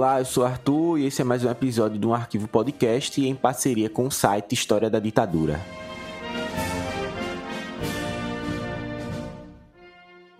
Olá, 0.00 0.18
eu 0.18 0.24
sou 0.24 0.46
Arthur 0.46 0.96
e 0.96 1.04
esse 1.04 1.20
é 1.20 1.24
mais 1.26 1.44
um 1.44 1.50
episódio 1.50 1.98
do 1.98 2.14
Arquivo 2.14 2.48
Podcast 2.48 3.20
em 3.20 3.34
parceria 3.34 3.90
com 3.90 4.06
o 4.06 4.10
site 4.10 4.54
História 4.54 4.88
da 4.88 4.98
Ditadura. 4.98 5.60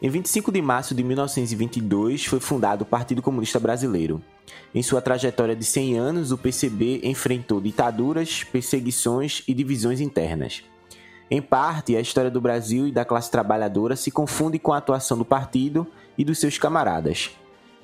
Em 0.01 0.09
25 0.09 0.51
de 0.51 0.63
março 0.63 0.95
de 0.95 1.05
1922 1.05 2.25
foi 2.25 2.41
fundado 2.41 2.85
o 2.85 2.87
Partido 2.87 3.21
Comunista 3.21 3.61
Brasileiro. 3.61 4.23
Em 4.75 4.83
sua 4.83 5.03
trajetória 5.03 5.55
de 5.55 5.63
100 5.67 5.99
anos, 5.99 6.33
o 6.33 6.39
PCB 6.39 7.03
enfrentou 7.05 7.61
ditaduras, 7.61 8.43
perseguições 8.43 9.43
e 9.47 9.53
divisões 9.53 10.01
internas. 10.01 10.65
Em 11.31 11.43
parte, 11.43 11.95
a 11.95 12.01
história 12.01 12.31
do 12.31 12.41
Brasil 12.41 12.89
e 12.89 12.93
da 12.93 13.05
classe 13.05 13.31
trabalhadora 13.31 13.95
se 13.95 14.11
confunde 14.11 14.59
com 14.59 14.73
a 14.73 14.79
atuação 14.79 15.19
do 15.19 15.25
partido 15.27 15.87
e 16.17 16.25
dos 16.25 16.39
seus 16.39 16.57
camaradas. 16.57 17.31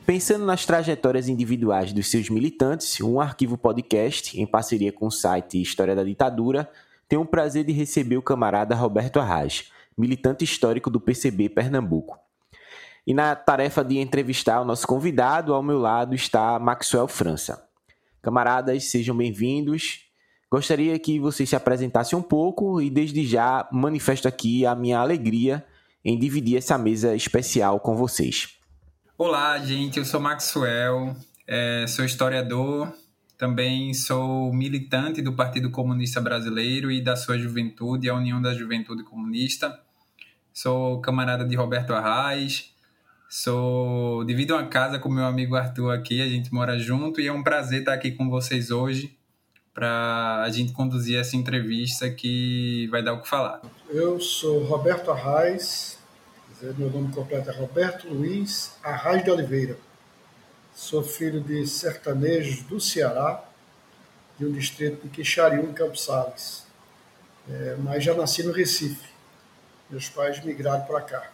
Pensando 0.07 0.47
nas 0.47 0.65
trajetórias 0.65 1.29
individuais 1.29 1.93
dos 1.93 2.09
seus 2.09 2.31
militantes, 2.31 3.01
um 3.01 3.21
arquivo 3.21 3.59
podcast, 3.59 4.41
em 4.41 4.47
parceria 4.47 4.93
com 4.93 5.09
o 5.09 5.11
site 5.11 5.61
História 5.61 5.97
da 5.97 6.05
Ditadura, 6.05 6.71
tem 7.09 7.19
o 7.19 7.27
prazer 7.27 7.65
de 7.65 7.73
receber 7.73 8.17
o 8.17 8.23
camarada 8.23 8.73
Roberto 8.73 9.19
Arraes, 9.19 9.73
militante 9.99 10.45
histórico 10.45 10.89
do 10.89 11.01
PCB 11.01 11.49
Pernambuco. 11.49 12.21
E 13.05 13.13
na 13.13 13.35
tarefa 13.35 13.83
de 13.83 13.99
entrevistar 13.99 14.61
o 14.61 14.65
nosso 14.65 14.87
convidado, 14.87 15.53
ao 15.53 15.63
meu 15.63 15.79
lado 15.79 16.15
está 16.15 16.57
Maxwell 16.61 17.09
França. 17.09 17.69
Camaradas, 18.23 18.85
sejam 18.85 19.17
bem-vindos. 19.17 20.05
Gostaria 20.49 20.97
que 21.01 21.19
vocês 21.19 21.49
se 21.49 21.57
apresentassem 21.57 22.17
um 22.17 22.23
pouco 22.23 22.81
e 22.81 22.91
desde 22.91 23.27
já 23.27 23.69
manifesto 23.73 24.29
aqui 24.29 24.65
a 24.65 24.73
minha 24.73 25.01
alegria 25.01 25.67
em 26.05 26.17
dividir 26.17 26.59
essa 26.59 26.79
mesa 26.79 27.17
especial 27.17 27.81
com 27.81 27.97
vocês. 27.97 28.56
Olá, 29.19 29.59
gente, 29.59 29.99
eu 29.99 30.05
sou 30.05 30.21
Maxwell, 30.21 31.17
é, 31.47 31.87
sou 31.87 32.05
historiador, 32.05 32.93
também 33.39 33.95
sou 33.95 34.53
militante 34.53 35.23
do 35.23 35.33
Partido 35.33 35.71
Comunista 35.71 36.21
Brasileiro 36.21 36.91
e 36.91 37.03
da 37.03 37.17
sua 37.17 37.39
juventude, 37.39 38.11
a 38.11 38.15
União 38.15 38.43
da 38.43 38.53
Juventude 38.53 39.03
Comunista 39.05 39.81
sou 40.57 41.01
camarada 41.01 41.45
de 41.45 41.55
Roberto 41.55 41.93
Arraes, 41.93 42.75
sou 43.29 44.25
divido 44.25 44.55
uma 44.55 44.67
casa 44.67 44.99
com 44.99 45.11
meu 45.11 45.25
amigo 45.25 45.55
Arthur 45.55 45.93
aqui, 45.93 46.23
a 46.23 46.29
gente 46.29 46.53
mora 46.53 46.79
junto 46.79 47.21
e 47.21 47.27
é 47.27 47.33
um 47.33 47.43
prazer 47.43 47.81
estar 47.81 47.93
aqui 47.93 48.13
com 48.13 48.31
vocês 48.31 48.71
hoje 48.71 49.17
para 49.75 50.43
a 50.43 50.51
gente 50.51 50.73
conduzir 50.73 51.19
essa 51.19 51.37
entrevista 51.37 52.11
que 52.11 52.87
vai 52.91 53.03
dar 53.03 53.13
o 53.13 53.21
que 53.21 53.29
falar. 53.29 53.61
Eu 53.91 54.19
sou 54.19 54.65
Roberto 54.65 55.11
Arraes, 55.11 55.96
meu 56.63 56.91
nome 56.91 57.13
completo 57.13 57.51
é 57.51 57.53
Roberto 57.53 58.09
Luiz 58.09 58.73
Arraes 58.83 59.23
de 59.23 59.31
Oliveira. 59.31 59.77
Sou 60.75 61.03
filho 61.03 61.41
de 61.41 61.67
sertanejos 61.67 62.63
do 62.63 62.81
Ceará, 62.81 63.45
de 64.39 64.47
um 64.47 64.53
distrito 64.53 65.03
de 65.03 65.11
Quixariú, 65.11 65.65
em 65.65 65.73
Campos 65.75 66.05
Sales. 66.05 66.67
É, 67.49 67.77
mas 67.79 68.03
já 68.03 68.15
nasci 68.15 68.43
no 68.43 68.53
Recife. 68.53 69.07
Meus 69.91 70.09
pais 70.09 70.43
migraram 70.43 70.85
para 70.87 71.03
cá. 71.03 71.31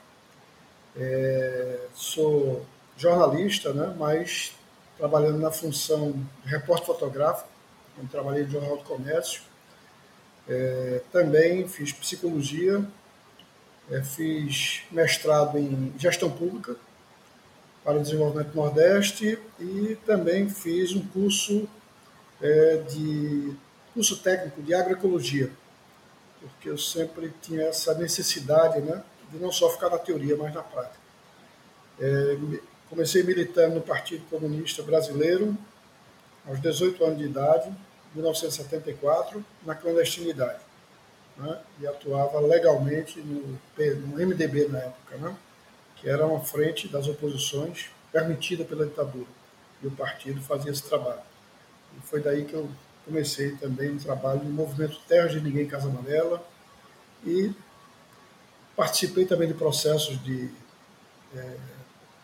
É, 0.96 1.86
sou 1.94 2.66
jornalista, 2.96 3.72
né, 3.72 3.94
mas 3.96 4.56
trabalhando 4.98 5.38
na 5.38 5.52
função 5.52 6.12
de 6.44 6.50
repórter 6.50 6.86
fotográfico, 6.86 7.48
eu 7.96 8.08
trabalhei 8.08 8.42
no 8.42 8.50
Jornal 8.50 8.76
do 8.76 8.84
Comércio. 8.84 9.42
É, 10.48 11.00
também 11.12 11.68
fiz 11.68 11.92
psicologia, 11.92 12.84
é, 13.90 14.02
fiz 14.02 14.82
mestrado 14.90 15.58
em 15.58 15.92
gestão 15.98 16.30
pública 16.30 16.76
para 17.84 17.98
o 17.98 18.02
desenvolvimento 18.02 18.54
Nordeste 18.54 19.38
e 19.58 19.96
também 20.06 20.48
fiz 20.48 20.92
um 20.92 21.06
curso 21.08 21.68
é, 22.40 22.76
de 22.88 23.54
curso 23.94 24.16
técnico 24.18 24.62
de 24.62 24.72
agroecologia 24.74 25.50
porque 26.42 26.68
eu 26.68 26.76
sempre 26.76 27.32
tinha 27.40 27.62
essa 27.62 27.94
necessidade 27.94 28.80
né, 28.80 29.02
de 29.30 29.38
não 29.38 29.52
só 29.52 29.70
ficar 29.70 29.90
na 29.90 29.98
teoria, 29.98 30.36
mas 30.36 30.52
na 30.52 30.62
prática. 30.62 30.98
É, 32.00 32.36
comecei 32.90 33.22
militando 33.22 33.76
no 33.76 33.80
Partido 33.80 34.24
Comunista 34.28 34.82
Brasileiro 34.82 35.56
aos 36.46 36.60
18 36.60 37.04
anos 37.04 37.18
de 37.18 37.24
idade, 37.24 37.72
1974, 38.14 39.44
na 39.64 39.74
clandestinidade. 39.74 40.60
Né, 41.36 41.58
e 41.80 41.86
atuava 41.86 42.38
legalmente 42.40 43.18
no, 43.20 43.58
no 44.06 44.26
MDB 44.26 44.68
na 44.68 44.78
época, 44.78 45.16
né, 45.16 45.34
que 45.96 46.08
era 46.08 46.26
uma 46.26 46.40
frente 46.40 46.88
das 46.88 47.08
oposições 47.08 47.90
permitida 48.12 48.64
pela 48.64 48.84
ditadura. 48.84 49.26
E 49.82 49.86
o 49.86 49.90
partido 49.90 50.40
fazia 50.42 50.70
esse 50.70 50.82
trabalho. 50.82 51.22
E 51.96 52.06
foi 52.06 52.20
daí 52.20 52.44
que 52.44 52.52
eu 52.52 52.68
comecei 53.04 53.52
também 53.56 53.90
um 53.90 53.98
trabalho 53.98 54.44
no 54.44 54.50
movimento 54.50 55.00
Terra 55.08 55.28
de 55.28 55.40
Ninguém 55.40 55.66
Casa 55.66 55.88
Amarela 55.88 56.44
e 57.24 57.52
participei 58.76 59.24
também 59.24 59.48
de 59.48 59.54
processos 59.54 60.22
de 60.22 60.50
é, 61.34 61.56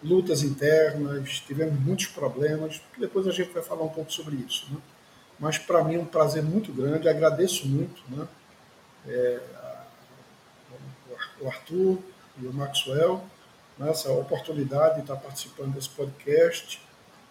lutas 0.02 0.42
internas, 0.42 1.40
tivemos 1.40 1.78
muitos 1.80 2.06
problemas, 2.06 2.80
que 2.92 3.00
depois 3.00 3.26
a 3.26 3.32
gente 3.32 3.50
vai 3.50 3.62
falar 3.62 3.82
um 3.82 3.88
pouco 3.88 4.12
sobre 4.12 4.36
isso. 4.36 4.66
Né? 4.70 4.78
Mas 5.38 5.58
para 5.58 5.82
mim 5.84 5.96
é 5.96 5.98
um 5.98 6.04
prazer 6.04 6.42
muito 6.42 6.72
grande, 6.72 7.08
agradeço 7.08 7.66
muito 7.66 8.02
né? 8.08 8.26
É, 9.06 9.40
o 11.40 11.48
Arthur 11.48 11.98
e 12.40 12.46
o 12.46 12.52
Maxwell 12.52 13.24
nessa 13.78 14.08
né? 14.08 14.14
oportunidade 14.16 14.96
de 14.96 15.00
estar 15.02 15.16
participando 15.16 15.74
desse 15.74 15.88
podcast, 15.90 16.80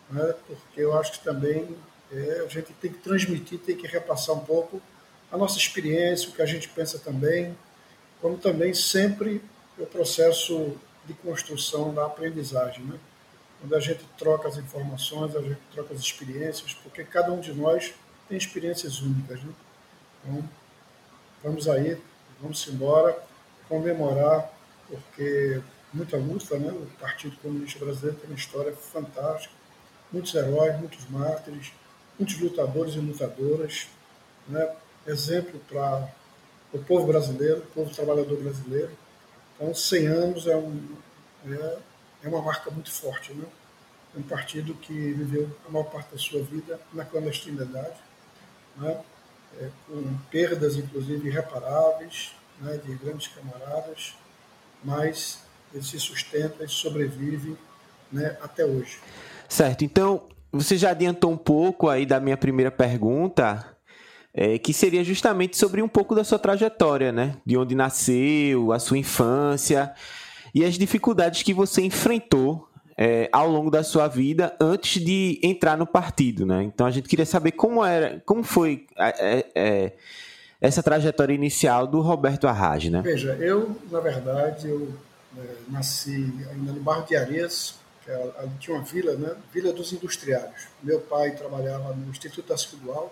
né? 0.09 0.33
porque 0.47 0.81
eu 0.81 0.97
acho 0.97 1.13
que 1.13 1.19
também 1.23 1.75
é, 2.11 2.44
a 2.45 2.47
gente 2.47 2.72
tem 2.73 2.91
que 2.91 3.00
transmitir, 3.00 3.59
tem 3.59 3.75
que 3.75 3.88
repassar 3.88 4.35
um 4.35 4.45
pouco 4.45 4.81
a 5.31 5.38
nossa 5.38 5.57
experiência, 5.57 6.29
o 6.29 6.31
que 6.31 6.41
a 6.41 6.45
gente 6.45 6.69
pensa 6.69 6.97
também, 6.97 7.57
como 8.22 8.38
também 8.38 8.73
sempre 8.73 9.41
o 9.78 9.85
processo 9.85 10.78
de 11.05 11.13
construção 11.16 11.94
da 11.94 12.05
aprendizagem, 12.05 12.84
né? 12.85 12.97
Quando 13.59 13.75
a 13.75 13.79
gente 13.79 14.03
troca 14.17 14.47
as 14.47 14.57
informações, 14.57 15.35
a 15.35 15.41
gente 15.41 15.59
troca 15.73 15.94
as 15.94 15.99
experiências, 15.99 16.73
porque 16.73 17.03
cada 17.03 17.31
um 17.31 17.39
de 17.39 17.53
nós 17.53 17.94
tem 18.29 18.38
experiências 18.38 19.01
únicas, 19.01 19.41
né? 19.44 19.51
Então, 20.23 20.49
vamos 21.43 21.67
aí, 21.67 22.01
vamos 22.41 22.67
embora 22.67 23.17
comemorar, 23.67 24.51
porque 24.87 25.61
muita 25.93 26.17
luta, 26.17 26.57
né? 26.57 26.71
O 26.71 26.85
Partido 26.99 27.35
Comunista 27.37 27.83
Brasileiro 27.83 28.17
tem 28.17 28.29
uma 28.29 28.37
história 28.37 28.73
fantástica, 28.73 29.53
muitos 30.11 30.33
heróis, 30.33 30.79
muitos 30.79 31.09
mártires, 31.09 31.71
muitos 32.17 32.39
lutadores 32.39 32.95
e 32.95 32.99
lutadoras, 32.99 33.87
né? 34.47 34.75
exemplo 35.05 35.59
para 35.69 36.09
o 36.73 36.79
povo 36.79 37.07
brasileiro, 37.07 37.59
o 37.59 37.67
povo 37.67 37.93
trabalhador 37.93 38.37
brasileiro. 38.37 38.91
Então, 39.55 39.73
100 39.73 40.07
anos 40.07 40.47
é, 40.47 40.55
um, 40.55 40.95
é, 41.45 41.77
é 42.23 42.27
uma 42.27 42.41
marca 42.41 42.69
muito 42.69 42.91
forte. 42.91 43.33
Né? 43.33 43.45
É 44.15 44.19
um 44.19 44.23
partido 44.23 44.73
que 44.75 44.93
viveu 44.93 45.49
a 45.67 45.71
maior 45.71 45.85
parte 45.85 46.11
da 46.11 46.17
sua 46.17 46.41
vida 46.43 46.79
na 46.93 47.05
clandestinidade, 47.05 47.99
né? 48.75 49.01
É, 49.59 49.69
com 49.88 50.18
perdas, 50.30 50.75
inclusive, 50.75 51.28
irreparáveis 51.28 52.34
né? 52.59 52.80
de 52.84 52.94
grandes 52.96 53.28
camaradas, 53.28 54.16
mas 54.84 55.40
ele 55.74 55.84
se 55.84 56.00
sustenta 56.00 56.63
e 56.63 56.69
sobrevive 56.69 57.58
né? 58.12 58.38
até 58.41 58.66
hoje. 58.66 59.00
Certo, 59.49 59.84
então 59.84 60.23
você 60.52 60.78
já 60.78 60.91
adiantou 60.91 61.32
um 61.32 61.38
pouco 61.38 61.90
aí 61.90 62.05
da 62.05 62.20
minha 62.20 62.38
primeira 62.38 62.72
pergunta, 62.72 63.78
é, 64.34 64.58
que 64.58 64.73
seria 64.73 65.03
justamente 65.03 65.58
sobre 65.58 65.82
um 65.82 65.88
pouco 65.88 66.14
da 66.14 66.23
sua 66.23 66.38
trajetória, 66.38 67.11
né? 67.11 67.38
De 67.46 67.58
onde 67.58 67.73
nasceu, 67.73 68.72
a 68.72 68.79
sua 68.79 68.97
infância 68.97 69.93
e 70.53 70.64
as 70.64 70.76
dificuldades 70.76 71.41
que 71.43 71.53
você 71.53 71.82
enfrentou 71.82 72.67
é, 72.97 73.29
ao 73.32 73.47
longo 73.47 73.70
da 73.70 73.84
sua 73.84 74.08
vida 74.08 74.55
antes 74.59 75.03
de 75.03 75.40
entrar 75.44 75.78
no 75.78 75.85
partido, 75.85 76.46
né? 76.46 76.64
Então 76.64 76.88
a 76.88 76.91
gente 76.91 77.08
queria 77.08 77.26
saber 77.26 77.52
como 77.52 77.85
era, 77.85 78.22
como 78.26 78.44
foi 78.44 78.88
é, 78.97 79.46
é, 79.53 79.94
essa 80.59 80.82
trajetória 80.82 81.34
inicial 81.34 81.85
do 81.85 82.02
Roberto 82.02 82.47
Arrage, 82.47 82.90
né? 82.90 83.02
Veja, 83.02 83.34
eu 83.40 83.76
na 83.91 83.99
verdade 83.99 84.67
eu 84.67 84.91
é, 85.38 85.41
nasci 85.70 86.34
ainda 86.52 86.72
no 86.72 86.79
bairro 86.79 87.05
de 87.05 87.16
Areias, 87.16 87.76
ali 88.40 88.52
tinha 88.59 88.76
uma 88.76 88.84
vila, 88.84 89.14
né? 89.16 89.35
Vila 89.53 89.72
dos 89.73 89.91
Industriários. 89.93 90.67
Meu 90.82 91.00
pai 91.02 91.32
trabalhava 91.32 91.93
no 91.93 92.09
Instituto 92.09 92.47
da 92.47 92.58
Cidade 92.58 93.09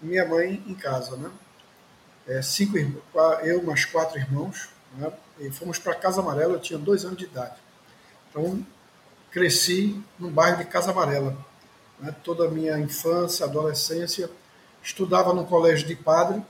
minha 0.00 0.26
mãe 0.26 0.62
em 0.66 0.74
casa, 0.74 1.16
né? 1.16 1.30
É, 2.26 2.42
cinco 2.42 2.76
irmãos, 2.76 3.02
eu 3.42 3.62
mais 3.62 3.84
quatro 3.84 4.18
irmãos, 4.18 4.68
né? 4.96 5.12
E 5.38 5.50
fomos 5.50 5.78
para 5.78 5.94
Casa 5.94 6.20
Amarela, 6.20 6.54
eu 6.54 6.60
tinha 6.60 6.78
dois 6.78 7.04
anos 7.04 7.16
de 7.16 7.24
idade. 7.24 7.56
Então, 8.30 8.64
cresci 9.32 10.00
no 10.18 10.30
bairro 10.30 10.58
de 10.58 10.64
Casa 10.66 10.90
Amarela. 10.90 11.36
Né? 11.98 12.14
Toda 12.22 12.46
a 12.46 12.50
minha 12.50 12.78
infância, 12.78 13.46
adolescência, 13.46 14.30
estudava 14.82 15.32
no 15.32 15.46
colégio 15.46 15.86
de 15.86 15.96
padre, 15.96 16.42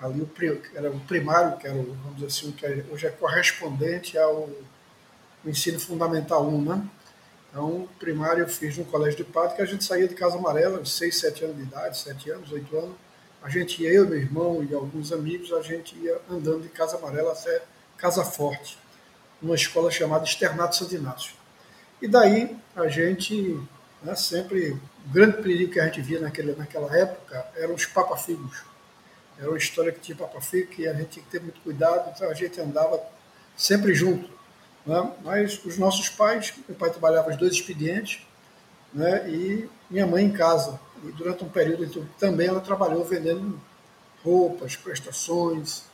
ali 0.00 0.20
o, 0.20 0.30
era 0.74 0.90
o 0.90 1.00
primário, 1.00 1.56
que 1.56 1.66
era, 1.66 1.76
vamos 1.76 2.14
dizer 2.16 2.26
assim, 2.26 2.52
que 2.52 2.66
hoje 2.92 3.06
é 3.06 3.10
correspondente 3.10 4.18
ao 4.18 4.48
ensino 5.44 5.80
fundamental 5.80 6.46
1, 6.46 6.62
né? 6.62 6.88
Então, 7.50 7.88
primário 8.00 8.42
eu 8.42 8.48
fiz 8.48 8.76
no 8.76 8.84
colégio 8.84 9.18
de 9.18 9.24
padre, 9.24 9.56
que 9.56 9.62
a 9.62 9.66
gente 9.66 9.84
saía 9.84 10.08
de 10.08 10.14
Casa 10.14 10.36
Amarela, 10.36 10.84
6, 10.84 11.16
7 11.16 11.44
anos 11.44 11.56
de 11.56 11.62
idade, 11.62 11.98
7 11.98 12.30
anos, 12.30 12.50
8 12.50 12.76
anos. 12.76 12.96
A 13.40 13.48
gente 13.48 13.80
ia, 13.82 13.92
eu, 13.92 14.06
meu 14.06 14.18
irmão 14.18 14.66
e 14.68 14.74
alguns 14.74 15.12
amigos, 15.12 15.52
a 15.52 15.62
gente 15.62 15.96
ia 15.96 16.20
andando 16.28 16.62
de 16.62 16.68
Casa 16.68 16.96
Amarela 16.96 17.32
até 17.32 17.62
Casa 17.96 18.24
Forte, 18.24 18.76
numa 19.40 19.54
escola 19.54 19.90
chamada 19.90 20.24
Externato 20.24 20.74
Santo 20.74 20.94
Inácio. 20.96 21.43
E 22.04 22.06
daí 22.06 22.54
a 22.76 22.86
gente, 22.86 23.58
né, 24.02 24.14
sempre, 24.14 24.72
o 24.72 24.80
grande 25.06 25.42
perigo 25.42 25.72
que 25.72 25.80
a 25.80 25.86
gente 25.86 26.02
via 26.02 26.20
naquele, 26.20 26.54
naquela 26.54 26.94
época 26.94 27.46
eram 27.56 27.74
os 27.74 27.86
papafigos. 27.86 28.62
Era 29.38 29.48
uma 29.48 29.56
história 29.56 29.90
que 29.90 30.00
tinha 30.00 30.14
papafigo, 30.14 30.70
que 30.70 30.86
a 30.86 30.92
gente 30.92 31.08
tinha 31.08 31.24
que 31.24 31.30
ter 31.30 31.40
muito 31.40 31.62
cuidado, 31.62 32.12
então 32.14 32.28
a 32.28 32.34
gente 32.34 32.60
andava 32.60 33.00
sempre 33.56 33.94
junto. 33.94 34.28
Né? 34.84 35.12
Mas 35.22 35.64
os 35.64 35.78
nossos 35.78 36.10
pais, 36.10 36.52
meu 36.68 36.76
pai 36.76 36.90
trabalhava 36.90 37.30
os 37.30 37.38
dois 37.38 37.54
expedientes, 37.54 38.20
né? 38.92 39.26
e 39.30 39.66
minha 39.88 40.06
mãe 40.06 40.26
em 40.26 40.30
casa. 40.30 40.78
E 41.02 41.10
durante 41.12 41.42
um 41.42 41.48
período 41.48 41.86
então, 41.86 42.06
também 42.18 42.48
ela 42.48 42.60
trabalhou 42.60 43.02
vendendo 43.02 43.58
roupas, 44.22 44.76
prestações, 44.76 45.84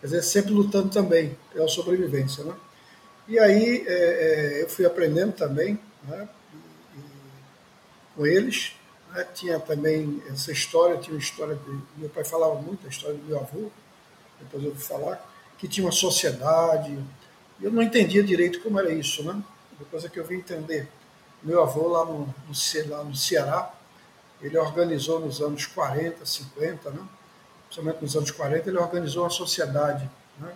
quer 0.00 0.06
dizer, 0.06 0.22
sempre 0.22 0.50
lutando 0.50 0.88
também 0.88 1.36
pela 1.52 1.68
sobrevivência. 1.68 2.42
Né? 2.42 2.54
E 3.28 3.38
aí 3.38 3.84
é, 3.86 3.92
é, 3.92 4.62
eu 4.62 4.68
fui 4.70 4.86
aprendendo 4.86 5.34
também 5.34 5.78
né? 6.04 6.26
e, 6.94 6.98
e, 6.98 7.02
com 8.16 8.26
eles. 8.26 8.72
Né? 9.12 9.22
Tinha 9.34 9.60
também 9.60 10.22
essa 10.30 10.50
história, 10.50 10.96
tinha 10.96 11.14
uma 11.14 11.20
história 11.20 11.54
de. 11.54 11.78
Meu 11.98 12.08
pai 12.08 12.24
falava 12.24 12.54
muito 12.54 12.86
a 12.86 12.88
história 12.88 13.16
do 13.16 13.24
meu 13.24 13.38
avô, 13.38 13.70
depois 14.40 14.64
eu 14.64 14.72
vou 14.72 14.80
falar, 14.80 15.22
que 15.58 15.68
tinha 15.68 15.84
uma 15.84 15.92
sociedade, 15.92 16.98
eu 17.60 17.70
não 17.70 17.82
entendia 17.82 18.22
direito 18.22 18.62
como 18.62 18.80
era 18.80 18.90
isso, 18.90 19.22
né? 19.22 19.42
Depois 19.78 20.06
é 20.06 20.08
que 20.08 20.18
eu 20.18 20.24
vim 20.24 20.36
entender. 20.36 20.88
Meu 21.42 21.62
avô 21.62 21.86
lá 21.86 22.06
no, 22.06 22.20
no, 22.20 22.90
lá 22.90 23.04
no 23.04 23.14
Ceará, 23.14 23.74
ele 24.40 24.56
organizou 24.56 25.20
nos 25.20 25.42
anos 25.42 25.66
40, 25.66 26.24
50, 26.24 26.90
né? 26.90 27.06
principalmente 27.66 28.02
nos 28.02 28.16
anos 28.16 28.30
40, 28.30 28.70
ele 28.70 28.78
organizou 28.78 29.24
uma 29.24 29.30
sociedade, 29.30 30.08
né? 30.38 30.52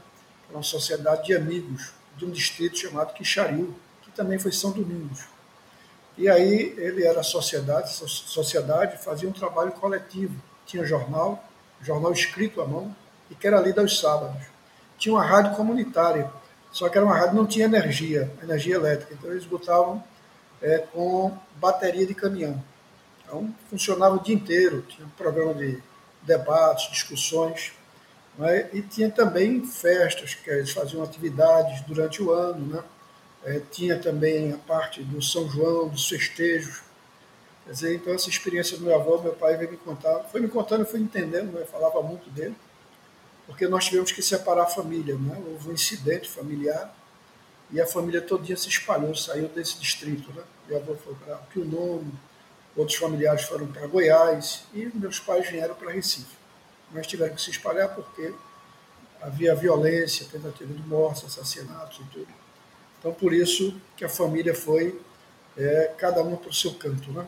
uma 0.50 0.62
sociedade 0.62 1.26
de 1.26 1.34
amigos 1.34 1.92
de 2.16 2.24
um 2.24 2.30
distrito 2.30 2.78
chamado 2.78 3.14
Quixaril, 3.14 3.74
que 4.02 4.10
também 4.10 4.38
foi 4.38 4.52
São 4.52 4.70
Domingos. 4.70 5.24
E 6.16 6.28
aí 6.28 6.74
ele 6.76 7.04
era 7.04 7.22
sociedade, 7.22 7.90
sociedade 7.92 9.02
fazia 9.02 9.28
um 9.28 9.32
trabalho 9.32 9.72
coletivo. 9.72 10.34
Tinha 10.66 10.84
jornal, 10.84 11.42
jornal 11.80 12.12
escrito 12.12 12.60
à 12.60 12.66
mão, 12.66 12.94
e 13.30 13.34
que 13.34 13.46
era 13.46 13.60
lido 13.60 13.80
aos 13.80 13.98
sábados. 13.98 14.46
Tinha 14.98 15.14
uma 15.14 15.24
rádio 15.24 15.56
comunitária, 15.56 16.30
só 16.70 16.88
que 16.88 16.96
era 16.96 17.04
uma 17.04 17.14
rádio 17.14 17.30
que 17.30 17.36
não 17.36 17.46
tinha 17.46 17.64
energia, 17.64 18.30
energia 18.42 18.74
elétrica. 18.74 19.14
Então 19.14 19.30
eles 19.30 19.44
botavam 19.44 20.02
é, 20.60 20.78
com 20.78 21.36
bateria 21.56 22.06
de 22.06 22.14
caminhão. 22.14 22.62
Então 23.24 23.52
funcionava 23.70 24.16
o 24.16 24.20
dia 24.20 24.34
inteiro, 24.34 24.82
tinha 24.82 25.06
um 25.06 25.10
programa 25.10 25.54
de 25.54 25.82
debates, 26.22 26.90
discussões, 26.90 27.72
né? 28.38 28.68
e 28.72 28.82
tinha 28.82 29.10
também 29.10 29.64
festas, 29.64 30.34
que 30.34 30.50
eles 30.50 30.70
faziam 30.70 31.02
atividades 31.02 31.80
durante 31.82 32.22
o 32.22 32.32
ano, 32.32 32.76
né? 32.76 32.84
É, 33.44 33.60
tinha 33.72 33.98
também 33.98 34.52
a 34.52 34.56
parte 34.56 35.02
do 35.02 35.20
São 35.20 35.50
João, 35.50 35.88
dos 35.88 36.08
festejos. 36.08 36.80
Quer 37.64 37.72
dizer, 37.72 37.94
então 37.96 38.14
essa 38.14 38.28
experiência 38.28 38.76
do 38.78 38.84
meu 38.84 38.94
avô, 38.94 39.20
meu 39.20 39.32
pai 39.32 39.56
veio 39.56 39.70
me 39.70 39.76
contar, 39.76 40.20
foi 40.30 40.40
me 40.40 40.48
contando, 40.48 40.82
eu 40.82 40.86
fui 40.86 41.00
entendendo, 41.00 41.52
né? 41.52 41.64
falava 41.64 42.00
muito 42.02 42.30
dele 42.30 42.54
porque 43.46 43.66
nós 43.66 43.84
tivemos 43.84 44.12
que 44.12 44.22
separar 44.22 44.62
a 44.62 44.66
família. 44.66 45.16
Né? 45.16 45.42
Houve 45.46 45.70
um 45.70 45.72
incidente 45.72 46.28
familiar 46.28 46.94
e 47.70 47.80
a 47.80 47.86
família 47.86 48.20
todinha 48.20 48.56
se 48.56 48.68
espalhou, 48.68 49.14
saiu 49.14 49.48
desse 49.48 49.78
distrito. 49.78 50.32
Né? 50.32 50.42
Meu 50.68 50.78
avô 50.78 50.94
foi 50.96 51.14
para 51.14 51.36
Pionono, 51.36 52.12
outros 52.76 52.96
familiares 52.96 53.42
foram 53.42 53.66
para 53.66 53.86
Goiás 53.86 54.64
e 54.72 54.86
meus 54.94 55.18
pais 55.18 55.48
vieram 55.48 55.74
para 55.74 55.90
Recife. 55.90 56.41
Mas 56.92 57.06
tiveram 57.06 57.34
que 57.34 57.40
se 57.40 57.50
espalhar 57.50 57.94
porque 57.94 58.32
havia 59.20 59.54
violência, 59.54 60.26
tentativa 60.30 60.72
de 60.72 60.82
morte, 60.82 61.24
assassinatos 61.26 62.00
e 62.00 62.04
tudo. 62.12 62.28
Então, 62.98 63.12
por 63.12 63.32
isso 63.32 63.74
que 63.96 64.04
a 64.04 64.08
família 64.08 64.54
foi 64.54 65.00
é, 65.56 65.92
cada 65.96 66.22
um 66.22 66.36
para 66.36 66.50
o 66.50 66.54
seu 66.54 66.74
canto. 66.74 67.10
Né? 67.12 67.26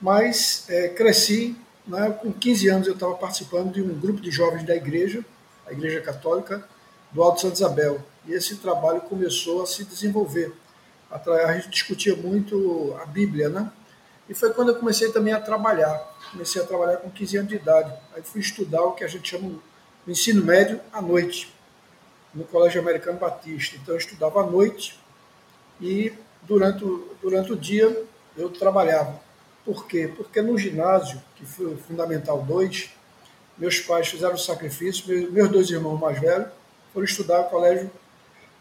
Mas 0.00 0.64
é, 0.68 0.88
cresci, 0.88 1.56
né, 1.86 2.10
com 2.10 2.32
15 2.32 2.68
anos 2.68 2.86
eu 2.86 2.94
estava 2.94 3.14
participando 3.14 3.72
de 3.72 3.82
um 3.82 3.98
grupo 3.98 4.20
de 4.20 4.30
jovens 4.30 4.64
da 4.64 4.74
igreja, 4.74 5.24
a 5.66 5.72
Igreja 5.72 6.00
Católica 6.00 6.66
do 7.12 7.22
Alto 7.22 7.40
Santa 7.40 7.54
Isabel. 7.54 8.00
E 8.26 8.32
esse 8.32 8.56
trabalho 8.56 9.00
começou 9.02 9.62
a 9.62 9.66
se 9.66 9.84
desenvolver. 9.84 10.52
A 11.10 11.54
gente 11.54 11.70
discutia 11.70 12.16
muito 12.16 12.96
a 13.00 13.06
Bíblia, 13.06 13.48
né? 13.48 13.70
E 14.28 14.34
foi 14.34 14.52
quando 14.52 14.70
eu 14.70 14.76
comecei 14.76 15.12
também 15.12 15.32
a 15.32 15.40
trabalhar. 15.40 15.98
Comecei 16.30 16.62
a 16.62 16.64
trabalhar 16.64 16.96
com 16.98 17.10
15 17.10 17.36
anos 17.36 17.48
de 17.48 17.56
idade. 17.56 17.92
Aí 18.14 18.22
fui 18.22 18.40
estudar 18.40 18.82
o 18.82 18.92
que 18.92 19.04
a 19.04 19.08
gente 19.08 19.28
chama 19.28 19.50
de 20.06 20.12
ensino 20.12 20.44
médio 20.44 20.80
à 20.92 21.00
noite, 21.00 21.54
no 22.34 22.44
Colégio 22.44 22.80
Americano 22.80 23.18
Batista. 23.18 23.76
Então 23.76 23.94
eu 23.94 23.98
estudava 23.98 24.40
à 24.40 24.46
noite 24.46 24.98
e 25.80 26.12
durante 26.42 26.84
o, 26.84 27.16
durante 27.20 27.52
o 27.52 27.56
dia 27.56 28.04
eu 28.36 28.50
trabalhava. 28.50 29.20
Por 29.64 29.86
quê? 29.86 30.12
Porque 30.14 30.42
no 30.42 30.58
ginásio, 30.58 31.22
que 31.36 31.44
foi 31.46 31.66
o 31.66 31.78
Fundamental 31.78 32.42
2, 32.42 32.90
meus 33.56 33.80
pais 33.80 34.08
fizeram 34.08 34.34
o 34.34 34.38
sacrifício, 34.38 35.06
meus 35.30 35.48
dois 35.48 35.70
irmãos 35.70 35.98
mais 35.98 36.20
velhos 36.20 36.48
foram 36.92 37.04
estudar 37.04 37.40
o 37.40 37.44
colégio, 37.50 37.90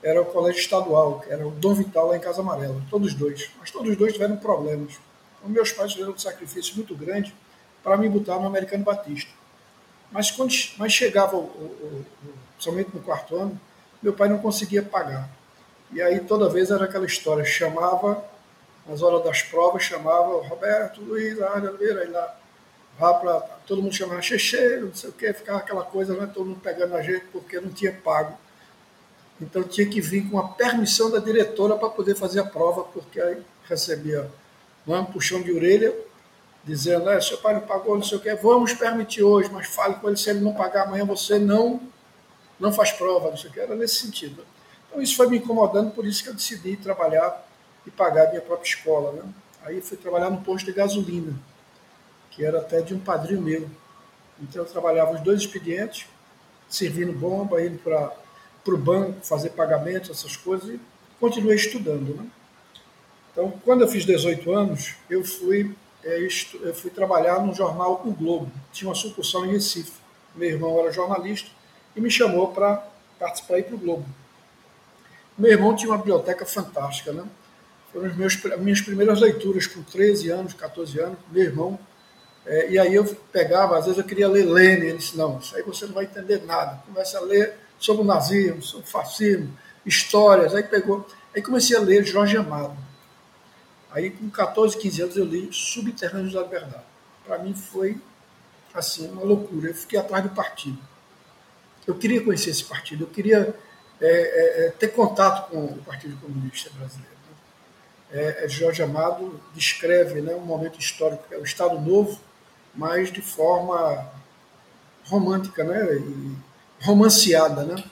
era 0.02 0.22
o 0.22 0.26
colégio 0.26 0.60
estadual, 0.60 1.20
que 1.20 1.32
era 1.32 1.48
o 1.48 1.52
Dom 1.52 1.74
Vital 1.76 2.08
lá 2.08 2.18
em 2.18 2.20
Casa 2.20 2.42
Amarela, 2.42 2.82
todos 2.90 3.14
dois. 3.14 3.50
Mas 3.60 3.70
todos 3.72 3.96
dois 3.96 4.14
tiveram 4.14 4.36
problemas. 4.38 5.00
Então, 5.44 5.52
meus 5.52 5.74
pais 5.74 5.92
fizeram 5.92 6.14
um 6.14 6.18
sacrifício 6.18 6.76
muito 6.78 6.96
grande 6.96 7.36
para 7.84 7.98
me 7.98 8.08
botar 8.08 8.40
no 8.40 8.48
Americano 8.48 8.86
Batista. 8.86 9.30
Mas 10.10 10.32
quando 10.32 10.54
mas 10.78 10.94
chegava, 10.94 11.36
o, 11.36 11.40
o, 11.40 12.06
o, 12.24 12.34
somente 12.58 12.92
no 12.94 13.02
quarto 13.02 13.36
ano, 13.36 13.60
meu 14.02 14.14
pai 14.14 14.30
não 14.30 14.40
conseguia 14.40 14.82
pagar. 14.82 15.30
E 15.92 16.02
aí 16.02 16.22
toda 16.22 16.48
vez 16.48 16.72
era 16.72 16.86
aquela 16.86 17.06
história, 17.06 17.44
chamava, 17.44 18.24
nas 18.88 19.02
horas 19.02 19.24
das 19.24 19.42
provas, 19.42 19.84
chamava 19.84 20.42
Roberto, 20.48 21.02
Luiz, 21.02 21.42
Área 21.42 21.70
Oliveira, 21.70 22.02
aí 22.02 22.10
lá 22.10 22.40
vá 22.98 23.14
para. 23.16 23.40
Todo 23.68 23.82
mundo 23.82 23.94
chamava 23.94 24.22
checheiro, 24.22 24.88
não 24.88 24.96
sei 24.96 25.10
o 25.10 25.14
quê, 25.14 25.34
ficava 25.34 25.60
aquela 25.60 25.84
coisa, 25.84 26.16
né? 26.16 26.30
todo 26.34 26.46
mundo 26.46 26.60
pegando 26.62 26.96
a 26.96 27.02
gente 27.02 27.26
porque 27.32 27.60
não 27.60 27.70
tinha 27.70 27.92
pago. 27.92 28.38
Então 29.42 29.64
tinha 29.64 29.88
que 29.90 30.00
vir 30.00 30.30
com 30.30 30.40
a 30.40 30.48
permissão 30.48 31.12
da 31.12 31.20
diretora 31.20 31.76
para 31.76 31.90
poder 31.90 32.16
fazer 32.16 32.40
a 32.40 32.46
prova, 32.46 32.84
porque 32.84 33.20
aí 33.20 33.44
recebia 33.68 34.30
né, 34.86 34.98
um 35.00 35.06
puxão 35.06 35.42
de 35.42 35.52
orelha, 35.52 35.94
dizendo, 36.64 37.10
é, 37.10 37.20
seu 37.20 37.38
pai 37.38 37.54
não 37.54 37.62
pagou, 37.62 37.96
não 37.96 38.04
sei 38.04 38.18
o 38.18 38.22
quê, 38.22 38.36
vamos 38.36 38.74
permitir 38.74 39.24
hoje, 39.24 39.50
mas 39.52 39.68
fale 39.68 39.96
com 39.96 40.08
ele, 40.08 40.18
se 40.18 40.30
ele 40.30 40.40
não 40.40 40.54
pagar 40.54 40.84
amanhã, 40.84 41.06
você 41.06 41.38
não, 41.38 41.82
não 42.60 42.72
faz 42.72 42.92
prova, 42.92 43.30
não 43.30 43.38
sei 43.38 43.50
o 43.50 43.54
quê. 43.54 43.60
Era 43.60 43.76
nesse 43.76 43.96
sentido. 43.96 44.46
Então 44.88 45.02
isso 45.02 45.16
foi 45.16 45.28
me 45.28 45.38
incomodando, 45.38 45.92
por 45.92 46.06
isso 46.06 46.24
que 46.24 46.30
eu 46.30 46.34
decidi 46.34 46.78
trabalhar 46.78 47.46
e 47.86 47.92
pagar 47.92 48.28
a 48.28 48.30
minha 48.30 48.42
própria 48.42 48.68
escola. 48.68 49.12
Né? 49.12 49.24
Aí 49.64 49.82
fui 49.82 49.98
trabalhar 49.98 50.30
no 50.30 50.42
posto 50.42 50.66
de 50.66 50.72
gasolina 50.72 51.34
que 52.36 52.44
era 52.44 52.60
até 52.60 52.82
de 52.82 52.94
um 52.94 53.00
padrinho 53.00 53.42
meu. 53.42 53.70
Então 54.42 54.64
eu 54.64 54.68
trabalhava 54.68 55.14
os 55.14 55.22
dois 55.22 55.42
expedientes, 55.42 56.08
servindo 56.68 57.14
bomba, 57.14 57.64
indo 57.64 57.78
para 57.78 58.12
o 58.68 58.78
banco, 58.78 59.24
fazer 59.24 59.52
pagamentos, 59.52 60.10
essas 60.10 60.36
coisas, 60.36 60.70
e 60.70 60.80
continuei 61.20 61.56
estudando. 61.56 62.16
Né? 62.16 62.26
Então, 63.34 63.52
quando 63.66 63.82
eu 63.82 63.88
fiz 63.88 64.06
18 64.06 64.54
anos, 64.54 64.96
eu 65.10 65.26
fui, 65.26 65.76
é, 66.04 66.26
eu 66.62 66.74
fui 66.74 66.90
trabalhar 66.90 67.40
no 67.46 67.54
jornal 67.54 68.02
O 68.06 68.12
Globo, 68.12 68.50
tinha 68.72 68.88
uma 68.88 68.96
sucursal 68.96 69.46
em 69.46 69.52
Recife. 69.52 69.92
Meu 70.34 70.50
irmão 70.50 70.80
era 70.80 70.92
jornalista 70.92 71.50
e 71.96 72.00
me 72.00 72.10
chamou 72.10 72.48
para 72.54 72.88
participar 73.20 73.62
para 73.64 73.76
o 73.76 73.78
Globo. 73.78 74.06
Meu 75.38 75.52
irmão 75.52 75.76
tinha 75.76 75.92
uma 75.92 75.98
biblioteca 75.98 76.46
fantástica, 76.46 77.12
né? 77.12 77.24
Foram 77.92 78.08
as 78.08 78.16
minhas 78.58 78.82
primeiras 78.82 79.20
leituras 79.20 79.68
com 79.68 79.84
13 79.84 80.30
anos, 80.30 80.54
14 80.54 81.00
anos. 81.00 81.18
Meu 81.32 81.44
irmão 81.44 81.80
é, 82.46 82.72
e 82.72 82.80
aí 82.80 82.94
eu 82.94 83.06
pegava, 83.32 83.78
às 83.78 83.86
vezes 83.86 83.98
eu 83.98 84.04
queria 84.04 84.28
ler 84.28 84.46
Lênin, 84.46 84.88
ele 84.88 84.98
disse, 84.98 85.18
não, 85.18 85.40
isso 85.40 85.56
aí 85.56 85.64
você 85.64 85.86
não 85.86 85.94
vai 85.94 86.06
entender 86.06 86.44
nada. 86.46 86.82
Começa 86.86 87.18
a 87.18 87.22
ler 87.22 87.56
sobre 87.80 88.02
o 88.02 88.06
nazismo, 88.06 88.62
sobre 88.62 88.86
o 88.86 88.90
fascismo, 88.90 89.50
histórias, 89.86 90.54
aí 90.54 90.64
pegou. 90.64 91.08
Aí 91.34 91.42
comecei 91.42 91.76
a 91.76 91.80
ler 91.80 92.04
Jorge 92.04 92.36
Amado. 92.36 92.76
Aí 93.94 94.10
com 94.10 94.30
14, 94.30 94.76
15 94.78 95.02
anos 95.04 95.18
eu 95.18 95.24
li 95.24 95.50
Subterrâneos 95.52 96.34
da 96.34 96.42
Liberdade. 96.42 96.84
Para 97.26 97.38
mim 97.38 97.54
foi 97.54 97.98
assim, 98.74 99.08
uma 99.10 99.24
loucura. 99.24 99.70
Eu 99.70 99.76
fiquei 99.76 100.00
atrás 100.00 100.24
do 100.24 100.32
partido. 100.32 100.80
Eu 101.86 101.96
queria 101.96 102.24
conhecer 102.24 102.50
esse 102.50 102.64
partido, 102.64 103.04
eu 103.04 103.08
queria 103.08 103.56
é, 104.02 104.08
é, 104.08 104.66
é 104.66 104.70
ter 104.72 104.88
contato 104.90 105.50
com 105.50 105.66
o 105.66 105.78
Partido 105.84 106.18
Comunista 106.18 106.72
Brasileiro. 106.72 107.14
Né? 107.14 108.20
É, 108.20 108.46
é, 108.46 108.50
Jorge 108.50 108.82
Amado 108.82 109.40
descreve 109.54 110.22
né, 110.22 110.34
um 110.34 110.46
momento 110.46 110.80
histórico, 110.80 111.24
é 111.32 111.38
o 111.38 111.44
Estado 111.44 111.80
Novo, 111.80 112.20
mas 112.74 113.12
de 113.12 113.22
forma 113.22 114.12
romântica, 115.06 115.64
né? 115.64 116.02
Romanceada, 116.82 117.64
né? 117.64 117.84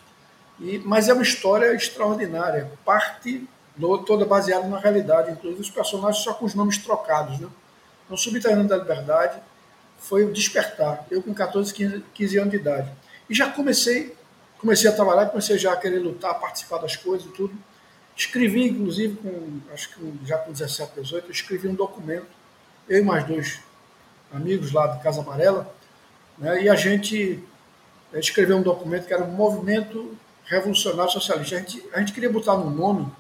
E, 0.60 0.80
mas 0.80 1.10
é 1.10 1.14
uma 1.14 1.22
história 1.22 1.74
extraordinária. 1.74 2.72
Parte 2.84 3.48
toda 4.06 4.26
baseada 4.26 4.68
na 4.68 4.80
realidade, 4.80 5.32
inclusive 5.32 5.62
os 5.62 5.70
personagens 5.70 6.24
só 6.24 6.34
com 6.34 6.46
os 6.46 6.54
nomes 6.54 6.78
trocados. 6.78 7.40
Né? 7.40 7.48
Então, 8.06 8.18
Subterrâneo 8.18 8.68
da 8.68 8.78
Liberdade 8.78 9.40
foi 9.98 10.26
o 10.26 10.34
despertar, 10.34 11.06
eu 11.12 11.22
com 11.22 11.34
14, 11.34 11.74
15, 11.74 12.04
15 12.14 12.38
anos 12.38 12.52
de 12.52 12.58
idade. 12.58 12.92
E 13.30 13.34
já 13.34 13.50
comecei, 13.50 14.16
comecei 14.60 14.90
a 14.90 14.94
trabalhar, 14.94 15.28
comecei 15.28 15.58
já 15.58 15.74
a 15.74 15.78
querer 15.78 16.00
lutar, 16.00 16.40
participar 16.40 16.80
das 16.80 16.96
coisas 16.96 17.28
e 17.28 17.32
tudo. 17.32 17.54
Escrevi, 18.16 18.70
inclusive, 18.70 19.16
com, 19.18 19.60
acho 19.74 19.94
que 19.94 20.20
já 20.26 20.38
com 20.38 20.52
17, 20.52 21.00
18, 21.00 21.32
escrevi 21.32 21.68
um 21.68 21.76
documento, 21.76 22.28
eu 22.90 23.00
e 23.00 23.02
mais 23.02 23.26
dois 23.26 23.60
amigos 24.34 24.72
lá 24.72 24.88
de 24.88 25.04
Casa 25.04 25.22
Amarela, 25.22 25.74
né, 26.38 26.64
e 26.64 26.70
a 26.70 26.76
gente 26.76 27.44
escreveu 28.14 28.58
um 28.58 28.62
documento 28.62 29.08
que 29.08 29.14
era 29.14 29.24
um 29.24 29.32
movimento 29.32 30.18
revolucionário 30.46 31.12
socialista. 31.12 31.56
A 31.56 31.60
gente, 31.60 31.90
a 31.94 32.00
gente 32.00 32.12
queria 32.12 32.30
botar 32.30 32.56
um 32.56 32.70
nome 32.70 33.12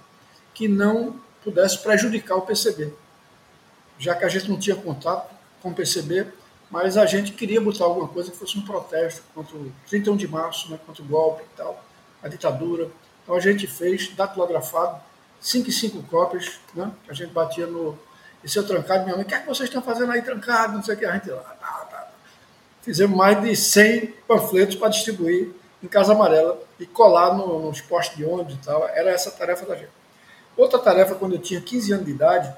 que 0.53 0.67
não 0.67 1.19
pudesse 1.43 1.77
prejudicar 1.79 2.37
o 2.37 2.41
PCB, 2.41 2.93
já 3.97 4.15
que 4.15 4.25
a 4.25 4.29
gente 4.29 4.49
não 4.49 4.59
tinha 4.59 4.75
contato 4.75 5.33
com 5.61 5.69
o 5.69 5.73
PCB, 5.73 6.27
mas 6.69 6.97
a 6.97 7.05
gente 7.05 7.33
queria 7.33 7.59
botar 7.59 7.83
alguma 7.83 8.07
coisa 8.07 8.31
que 8.31 8.37
fosse 8.37 8.57
um 8.57 8.61
protesto 8.61 9.21
contra 9.35 9.55
o 9.57 9.71
31 9.89 10.15
de 10.15 10.27
março, 10.27 10.71
né, 10.71 10.79
contra 10.85 11.03
o 11.03 11.05
golpe 11.05 11.43
e 11.43 11.57
tal, 11.57 11.83
a 12.23 12.27
ditadura. 12.29 12.89
Então 13.23 13.35
a 13.35 13.39
gente 13.39 13.67
fez, 13.67 14.09
datilografado, 14.15 15.01
cinco 15.39 15.69
e 15.69 15.73
cinco 15.73 16.01
cópias, 16.03 16.59
né, 16.73 16.89
a 17.09 17.13
gente 17.13 17.31
batia 17.31 17.67
no. 17.67 17.97
E 18.43 18.49
seu 18.49 18.65
trancado, 18.65 19.03
minha 19.03 19.15
mãe, 19.15 19.23
o 19.23 19.27
que 19.27 19.35
é 19.35 19.39
que 19.39 19.45
vocês 19.45 19.69
estão 19.69 19.83
fazendo 19.83 20.11
aí 20.11 20.21
trancado? 20.21 20.73
Não 20.73 20.81
sei 20.81 20.95
o 20.95 20.97
que, 20.97 21.05
a 21.05 21.11
gente 21.11 21.29
lá, 21.29 21.41
tá, 21.41 21.87
tá. 21.91 22.11
Fizemos 22.81 23.15
mais 23.15 23.39
de 23.39 23.55
100 23.55 24.07
panfletos 24.27 24.75
para 24.75 24.89
distribuir 24.89 25.51
em 25.83 25.87
Casa 25.87 26.13
Amarela 26.13 26.59
e 26.79 26.85
colar 26.87 27.35
no, 27.35 27.67
nos 27.67 27.81
postos 27.81 28.17
de 28.17 28.25
ônibus 28.25 28.55
e 28.55 28.57
tal. 28.57 28.87
Era 28.87 29.11
essa 29.11 29.29
a 29.29 29.31
tarefa 29.31 29.65
da 29.65 29.75
gente. 29.75 30.00
Outra 30.61 30.77
tarefa, 30.77 31.15
quando 31.15 31.33
eu 31.33 31.39
tinha 31.39 31.59
15 31.59 31.91
anos 31.91 32.05
de 32.05 32.11
idade, 32.11 32.53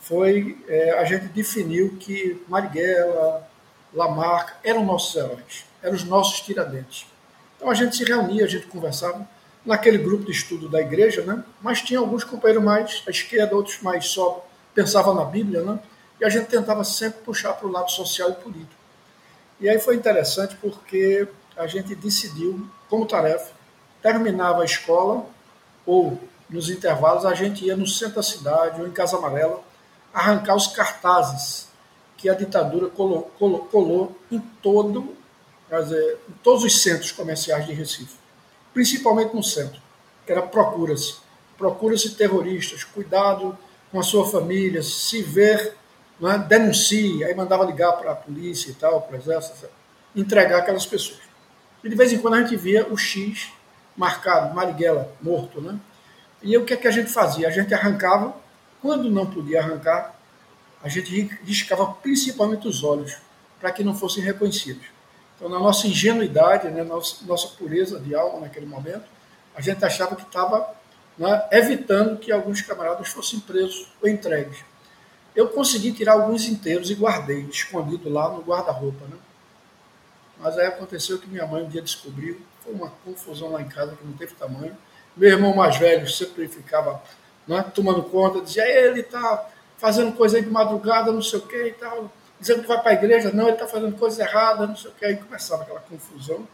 foi 0.00 0.56
é, 0.66 0.92
a 0.98 1.04
gente 1.04 1.26
definiu 1.26 1.98
que 2.00 2.42
Marighella, 2.48 3.46
Lamarck 3.92 4.54
eram 4.64 4.82
nossos 4.82 5.14
heróis, 5.14 5.66
eram 5.82 5.94
os 5.94 6.04
nossos 6.04 6.40
tiradentes. 6.40 7.06
Então 7.54 7.70
a 7.70 7.74
gente 7.74 7.94
se 7.94 8.02
reunia, 8.02 8.46
a 8.46 8.48
gente 8.48 8.66
conversava 8.68 9.28
naquele 9.62 9.98
grupo 9.98 10.24
de 10.24 10.32
estudo 10.32 10.70
da 10.70 10.80
igreja, 10.80 11.22
né? 11.22 11.44
mas 11.60 11.82
tinha 11.82 12.00
alguns 12.00 12.24
companheiros 12.24 12.64
mais 12.64 13.02
à 13.06 13.10
esquerda, 13.10 13.54
outros 13.54 13.82
mais 13.82 14.06
só 14.06 14.48
pensavam 14.74 15.14
na 15.14 15.26
Bíblia, 15.26 15.60
né? 15.60 15.78
e 16.18 16.24
a 16.24 16.30
gente 16.30 16.46
tentava 16.46 16.82
sempre 16.82 17.20
puxar 17.24 17.52
para 17.52 17.68
o 17.68 17.70
lado 17.70 17.90
social 17.90 18.30
e 18.30 18.34
político. 18.36 18.80
E 19.60 19.68
aí 19.68 19.78
foi 19.78 19.96
interessante 19.96 20.56
porque 20.56 21.28
a 21.58 21.66
gente 21.66 21.94
decidiu, 21.94 22.66
como 22.88 23.04
tarefa, 23.04 23.52
terminava 24.00 24.62
a 24.62 24.64
escola 24.64 25.26
ou 25.84 26.18
nos 26.48 26.70
intervalos 26.70 27.24
a 27.24 27.34
gente 27.34 27.64
ia 27.64 27.76
no 27.76 27.86
centro 27.86 28.16
da 28.16 28.22
cidade 28.22 28.80
ou 28.80 28.86
em 28.86 28.90
Casa 28.90 29.16
Amarela 29.16 29.62
arrancar 30.12 30.56
os 30.56 30.66
cartazes 30.68 31.68
que 32.16 32.28
a 32.28 32.34
ditadura 32.34 32.88
colou, 32.88 33.30
colou, 33.38 33.60
colou 33.66 34.18
em 34.30 34.40
todo, 34.40 35.16
dizer, 35.70 36.18
em 36.28 36.32
todos 36.42 36.64
os 36.64 36.82
centros 36.82 37.12
comerciais 37.12 37.66
de 37.66 37.72
Recife, 37.72 38.16
principalmente 38.74 39.34
no 39.34 39.42
centro, 39.42 39.80
que 40.26 40.32
era 40.32 40.42
procura-se, 40.42 41.16
procura-se 41.56 42.10
terroristas, 42.16 42.82
cuidado 42.82 43.56
com 43.90 44.00
a 44.00 44.02
sua 44.02 44.26
família, 44.28 44.82
se 44.82 45.22
ver, 45.22 45.76
é? 46.22 46.38
denuncie, 46.38 47.22
aí 47.24 47.34
mandava 47.34 47.64
ligar 47.64 47.92
para 47.92 48.12
a 48.12 48.16
polícia 48.16 48.70
e 48.70 48.74
tal, 48.74 49.02
para 49.02 49.16
o 49.16 49.20
exército, 49.20 49.68
entregar 50.16 50.58
aquelas 50.58 50.84
pessoas. 50.84 51.20
E 51.84 51.88
de 51.88 51.94
vez 51.94 52.12
em 52.12 52.18
quando 52.18 52.34
a 52.34 52.42
gente 52.42 52.56
via 52.56 52.86
o 52.90 52.96
X 52.96 53.52
marcado, 53.96 54.54
Marighella 54.54 55.12
morto, 55.20 55.60
né? 55.60 55.78
E 56.42 56.56
o 56.56 56.64
que 56.64 56.74
é 56.74 56.76
que 56.76 56.86
a 56.86 56.90
gente 56.90 57.10
fazia? 57.10 57.48
A 57.48 57.50
gente 57.50 57.72
arrancava, 57.74 58.34
quando 58.80 59.10
não 59.10 59.26
podia 59.26 59.60
arrancar, 59.60 60.14
a 60.82 60.88
gente 60.88 61.10
riscava 61.42 61.86
principalmente 61.86 62.68
os 62.68 62.84
olhos, 62.84 63.16
para 63.60 63.72
que 63.72 63.82
não 63.82 63.94
fossem 63.94 64.22
reconhecidos. 64.22 64.86
Então, 65.36 65.48
na 65.48 65.58
nossa 65.58 65.86
ingenuidade, 65.86 66.68
né, 66.68 66.82
nossa, 66.84 67.24
nossa 67.24 67.48
pureza 67.48 67.98
de 67.98 68.14
alma 68.14 68.40
naquele 68.40 68.66
momento, 68.66 69.04
a 69.54 69.60
gente 69.60 69.84
achava 69.84 70.14
que 70.14 70.22
estava 70.22 70.72
né, 71.16 71.48
evitando 71.50 72.16
que 72.18 72.30
alguns 72.30 72.62
camaradas 72.62 73.08
fossem 73.08 73.40
presos 73.40 73.88
ou 74.00 74.08
entregues. 74.08 74.58
Eu 75.34 75.48
consegui 75.48 75.92
tirar 75.92 76.12
alguns 76.12 76.46
inteiros 76.46 76.90
e 76.90 76.94
guardei, 76.94 77.42
escondido 77.42 78.08
lá 78.08 78.28
no 78.30 78.40
guarda-roupa. 78.40 79.04
Né? 79.06 79.16
Mas 80.38 80.56
aí 80.58 80.66
aconteceu 80.66 81.18
que 81.18 81.28
minha 81.28 81.46
mãe 81.46 81.62
um 81.62 81.68
dia 81.68 81.82
descobriu, 81.82 82.40
foi 82.62 82.72
uma 82.72 82.90
confusão 83.04 83.50
lá 83.52 83.60
em 83.60 83.68
casa 83.68 83.96
que 83.96 84.04
não 84.04 84.12
teve 84.14 84.34
tamanho. 84.34 84.76
Meu 85.18 85.30
irmão 85.30 85.54
mais 85.54 85.76
velho 85.76 86.08
sempre 86.08 86.46
ficava 86.46 87.02
né, 87.46 87.64
tomando 87.74 88.04
conta, 88.04 88.40
dizia, 88.40 88.64
ele 88.68 89.00
está 89.00 89.48
fazendo 89.76 90.12
coisa 90.12 90.36
aí 90.36 90.44
de 90.44 90.50
madrugada, 90.50 91.10
não 91.10 91.20
sei 91.20 91.40
o 91.40 91.42
que 91.42 91.56
e 91.56 91.72
tal, 91.72 92.10
dizendo 92.38 92.62
que 92.62 92.68
vai 92.68 92.80
para 92.80 92.92
a 92.92 92.94
igreja, 92.94 93.32
não, 93.32 93.44
ele 93.44 93.54
está 93.54 93.66
fazendo 93.66 93.98
coisa 93.98 94.22
errada, 94.22 94.64
não 94.64 94.76
sei 94.76 94.90
o 94.92 94.94
que, 94.94 95.04
aí 95.04 95.16
começava 95.16 95.62
aquela 95.64 95.80
confusão. 95.80 96.46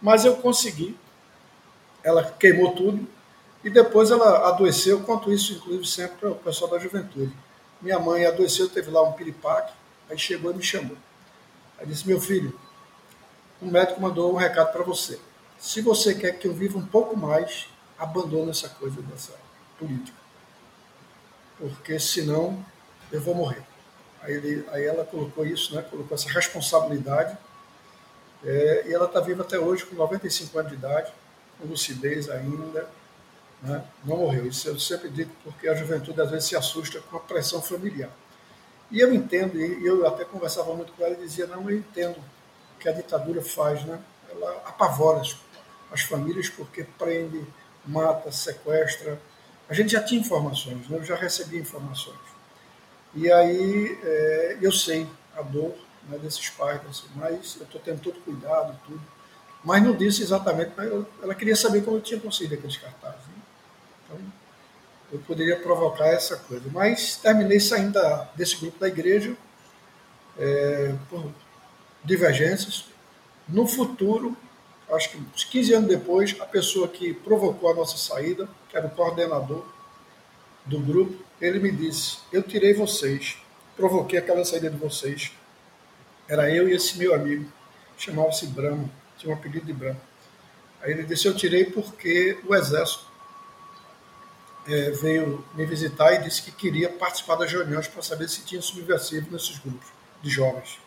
Mas 0.00 0.24
eu 0.24 0.36
consegui, 0.36 0.96
ela 2.04 2.22
queimou 2.38 2.72
tudo, 2.72 3.04
e 3.64 3.70
depois 3.70 4.12
ela 4.12 4.48
adoeceu, 4.48 5.00
quanto 5.00 5.32
isso, 5.32 5.54
inclusive, 5.54 5.84
sempre 5.84 6.28
o 6.28 6.36
pessoal 6.36 6.70
da 6.70 6.78
juventude. 6.78 7.32
Minha 7.82 7.98
mãe 7.98 8.24
adoeceu, 8.24 8.68
teve 8.68 8.92
lá 8.92 9.02
um 9.02 9.12
piripaque, 9.12 9.72
aí 10.08 10.16
chegou 10.16 10.52
e 10.52 10.54
me 10.54 10.62
chamou. 10.62 10.96
Aí 11.78 11.86
disse, 11.86 12.06
meu 12.06 12.20
filho, 12.20 12.56
o 13.60 13.66
médico 13.66 14.00
mandou 14.00 14.32
um 14.32 14.36
recado 14.36 14.70
para 14.70 14.84
você. 14.84 15.18
Se 15.58 15.80
você 15.80 16.14
quer 16.14 16.32
que 16.32 16.46
eu 16.46 16.52
viva 16.52 16.78
um 16.78 16.86
pouco 16.86 17.16
mais, 17.16 17.66
abandone 17.98 18.50
essa 18.50 18.68
coisa 18.68 19.00
dessa 19.02 19.32
política. 19.78 20.16
Porque 21.58 21.98
senão 21.98 22.64
eu 23.12 23.20
vou 23.20 23.34
morrer. 23.34 23.62
Aí, 24.22 24.34
ele, 24.34 24.66
aí 24.70 24.84
ela 24.84 25.04
colocou 25.04 25.46
isso, 25.46 25.74
né? 25.74 25.82
colocou 25.82 26.14
essa 26.14 26.28
responsabilidade. 26.28 27.36
É, 28.44 28.84
e 28.88 28.92
ela 28.92 29.06
está 29.06 29.20
viva 29.20 29.42
até 29.42 29.58
hoje, 29.58 29.86
com 29.86 29.94
95 29.94 30.58
anos 30.58 30.72
de 30.72 30.78
idade, 30.78 31.12
com 31.58 31.66
lucidez 31.66 32.28
ainda. 32.28 32.88
Né? 33.62 33.84
Não 34.04 34.18
morreu. 34.18 34.46
Isso 34.46 34.68
eu 34.68 34.78
sempre 34.78 35.08
digo 35.08 35.30
porque 35.42 35.68
a 35.68 35.74
juventude 35.74 36.20
às 36.20 36.30
vezes 36.30 36.48
se 36.48 36.56
assusta 36.56 37.00
com 37.00 37.16
a 37.16 37.20
pressão 37.20 37.62
familiar. 37.62 38.10
E 38.90 39.00
eu 39.00 39.12
entendo, 39.12 39.58
e 39.58 39.86
eu 39.86 40.06
até 40.06 40.24
conversava 40.24 40.74
muito 40.74 40.92
com 40.92 41.04
ela 41.04 41.14
e 41.14 41.18
dizia: 41.18 41.46
não, 41.46 41.68
eu 41.70 41.76
entendo 41.76 42.16
o 42.18 42.78
que 42.78 42.88
a 42.88 42.92
ditadura 42.92 43.42
faz, 43.42 43.84
né? 43.84 43.98
Ela 44.30 44.62
apavora 44.66 45.20
as, 45.20 45.36
as 45.90 46.02
famílias 46.02 46.48
porque 46.48 46.84
prende, 46.98 47.44
mata, 47.86 48.30
sequestra. 48.30 49.20
A 49.68 49.74
gente 49.74 49.92
já 49.92 50.02
tinha 50.02 50.20
informações, 50.20 50.88
né? 50.88 50.98
eu 50.98 51.04
já 51.04 51.16
recebi 51.16 51.58
informações. 51.58 52.18
E 53.14 53.30
aí 53.30 53.98
é, 54.02 54.58
eu 54.60 54.72
sei 54.72 55.06
a 55.36 55.42
dor 55.42 55.74
né, 56.08 56.18
desses 56.18 56.50
pais, 56.50 56.80
mas 57.14 57.56
eu 57.56 57.64
estou 57.64 57.80
tendo 57.80 58.00
todo 58.00 58.20
cuidado, 58.20 58.78
tudo. 58.86 59.00
Mas 59.64 59.82
não 59.82 59.96
disse 59.96 60.22
exatamente, 60.22 60.72
eu, 60.78 61.06
ela 61.22 61.34
queria 61.34 61.56
saber 61.56 61.82
como 61.82 61.96
eu 61.96 62.00
tinha 62.00 62.20
conseguido 62.20 62.54
aqueles 62.54 62.76
cartazes. 62.76 63.26
Né? 63.26 63.42
Então, 64.04 64.18
eu 65.12 65.18
poderia 65.20 65.58
provocar 65.58 66.08
essa 66.08 66.36
coisa. 66.36 66.68
Mas 66.70 67.16
terminei 67.16 67.60
saindo 67.60 67.92
da, 67.92 68.28
desse 68.34 68.56
grupo 68.56 68.78
da 68.78 68.88
igreja 68.88 69.34
é, 70.38 70.94
por 71.08 71.32
divergências. 72.04 72.86
No 73.48 73.66
futuro, 73.66 74.36
acho 74.90 75.10
que 75.10 75.18
uns 75.18 75.44
15 75.44 75.74
anos 75.74 75.88
depois, 75.88 76.36
a 76.40 76.46
pessoa 76.46 76.88
que 76.88 77.12
provocou 77.12 77.70
a 77.70 77.74
nossa 77.74 77.96
saída, 77.96 78.48
que 78.68 78.76
era 78.76 78.86
o 78.86 78.90
coordenador 78.90 79.64
do 80.64 80.78
grupo, 80.80 81.22
ele 81.40 81.58
me 81.58 81.70
disse: 81.70 82.18
Eu 82.32 82.42
tirei 82.42 82.74
vocês, 82.74 83.38
provoquei 83.76 84.18
aquela 84.18 84.44
saída 84.44 84.70
de 84.70 84.76
vocês. 84.76 85.32
Era 86.28 86.50
eu 86.50 86.68
e 86.68 86.72
esse 86.72 86.96
meu 86.98 87.14
amigo, 87.14 87.50
chamava-se 87.96 88.46
Bramo, 88.46 88.90
tinha 89.18 89.34
um 89.34 89.36
apelido 89.36 89.66
de 89.66 89.72
Bramo. 89.72 90.00
Aí 90.80 90.92
ele 90.92 91.04
disse: 91.04 91.26
Eu 91.26 91.34
tirei 91.34 91.64
porque 91.64 92.38
o 92.46 92.54
exército 92.54 93.06
é, 94.66 94.90
veio 94.90 95.44
me 95.54 95.66
visitar 95.66 96.14
e 96.14 96.22
disse 96.22 96.42
que 96.42 96.52
queria 96.52 96.88
participar 96.90 97.36
das 97.36 97.52
reuniões 97.52 97.88
para 97.88 98.02
saber 98.02 98.28
se 98.28 98.42
tinha 98.44 98.62
subversivo 98.62 99.30
nesses 99.30 99.58
grupos 99.58 99.88
de 100.22 100.30
jovens. 100.30 100.78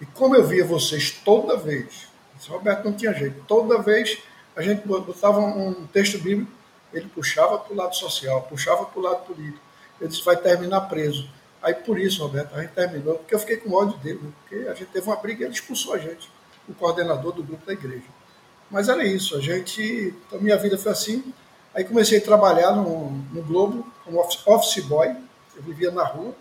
E 0.00 0.06
como 0.06 0.34
eu 0.34 0.46
via 0.46 0.64
vocês 0.64 1.10
toda 1.10 1.56
vez 1.56 2.11
Roberto 2.50 2.84
não 2.84 2.92
tinha 2.92 3.12
jeito. 3.12 3.44
Toda 3.46 3.78
vez 3.78 4.18
a 4.54 4.62
gente 4.62 4.86
botava 4.86 5.40
um 5.40 5.86
texto 5.86 6.18
bíblico, 6.18 6.50
ele 6.92 7.08
puxava 7.08 7.58
para 7.58 7.72
o 7.72 7.76
lado 7.76 7.96
social, 7.96 8.42
puxava 8.42 8.84
para 8.84 8.98
o 8.98 9.02
lado 9.02 9.24
político. 9.24 9.64
Ele 10.00 10.08
disse, 10.08 10.24
vai 10.24 10.36
terminar 10.36 10.82
preso. 10.82 11.28
Aí 11.62 11.74
por 11.74 11.98
isso, 11.98 12.22
Roberto, 12.22 12.54
a 12.54 12.60
gente 12.60 12.72
terminou, 12.72 13.14
porque 13.14 13.34
eu 13.34 13.38
fiquei 13.38 13.56
com 13.56 13.72
ódio 13.72 13.96
dele, 13.98 14.20
né? 14.22 14.32
porque 14.40 14.68
a 14.68 14.74
gente 14.74 14.90
teve 14.90 15.06
uma 15.06 15.16
briga 15.16 15.42
e 15.42 15.44
ele 15.46 15.54
expulsou 15.54 15.94
a 15.94 15.98
gente, 15.98 16.28
o 16.68 16.74
coordenador 16.74 17.32
do 17.32 17.42
grupo 17.42 17.64
da 17.64 17.72
igreja. 17.72 18.06
Mas 18.68 18.88
era 18.88 19.04
isso, 19.04 19.36
a 19.36 19.40
gente. 19.40 20.14
A 20.32 20.38
minha 20.38 20.56
vida 20.56 20.76
foi 20.76 20.92
assim. 20.92 21.32
Aí 21.74 21.84
comecei 21.84 22.18
a 22.18 22.22
trabalhar 22.22 22.72
no, 22.72 23.10
no 23.10 23.42
Globo 23.42 23.86
como 24.04 24.18
office 24.20 24.84
boy. 24.84 25.14
Eu 25.54 25.62
vivia 25.62 25.90
na 25.90 26.04
rua, 26.04 26.34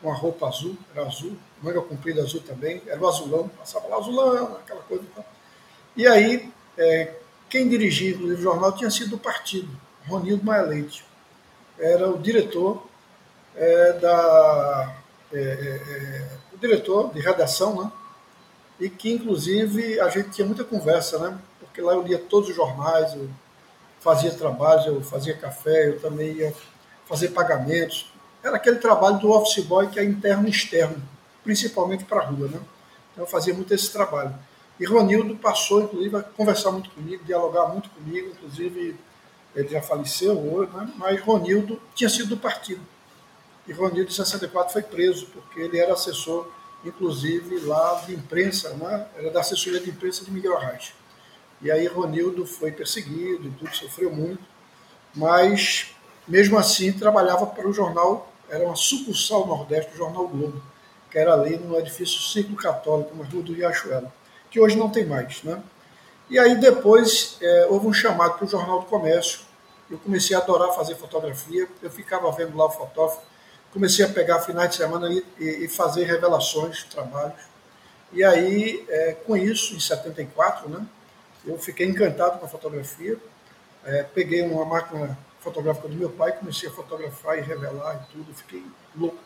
com 0.00 0.10
a 0.10 0.14
roupa 0.14 0.46
azul, 0.46 0.76
era 0.94 1.06
azul, 1.06 1.36
manga 1.62 1.80
comprida 1.80 2.22
azul 2.22 2.40
também, 2.40 2.82
era 2.86 3.00
o 3.00 3.08
azulão, 3.08 3.48
passava 3.48 3.88
lá 3.88 3.96
azulão, 3.96 4.56
aquela 4.56 4.82
coisa. 4.82 5.04
E, 5.96 6.02
e 6.02 6.06
aí, 6.06 6.50
é, 6.76 7.14
quem 7.48 7.68
dirigia 7.68 8.16
o 8.16 8.36
jornal 8.36 8.72
tinha 8.72 8.90
sido 8.90 9.16
o 9.16 9.18
partido, 9.18 9.68
Ronildo 10.06 10.44
Maia 10.44 10.62
Leite. 10.62 11.04
era 11.78 12.08
o 12.08 12.18
diretor 12.18 12.86
é, 13.54 13.92
da. 13.94 14.96
É, 15.32 15.38
é, 15.38 15.42
é, 15.42 16.28
o 16.54 16.58
diretor 16.58 17.12
de 17.12 17.20
redação, 17.20 17.82
né? 17.82 17.92
E 18.80 18.88
que, 18.88 19.12
inclusive, 19.12 20.00
a 20.00 20.08
gente 20.08 20.30
tinha 20.30 20.46
muita 20.46 20.64
conversa, 20.64 21.18
né? 21.18 21.38
Porque 21.60 21.80
lá 21.80 21.92
eu 21.94 22.02
lia 22.02 22.18
todos 22.18 22.48
os 22.48 22.56
jornais, 22.56 23.12
eu 23.14 23.28
fazia 24.00 24.30
trabalhos, 24.30 24.86
eu 24.86 25.02
fazia 25.02 25.36
café, 25.36 25.88
eu 25.88 26.00
também 26.00 26.32
ia 26.32 26.54
fazer 27.06 27.28
pagamentos. 27.28 28.12
Era 28.42 28.56
aquele 28.56 28.76
trabalho 28.76 29.18
do 29.18 29.30
office 29.30 29.64
boy 29.64 29.88
que 29.88 29.98
é 29.98 30.04
interno 30.04 30.46
e 30.46 30.50
externo, 30.50 31.02
principalmente 31.44 32.04
para 32.04 32.20
a 32.20 32.24
rua, 32.26 32.48
né? 32.48 32.60
Então 33.12 33.24
eu 33.24 33.26
fazia 33.26 33.54
muito 33.54 33.72
esse 33.74 33.92
trabalho. 33.92 34.34
E 34.78 34.84
Ronildo 34.84 35.34
passou, 35.36 35.82
inclusive, 35.82 36.16
a 36.16 36.22
conversar 36.22 36.70
muito 36.70 36.90
comigo, 36.90 37.24
dialogar 37.24 37.66
muito 37.66 37.90
comigo, 37.90 38.28
inclusive 38.28 38.96
ele 39.54 39.68
já 39.68 39.82
faleceu 39.82 40.38
hoje, 40.38 40.70
né? 40.72 40.92
mas 40.96 41.20
Ronildo 41.20 41.80
tinha 41.94 42.08
sido 42.08 42.28
do 42.28 42.36
partido. 42.36 42.80
E 43.66 43.72
Ronildo, 43.72 44.10
em 44.10 44.14
64, 44.14 44.72
foi 44.72 44.82
preso, 44.82 45.26
porque 45.26 45.60
ele 45.60 45.78
era 45.78 45.92
assessor, 45.92 46.48
inclusive, 46.84 47.58
lá 47.60 48.02
de 48.06 48.14
imprensa, 48.14 48.70
né? 48.74 49.08
era 49.16 49.30
da 49.30 49.40
assessoria 49.40 49.80
de 49.80 49.90
imprensa 49.90 50.24
de 50.24 50.30
Miguel 50.30 50.56
Arraes. 50.56 50.92
E 51.60 51.72
aí 51.72 51.86
Ronildo 51.88 52.46
foi 52.46 52.70
perseguido 52.70 53.48
e 53.48 53.50
tudo, 53.50 53.74
sofreu 53.74 54.14
muito, 54.14 54.42
mas 55.14 55.92
mesmo 56.26 56.56
assim 56.56 56.92
trabalhava 56.92 57.46
para 57.46 57.68
o 57.68 57.72
jornal, 57.72 58.32
era 58.48 58.64
uma 58.64 58.76
sucursal 58.76 59.46
nordeste 59.46 59.90
do 59.90 59.96
Jornal 59.96 60.28
Globo, 60.28 60.62
que 61.10 61.18
era 61.18 61.32
ali 61.32 61.56
no 61.56 61.78
edifício 61.78 62.20
Círculo 62.20 62.56
Católico, 62.56 63.16
na 63.16 63.24
rua 63.24 63.42
do 63.42 63.52
Riachuelo, 63.52 64.12
que 64.50 64.60
hoje 64.60 64.76
não 64.76 64.90
tem 64.90 65.06
mais. 65.06 65.42
Né? 65.42 65.62
E 66.28 66.38
aí 66.38 66.56
depois 66.56 67.38
é, 67.40 67.66
houve 67.70 67.86
um 67.86 67.92
chamado 67.92 68.34
para 68.36 68.44
o 68.44 68.48
Jornal 68.48 68.80
do 68.80 68.86
Comércio, 68.86 69.40
eu 69.90 69.98
comecei 69.98 70.36
a 70.36 70.40
adorar 70.40 70.74
fazer 70.74 70.94
fotografia, 70.96 71.66
eu 71.82 71.90
ficava 71.90 72.30
vendo 72.32 72.56
lá 72.56 72.66
o 72.66 72.70
fotógrafo, 72.70 73.22
comecei 73.72 74.04
a 74.04 74.08
pegar 74.08 74.40
finais 74.40 74.70
de 74.70 74.76
semana 74.76 75.10
e, 75.10 75.24
e, 75.38 75.64
e 75.64 75.68
fazer 75.68 76.04
revelações, 76.04 76.84
trabalhos. 76.84 77.40
E 78.12 78.22
aí, 78.22 78.84
é, 78.88 79.12
com 79.26 79.36
isso, 79.36 79.74
em 79.74 79.80
74, 79.80 80.68
né, 80.68 80.86
eu 81.46 81.58
fiquei 81.58 81.86
encantado 81.86 82.38
com 82.38 82.46
a 82.46 82.48
fotografia. 82.48 83.16
É, 83.84 84.02
peguei 84.02 84.42
uma 84.42 84.64
máquina 84.64 85.16
fotográfica 85.40 85.88
do 85.88 85.94
meu 85.94 86.10
pai, 86.10 86.32
comecei 86.32 86.68
a 86.68 86.72
fotografar 86.72 87.38
e 87.38 87.40
revelar 87.40 88.04
e 88.04 88.12
tudo, 88.12 88.34
fiquei 88.34 88.64
louco. 88.94 89.18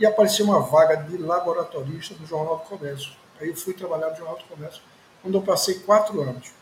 E 0.00 0.06
apareceu 0.06 0.46
uma 0.46 0.60
vaga 0.60 0.96
de 0.96 1.18
laboratorista 1.18 2.14
no 2.18 2.26
Jornal 2.26 2.56
do 2.56 2.64
Comércio. 2.64 3.12
Aí 3.38 3.48
eu 3.48 3.56
fui 3.56 3.74
trabalhar 3.74 4.08
no 4.08 4.16
Jornal 4.16 4.38
do 4.38 4.44
Comércio, 4.44 4.80
onde 5.22 5.36
eu 5.36 5.42
passei 5.42 5.74
quatro 5.80 6.22
anos. 6.22 6.52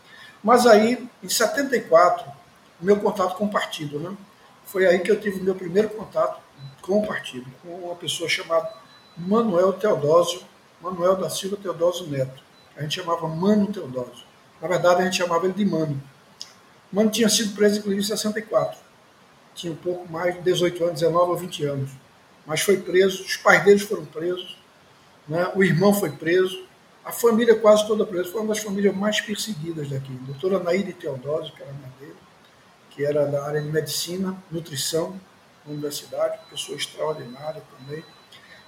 Mas 0.43 0.67
aí, 0.67 1.09
em 1.23 1.29
74, 1.29 2.27
o 2.81 2.85
meu 2.85 2.99
contato 2.99 3.37
com 3.37 3.45
o 3.45 3.51
partido, 3.51 4.01
né? 4.01 4.17
Foi 4.65 4.87
aí 4.87 4.99
que 4.99 5.11
eu 5.11 5.21
tive 5.21 5.41
meu 5.41 5.55
primeiro 5.55 5.89
contato 5.91 6.41
com 6.83 6.99
o 6.99 7.07
partido, 7.07 7.47
com 7.63 7.69
uma 7.69 7.95
pessoa 7.95 8.29
chamada 8.29 8.73
Manuel 9.17 9.73
Teodósio, 9.73 10.43
Manuel 10.81 11.17
da 11.17 11.31
Silva 11.31 11.57
Teodósio 11.57 12.07
Neto. 12.09 12.43
A 12.77 12.83
gente 12.83 12.97
chamava 13.01 13.27
Mano 13.27 13.73
Teodósio. 13.73 14.27
Na 14.61 14.69
verdade, 14.69 15.03
a 15.03 15.05
gente 15.05 15.17
chamava 15.17 15.45
ele 15.45 15.55
de 15.55 15.65
Mano. 15.65 16.01
Mano 16.93 17.11
tinha 17.11 17.29
sido 17.29 17.55
preso, 17.55 17.79
inclusive, 17.79 18.03
em 18.03 18.07
64. 18.07 18.79
Tinha 19.55 19.73
um 19.73 19.77
pouco 19.77 20.11
mais 20.11 20.35
de 20.35 20.43
18 20.43 20.85
anos, 20.85 21.01
19 21.01 21.31
ou 21.31 21.37
20 21.37 21.65
anos. 21.65 21.91
Mas 22.49 22.63
foi 22.63 22.79
preso, 22.79 23.23
os 23.23 23.37
pais 23.37 23.63
deles 23.65 23.83
foram 23.83 24.05
presos, 24.05 24.59
né? 25.29 25.53
o 25.55 25.63
irmão 25.63 25.93
foi 25.93 26.11
preso, 26.11 26.65
a 27.05 27.13
família 27.13 27.55
quase 27.55 27.87
toda 27.87 28.05
presa. 28.05 28.33
Foi 28.33 28.41
uma 28.41 28.55
das 28.55 28.63
famílias 28.63 28.97
mais 28.97 29.21
perseguidas 29.21 29.89
daqui. 29.89 30.11
Doutora 30.23 30.59
Naíde 30.59 30.95
Teodósio, 30.95 31.55
que 31.55 31.63
era 31.63 31.73
mãe 31.73 31.93
dele, 32.01 32.17
que 32.91 33.05
era 33.05 33.27
da 33.27 33.45
área 33.45 33.61
de 33.61 33.69
medicina, 33.69 34.37
nutrição, 34.51 35.21
na 35.65 35.73
universidade, 35.73 36.41
pessoa 36.51 36.77
extraordinária 36.77 37.63
também. 37.79 38.03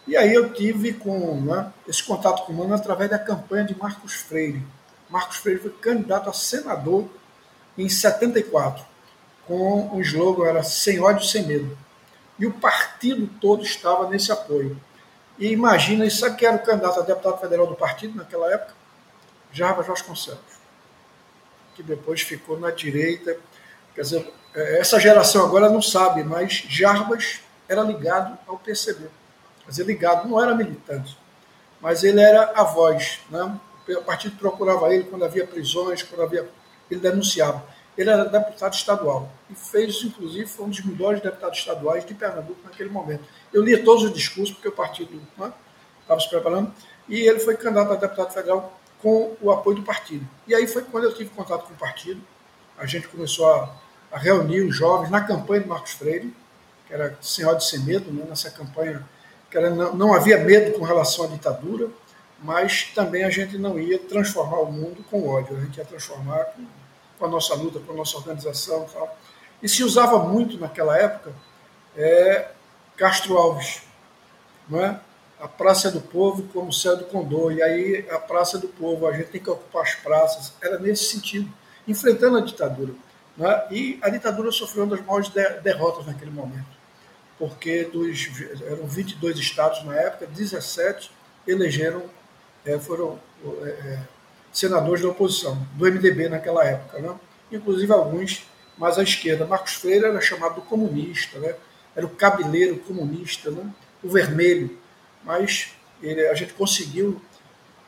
E 0.07 0.17
aí 0.17 0.33
eu 0.33 0.53
tive 0.53 0.93
com 0.93 1.41
né, 1.41 1.73
esse 1.89 2.03
contato 2.03 2.45
com 2.45 2.53
o 2.53 2.57
Mano 2.57 2.75
através 2.75 3.09
da 3.09 3.19
campanha 3.19 3.65
de 3.65 3.77
Marcos 3.77 4.13
Freire, 4.13 4.63
Marcos 5.11 5.39
Freire 5.39 5.61
foi 5.61 5.71
candidato 5.73 6.31
a 6.31 6.33
senador 6.33 7.09
em 7.77 7.89
74, 7.89 8.85
com 9.47 9.91
o 9.93 10.01
slogan 10.01 10.47
era 10.47 10.63
Sem 10.63 11.01
ódio, 11.01 11.27
sem 11.27 11.47
medo. 11.47 11.77
E 12.41 12.47
o 12.47 12.53
partido 12.53 13.29
todo 13.39 13.63
estava 13.63 14.09
nesse 14.09 14.33
apoio. 14.33 14.81
E 15.39 15.53
imagina, 15.53 16.07
e 16.07 16.11
sabe 16.11 16.37
quem 16.37 16.49
era 16.49 16.57
o 16.57 16.65
candidato 16.65 16.99
a 16.99 17.03
deputado 17.03 17.39
federal 17.39 17.67
do 17.67 17.77
partido 17.77 18.17
naquela 18.17 18.51
época? 18.53 18.75
Jarbas 19.53 19.87
Vasconcelos, 19.87 20.41
que 21.75 21.83
depois 21.83 22.23
ficou 22.23 22.59
na 22.59 22.71
direita. 22.71 23.37
Quer 23.95 24.01
dizer, 24.01 24.33
é, 24.55 24.81
essa 24.81 24.99
geração 24.99 25.45
agora 25.45 25.69
não 25.69 25.83
sabe, 25.83 26.25
mas 26.25 26.65
Jarbas 26.67 27.41
era 27.69 27.83
ligado 27.83 28.39
ao 28.47 28.59
PCB. 28.59 29.09
Quer 29.65 29.71
dizer, 29.71 29.85
ligado, 29.85 30.29
não 30.29 30.43
era 30.43 30.55
militante, 30.55 31.17
mas 31.81 32.03
ele 32.03 32.21
era 32.21 32.53
a 32.55 32.65
voz, 32.65 33.21
né? 33.31 33.61
o 33.89 34.03
partido 34.03 34.37
procurava 34.37 34.95
ele 34.95 35.05
quando 35.05 35.25
havia 35.25 35.47
prisões, 35.47 36.03
quando 36.03 36.23
havia. 36.23 36.49
Ele 36.91 37.01
denunciava. 37.01 37.63
Ele 37.97 38.09
era 38.09 38.25
deputado 38.25 38.73
estadual 38.73 39.31
e 39.51 39.55
fez, 39.55 40.03
inclusive, 40.05 40.47
foi 40.47 40.67
um 40.67 40.71
dos 40.71 40.85
melhores 40.85 41.21
deputados 41.21 41.59
estaduais 41.59 42.05
de 42.05 42.15
Pernambuco 42.15 42.61
naquele 42.65 42.89
momento. 42.89 43.25
Eu 43.53 43.63
lia 43.63 43.85
todos 43.85 44.05
os 44.05 44.13
discursos, 44.13 44.55
porque 44.55 44.69
o 44.69 44.73
partido 44.73 45.21
né, 45.37 45.53
estava 46.01 46.21
se 46.21 46.29
preparando, 46.29 46.73
e 47.09 47.21
ele 47.21 47.41
foi 47.41 47.57
candidato 47.57 47.93
a 47.93 47.97
deputado 47.97 48.33
federal 48.33 48.81
com 49.03 49.37
o 49.41 49.51
apoio 49.51 49.77
do 49.77 49.83
partido. 49.83 50.27
E 50.47 50.55
aí 50.55 50.67
foi 50.67 50.83
quando 50.83 51.05
eu 51.05 51.15
tive 51.15 51.31
contato 51.31 51.67
com 51.67 51.75
o 51.75 51.77
partido, 51.77 52.21
a 52.79 52.87
gente 52.87 53.09
começou 53.09 53.51
a, 53.53 53.75
a 54.13 54.19
reunir 54.19 54.61
os 54.61 54.75
jovens 54.75 55.11
na 55.11 55.21
campanha 55.21 55.63
de 55.63 55.69
Marcos 55.69 55.93
Freire, 55.93 56.35
que 56.87 56.95
era 56.95 57.17
Senhor 57.21 57.55
de 57.57 57.65
Sem 57.65 57.81
Medo, 57.81 58.11
né, 58.13 58.25
nessa 58.29 58.51
campanha 58.51 59.05
que 59.51 59.59
era, 59.59 59.69
não, 59.71 59.95
não 59.95 60.15
havia 60.15 60.39
medo 60.39 60.79
com 60.79 60.85
relação 60.85 61.25
à 61.25 61.29
ditadura, 61.29 61.89
mas 62.43 62.85
também 62.95 63.25
a 63.25 63.31
gente 63.31 63.59
não 63.59 63.79
ia 63.79 63.99
transformar 63.99 64.61
o 64.61 64.73
mundo 64.73 65.05
com 65.11 65.29
ódio, 65.29 65.57
a 65.57 65.61
gente 65.61 65.77
ia 65.77 65.85
transformar 65.85 66.45
com, 66.45 66.65
com 67.21 67.27
a 67.27 67.29
nossa 67.29 67.55
luta, 67.55 67.79
com 67.79 67.93
a 67.93 67.97
nossa 67.97 68.17
organização 68.17 68.87
e 68.89 68.93
tal. 68.93 69.19
E 69.63 69.69
se 69.69 69.85
usava 69.85 70.19
muito 70.19 70.59
naquela 70.59 70.99
época 70.99 71.33
é, 71.97 72.49
Castro 72.97 73.37
Alves, 73.37 73.83
não 74.69 74.83
é? 74.83 74.99
a 75.39 75.47
Praça 75.47 75.91
do 75.91 76.01
Povo 76.01 76.43
como 76.53 76.73
céu 76.73 76.97
do 76.97 77.05
Condor, 77.05 77.53
e 77.53 77.63
aí 77.63 78.07
a 78.11 78.19
Praça 78.19 78.59
do 78.59 78.69
Povo, 78.69 79.07
a 79.07 79.13
gente 79.13 79.29
tem 79.31 79.41
que 79.41 79.49
ocupar 79.49 79.83
as 79.83 79.95
praças, 79.95 80.55
era 80.63 80.79
nesse 80.79 81.05
sentido, 81.05 81.51
enfrentando 81.87 82.39
a 82.39 82.41
ditadura. 82.41 82.93
É? 83.39 83.75
E 83.75 83.99
a 84.03 84.11
ditadura 84.11 84.51
sofreu 84.53 84.85
uma 84.85 84.97
das 84.97 85.05
maiores 85.05 85.31
derrotas 85.63 86.07
naquele 86.07 86.31
momento, 86.31 86.67
porque 87.39 87.85
dos, 87.85 88.29
eram 88.63 88.87
22 88.87 89.39
estados 89.39 89.83
na 89.85 89.95
época, 89.95 90.27
17 90.27 91.11
elegeram 91.47 92.05
é, 92.67 92.79
foram 92.79 93.19
é, 93.63 93.69
é, 93.69 93.99
senadores 94.53 95.03
da 95.03 95.09
oposição, 95.09 95.57
do 95.75 95.85
MDB 95.85 96.29
naquela 96.29 96.65
época, 96.65 96.99
né? 96.99 97.15
inclusive 97.53 97.93
alguns 97.93 98.47
mais 98.77 98.99
à 98.99 99.03
esquerda. 99.03 99.47
Marcos 99.47 99.75
Freire 99.75 100.07
era 100.07 100.21
chamado 100.21 100.57
do 100.57 100.63
comunista, 100.63 101.39
né? 101.39 101.55
era 101.95 102.07
o 102.07 102.11
cabeleiro 102.11 102.79
comunista, 102.79 103.51
né? 103.51 103.71
o 104.03 104.09
vermelho, 104.09 104.79
mas 105.25 105.73
ele, 106.03 106.27
a 106.29 106.35
gente 106.35 106.55
conseguiu, 106.55 107.21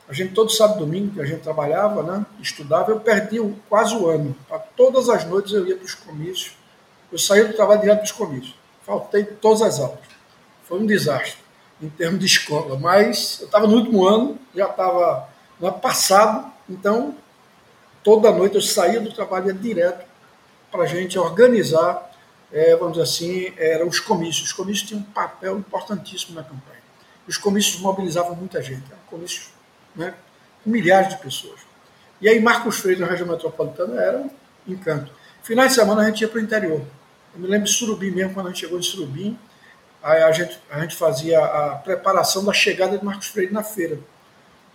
a 0.07 0.13
gente 0.13 0.33
todo 0.33 0.51
sábado 0.51 0.79
domingo 0.79 1.15
que 1.15 1.21
a 1.21 1.25
gente 1.25 1.41
trabalhava, 1.41 2.03
né? 2.03 2.25
estudava, 2.41 2.91
eu 2.91 2.99
perdi 2.99 3.39
quase 3.69 3.95
o 3.95 4.07
ano. 4.07 4.35
Todas 4.75 5.09
as 5.09 5.25
noites 5.25 5.53
eu 5.53 5.67
ia 5.67 5.75
para 5.75 5.85
os 5.85 5.95
comícios, 5.95 6.55
eu 7.11 7.17
saía 7.17 7.45
do 7.45 7.53
trabalho 7.53 7.81
direto 7.81 7.97
para 7.99 8.05
os 8.05 8.11
comícios, 8.11 8.55
faltei 8.83 9.23
todas 9.23 9.61
as 9.61 9.79
aulas. 9.79 9.99
Foi 10.63 10.79
um 10.79 10.85
desastre 10.85 11.43
em 11.81 11.89
termos 11.89 12.19
de 12.19 12.25
escola, 12.25 12.77
mas 12.79 13.39
eu 13.41 13.45
estava 13.47 13.67
no 13.67 13.75
último 13.75 14.05
ano, 14.05 14.37
já 14.55 14.67
estava 14.67 15.27
no 15.59 15.67
ano 15.67 15.79
passado, 15.79 16.52
então 16.69 17.15
toda 18.03 18.31
noite 18.31 18.55
eu 18.55 18.61
saía 18.61 18.99
do 18.99 19.11
trabalho 19.11 19.47
ia 19.47 19.53
direto 19.53 20.05
para 20.71 20.83
a 20.83 20.85
gente 20.87 21.17
organizar, 21.19 22.11
é, 22.51 22.75
vamos 22.75 22.93
dizer 22.93 23.03
assim, 23.03 23.53
eram 23.57 23.87
os 23.87 23.99
comícios. 23.99 24.47
Os 24.47 24.53
comícios 24.53 24.87
tinham 24.87 25.01
um 25.01 25.05
papel 25.05 25.57
importantíssimo 25.57 26.35
na 26.35 26.43
campanha. 26.43 26.81
Os 27.27 27.37
comícios 27.37 27.79
mobilizavam 27.79 28.35
muita 28.35 28.61
gente, 28.61 28.83
eram 28.91 29.01
comícios 29.07 29.49
né, 29.95 30.13
com 30.63 30.69
milhares 30.69 31.09
de 31.09 31.17
pessoas. 31.17 31.61
E 32.19 32.27
aí 32.27 32.39
Marcos 32.39 32.79
Freire, 32.79 33.01
na 33.01 33.07
região 33.07 33.27
metropolitana, 33.27 34.01
era 34.01 34.17
um 34.17 34.29
encanto. 34.67 35.11
Finais 35.43 35.69
de 35.69 35.75
semana 35.75 36.01
a 36.01 36.05
gente 36.05 36.21
ia 36.21 36.27
para 36.27 36.39
o 36.39 36.41
interior. 36.41 36.81
Eu 37.33 37.39
me 37.39 37.47
lembro 37.47 37.65
de 37.65 37.73
Surubim 37.73 38.11
mesmo, 38.11 38.33
quando 38.33 38.47
a 38.47 38.49
gente 38.49 38.61
chegou 38.61 38.79
em 38.79 38.83
Surubim, 38.83 39.37
a 40.01 40.31
gente, 40.31 40.59
a 40.69 40.81
gente 40.81 40.95
fazia 40.95 41.39
a 41.39 41.75
preparação 41.75 42.43
da 42.43 42.51
chegada 42.51 42.97
de 42.97 43.05
Marcos 43.05 43.27
Freire 43.27 43.53
na 43.53 43.63
feira. 43.63 43.99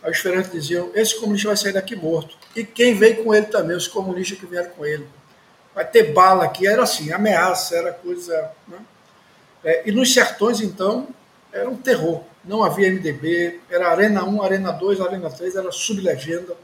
Aí 0.02 0.10
os 0.10 0.18
feirantes 0.18 0.50
diziam: 0.50 0.90
esse 0.94 1.18
comunista 1.18 1.48
vai 1.48 1.56
sair 1.56 1.72
daqui 1.72 1.96
morto. 1.96 2.36
E 2.54 2.64
quem 2.64 2.94
veio 2.94 3.22
com 3.24 3.34
ele 3.34 3.46
também, 3.46 3.76
os 3.76 3.88
comunistas 3.88 4.38
que 4.38 4.46
vieram 4.46 4.70
com 4.70 4.84
ele. 4.84 5.06
Vai 5.74 5.86
ter 5.86 6.12
bala 6.12 6.44
aqui. 6.44 6.66
Era 6.66 6.82
assim, 6.82 7.12
ameaça, 7.12 7.76
era 7.76 7.92
coisa. 7.92 8.50
Né? 8.66 8.78
É, 9.64 9.88
e 9.88 9.92
nos 9.92 10.12
sertões, 10.12 10.60
então, 10.60 11.08
era 11.52 11.68
um 11.68 11.76
terror. 11.76 12.22
Não 12.44 12.62
havia 12.64 12.90
MDB, 12.90 13.60
era 13.68 13.90
Arena 13.90 14.24
1, 14.24 14.42
Arena 14.42 14.72
2, 14.72 15.00
Arena 15.00 15.30
3, 15.30 15.56
era 15.56 15.70
sublegenda. 15.70 16.56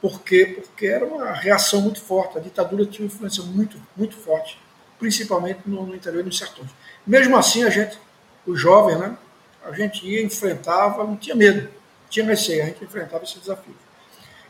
Por 0.00 0.22
quê? 0.22 0.60
Porque 0.62 0.86
era 0.86 1.04
uma 1.04 1.32
reação 1.32 1.82
muito 1.82 2.00
forte. 2.00 2.38
A 2.38 2.40
ditadura 2.40 2.86
tinha 2.86 3.06
uma 3.06 3.12
influência 3.12 3.42
muito, 3.42 3.76
muito 3.96 4.16
forte 4.16 4.58
principalmente 5.00 5.60
no, 5.64 5.86
no 5.86 5.96
interior 5.96 6.22
dos 6.22 6.38
sertões. 6.38 6.68
Mesmo 7.04 7.36
assim, 7.36 7.64
a 7.64 7.70
gente, 7.70 7.98
os 8.46 8.60
jovens, 8.60 8.98
né, 8.98 9.16
a 9.64 9.72
gente 9.72 10.06
ia, 10.06 10.22
enfrentava, 10.22 11.02
não 11.04 11.16
tinha 11.16 11.34
medo, 11.34 11.68
tinha 12.10 12.26
receio, 12.26 12.62
a 12.62 12.66
gente 12.66 12.84
enfrentava 12.84 13.24
esse 13.24 13.38
desafio. 13.38 13.74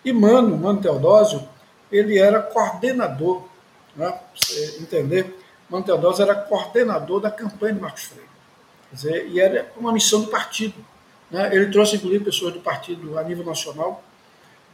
E 0.05 0.13
Mano, 0.13 0.57
Mano 0.57 0.81
Teodósio, 0.81 1.47
ele 1.93 2.19
era 2.19 2.41
coordenador, 2.41 3.45
né, 3.95 4.19
você 4.35 4.79
entender, 4.81 5.39
Mano 5.69 5.85
Teodósio 5.85 6.23
era 6.23 6.35
coordenador 6.35 7.21
da 7.21 7.31
campanha 7.31 7.75
de 7.75 7.81
Marcos 7.81 8.05
Freire. 8.05 8.29
Quer 8.89 8.97
dizer, 8.97 9.29
e 9.29 9.41
era 9.41 9.71
uma 9.77 9.93
missão 9.93 10.23
do 10.23 10.29
partido. 10.29 10.75
Né? 11.31 11.55
Ele 11.55 11.71
trouxe, 11.71 11.97
inclusive, 11.97 12.25
pessoas 12.25 12.53
do 12.53 12.61
partido 12.61 13.17
a 13.17 13.23
nível 13.23 13.45
nacional, 13.45 14.03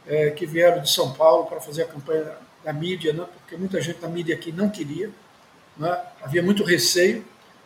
é, 0.07 0.31
que 0.31 0.45
vieram 0.45 0.81
de 0.81 0.89
São 0.89 1.13
Paulo 1.13 1.45
para 1.45 1.59
fazer 1.59 1.83
a 1.83 1.85
campanha 1.85 2.35
da 2.63 2.73
mídia, 2.73 3.13
né? 3.13 3.25
porque 3.37 3.55
muita 3.55 3.79
gente 3.79 3.99
da 3.99 4.07
mídia 4.07 4.33
aqui 4.33 4.51
não 4.51 4.69
queria. 4.69 5.11
Né? 5.77 6.01
Havia 6.21 6.41
muito 6.41 6.63
receio 6.63 7.23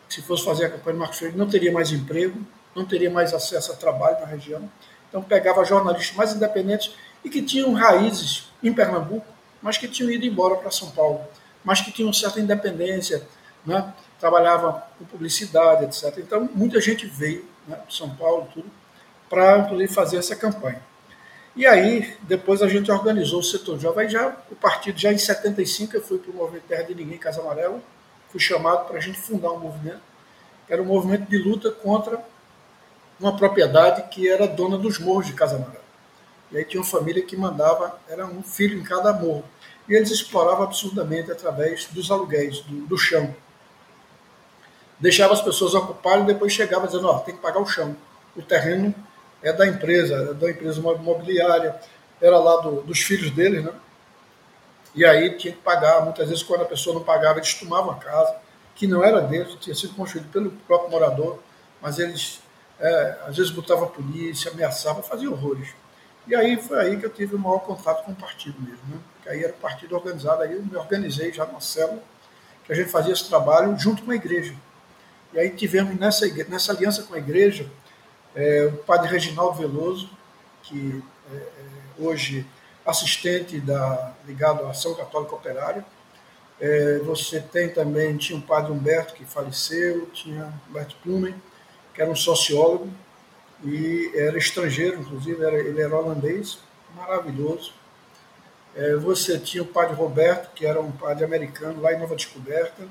que, 0.08 0.14
se 0.14 0.22
fosse 0.22 0.44
fazer 0.44 0.66
a 0.66 0.70
campanha 0.70 0.94
de 0.94 0.98
Marcos 0.98 1.18
Freire, 1.18 1.36
não 1.36 1.48
teria 1.48 1.72
mais 1.72 1.90
emprego, 1.90 2.38
não 2.74 2.84
teria 2.84 3.10
mais 3.10 3.32
acesso 3.32 3.72
a 3.72 3.76
trabalho 3.76 4.20
na 4.20 4.26
região. 4.26 4.68
Então, 5.12 5.22
pegava 5.22 5.62
jornalistas 5.62 6.16
mais 6.16 6.32
independentes 6.32 6.94
e 7.22 7.28
que 7.28 7.42
tinham 7.42 7.74
raízes 7.74 8.50
em 8.62 8.72
Pernambuco, 8.72 9.26
mas 9.60 9.76
que 9.76 9.86
tinham 9.86 10.10
ido 10.10 10.24
embora 10.24 10.56
para 10.56 10.70
São 10.70 10.90
Paulo, 10.90 11.20
mas 11.62 11.82
que 11.82 11.92
tinham 11.92 12.10
certa 12.14 12.40
independência, 12.40 13.22
né? 13.66 13.92
trabalhava 14.18 14.86
com 14.98 15.04
publicidade, 15.04 15.84
etc. 15.84 16.16
Então, 16.18 16.48
muita 16.54 16.80
gente 16.80 17.06
veio 17.06 17.44
né, 17.68 17.78
de 17.86 17.94
São 17.94 18.08
Paulo, 18.08 18.48
tudo, 18.54 18.70
para, 19.28 19.58
inclusive, 19.58 19.92
fazer 19.92 20.16
essa 20.16 20.34
campanha. 20.34 20.80
E 21.54 21.66
aí, 21.66 22.16
depois 22.22 22.62
a 22.62 22.68
gente 22.68 22.90
organizou 22.90 23.40
o 23.40 23.42
setor 23.42 23.78
jovem, 23.78 24.08
já 24.08 24.34
o 24.50 24.56
partido, 24.56 24.98
já 24.98 25.12
em 25.12 25.18
75, 25.18 25.96
eu 25.96 26.00
fui 26.00 26.18
para 26.18 26.30
o 26.30 26.34
Movimento 26.34 26.64
Terra 26.68 26.84
de 26.84 26.94
Ninguém, 26.94 27.18
Casa 27.18 27.42
Amarela, 27.42 27.78
fui 28.30 28.40
chamado 28.40 28.86
para 28.86 28.96
a 28.96 29.00
gente 29.00 29.18
fundar 29.18 29.50
um 29.50 29.58
movimento, 29.58 30.00
que 30.66 30.72
era 30.72 30.80
um 30.80 30.86
movimento 30.86 31.28
de 31.28 31.36
luta 31.36 31.70
contra 31.70 32.18
uma 33.22 33.36
propriedade 33.36 34.02
que 34.10 34.28
era 34.28 34.46
dona 34.46 34.76
dos 34.76 34.98
morros 34.98 35.26
de 35.26 35.32
Casa 35.32 35.56
Amarela. 35.56 35.82
E 36.50 36.58
aí 36.58 36.64
tinha 36.64 36.82
uma 36.82 36.88
família 36.88 37.22
que 37.22 37.36
mandava, 37.36 37.98
era 38.08 38.26
um 38.26 38.42
filho 38.42 38.78
em 38.78 38.82
cada 38.82 39.12
morro. 39.12 39.44
E 39.88 39.94
eles 39.94 40.10
exploravam 40.10 40.64
absurdamente 40.64 41.30
através 41.30 41.86
dos 41.86 42.10
aluguéis, 42.10 42.60
do, 42.60 42.86
do 42.86 42.98
chão. 42.98 43.34
Deixava 44.98 45.32
as 45.32 45.40
pessoas 45.40 45.74
ocuparem 45.74 46.24
e 46.24 46.26
depois 46.26 46.52
chegava 46.52 46.86
dizendo, 46.86 47.08
ó, 47.08 47.16
oh, 47.16 47.20
tem 47.20 47.34
que 47.34 47.40
pagar 47.40 47.60
o 47.60 47.66
chão. 47.66 47.96
O 48.36 48.42
terreno 48.42 48.94
é 49.42 49.52
da 49.52 49.66
empresa, 49.66 50.14
é 50.30 50.34
da 50.34 50.50
empresa 50.50 50.78
imobiliária, 50.78 51.74
era 52.20 52.38
lá 52.38 52.60
do, 52.60 52.82
dos 52.82 53.00
filhos 53.00 53.30
dele, 53.30 53.60
né? 53.60 53.72
E 54.94 55.04
aí 55.04 55.36
tinha 55.36 55.54
que 55.54 55.60
pagar. 55.60 56.02
Muitas 56.04 56.28
vezes, 56.28 56.42
quando 56.42 56.62
a 56.62 56.66
pessoa 56.66 56.94
não 56.94 57.02
pagava, 57.02 57.38
eles 57.38 57.54
tomavam 57.54 57.92
a 57.92 57.96
casa, 57.96 58.36
que 58.74 58.86
não 58.86 59.02
era 59.02 59.20
deles, 59.22 59.56
tinha 59.60 59.74
sido 59.74 59.94
construído 59.94 60.30
pelo 60.30 60.50
próprio 60.66 60.90
morador, 60.90 61.38
mas 61.80 61.98
eles 61.98 62.41
é, 62.82 63.18
às 63.26 63.36
vezes 63.36 63.52
botavam 63.52 63.84
a 63.84 63.88
polícia, 63.88 64.50
ameaçavam, 64.50 65.02
faziam 65.02 65.32
horrores. 65.32 65.68
E 66.26 66.34
aí 66.34 66.60
foi 66.60 66.78
aí 66.78 66.96
que 66.98 67.06
eu 67.06 67.10
tive 67.10 67.36
o 67.36 67.38
maior 67.38 67.60
contato 67.60 68.04
com 68.04 68.12
o 68.12 68.16
partido 68.16 68.60
mesmo, 68.60 68.80
né? 68.88 68.98
Que 69.22 69.28
aí 69.28 69.44
era 69.44 69.52
partido 69.52 69.94
organizado, 69.94 70.42
aí 70.42 70.52
eu 70.52 70.62
me 70.62 70.76
organizei 70.76 71.32
já 71.32 71.46
numa 71.46 71.60
célula, 71.60 72.02
que 72.64 72.72
a 72.72 72.76
gente 72.76 72.90
fazia 72.90 73.12
esse 73.12 73.28
trabalho 73.28 73.78
junto 73.78 74.02
com 74.02 74.10
a 74.10 74.16
igreja. 74.16 74.54
E 75.32 75.38
aí 75.38 75.50
tivemos 75.50 75.98
nessa, 75.98 76.26
nessa 76.48 76.72
aliança 76.72 77.04
com 77.04 77.14
a 77.14 77.18
igreja 77.18 77.70
é, 78.34 78.66
o 78.66 78.78
padre 78.78 79.08
Reginaldo 79.10 79.58
Veloso, 79.58 80.10
que 80.62 81.02
é, 81.32 81.36
é, 81.36 81.50
hoje 81.98 82.46
assistente 82.84 83.60
da, 83.60 84.12
ligado 84.26 84.64
à 84.64 84.70
Ação 84.70 84.94
Católica 84.94 85.34
Operária. 85.34 85.84
É, 86.60 86.98
você 86.98 87.40
tem 87.40 87.68
também, 87.68 88.16
tinha 88.16 88.38
o 88.38 88.42
padre 88.42 88.72
Humberto, 88.72 89.14
que 89.14 89.24
faleceu, 89.24 90.06
tinha 90.06 90.52
Humberto 90.68 90.96
Plumen, 91.02 91.34
que 91.94 92.00
era 92.00 92.10
um 92.10 92.16
sociólogo, 92.16 92.90
e 93.64 94.10
era 94.14 94.36
estrangeiro, 94.36 95.00
inclusive, 95.00 95.42
era, 95.42 95.56
ele 95.56 95.80
era 95.80 95.96
holandês, 95.96 96.58
maravilhoso. 96.96 97.72
É, 98.74 98.96
você 98.96 99.38
tinha 99.38 99.62
o 99.62 99.66
padre 99.66 99.94
Roberto, 99.94 100.52
que 100.54 100.66
era 100.66 100.80
um 100.80 100.90
padre 100.90 101.24
americano 101.24 101.80
lá 101.80 101.92
em 101.92 101.98
Nova 101.98 102.16
Descoberta. 102.16 102.88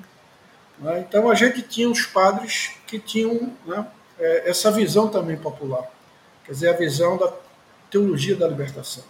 Né? 0.78 1.00
Então 1.00 1.30
a 1.30 1.34
gente 1.34 1.62
tinha 1.62 1.90
os 1.90 2.06
padres 2.06 2.72
que 2.86 2.98
tinham 2.98 3.52
né, 3.66 3.86
é, 4.18 4.48
essa 4.48 4.70
visão 4.70 5.08
também 5.08 5.36
popular, 5.36 5.90
quer 6.44 6.52
dizer, 6.52 6.68
a 6.70 6.72
visão 6.76 7.16
da 7.16 7.32
teologia 7.90 8.34
da 8.34 8.48
libertação, 8.48 9.04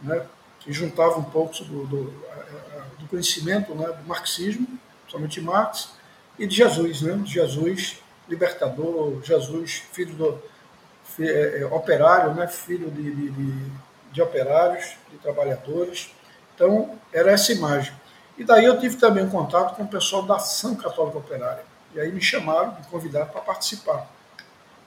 né, 0.00 0.26
que 0.58 0.72
juntava 0.72 1.18
um 1.18 1.24
pouco 1.24 1.62
do, 1.64 1.86
do, 1.86 2.04
do 2.98 3.06
conhecimento 3.08 3.74
né, 3.74 3.86
do 3.86 4.06
marxismo, 4.06 4.66
somente 5.06 5.40
Marx, 5.40 5.90
e 6.38 6.46
de 6.46 6.56
Jesus, 6.56 7.02
né, 7.02 7.22
Jesus 7.24 7.98
libertador, 8.30 9.20
Jesus 9.22 9.82
filho 9.92 10.14
do 10.14 10.42
é, 11.18 11.60
é, 11.60 11.66
operário, 11.66 12.32
né, 12.32 12.46
filho 12.46 12.90
de, 12.90 13.14
de, 13.14 13.70
de, 14.12 14.22
operários, 14.22 14.96
de 15.10 15.18
trabalhadores. 15.18 16.14
Então, 16.54 16.98
era 17.12 17.32
essa 17.32 17.52
imagem. 17.52 17.92
E 18.38 18.44
daí 18.44 18.64
eu 18.64 18.78
tive 18.78 18.96
também 18.96 19.24
um 19.24 19.28
contato 19.28 19.74
com 19.74 19.82
o 19.82 19.88
pessoal 19.88 20.22
da 20.22 20.36
Ação 20.36 20.74
Católica 20.76 21.18
Operária. 21.18 21.64
E 21.94 22.00
aí 22.00 22.12
me 22.12 22.22
chamaram, 22.22 22.76
me 22.78 22.86
convidaram 22.86 23.26
para 23.26 23.40
participar 23.40 24.08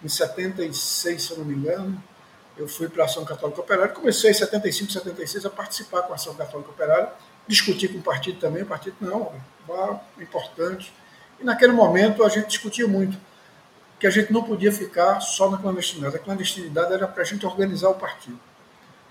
em 0.01 0.07
76, 0.07 1.21
se 1.21 1.31
eu 1.31 1.37
não 1.39 1.45
me 1.45 1.53
engano, 1.53 2.01
eu 2.57 2.67
fui 2.67 2.87
para 2.87 3.03
a 3.03 3.05
Ação 3.05 3.25
Católica 3.25 3.59
Operária. 3.59 3.93
Comecei 3.93 4.31
em 4.31 4.33
75, 4.33 4.91
76 4.91 5.45
a 5.45 5.49
participar 5.49 6.03
com 6.03 6.13
a 6.13 6.15
Ação 6.15 6.33
Católica 6.35 6.71
Operária, 6.71 7.09
discutir 7.47 7.89
com 7.89 7.99
o 7.99 8.01
partido 8.01 8.39
também. 8.39 8.63
O 8.63 8.65
partido, 8.65 8.95
não, 9.01 9.33
é 10.17 10.23
importante. 10.23 10.93
E 11.39 11.43
naquele 11.43 11.73
momento 11.73 12.23
a 12.23 12.29
gente 12.29 12.47
discutia 12.47 12.87
muito 12.87 13.17
que 14.03 14.07
a 14.07 14.09
gente 14.09 14.33
não 14.33 14.43
podia 14.43 14.69
ficar 14.69 15.21
só 15.21 15.49
na 15.49 15.57
clandestinidade. 15.57 16.17
A 16.17 16.19
clandestinidade 16.19 16.91
era 16.91 17.07
para 17.07 17.21
a 17.21 17.25
gente 17.25 17.45
organizar 17.45 17.87
o 17.87 17.93
partido. 17.93 18.37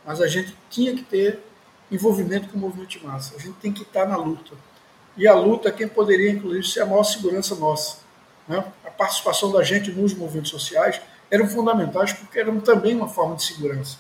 Mas 0.05 0.21
a 0.21 0.29
gente 0.29 0.55
tinha 0.69 0.95
que 0.95 1.03
ter 1.03 1.43
envolvimento 1.91 2.51
com 2.51 2.59
o 2.59 2.61
movimento 2.61 2.91
de 2.91 3.03
massa. 3.03 3.35
A 3.35 3.39
gente 3.39 3.55
tem 3.55 3.73
que 3.73 3.85
estar 3.85 4.07
na 4.07 4.19
luta. 4.19 4.55
E 5.17 5.27
a 5.27 5.33
luta, 5.33 5.73
quem 5.73 5.89
poderia, 5.89 6.31
inclusive, 6.31 6.69
ser 6.69 6.81
a 6.81 6.85
maior 6.85 7.05
segurança 7.05 7.55
nossa. 7.55 8.01
Né? 8.47 8.63
A 8.85 8.91
participação 8.91 9.51
da 9.51 9.63
gente 9.63 9.91
nos 9.91 10.13
movimentos 10.13 10.51
sociais 10.51 11.01
eram 11.31 11.49
fundamentais 11.49 12.13
porque 12.13 12.39
eram 12.39 12.61
também 12.61 12.95
uma 12.95 13.09
forma 13.09 13.35
de 13.35 13.45
segurança. 13.45 13.97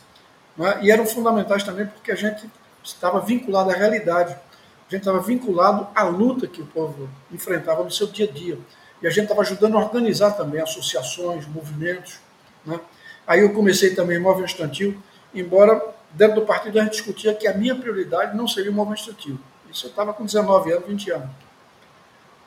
Né? 0.54 0.80
E 0.82 0.90
eram 0.90 1.06
fundamentais 1.06 1.64
também 1.64 1.86
porque 1.86 2.12
a 2.12 2.16
gente 2.16 2.44
estava 2.84 3.18
vinculado 3.18 3.70
à 3.70 3.72
realidade. 3.72 4.34
A 4.34 4.90
gente 4.90 5.00
estava 5.00 5.20
vinculado 5.20 5.88
à 5.94 6.02
luta 6.02 6.46
que 6.46 6.60
o 6.60 6.66
povo 6.66 7.08
enfrentava 7.30 7.82
no 7.82 7.90
seu 7.90 8.08
dia 8.08 8.28
a 8.28 8.30
dia. 8.30 8.58
E 9.02 9.06
a 9.06 9.10
gente 9.10 9.24
estava 9.24 9.40
ajudando 9.40 9.76
a 9.76 9.80
organizar 9.80 10.32
também 10.32 10.60
associações, 10.60 11.46
movimentos. 11.46 12.18
Né? 12.64 12.78
Aí 13.26 13.40
eu 13.40 13.52
comecei 13.52 13.94
também 13.94 14.18
movimento 14.18 14.50
estudantil, 14.50 14.96
embora 15.34 15.82
dentro 16.12 16.36
do 16.36 16.46
partido 16.46 16.78
a 16.78 16.84
gente 16.84 16.92
discutia 16.92 17.34
que 17.34 17.48
a 17.48 17.54
minha 17.54 17.74
prioridade 17.74 18.36
não 18.36 18.46
seria 18.46 18.70
o 18.70 18.74
movimento 18.74 19.00
estudantil. 19.00 19.38
Isso 19.70 19.86
eu 19.86 19.90
estava 19.90 20.12
com 20.12 20.24
19 20.24 20.72
anos, 20.72 20.86
20 20.86 21.10
anos. 21.10 21.30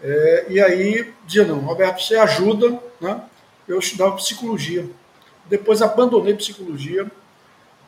É, 0.01 0.45
e 0.49 0.61
aí 0.61 1.13
dizia, 1.25 1.45
não, 1.45 1.59
Roberto, 1.59 2.01
você 2.01 2.15
ajuda, 2.15 2.79
né? 3.01 3.21
Eu 3.67 3.79
estudava 3.79 4.15
psicologia. 4.15 4.87
Depois 5.47 5.81
abandonei 5.81 6.33
psicologia, 6.35 7.09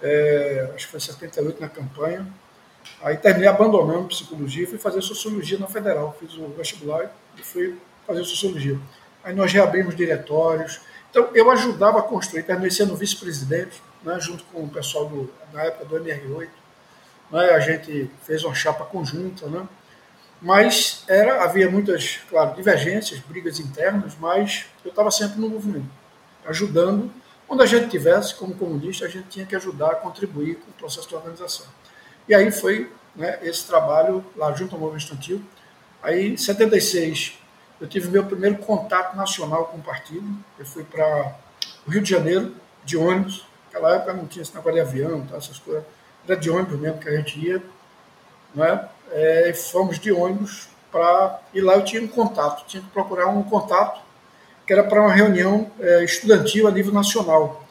é, 0.02 0.72
acho 0.76 0.86
que 0.86 0.92
foi 0.92 1.00
78 1.00 1.62
na 1.62 1.70
campanha. 1.70 2.28
Aí 3.02 3.18
terminei 3.18 3.48
abandonando 3.48 4.08
psicologia 4.08 4.64
e 4.64 4.68
fui 4.68 4.78
fazer 4.78 5.02
sociologia 5.02 5.58
na 5.60 5.68
Federal. 5.68 6.16
Fiz 6.20 6.34
o 6.36 6.48
vestibular 6.50 7.12
e 7.38 7.44
fui 7.44 7.78
fazer 8.08 8.24
sociologia. 8.24 8.80
Aí 9.24 9.36
nós 9.36 9.52
reabrimos 9.52 9.96
diretórios. 9.96 10.80
Então 11.12 11.30
eu 11.36 11.52
ajudava 11.52 12.00
a 12.00 12.02
construir, 12.02 12.43
terminei 12.43 12.72
sendo 12.72 12.96
vice-presidente, 12.96 13.82
né, 14.04 14.17
junto 14.20 14.43
com 14.46 14.63
o 14.63 14.70
pessoal 14.70 15.06
do, 15.06 15.30
na 15.52 15.63
época 15.63 15.86
do 15.86 15.96
MR8. 15.98 16.50
Né, 17.32 17.50
a 17.52 17.60
gente 17.60 18.10
fez 18.24 18.43
uma 18.43 18.56
chapa 18.56 18.86
conjunta, 18.86 19.48
né? 19.48 19.67
Mas 20.41 21.04
era, 21.08 21.43
havia 21.43 21.70
muitas, 21.70 22.20
claro, 22.30 22.56
divergências, 22.56 23.20
brigas 23.20 23.60
internas, 23.60 24.13
mas 24.20 24.65
eu 24.86 24.89
estava 24.89 25.10
sempre 25.10 25.39
no 25.39 25.50
movimento, 25.50 25.89
ajudando. 26.46 27.12
Onde 27.50 27.63
a 27.63 27.65
gente 27.65 27.89
tivesse, 27.89 28.36
como 28.36 28.54
comunista, 28.54 29.06
a 29.06 29.10
gente 29.10 29.30
tinha 29.30 29.46
que 29.46 29.56
ajudar 29.56 29.96
contribuir 29.96 30.56
com 30.56 30.70
o 30.70 30.74
processo 30.74 31.08
de 31.08 31.15
organização. 31.15 31.65
E 32.28 32.36
aí 32.36 32.52
foi 32.52 32.91
né, 33.15 33.39
esse 33.41 33.65
trabalho 33.65 34.24
lá 34.36 34.54
junto 34.54 34.76
ao 34.76 34.82
movimento 34.82 35.04
estudantil. 35.04 35.41
Aí, 36.04 36.34
em 36.34 36.38
76, 36.38 37.39
eu 37.80 37.88
tive 37.88 38.10
meu 38.10 38.26
primeiro 38.26 38.58
contato 38.58 39.16
nacional 39.16 39.66
com 39.66 39.78
o 39.78 39.82
partido. 39.82 40.28
Eu 40.58 40.66
fui 40.66 40.84
para 40.84 41.36
o 41.86 41.92
Rio 41.92 42.02
de 42.02 42.10
Janeiro, 42.10 42.56
de 42.84 42.98
ônibus. 42.98 43.46
Naquela 43.66 43.96
época 43.96 44.13
não 44.13 44.26
tinha 44.26 44.42
esse 44.42 44.52
de 44.52 44.80
avião, 44.80 45.26
tá, 45.26 45.38
essas 45.38 45.60
coisas. 45.60 45.84
Era 46.28 46.36
de 46.36 46.50
ônibus 46.50 46.80
mesmo 46.80 47.00
que 47.00 47.10
a 47.10 47.16
gente 47.16 47.40
ia. 47.40 47.62
Não 48.56 48.66
é? 48.66 48.90
é, 49.12 49.54
fomos 49.54 50.00
de 50.00 50.12
ônibus 50.12 50.70
para. 50.92 51.40
E 51.54 51.62
lá 51.62 51.76
eu 51.76 51.84
tinha 51.84 52.02
um 52.02 52.08
contato, 52.08 52.66
tinha 52.68 52.82
que 52.82 52.90
procurar 52.90 53.28
um 53.28 53.44
contato, 53.44 54.02
que 54.66 54.74
era 54.74 54.84
para 54.84 55.02
uma 55.02 55.12
reunião 55.12 55.72
é, 55.80 56.04
estudantil 56.04 56.68
a 56.68 56.72
nível 56.72 56.94
nacional, 56.94 57.63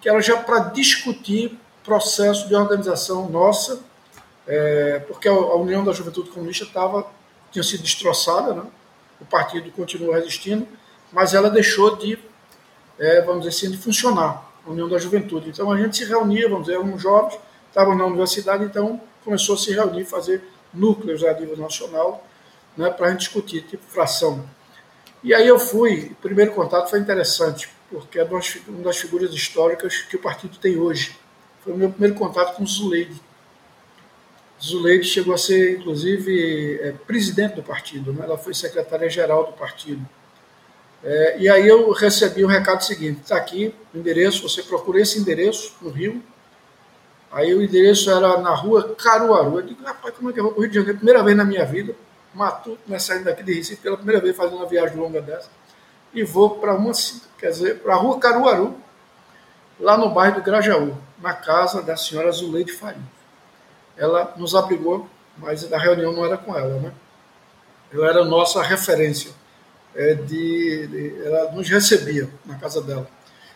que 0.00 0.08
era 0.08 0.20
já 0.20 0.36
para 0.36 0.60
discutir 0.70 1.58
processo 1.84 2.48
de 2.48 2.54
organização 2.54 3.28
nossa, 3.28 3.80
é, 4.46 5.00
porque 5.06 5.28
a, 5.28 5.32
a, 5.32 5.56
União 5.56 5.84
da 5.84 5.92
Juventude 5.92 6.30
Comunista 6.30 6.66
tava, 6.72 7.06
tinha 7.50 7.62
sido 7.62 7.82
destroçada, 7.82 8.54
né? 8.54 8.62
O 9.20 9.24
partido 9.24 9.70
continuou 9.72 10.12
resistindo, 10.12 10.66
mas 11.12 11.34
ela 11.34 11.50
deixou 11.50 11.96
de, 11.96 12.18
é, 12.98 13.20
vamos 13.22 13.44
dizer 13.44 13.56
assim, 13.56 13.70
de 13.70 13.82
funcionar, 13.82 14.50
a 14.66 14.70
União 14.70 14.88
da 14.88 14.98
Juventude. 14.98 15.50
Então 15.50 15.70
a 15.70 15.76
gente 15.76 15.96
se 15.96 16.04
reunia, 16.04 16.48
vamos 16.48 16.66
dizer, 16.66 16.78
uns 16.78 17.00
jovens, 17.00 17.38
estavam 17.68 17.96
na 17.96 18.06
universidade, 18.06 18.64
então 18.64 19.00
começou 19.24 19.54
a 19.54 19.58
se 19.58 19.72
reunir, 19.72 20.04
fazer 20.04 20.42
núcleos 20.72 21.24
a 21.24 21.32
nível 21.32 21.56
nacional, 21.56 22.26
né, 22.76 22.90
para 22.90 23.06
a 23.06 23.10
gente 23.10 23.20
discutir, 23.20 23.62
tipo 23.62 23.84
fração. 23.84 24.44
E 25.22 25.32
aí 25.32 25.46
eu 25.46 25.58
fui, 25.58 26.10
o 26.12 26.14
primeiro 26.16 26.52
contato 26.52 26.90
foi 26.90 26.98
interessante, 26.98 27.68
porque 27.90 28.18
é 28.18 28.24
uma 28.24 28.82
das 28.82 28.98
figuras 28.98 29.32
históricas 29.32 30.02
que 30.02 30.16
o 30.16 30.18
partido 30.18 30.58
tem 30.58 30.76
hoje. 30.78 31.16
Foi 31.62 31.72
o 31.72 31.76
meu 31.76 31.90
primeiro 31.90 32.14
contato 32.14 32.56
com 32.56 32.64
o 32.64 32.66
Zuleide. 32.66 33.20
Zuleide 34.62 35.04
chegou 35.04 35.34
a 35.34 35.38
ser, 35.38 35.78
inclusive, 35.78 36.78
é, 36.80 36.92
presidente 36.92 37.56
do 37.56 37.62
partido, 37.62 38.12
né? 38.12 38.24
ela 38.24 38.38
foi 38.38 38.54
secretária-geral 38.54 39.46
do 39.46 39.52
partido. 39.52 40.06
É, 41.02 41.38
e 41.38 41.48
aí 41.50 41.68
eu 41.68 41.90
recebi 41.92 42.42
o 42.42 42.46
um 42.46 42.50
recado 42.50 42.82
seguinte: 42.82 43.20
está 43.22 43.36
aqui 43.36 43.74
o 43.92 43.98
endereço, 43.98 44.48
você 44.48 44.62
procura 44.62 45.00
esse 45.00 45.18
endereço 45.18 45.74
no 45.82 45.90
Rio. 45.90 46.22
Aí 47.30 47.52
o 47.52 47.60
endereço 47.60 48.10
era 48.10 48.38
na 48.38 48.54
rua 48.54 48.94
Caruaru. 48.94 49.58
Eu 49.58 49.62
digo, 49.62 49.82
rapaz, 49.82 50.14
como 50.14 50.30
é 50.30 50.32
que 50.32 50.38
eu 50.38 50.44
vou 50.44 50.52
para 50.52 50.60
o 50.60 50.62
Rio 50.62 50.70
de 50.70 50.76
Janeiro? 50.76 50.96
Primeira 50.98 51.22
vez 51.22 51.36
na 51.36 51.44
minha 51.44 51.64
vida, 51.64 51.94
Matuto, 52.32 52.78
né, 52.86 52.98
saindo 52.98 53.24
daqui 53.24 53.42
de 53.42 53.52
Recife 53.52 53.82
pela 53.82 53.96
primeira 53.96 54.20
vez 54.20 54.36
fazendo 54.36 54.56
uma 54.56 54.66
viagem 54.66 54.96
longa 54.96 55.20
dessa. 55.20 55.50
E 56.14 56.22
vou 56.22 56.58
para 56.58 56.74
uma, 56.74 56.92
quer 57.38 57.50
dizer, 57.50 57.80
para 57.80 57.94
a 57.94 57.96
rua 57.96 58.18
Caruaru, 58.18 58.76
lá 59.78 59.96
no 59.96 60.10
bairro 60.10 60.36
do 60.36 60.42
Grajaú 60.42 60.96
na 61.20 61.34
casa 61.34 61.82
da 61.82 61.96
senhora 61.96 62.30
Zuleide 62.30 62.72
Faria. 62.72 63.13
Ela 63.96 64.34
nos 64.36 64.54
abrigou, 64.54 65.08
mas 65.36 65.70
a 65.72 65.78
reunião 65.78 66.12
não 66.12 66.24
era 66.24 66.36
com 66.36 66.56
ela, 66.56 66.80
né? 66.80 66.92
Ela 67.92 68.08
era 68.08 68.24
nossa 68.24 68.62
referência. 68.62 69.30
É, 69.94 70.14
de, 70.14 70.86
de, 70.88 71.24
ela 71.24 71.52
nos 71.52 71.68
recebia 71.68 72.28
na 72.44 72.58
casa 72.58 72.82
dela. 72.82 73.08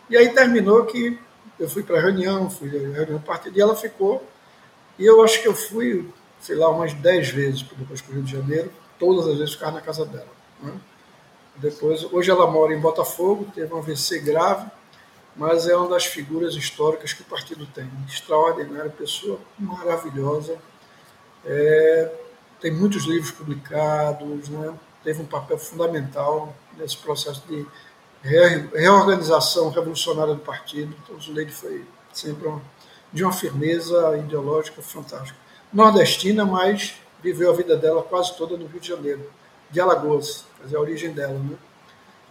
E 0.08 0.16
aí 0.16 0.28
terminou 0.32 0.84
que 0.84 1.18
eu 1.58 1.68
fui 1.68 1.82
para 1.82 1.98
a 1.98 2.00
reunião, 2.00 2.48
fui 2.48 2.68
a 2.68 2.92
reunião 2.92 3.20
e 3.52 3.60
ela 3.60 3.74
ficou. 3.74 4.24
E 4.98 5.04
eu 5.04 5.22
acho 5.22 5.42
que 5.42 5.48
eu 5.48 5.54
fui, 5.54 6.08
sei 6.40 6.54
lá, 6.54 6.68
umas 6.70 6.92
10 6.92 7.28
vezes 7.30 7.62
depois 7.62 8.00
para 8.00 8.12
o 8.12 8.14
Rio 8.14 8.22
de 8.22 8.32
Janeiro, 8.32 8.72
todas 8.98 9.26
as 9.26 9.38
vezes 9.38 9.54
ficar 9.54 9.72
na 9.72 9.80
casa 9.80 10.04
dela. 10.06 10.28
Né? 10.62 10.72
Depois, 11.56 12.04
hoje 12.12 12.30
ela 12.30 12.48
mora 12.48 12.72
em 12.72 12.80
Botafogo, 12.80 13.48
teve 13.52 13.72
um 13.74 13.78
AVC 13.78 14.20
grave, 14.20 14.70
mas 15.38 15.68
é 15.68 15.76
uma 15.76 15.88
das 15.88 16.04
figuras 16.04 16.54
históricas 16.54 17.12
que 17.12 17.22
o 17.22 17.24
partido 17.24 17.64
tem. 17.66 17.88
Extraordinária 18.08 18.90
pessoa, 18.90 19.38
maravilhosa. 19.56 20.58
É, 21.46 22.12
tem 22.60 22.72
muitos 22.72 23.04
livros 23.04 23.30
publicados, 23.30 24.48
né? 24.48 24.74
teve 25.04 25.22
um 25.22 25.26
papel 25.26 25.56
fundamental 25.56 26.52
nesse 26.76 26.96
processo 26.96 27.46
de 27.46 27.64
reorganização 28.20 29.70
revolucionária 29.70 30.34
do 30.34 30.40
partido. 30.40 30.92
Então, 31.04 31.20
Zuleide 31.20 31.52
foi 31.52 31.86
sempre 32.12 32.48
uma, 32.48 32.60
de 33.12 33.22
uma 33.22 33.32
firmeza 33.32 34.18
ideológica 34.18 34.82
fantástica. 34.82 35.38
Nordestina, 35.72 36.44
mas 36.44 36.96
viveu 37.22 37.50
a 37.50 37.54
vida 37.54 37.76
dela 37.76 38.02
quase 38.02 38.36
toda 38.36 38.56
no 38.56 38.66
Rio 38.66 38.80
de 38.80 38.88
Janeiro, 38.88 39.30
de 39.70 39.80
Alagoas, 39.80 40.44
quer 40.56 40.64
dizer, 40.64 40.76
a 40.76 40.80
origem 40.80 41.12
dela. 41.12 41.38
Né? 41.38 41.56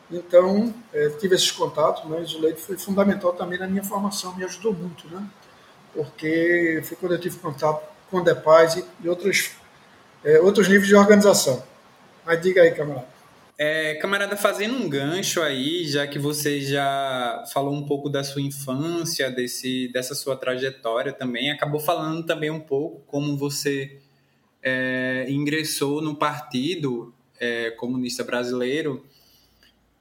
Então, 0.10 0.74
é, 0.94 1.10
tive 1.10 1.36
esses 1.36 1.52
contatos, 1.52 2.10
né? 2.10 2.20
o 2.20 2.26
Zuleide 2.26 2.60
foi 2.60 2.78
fundamental 2.78 3.34
também 3.34 3.60
na 3.60 3.68
minha 3.68 3.84
formação, 3.84 4.36
me 4.36 4.44
ajudou 4.46 4.74
muito, 4.74 5.08
né? 5.10 5.26
Porque 5.94 6.82
foi 6.84 6.96
quando 6.98 7.14
eu 7.14 7.20
tive 7.20 7.38
contato 7.40 7.84
com 8.10 8.18
o 8.18 8.24
DEPAS 8.24 8.78
e, 8.78 8.86
e 9.04 9.10
outros, 9.10 9.52
é, 10.24 10.40
outros 10.40 10.68
níveis 10.68 10.88
de 10.88 10.96
organização. 10.96 11.62
Mas 12.26 12.42
diga 12.42 12.62
aí, 12.62 12.72
camarada. 12.72 13.18
É, 13.60 13.96
camarada, 13.96 14.38
fazendo 14.38 14.76
um 14.76 14.88
gancho 14.88 15.42
aí, 15.42 15.88
já 15.88 16.06
que 16.06 16.20
você 16.20 16.62
já 16.62 17.44
falou 17.52 17.74
um 17.74 17.88
pouco 17.88 18.08
da 18.08 18.24
sua 18.24 18.42
infância, 18.42 19.32
desse, 19.32 19.88
dessa 19.92 20.14
sua 20.14 20.36
trajetória 20.36 21.12
também, 21.12 21.52
acabou 21.52 21.80
falando 21.80 22.24
também 22.24 22.52
um 22.52 22.60
pouco 22.60 23.02
como 23.08 23.36
você 23.36 23.98
é, 24.62 25.26
ingressou 25.28 26.04
no 26.04 26.16
Partido 26.16 27.12
é, 27.40 27.72
Comunista 27.72 28.24
Brasileiro 28.24 29.04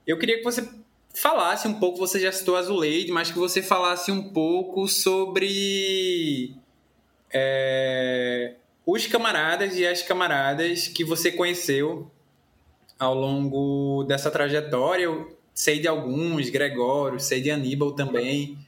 eu 0.07 0.19
queria 0.19 0.39
que 0.39 0.45
você 0.45 0.69
falasse 1.15 1.67
um 1.67 1.75
pouco, 1.75 1.99
você 1.99 2.21
já 2.21 2.31
citou 2.31 2.57
a 2.57 2.63
Zuleide, 2.63 3.11
mas 3.11 3.31
que 3.31 3.39
você 3.39 3.63
falasse 3.63 4.13
um 4.13 4.31
pouco 4.31 4.87
sobre 4.87 6.55
é, 7.33 8.55
os 8.85 9.07
camaradas 9.07 9.77
e 9.77 9.87
as 9.87 10.03
camaradas 10.03 10.89
que 10.89 11.05
você 11.05 11.33
conheceu 11.33 12.11
ao 12.99 13.15
longo 13.15 14.05
dessa 14.05 14.31
trajetória. 14.31 15.05
Eu 15.05 15.37
sei 15.55 15.81
de 15.81 15.89
alguns, 15.89 16.51
Gregório, 16.51 17.19
sei 17.19 17.41
de 17.41 17.51
Aníbal 17.51 17.93
também. 17.93 18.59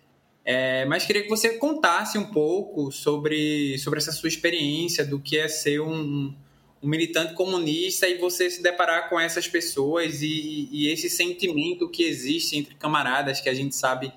É, 0.45 0.87
mas 0.87 1.05
queria 1.05 1.23
que 1.23 1.29
você 1.29 1.59
contasse 1.59 2.17
um 2.17 2.25
pouco 2.25 2.91
sobre, 2.91 3.77
sobre 3.79 3.99
essa 3.99 4.11
sua 4.11 4.29
experiência, 4.29 5.05
do 5.05 5.21
que 5.21 5.37
é 5.37 5.47
ser 5.47 5.81
um, 5.81 6.35
um 6.83 6.89
militante 6.89 7.35
comunista 7.35 8.07
e 8.07 8.19
você 8.19 8.49
se 8.51 8.63
deparar 8.63 9.09
com 9.09 9.19
essas 9.19 9.49
pessoas 9.49 10.23
e, 10.23 10.69
e, 10.71 10.89
esse 10.93 11.11
sentimento 11.11 11.89
que 11.89 12.05
existe 12.05 12.57
entre 12.57 12.75
camaradas, 12.75 13.41
que 13.41 13.49
a 13.49 13.55
gente 13.55 13.75
sabe 13.75 14.13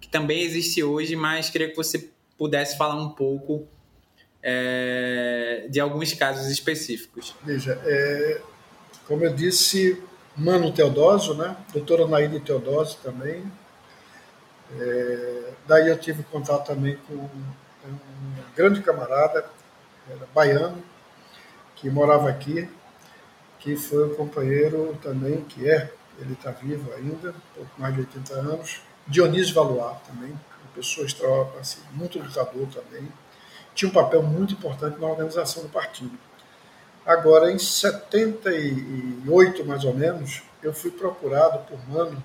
que 0.00 0.08
também 0.08 0.42
existe 0.42 0.82
hoje, 0.82 1.14
mas 1.14 1.50
queria 1.50 1.68
que 1.68 1.76
você 1.76 2.10
pudesse 2.38 2.76
falar 2.76 2.96
um 2.96 3.10
pouco 3.10 3.66
é, 4.42 5.66
de 5.68 5.80
alguns 5.80 6.12
casos 6.14 6.50
específicos. 6.50 7.34
Veja, 7.42 7.80
é, 7.84 8.40
como 9.06 9.24
eu 9.24 9.34
disse, 9.34 10.02
Mano 10.36 10.72
Teodósio, 10.72 11.34
né? 11.34 11.56
doutora 11.72 12.06
Naíde 12.06 12.40
Teodósio 12.40 12.98
também. 13.02 13.42
É, 14.78 15.50
daí 15.66 15.88
eu 15.88 15.98
tive 15.98 16.22
contato 16.24 16.66
também 16.66 16.96
com 17.06 17.14
um 17.14 17.30
grande 18.54 18.82
camarada, 18.82 19.48
era 20.08 20.26
baiano, 20.34 20.82
que 21.76 21.88
morava 21.88 22.28
aqui, 22.28 22.68
que 23.58 23.76
foi 23.76 24.06
o 24.06 24.16
companheiro 24.16 24.98
também, 25.02 25.42
que 25.42 25.68
é, 25.68 25.92
ele 26.18 26.32
está 26.32 26.50
vivo 26.50 26.92
ainda, 26.94 27.34
pouco 27.54 27.70
mais 27.78 27.94
de 27.94 28.00
80 28.00 28.34
anos, 28.34 28.80
Dionísio 29.06 29.54
Valois 29.54 29.98
também, 30.06 30.30
uma 30.30 30.72
pessoa 30.74 31.06
extraordinária, 31.06 31.60
assim, 31.60 31.80
muito 31.92 32.18
lutador 32.18 32.66
também, 32.68 33.08
tinha 33.74 33.88
um 33.88 33.92
papel 33.92 34.22
muito 34.22 34.54
importante 34.54 34.98
na 34.98 35.06
organização 35.06 35.62
do 35.62 35.68
partido. 35.68 36.18
Agora, 37.04 37.52
em 37.52 37.58
78, 37.58 39.64
mais 39.64 39.84
ou 39.84 39.94
menos, 39.94 40.42
eu 40.62 40.72
fui 40.72 40.90
procurado 40.90 41.58
por 41.66 41.78
Mano 41.88 42.22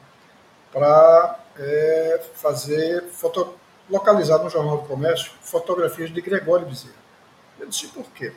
para 0.71 1.39
é, 1.59 2.21
fazer, 2.33 3.03
foto, 3.11 3.53
localizar 3.89 4.39
no 4.39 4.49
Jornal 4.49 4.79
do 4.79 4.87
Comércio, 4.87 5.31
fotografias 5.41 6.11
de 6.11 6.21
Gregório 6.21 6.65
Bezerra. 6.65 6.95
Eu 7.59 7.67
disse, 7.67 7.87
por 7.89 8.05
quê? 8.11 8.33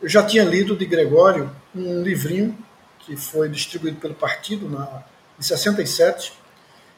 Eu 0.00 0.08
já 0.08 0.22
tinha 0.22 0.44
lido 0.44 0.76
de 0.76 0.86
Gregório 0.86 1.50
um 1.74 2.02
livrinho 2.02 2.56
que 3.00 3.16
foi 3.16 3.48
distribuído 3.48 3.98
pelo 3.98 4.14
partido 4.14 4.68
na, 4.68 5.02
em 5.36 5.42
67, 5.42 6.32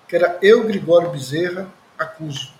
que 0.06 0.14
era 0.14 0.38
Eu, 0.42 0.64
Gregório 0.64 1.10
Bezerra, 1.10 1.72
acuso. 1.98 2.52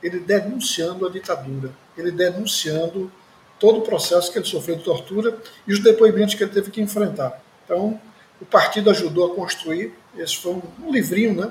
Ele 0.00 0.20
denunciando 0.20 1.04
a 1.04 1.10
ditadura, 1.10 1.72
ele 1.96 2.12
denunciando 2.12 3.10
todo 3.58 3.80
o 3.80 3.82
processo 3.82 4.30
que 4.30 4.38
ele 4.38 4.46
sofreu 4.46 4.76
de 4.76 4.84
tortura 4.84 5.36
e 5.66 5.72
os 5.72 5.82
depoimentos 5.82 6.36
que 6.36 6.44
ele 6.44 6.52
teve 6.52 6.70
que 6.70 6.80
enfrentar. 6.80 7.42
Então, 7.64 8.00
o 8.40 8.46
partido 8.46 8.90
ajudou 8.90 9.32
a 9.32 9.34
construir. 9.34 9.92
Esse 10.16 10.36
foi 10.36 10.52
um, 10.52 10.62
um 10.84 10.92
livrinho, 10.92 11.34
né, 11.34 11.50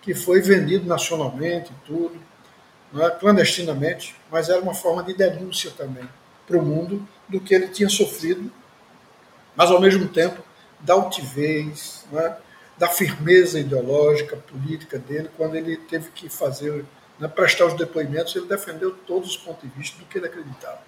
que 0.00 0.14
foi 0.14 0.40
vendido 0.40 0.86
nacionalmente, 0.86 1.72
tudo, 1.84 2.14
né, 2.92 3.10
clandestinamente, 3.18 4.14
mas 4.30 4.48
era 4.48 4.60
uma 4.60 4.74
forma 4.74 5.02
de 5.02 5.12
denúncia 5.12 5.72
também 5.76 6.08
para 6.46 6.56
o 6.56 6.64
mundo 6.64 7.04
do 7.30 7.40
que 7.40 7.54
ele 7.54 7.68
tinha 7.68 7.88
sofrido, 7.88 8.50
mas 9.56 9.70
ao 9.70 9.80
mesmo 9.80 10.08
tempo 10.08 10.42
da 10.80 10.94
altivez, 10.94 12.04
né, 12.10 12.36
da 12.76 12.88
firmeza 12.88 13.60
ideológica, 13.60 14.36
política 14.36 14.98
dele, 14.98 15.30
quando 15.36 15.54
ele 15.54 15.76
teve 15.76 16.10
que 16.10 16.28
fazer, 16.28 16.84
né, 17.18 17.28
prestar 17.28 17.66
os 17.66 17.74
depoimentos, 17.74 18.34
ele 18.34 18.46
defendeu 18.46 18.92
todos 19.06 19.30
os 19.30 19.36
pontos 19.36 19.62
de 19.62 19.68
vista 19.78 19.98
do 19.98 20.06
que 20.06 20.18
ele 20.18 20.26
acreditava. 20.26 20.80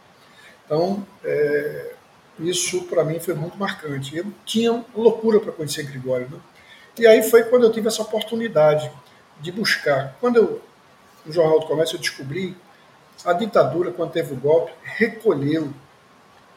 Então, 0.64 1.06
é, 1.22 1.92
isso 2.38 2.84
para 2.84 3.04
mim 3.04 3.20
foi 3.20 3.34
muito 3.34 3.58
marcante. 3.58 4.16
Eu 4.16 4.26
tinha 4.44 4.84
loucura 4.94 5.38
para 5.38 5.52
conhecer 5.52 5.82
Gregório. 5.84 6.28
Né? 6.30 6.38
E 6.98 7.06
aí 7.06 7.22
foi 7.22 7.44
quando 7.44 7.64
eu 7.64 7.72
tive 7.72 7.88
essa 7.88 8.02
oportunidade 8.02 8.90
de 9.40 9.52
buscar. 9.52 10.16
Quando 10.20 10.36
eu, 10.36 10.62
no 11.26 11.32
Jornal 11.32 11.60
do 11.60 11.66
Comércio, 11.66 11.96
eu 11.96 12.00
descobri 12.00 12.56
a 13.24 13.32
ditadura, 13.32 13.92
quando 13.92 14.12
teve 14.12 14.32
o 14.32 14.36
golpe, 14.36 14.72
recolheu 14.82 15.72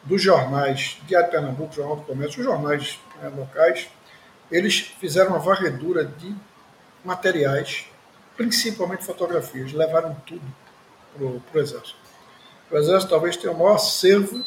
dos 0.06 0.22
jornais 0.22 0.98
de 1.06 1.14
Pernambuco, 1.24 1.74
Jornal 1.74 1.96
do 1.96 2.02
Comércio, 2.02 2.40
os 2.40 2.46
jornais 2.46 2.98
né, 3.20 3.30
locais, 3.36 3.88
eles 4.50 4.78
fizeram 4.78 5.30
uma 5.30 5.38
varredura 5.38 6.04
de 6.04 6.34
materiais, 7.04 7.86
principalmente 8.36 9.04
fotografias, 9.04 9.72
levaram 9.72 10.14
tudo 10.26 10.42
para 11.14 11.58
o 11.58 11.62
Exército. 11.62 11.96
O 12.70 12.76
Exército 12.76 13.10
talvez 13.10 13.36
tenha 13.36 13.52
o 13.52 13.58
maior 13.58 13.74
acervo, 13.74 14.44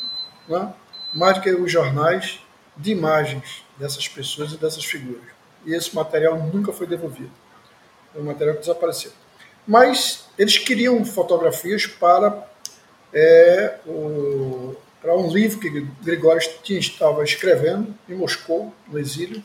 né, 0.47 0.73
mais 1.13 1.39
que 1.39 1.51
os 1.51 1.71
jornais, 1.71 2.39
de 2.77 2.91
imagens 2.91 3.65
dessas 3.77 4.07
pessoas 4.07 4.53
e 4.53 4.57
dessas 4.57 4.85
figuras. 4.85 5.23
E 5.65 5.73
esse 5.73 5.93
material 5.93 6.37
nunca 6.37 6.71
foi 6.71 6.87
devolvido. 6.87 7.31
É 8.15 8.19
um 8.19 8.23
material 8.23 8.55
que 8.55 8.61
desapareceu. 8.61 9.11
Mas 9.67 10.29
eles 10.37 10.57
queriam 10.57 11.03
fotografias 11.03 11.85
para, 11.85 12.47
é, 13.13 13.79
o, 13.85 14.75
para 15.01 15.15
um 15.15 15.31
livro 15.31 15.59
que 15.59 15.69
Gregório 16.01 16.41
estava 16.67 17.23
escrevendo 17.23 17.93
em 18.07 18.15
Moscou, 18.15 18.73
no 18.87 18.99
exílio, 18.99 19.43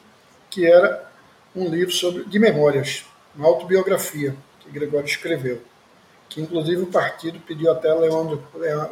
que 0.51 0.67
era 0.67 1.11
um 1.55 1.69
livro 1.69 1.93
sobre, 1.93 2.25
de 2.25 2.38
memórias, 2.38 3.05
uma 3.35 3.47
autobiografia 3.47 4.35
que 4.61 4.71
Gregório 4.71 5.07
escreveu, 5.07 5.62
que 6.29 6.40
inclusive 6.40 6.83
o 6.83 6.87
partido 6.87 7.38
pediu 7.40 7.71
até 7.71 7.93
Leandro, 7.93 8.43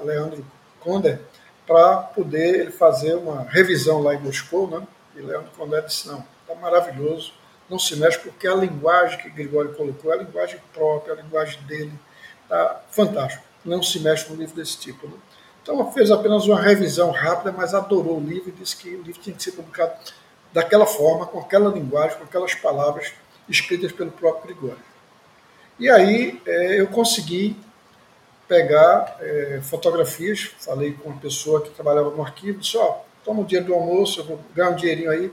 Leandro 0.04 0.44
Conde 0.80 1.18
para 1.66 1.98
poder 1.98 2.60
ele 2.60 2.70
fazer 2.70 3.14
uma 3.14 3.42
revisão 3.42 4.02
lá 4.02 4.14
em 4.14 4.18
Moscou, 4.18 4.68
né? 4.68 4.86
E 5.16 5.20
Leandro 5.20 5.50
Condé 5.56 5.80
disse, 5.80 6.08
não, 6.08 6.24
está 6.40 6.54
maravilhoso, 6.60 7.32
não 7.68 7.78
se 7.78 7.96
mexe, 7.96 8.18
porque 8.18 8.46
a 8.46 8.54
linguagem 8.54 9.18
que 9.18 9.30
Gregório 9.30 9.74
colocou 9.74 10.12
é 10.12 10.16
a 10.16 10.22
linguagem 10.22 10.60
própria, 10.72 11.14
a 11.14 11.16
linguagem 11.16 11.62
dele, 11.62 11.92
está 12.42 12.82
fantástico. 12.90 13.44
Não 13.64 13.82
se 13.82 14.00
mexe 14.00 14.28
num 14.28 14.36
livro 14.36 14.56
desse 14.56 14.78
tipo. 14.78 15.06
Né? 15.06 15.14
Então 15.62 15.92
fez 15.92 16.10
apenas 16.10 16.46
uma 16.46 16.60
revisão 16.60 17.10
rápida, 17.12 17.52
mas 17.52 17.72
adorou 17.72 18.18
o 18.18 18.20
livro 18.20 18.48
e 18.48 18.52
disse 18.52 18.76
que 18.76 18.88
o 18.96 19.02
livro 19.02 19.20
tinha 19.20 19.34
que 19.34 19.42
ser 19.42 19.52
publicado 19.52 19.94
daquela 20.52 20.86
forma, 20.86 21.24
com 21.26 21.38
aquela 21.38 21.70
linguagem, 21.70 22.18
com 22.18 22.24
aquelas 22.24 22.54
palavras 22.54 23.12
escritas 23.48 23.92
pelo 23.92 24.10
próprio 24.10 24.54
Gregório. 24.54 24.82
E 25.78 25.88
aí 25.88 26.40
é, 26.46 26.80
eu 26.80 26.88
consegui 26.88 27.56
pegar 28.48 29.16
é, 29.20 29.60
fotografias, 29.62 30.50
falei 30.58 30.92
com 30.92 31.08
uma 31.08 31.18
pessoa 31.18 31.62
que 31.62 31.70
trabalhava 31.70 32.10
no 32.10 32.22
arquivo, 32.22 32.58
disse, 32.58 32.76
ó, 32.76 32.98
toma 33.24 33.42
o 33.42 33.44
dinheiro 33.44 33.68
do 33.68 33.74
almoço, 33.74 34.20
eu 34.20 34.24
vou 34.24 34.40
ganhar 34.54 34.70
um 34.70 34.76
dinheirinho 34.76 35.10
aí, 35.10 35.32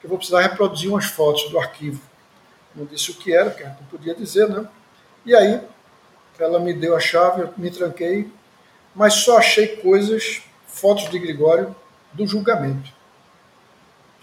que 0.00 0.06
eu 0.06 0.08
vou 0.08 0.18
precisar 0.18 0.40
reproduzir 0.40 0.90
umas 0.90 1.04
fotos 1.04 1.48
do 1.50 1.58
arquivo. 1.58 2.00
Não 2.74 2.84
disse 2.84 3.10
o 3.10 3.14
que 3.14 3.32
era, 3.32 3.50
porque 3.50 3.64
não 3.64 3.74
podia 3.90 4.14
dizer, 4.14 4.48
né? 4.48 4.66
E 5.24 5.34
aí 5.34 5.60
ela 6.38 6.58
me 6.58 6.74
deu 6.74 6.94
a 6.96 7.00
chave, 7.00 7.42
eu 7.42 7.54
me 7.56 7.70
tranquei, 7.70 8.30
mas 8.96 9.14
só 9.14 9.38
achei 9.38 9.76
coisas, 9.76 10.42
fotos 10.66 11.08
de 11.08 11.18
Gregório, 11.20 11.76
do 12.12 12.26
julgamento. 12.26 12.90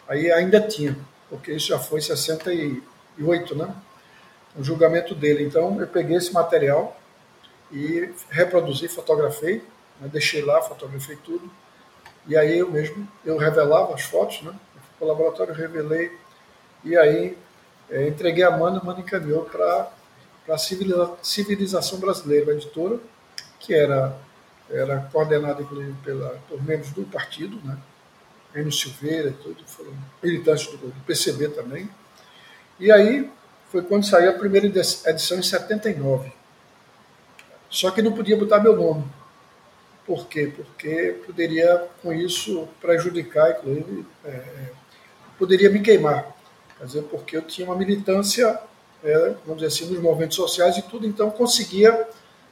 Aí 0.06 0.30
ainda 0.30 0.60
tinha, 0.60 0.98
porque 1.30 1.54
isso 1.54 1.68
já 1.68 1.80
foi 1.80 2.00
em 2.00 2.04
68, 2.04 3.56
né? 3.56 3.74
O 4.58 4.64
julgamento 4.64 5.16
dele. 5.16 5.46
Então 5.46 5.80
eu 5.80 5.88
peguei 5.88 6.18
esse 6.18 6.34
material, 6.34 7.00
e 7.74 8.14
reproduzi, 8.30 8.88
fotografei, 8.88 9.64
né, 10.00 10.08
deixei 10.12 10.44
lá, 10.44 10.62
fotografei 10.62 11.16
tudo. 11.16 11.50
E 12.28 12.38
aí 12.38 12.60
eu 12.60 12.72
mesmo, 12.72 13.08
eu 13.26 13.36
revelava 13.36 13.96
as 13.96 14.04
fotos, 14.04 14.44
né? 14.44 14.54
Fui 14.74 14.82
para 15.00 15.06
o 15.06 15.08
laboratório, 15.08 15.54
revelei, 15.54 16.16
e 16.84 16.96
aí 16.96 17.36
é, 17.90 18.08
entreguei 18.08 18.44
a 18.44 18.50
a 18.50 18.54
Amanda 18.54 19.00
encaminhou 19.00 19.44
para 19.46 19.92
a 20.48 20.58
civiliza, 20.58 21.18
Civilização 21.22 22.00
Brasileira, 22.00 22.52
a 22.52 22.56
editora, 22.56 23.00
que 23.60 23.74
era, 23.74 24.16
era 24.74 25.02
coordenada 25.12 25.62
inclusive 25.62 25.96
pela, 26.04 26.40
por 26.50 26.62
membros 26.64 26.92
do 26.92 27.04
partido, 27.04 27.60
né? 27.64 27.78
Enio 28.56 28.72
Silveira 28.72 29.30
e 29.30 29.34
tudo, 29.34 29.64
foram 29.66 29.92
militantes 30.22 30.68
do, 30.68 30.78
do 30.78 31.06
PCB 31.06 31.50
também. 31.50 31.90
E 32.80 32.92
aí 32.92 33.30
foi 33.72 33.82
quando 33.82 34.06
saiu 34.06 34.30
a 34.30 34.34
primeira 34.34 34.68
edição 34.68 35.40
em 35.40 35.44
79. 35.44 36.32
Só 37.70 37.90
que 37.90 38.02
não 38.04 38.12
podia 38.12 38.38
botar 38.38 38.60
meu 38.60 38.76
nome. 38.76 39.04
Por 40.06 40.28
quê? 40.28 40.52
Porque 40.56 41.22
poderia, 41.26 41.88
com 42.02 42.14
isso, 42.14 42.68
prejudicar, 42.80 43.52
inclusive, 43.52 44.06
é, 44.24 44.30
é, 44.30 44.72
poderia 45.40 45.70
me 45.70 45.80
queimar. 45.80 46.36
Quer 46.78 46.86
dizer, 46.86 47.04
porque 47.04 47.38
eu 47.38 47.42
tinha 47.42 47.66
uma 47.66 47.76
militância, 47.76 48.60
é, 49.04 49.34
vamos 49.46 49.64
dizer 49.64 49.68
assim, 49.68 49.92
nos 49.92 50.04
movimentos 50.04 50.36
sociais 50.36 50.78
e 50.78 50.82
tudo, 50.84 51.08
então 51.08 51.32
conseguia 51.32 52.08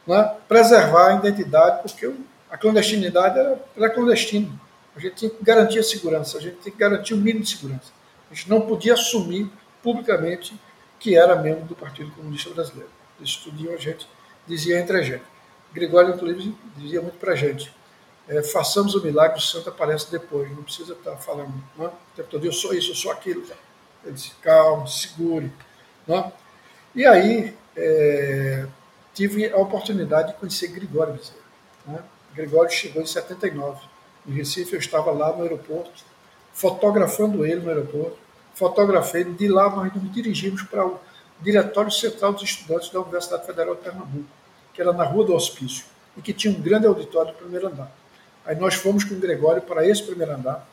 né, 0.06 0.36
preservar 0.48 1.10
a 1.10 1.14
identidade, 1.16 1.82
porque 1.82 2.12
a 2.50 2.58
clandestinidade 2.58 3.40
era, 3.40 3.64
era 3.76 3.90
clandestina. 3.90 4.50
A 4.96 5.00
gente 5.00 5.16
tinha 5.16 5.32
que 5.32 5.44
garantir 5.44 5.80
a 5.80 5.84
segurança, 5.84 6.38
a 6.38 6.42
gente 6.42 6.58
tinha 6.58 6.72
que 6.72 6.78
garantir 6.78 7.14
o 7.14 7.18
mínimo 7.18 7.44
de 7.44 7.50
segurança. 7.50 7.92
A 8.30 8.34
gente 8.34 8.50
não 8.50 8.62
podia 8.62 8.94
assumir 8.94 9.50
publicamente 9.82 10.54
que 11.00 11.16
era 11.16 11.36
membro 11.36 11.66
do 11.66 11.76
Partido 11.76 12.12
Comunista 12.12 12.50
Brasileiro. 12.50 12.90
Isso 13.20 13.42
tudo 13.44 13.72
a 13.72 13.78
gente 13.78 14.08
dizia 14.48 14.80
entre 14.80 14.98
a 14.98 15.02
gente. 15.02 15.24
Gregório, 15.74 16.14
inclusive, 16.14 16.56
dizia 16.78 17.02
muito 17.02 17.18
para 17.18 17.34
a 17.34 17.36
gente: 17.36 17.74
é, 18.28 18.44
façamos 18.44 18.96
o 18.96 19.04
milagre, 19.04 19.38
o 19.38 19.42
santo 19.42 19.70
aparece 19.70 20.12
depois, 20.12 20.50
não 20.52 20.64
precisa 20.64 20.94
estar 20.94 21.12
tá 21.12 21.18
falando 21.18 21.54
tempo 22.16 22.30
todo, 22.30 22.46
eu 22.46 22.52
sou 22.52 22.74
isso, 22.74 22.92
eu 22.92 22.96
sou 22.96 23.12
aquilo. 23.12 23.44
Ele 24.04 24.14
disse: 24.14 24.32
calma, 24.42 24.88
segure. 24.88 25.52
Não? 26.08 26.32
E 26.94 27.06
aí 27.06 27.56
é, 27.76 28.66
tive 29.22 29.52
a 29.52 29.58
oportunidade 29.58 30.30
de 30.30 30.40
conhecer 30.40 30.70
Gregório 30.70 31.14
Bezerra. 31.14 31.38
Né? 31.86 32.04
Gregório 32.34 32.72
chegou 32.72 33.04
em 33.04 33.06
79. 33.06 33.80
Em 34.28 34.32
Recife, 34.32 34.74
eu 34.74 34.80
estava 34.80 35.12
lá 35.12 35.36
no 35.36 35.44
aeroporto, 35.44 36.04
fotografando 36.54 37.46
ele 37.46 37.62
no 37.62 37.70
aeroporto. 37.70 38.18
Fotografei 38.56 39.24
de 39.24 39.48
lá 39.48 39.70
nós 39.70 39.94
nos 39.94 40.12
dirigimos 40.12 40.64
para 40.64 40.88
o 40.88 41.00
Diretório 41.40 41.92
Central 41.92 42.34
dos 42.34 42.44
Estudantes 42.44 42.90
da 42.90 43.00
Universidade 43.00 43.46
Federal 43.46 43.76
de 43.76 43.82
Pernambuco 43.82 44.26
que 44.74 44.82
era 44.82 44.94
na 44.94 45.04
Rua 45.04 45.26
do 45.26 45.36
Hospício, 45.36 45.86
e 46.16 46.22
que 46.22 46.34
tinha 46.34 46.54
um 46.54 46.62
grande 46.62 46.88
auditório 46.88 47.34
no 47.34 47.38
primeiro 47.38 47.68
andar. 47.68 47.92
Aí 48.46 48.56
nós 48.56 48.74
fomos 48.74 49.04
com 49.04 49.16
o 49.16 49.20
Gregório 49.20 49.62
para 49.62 49.86
esse 49.86 50.02
primeiro 50.02 50.32
andar, 50.32 50.66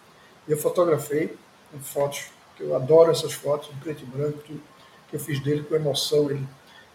e 0.46 0.52
eu 0.52 0.56
fotografei 0.56 1.36
com 1.72 1.80
fotos, 1.80 2.26
que 2.56 2.62
eu 2.62 2.76
adoro 2.76 3.10
essas 3.10 3.32
fotos, 3.32 3.70
em 3.74 3.78
preto 3.80 4.04
e 4.04 4.06
branco, 4.06 4.38
que 4.38 4.60
eu 5.12 5.18
fiz 5.18 5.40
dele 5.40 5.64
com 5.64 5.74
emoção, 5.74 6.30
ele 6.30 6.46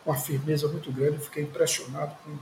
uma 0.05 0.15
firmeza 0.15 0.67
muito 0.67 0.91
grande, 0.91 1.15
eu 1.15 1.21
fiquei 1.21 1.43
impressionado 1.43 2.15
com, 2.23 2.37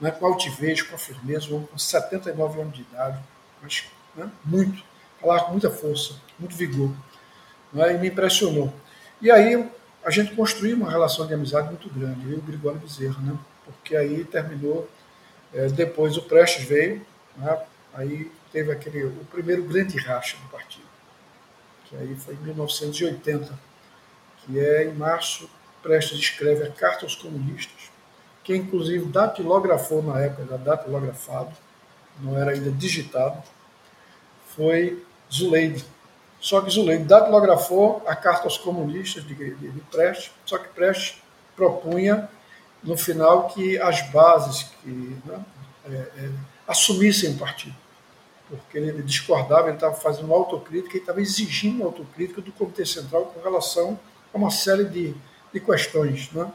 né, 0.00 0.10
com 0.10 0.26
altivez, 0.26 0.82
com 0.82 0.94
a 0.94 0.98
firmeza, 0.98 1.54
um 1.54 1.64
com 1.66 1.78
79 1.78 2.60
anos 2.60 2.74
de 2.74 2.82
idade, 2.82 3.18
mas 3.62 3.84
né, 4.14 4.30
muito, 4.44 4.82
falava 5.20 5.44
com 5.44 5.52
muita 5.52 5.70
força, 5.70 6.14
muito 6.38 6.54
vigor, 6.56 6.90
né, 7.72 7.94
e 7.94 7.98
me 7.98 8.08
impressionou. 8.08 8.72
E 9.20 9.30
aí 9.30 9.68
a 10.04 10.10
gente 10.10 10.34
construiu 10.34 10.76
uma 10.76 10.90
relação 10.90 11.26
de 11.26 11.34
amizade 11.34 11.68
muito 11.68 11.88
grande, 11.90 12.24
eu 12.26 12.32
e 12.32 12.38
o 12.38 12.42
Gregório 12.42 12.78
Bezerra, 12.78 13.20
né? 13.20 13.38
porque 13.64 13.96
aí 13.96 14.24
terminou, 14.24 14.88
é, 15.52 15.66
depois 15.68 16.16
o 16.16 16.22
Prestes 16.22 16.64
veio, 16.64 17.04
né, 17.36 17.62
aí 17.94 18.30
teve 18.52 18.70
aquele, 18.70 19.04
o 19.04 19.24
primeiro 19.30 19.64
grande 19.64 19.98
racha 19.98 20.36
do 20.36 20.48
partido, 20.48 20.86
que 21.84 21.96
aí 21.96 22.14
foi 22.16 22.34
em 22.34 22.38
1980, 22.38 23.58
que 24.38 24.58
é 24.58 24.84
em 24.84 24.94
março, 24.94 25.48
Prestes 25.84 26.18
escreve 26.18 26.64
a 26.64 26.70
Carta 26.70 27.04
aos 27.04 27.14
Comunistas, 27.14 27.90
que 28.42 28.56
inclusive 28.56 29.04
datilografou 29.04 30.02
na 30.02 30.18
época, 30.18 30.46
era 30.48 30.56
datilografado, 30.56 31.54
não 32.20 32.38
era 32.38 32.52
ainda 32.52 32.70
digitado, 32.70 33.42
foi 34.56 35.04
Zuleide. 35.30 35.84
Só 36.40 36.62
que 36.62 36.70
Zuleide 36.70 37.04
datilografou 37.04 38.02
a 38.06 38.16
Carta 38.16 38.44
aos 38.44 38.56
Comunistas 38.56 39.26
de, 39.26 39.34
de, 39.34 39.70
de 39.70 39.80
Prestes, 39.82 40.32
só 40.46 40.56
que 40.56 40.68
Prestes 40.68 41.22
propunha 41.54 42.30
no 42.82 42.96
final 42.96 43.48
que 43.48 43.78
as 43.78 44.10
bases 44.10 44.70
que 44.82 44.88
né, 44.88 45.44
é, 45.86 45.92
é, 45.92 46.30
assumissem 46.66 47.32
o 47.32 47.38
partido. 47.38 47.76
Porque 48.48 48.78
ele 48.78 49.02
discordava, 49.02 49.68
ele 49.68 49.76
estava 49.76 49.94
fazendo 49.94 50.26
uma 50.26 50.36
autocrítica 50.36 50.96
e 50.96 51.00
estava 51.00 51.20
exigindo 51.20 51.76
uma 51.76 51.86
autocrítica 51.86 52.40
do 52.40 52.52
Comitê 52.52 52.86
Central 52.86 53.26
com 53.26 53.42
relação 53.42 53.98
a 54.32 54.36
uma 54.36 54.50
série 54.50 54.84
de, 54.84 55.14
de 55.54 55.60
questões. 55.60 56.30
Né? 56.32 56.50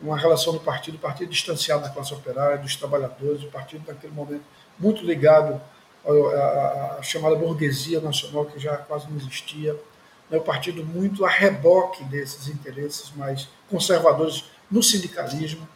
Uma 0.00 0.16
relação 0.16 0.52
do 0.52 0.60
partido, 0.60 0.94
o 0.94 1.00
partido 1.00 1.28
distanciado 1.28 1.82
da 1.82 1.90
classe 1.90 2.14
operária, 2.14 2.56
dos 2.56 2.76
trabalhadores, 2.76 3.42
o 3.42 3.48
partido 3.48 3.84
naquele 3.86 4.12
momento 4.12 4.44
muito 4.78 5.04
ligado 5.04 5.60
à, 6.06 6.96
à 6.98 7.02
chamada 7.02 7.36
burguesia 7.36 8.00
nacional, 8.00 8.46
que 8.46 8.58
já 8.58 8.76
quase 8.78 9.08
não 9.10 9.16
existia. 9.16 9.74
Né? 10.30 10.38
O 10.38 10.40
partido 10.40 10.84
muito 10.84 11.24
a 11.24 11.28
reboque 11.28 12.04
desses 12.04 12.48
interesses 12.48 13.12
mais 13.14 13.48
conservadores 13.68 14.44
no 14.70 14.82
sindicalismo, 14.82 15.68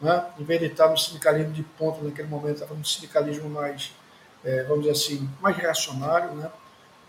né? 0.00 0.26
em 0.38 0.44
vez 0.44 0.60
de 0.60 0.66
estar 0.66 0.88
no 0.88 0.98
sindicalismo 0.98 1.52
de 1.52 1.62
ponta 1.62 2.02
naquele 2.02 2.28
momento, 2.28 2.56
estava 2.56 2.74
no 2.74 2.84
sindicalismo 2.84 3.48
mais, 3.48 3.92
é, 4.44 4.64
vamos 4.64 4.84
dizer 4.84 4.92
assim, 4.92 5.28
mais 5.40 5.56
reacionário, 5.56 6.32
né? 6.32 6.50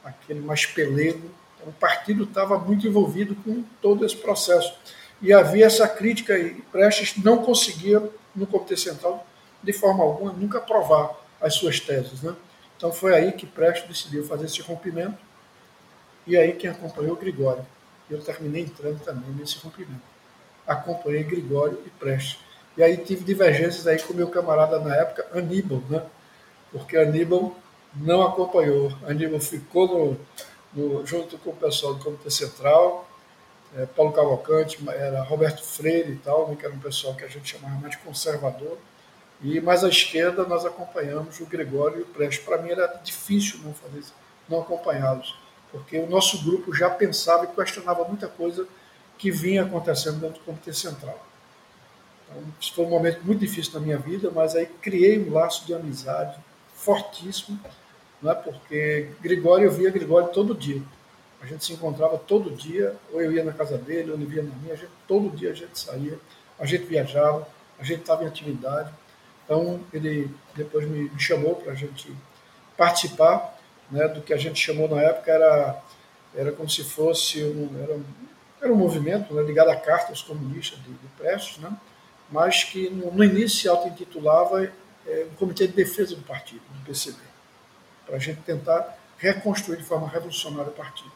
aquele 0.04 0.40
mais 0.40 0.66
pelego. 0.66 1.30
O 1.66 1.72
partido 1.72 2.24
estava 2.24 2.58
muito 2.60 2.88
envolvido 2.88 3.36
com 3.36 3.64
todo 3.82 4.06
esse 4.06 4.16
processo. 4.16 4.74
E 5.22 5.34
havia 5.34 5.66
essa 5.66 5.88
crítica, 5.88 6.38
e 6.38 6.62
Prestes 6.72 7.24
não 7.24 7.40
conseguia, 7.40 8.02
no 8.36 8.46
Comitê 8.46 8.78
Central, 8.78 9.26
de 9.64 9.74
forma 9.74 10.04
alguma, 10.04 10.32
nunca 10.32 10.60
aprovar 10.60 11.16
as 11.42 11.56
suas 11.56 11.80
teses. 11.80 12.22
Né? 12.22 12.36
Então 12.78 12.92
foi 12.92 13.16
aí 13.16 13.32
que 13.32 13.46
Prestes 13.46 13.88
decidiu 13.88 14.26
fazer 14.26 14.46
esse 14.46 14.62
rompimento, 14.62 15.18
e 16.28 16.38
aí 16.38 16.54
quem 16.54 16.70
acompanhou 16.70 17.14
o 17.14 17.20
Gregório. 17.20 17.66
Eu 18.10 18.22
terminei 18.22 18.64
entrando 18.64 19.00
também 19.04 19.32
nesse 19.32 19.58
rompimento 19.60 20.16
acompanhei 20.68 21.24
Gregório 21.24 21.80
e 21.86 21.90
Prestes. 21.90 22.40
E 22.78 22.84
aí 22.84 22.98
tive 22.98 23.24
divergências 23.24 23.88
aí 23.88 24.02
com 24.02 24.14
meu 24.14 24.28
camarada 24.28 24.80
na 24.80 24.96
época, 24.96 25.26
Aníbal, 25.34 25.82
né? 25.90 26.04
Porque 26.72 26.98
Aníbal 26.98 27.56
não 27.96 28.22
acompanhou. 28.22 28.92
Aníbal 29.08 29.40
ficou 29.40 29.88
no, 29.88 30.20
no, 30.76 31.06
junto 31.06 31.38
com 31.38 31.52
o 31.52 31.56
pessoal 31.56 31.94
do 31.94 32.04
Comitê 32.04 32.30
Central, 32.30 33.08
é, 33.76 33.86
Paulo 33.86 34.12
Cavalcante, 34.12 34.78
era 34.90 35.24
Roberto 35.24 35.64
Freire 35.64 36.12
e 36.12 36.18
tal, 36.18 36.48
né, 36.50 36.56
que 36.56 36.66
era 36.66 36.74
um 36.74 36.80
pessoal 36.80 37.16
que 37.16 37.24
a 37.24 37.28
gente 37.28 37.50
chamava 37.50 37.76
mais 37.80 37.92
de 37.92 37.98
conservador. 38.00 38.78
E 39.42 39.60
mais 39.60 39.84
à 39.84 39.90
esquerda 39.90 40.46
nós 40.46 40.66
acompanhamos 40.66 41.40
o 41.40 41.46
Gregório 41.46 42.00
e 42.00 42.02
o 42.04 42.06
Prestes. 42.06 42.44
Para 42.46 42.62
mim 42.62 42.70
era 42.70 42.88
difícil 43.04 43.60
não 43.64 43.74
fazer 43.74 44.00
isso, 44.00 44.14
não 44.48 44.62
acompanhá-los, 44.62 45.38
porque 45.72 45.98
o 46.00 46.08
nosso 46.08 46.44
grupo 46.44 46.74
já 46.74 46.90
pensava 46.90 47.46
e 47.46 47.48
questionava 47.48 48.06
muita 48.06 48.28
coisa 48.28 48.66
que 49.18 49.32
vinha 49.32 49.64
acontecendo 49.64 50.20
dentro 50.20 50.40
do 50.40 50.46
Comitê 50.46 50.74
Central. 50.74 51.20
Então, 52.30 52.44
isso 52.60 52.74
foi 52.74 52.86
um 52.86 52.90
momento 52.90 53.24
muito 53.24 53.40
difícil 53.40 53.74
na 53.74 53.80
minha 53.80 53.98
vida, 53.98 54.32
mas 54.34 54.56
aí 54.56 54.66
criei 54.66 55.20
um 55.20 55.34
laço 55.34 55.66
de 55.66 55.74
amizade 55.74 56.38
fortíssimo, 56.74 57.60
não 58.26 58.32
é? 58.32 58.36
porque 58.36 59.10
Gregório, 59.22 59.66
eu 59.66 59.72
via 59.72 59.92
Gregório 59.92 60.30
todo 60.30 60.56
dia. 60.56 60.82
A 61.40 61.46
gente 61.46 61.64
se 61.64 61.74
encontrava 61.74 62.18
todo 62.18 62.50
dia, 62.50 62.96
ou 63.14 63.22
eu 63.22 63.32
ia 63.32 63.44
na 63.44 63.54
casa 63.54 63.78
dele, 63.78 64.10
ou 64.10 64.18
ele 64.18 64.26
via 64.26 64.42
na 64.42 64.56
minha, 64.56 64.76
gente, 64.76 64.90
todo 65.08 65.30
dia 65.30 65.52
a 65.52 65.54
gente 65.54 65.78
saía, 65.78 66.18
a 66.60 66.66
gente 66.66 66.86
viajava, 66.86 67.48
a 67.80 67.84
gente 67.84 68.02
estava 68.02 68.24
em 68.24 68.28
atividade. 68.28 68.92
Então, 69.44 69.80
ele 69.94 70.32
depois 70.56 70.88
me, 70.88 71.08
me 71.08 71.20
chamou 71.20 71.56
para 71.56 71.74
a 71.74 71.76
gente 71.76 72.12
participar 72.76 73.56
né, 73.92 74.08
do 74.08 74.22
que 74.22 74.34
a 74.34 74.38
gente 74.38 74.60
chamou 74.60 74.90
na 74.90 75.00
época, 75.02 75.32
era, 75.32 75.84
era 76.34 76.52
como 76.52 76.68
se 76.68 76.84
fosse 76.84 77.44
um, 77.44 77.70
era, 77.84 78.00
era 78.60 78.74
um 78.74 78.76
movimento 78.76 79.36
né, 79.36 79.44
ligado 79.44 79.70
à 79.70 79.76
Carta 79.76 80.10
aos 80.10 80.24
Comunistas 80.24 80.80
de, 80.80 80.90
de 80.90 81.08
Prestes, 81.16 81.60
né, 81.60 81.72
mas 82.32 82.64
que 82.64 82.90
no, 82.90 83.12
no 83.12 83.24
início 83.24 83.70
auto-intitulava 83.70 84.64
é, 85.06 85.28
um 85.32 85.36
Comitê 85.36 85.68
de 85.68 85.74
Defesa 85.74 86.16
do 86.16 86.24
Partido, 86.24 86.64
do 86.72 86.86
PCB, 86.86 87.35
para 88.06 88.16
a 88.16 88.20
gente 88.20 88.42
tentar 88.42 88.98
reconstruir 89.18 89.78
de 89.78 89.84
forma 89.84 90.08
revolucionária 90.08 90.72
o 90.72 90.76
partido. 90.76 91.12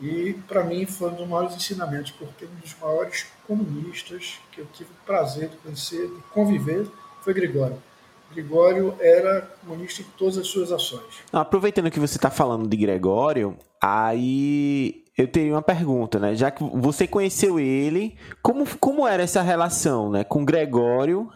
E, 0.00 0.34
para 0.46 0.62
mim, 0.62 0.86
foi 0.86 1.10
um 1.10 1.14
dos 1.14 1.28
maiores 1.28 1.56
ensinamentos, 1.56 2.12
porque 2.12 2.44
um 2.44 2.60
dos 2.60 2.76
maiores 2.80 3.26
comunistas 3.46 4.38
que 4.52 4.60
eu 4.60 4.66
tive 4.72 4.90
o 4.90 5.06
prazer 5.06 5.48
de 5.48 5.56
conhecer, 5.56 6.06
de 6.06 6.22
conviver, 6.32 6.86
foi 7.22 7.34
Gregório. 7.34 7.82
Gregório 8.30 8.94
era 9.00 9.42
comunista 9.60 10.02
em 10.02 10.06
todas 10.16 10.38
as 10.38 10.46
suas 10.46 10.70
ações. 10.70 11.24
Aproveitando 11.32 11.90
que 11.90 11.98
você 11.98 12.16
está 12.16 12.30
falando 12.30 12.68
de 12.68 12.76
Gregório, 12.76 13.56
aí 13.80 15.04
eu 15.16 15.26
teria 15.26 15.52
uma 15.52 15.62
pergunta, 15.62 16.18
né? 16.20 16.34
Já 16.34 16.50
que 16.50 16.62
você 16.62 17.06
conheceu 17.06 17.58
ele, 17.58 18.16
como, 18.40 18.64
como 18.78 19.08
era 19.08 19.22
essa 19.22 19.42
relação 19.42 20.10
né, 20.10 20.22
com 20.22 20.44
Gregório 20.44 21.28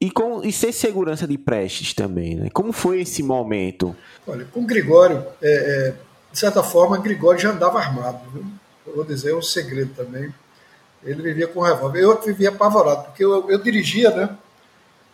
e, 0.00 0.10
com, 0.10 0.42
e 0.42 0.50
ser 0.50 0.72
segurança 0.72 1.26
de 1.26 1.36
Prestes 1.36 1.92
também, 1.92 2.36
né? 2.36 2.48
Como 2.52 2.72
foi 2.72 3.02
esse 3.02 3.22
momento? 3.22 3.94
Olha, 4.26 4.46
com 4.46 4.64
Gregório, 4.64 5.26
é, 5.42 5.50
é, 5.50 5.94
de 6.32 6.38
certa 6.38 6.62
forma, 6.62 6.96
Gregório 6.98 7.38
já 7.38 7.50
andava 7.50 7.78
armado, 7.78 8.18
viu? 8.32 8.44
Eu 8.86 8.94
vou 8.94 9.04
dizer 9.04 9.32
é 9.32 9.34
um 9.34 9.42
segredo 9.42 9.92
também. 9.94 10.32
Ele 11.04 11.22
vivia 11.22 11.46
com 11.46 11.60
revólver. 11.60 12.00
Eu 12.00 12.20
vivia 12.20 12.48
apavorado, 12.48 13.04
porque 13.04 13.24
eu, 13.24 13.50
eu 13.50 13.58
dirigia, 13.58 14.10
né? 14.10 14.36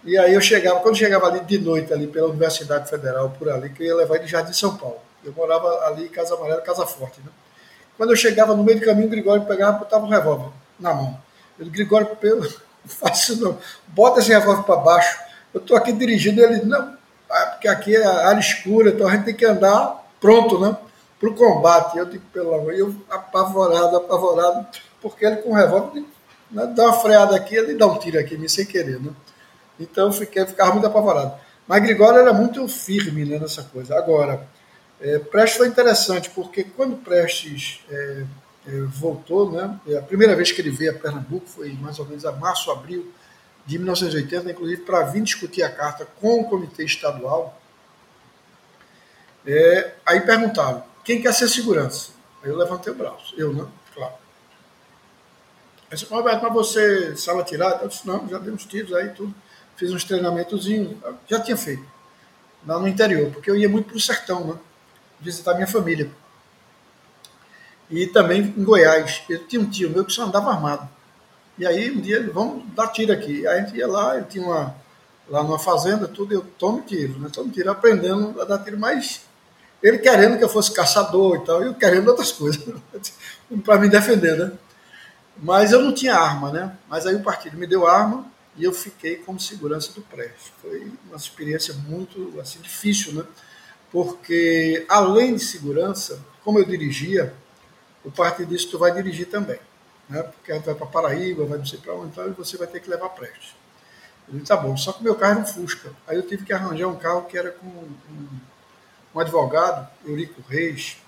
E 0.05 0.16
aí 0.16 0.34
eu 0.34 0.41
chegava, 0.41 0.78
quando 0.80 0.97
chegava 0.97 1.26
ali 1.26 1.41
de 1.41 1.59
noite, 1.59 1.93
ali 1.93 2.07
pela 2.07 2.28
Universidade 2.28 2.89
Federal, 2.89 3.30
por 3.30 3.49
ali, 3.49 3.70
que 3.70 3.82
eu 3.82 3.87
ia 3.89 3.97
levar 3.97 4.16
ele 4.16 4.24
de 4.24 4.30
Jardim 4.30 4.53
São 4.53 4.76
Paulo. 4.76 4.99
Eu 5.24 5.32
morava 5.32 5.68
ali 5.87 6.05
em 6.05 6.09
Casa 6.09 6.34
Amarela, 6.34 6.61
Casa 6.61 6.87
Forte, 6.87 7.20
né? 7.20 7.30
Quando 7.97 8.11
eu 8.11 8.16
chegava 8.16 8.55
no 8.55 8.62
meio 8.62 8.78
do 8.78 8.84
caminho, 8.84 9.09
o 9.09 9.11
Gregório 9.11 9.45
pegava 9.47 9.76
e 9.76 9.80
botava 9.80 10.05
um 10.05 10.09
revólver 10.09 10.51
na 10.78 10.95
mão. 10.95 11.20
Disse, 11.59 11.70
Gregório, 11.70 12.14
pelo, 12.16 12.47
isso 13.12 13.43
não. 13.43 13.59
Bota 13.89 14.20
esse 14.20 14.28
revólver 14.28 14.62
para 14.62 14.76
baixo. 14.76 15.18
Eu 15.53 15.61
estou 15.61 15.76
aqui 15.76 15.93
dirigindo, 15.93 16.43
ele, 16.43 16.64
não, 16.64 16.97
ah, 17.30 17.47
porque 17.47 17.68
aqui 17.68 17.97
é 17.97 18.05
área 18.05 18.41
escura, 18.41 18.91
então 18.91 19.09
a 19.09 19.12
gente 19.12 19.24
tem 19.24 19.34
que 19.34 19.45
andar 19.45 20.07
pronto, 20.20 20.59
né? 20.59 20.76
Para 21.18 21.28
o 21.28 21.34
combate. 21.34 21.99
Eu 21.99 22.07
digo, 22.07 22.24
pelo 22.32 22.55
amor, 22.55 22.74
eu 22.74 22.95
apavorado, 23.11 23.97
apavorado, 23.97 24.66
porque 25.01 25.24
ele 25.24 25.37
com 25.37 25.51
o 25.51 25.55
revólver 25.55 26.05
né, 26.51 26.66
dá 26.66 26.84
uma 26.84 26.93
freada 26.93 27.34
aqui, 27.34 27.57
ele 27.57 27.74
dá 27.74 27.87
um 27.87 27.99
tiro 27.99 28.18
aqui, 28.18 28.37
me 28.37 28.49
sem 28.49 28.64
querer, 28.64 29.01
né? 29.01 29.11
Então 29.78 30.07
eu 30.07 30.12
fiquei, 30.12 30.45
ficava 30.47 30.72
muito 30.72 30.87
apavorado. 30.87 31.34
Mas 31.66 31.82
Gregório 31.82 32.20
era 32.20 32.32
muito 32.32 32.66
firme 32.68 33.24
né, 33.24 33.39
nessa 33.39 33.62
coisa. 33.64 33.97
Agora, 33.97 34.47
é, 35.01 35.18
Prestes 35.18 35.59
foi 35.59 35.68
interessante, 35.68 36.30
porque 36.30 36.64
quando 36.64 36.97
Prestes 36.97 37.80
é, 37.91 38.24
voltou, 38.88 39.50
né, 39.52 39.78
a 39.96 40.02
primeira 40.02 40.34
vez 40.34 40.50
que 40.50 40.60
ele 40.60 40.70
veio 40.70 40.90
a 40.90 40.94
Pernambuco 40.94 41.46
foi 41.46 41.72
mais 41.74 41.98
ou 41.98 42.04
menos 42.04 42.24
a 42.26 42.32
março, 42.32 42.70
abril 42.70 43.12
de 43.64 43.78
1980, 43.78 44.50
inclusive 44.50 44.82
para 44.82 45.02
vir 45.02 45.22
discutir 45.22 45.62
a 45.62 45.70
carta 45.70 46.06
com 46.20 46.40
o 46.40 46.44
comitê 46.48 46.84
estadual. 46.84 47.60
É, 49.46 49.94
aí 50.04 50.20
perguntaram, 50.20 50.84
quem 51.04 51.20
quer 51.20 51.32
ser 51.32 51.48
segurança? 51.48 52.10
Aí 52.42 52.50
eu 52.50 52.56
levantei 52.56 52.92
o 52.92 52.96
braço, 52.96 53.34
eu, 53.36 53.52
né? 53.52 53.66
Claro. 53.94 54.14
Aí 55.90 55.96
disse, 55.96 56.06
Roberto, 56.06 56.42
mas 56.42 56.52
você 56.52 57.16
sabe 57.16 57.40
atirar? 57.40 57.82
Eu 57.82 57.88
disse, 57.88 58.06
não, 58.06 58.28
já 58.28 58.38
dei 58.38 58.52
uns 58.52 58.64
tiros 58.64 58.92
aí, 58.92 59.10
tudo. 59.10 59.34
Fiz 59.76 59.92
uns 59.92 60.04
treinamentozinhos, 60.04 60.96
já 61.28 61.38
tinha 61.38 61.56
feito, 61.56 61.84
lá 62.66 62.78
no 62.78 62.88
interior, 62.88 63.30
porque 63.30 63.50
eu 63.50 63.56
ia 63.56 63.68
muito 63.68 63.88
para 63.88 63.96
o 63.96 64.00
sertão, 64.00 64.46
né? 64.46 64.58
visitar 65.20 65.54
minha 65.54 65.66
família. 65.66 66.10
E 67.91 68.07
também 68.07 68.55
em 68.57 68.64
Goiás. 68.64 69.22
Eu 69.28 69.47
tinha 69.47 69.61
um 69.61 69.70
tio 69.70 69.91
meu 69.91 70.05
que 70.05 70.12
só 70.12 70.24
andava 70.24 70.51
armado. 70.51 70.89
E 71.59 71.66
aí 71.66 71.91
um 71.91 72.01
dia 72.01 72.16
ele, 72.16 72.30
vamos 72.30 72.64
dar 72.74 72.89
tiro 72.89 73.12
aqui. 73.12 73.47
Aí 73.47 73.61
a 73.61 73.62
gente 73.64 73.76
ia 73.76 73.87
lá, 73.87 74.16
ele 74.16 74.26
tinha 74.26 74.45
uma, 74.45 74.74
lá 75.28 75.43
numa 75.43 75.59
fazenda, 75.59 76.07
tudo, 76.07 76.34
eu 76.34 76.43
tomo 76.59 76.82
tiro, 76.82 77.18
né? 77.18 77.28
Tomo 77.32 77.51
tiro, 77.51 77.70
aprendendo 77.70 78.41
a 78.41 78.45
dar 78.45 78.59
tiro, 78.59 78.78
mas 78.78 79.22
ele 79.82 79.99
querendo 79.99 80.37
que 80.37 80.45
eu 80.45 80.49
fosse 80.49 80.72
caçador 80.72 81.37
e 81.37 81.45
tal, 81.45 81.62
e 81.62 81.66
eu 81.66 81.74
querendo 81.74 82.09
outras 82.09 82.32
coisas, 82.32 82.62
para 83.64 83.78
me 83.78 83.89
defender, 83.89 84.37
né? 84.37 84.53
Mas 85.39 85.72
eu 85.72 85.82
não 85.82 85.93
tinha 85.95 86.14
arma, 86.16 86.51
né? 86.51 86.76
Mas 86.89 87.07
aí 87.07 87.14
o 87.14 87.22
partido 87.22 87.57
me 87.57 87.66
deu 87.66 87.87
arma 87.87 88.26
e 88.57 88.64
eu 88.64 88.72
fiquei 88.72 89.16
como 89.16 89.39
segurança 89.39 89.93
do 89.93 90.01
prédio. 90.01 90.34
Foi 90.62 90.91
uma 91.07 91.16
experiência 91.16 91.74
muito 91.87 92.39
assim 92.41 92.59
difícil, 92.61 93.12
né? 93.12 93.24
porque 93.91 94.84
além 94.89 95.34
de 95.34 95.43
segurança, 95.43 96.20
como 96.45 96.59
eu 96.59 96.64
dirigia, 96.64 97.32
o 98.07 98.11
partido 98.12 98.48
disse 98.48 98.66
que 98.66 98.70
tu 98.70 98.78
vai 98.78 98.92
dirigir 98.92 99.26
também, 99.26 99.59
né? 100.09 100.22
porque 100.22 100.52
a 100.52 100.54
gente 100.54 100.64
vai 100.64 100.76
para 100.76 100.86
Paraíba, 100.86 101.44
vai 101.44 101.59
não 101.59 101.66
sei 101.66 101.80
para 101.80 101.92
onde, 101.92 102.12
então, 102.12 102.32
você 102.34 102.57
vai 102.57 102.68
ter 102.68 102.78
que 102.78 102.88
levar 102.88 103.09
prestes. 103.09 103.57
Eu 104.28 104.34
disse, 104.34 104.46
tá 104.46 104.57
bom, 104.57 104.76
só 104.76 104.92
que 104.92 105.02
meu 105.02 105.16
carro 105.16 105.32
era 105.32 105.40
um 105.40 105.46
Fusca. 105.46 105.92
Aí 106.07 106.16
eu 106.16 106.22
tive 106.22 106.44
que 106.44 106.52
arranjar 106.52 106.86
um 106.86 106.96
carro 106.96 107.24
que 107.24 107.36
era 107.36 107.50
com 107.50 107.66
um, 107.66 108.28
um 109.12 109.20
advogado, 109.20 109.88
Eurico 110.04 110.40
Reis, 110.48 110.98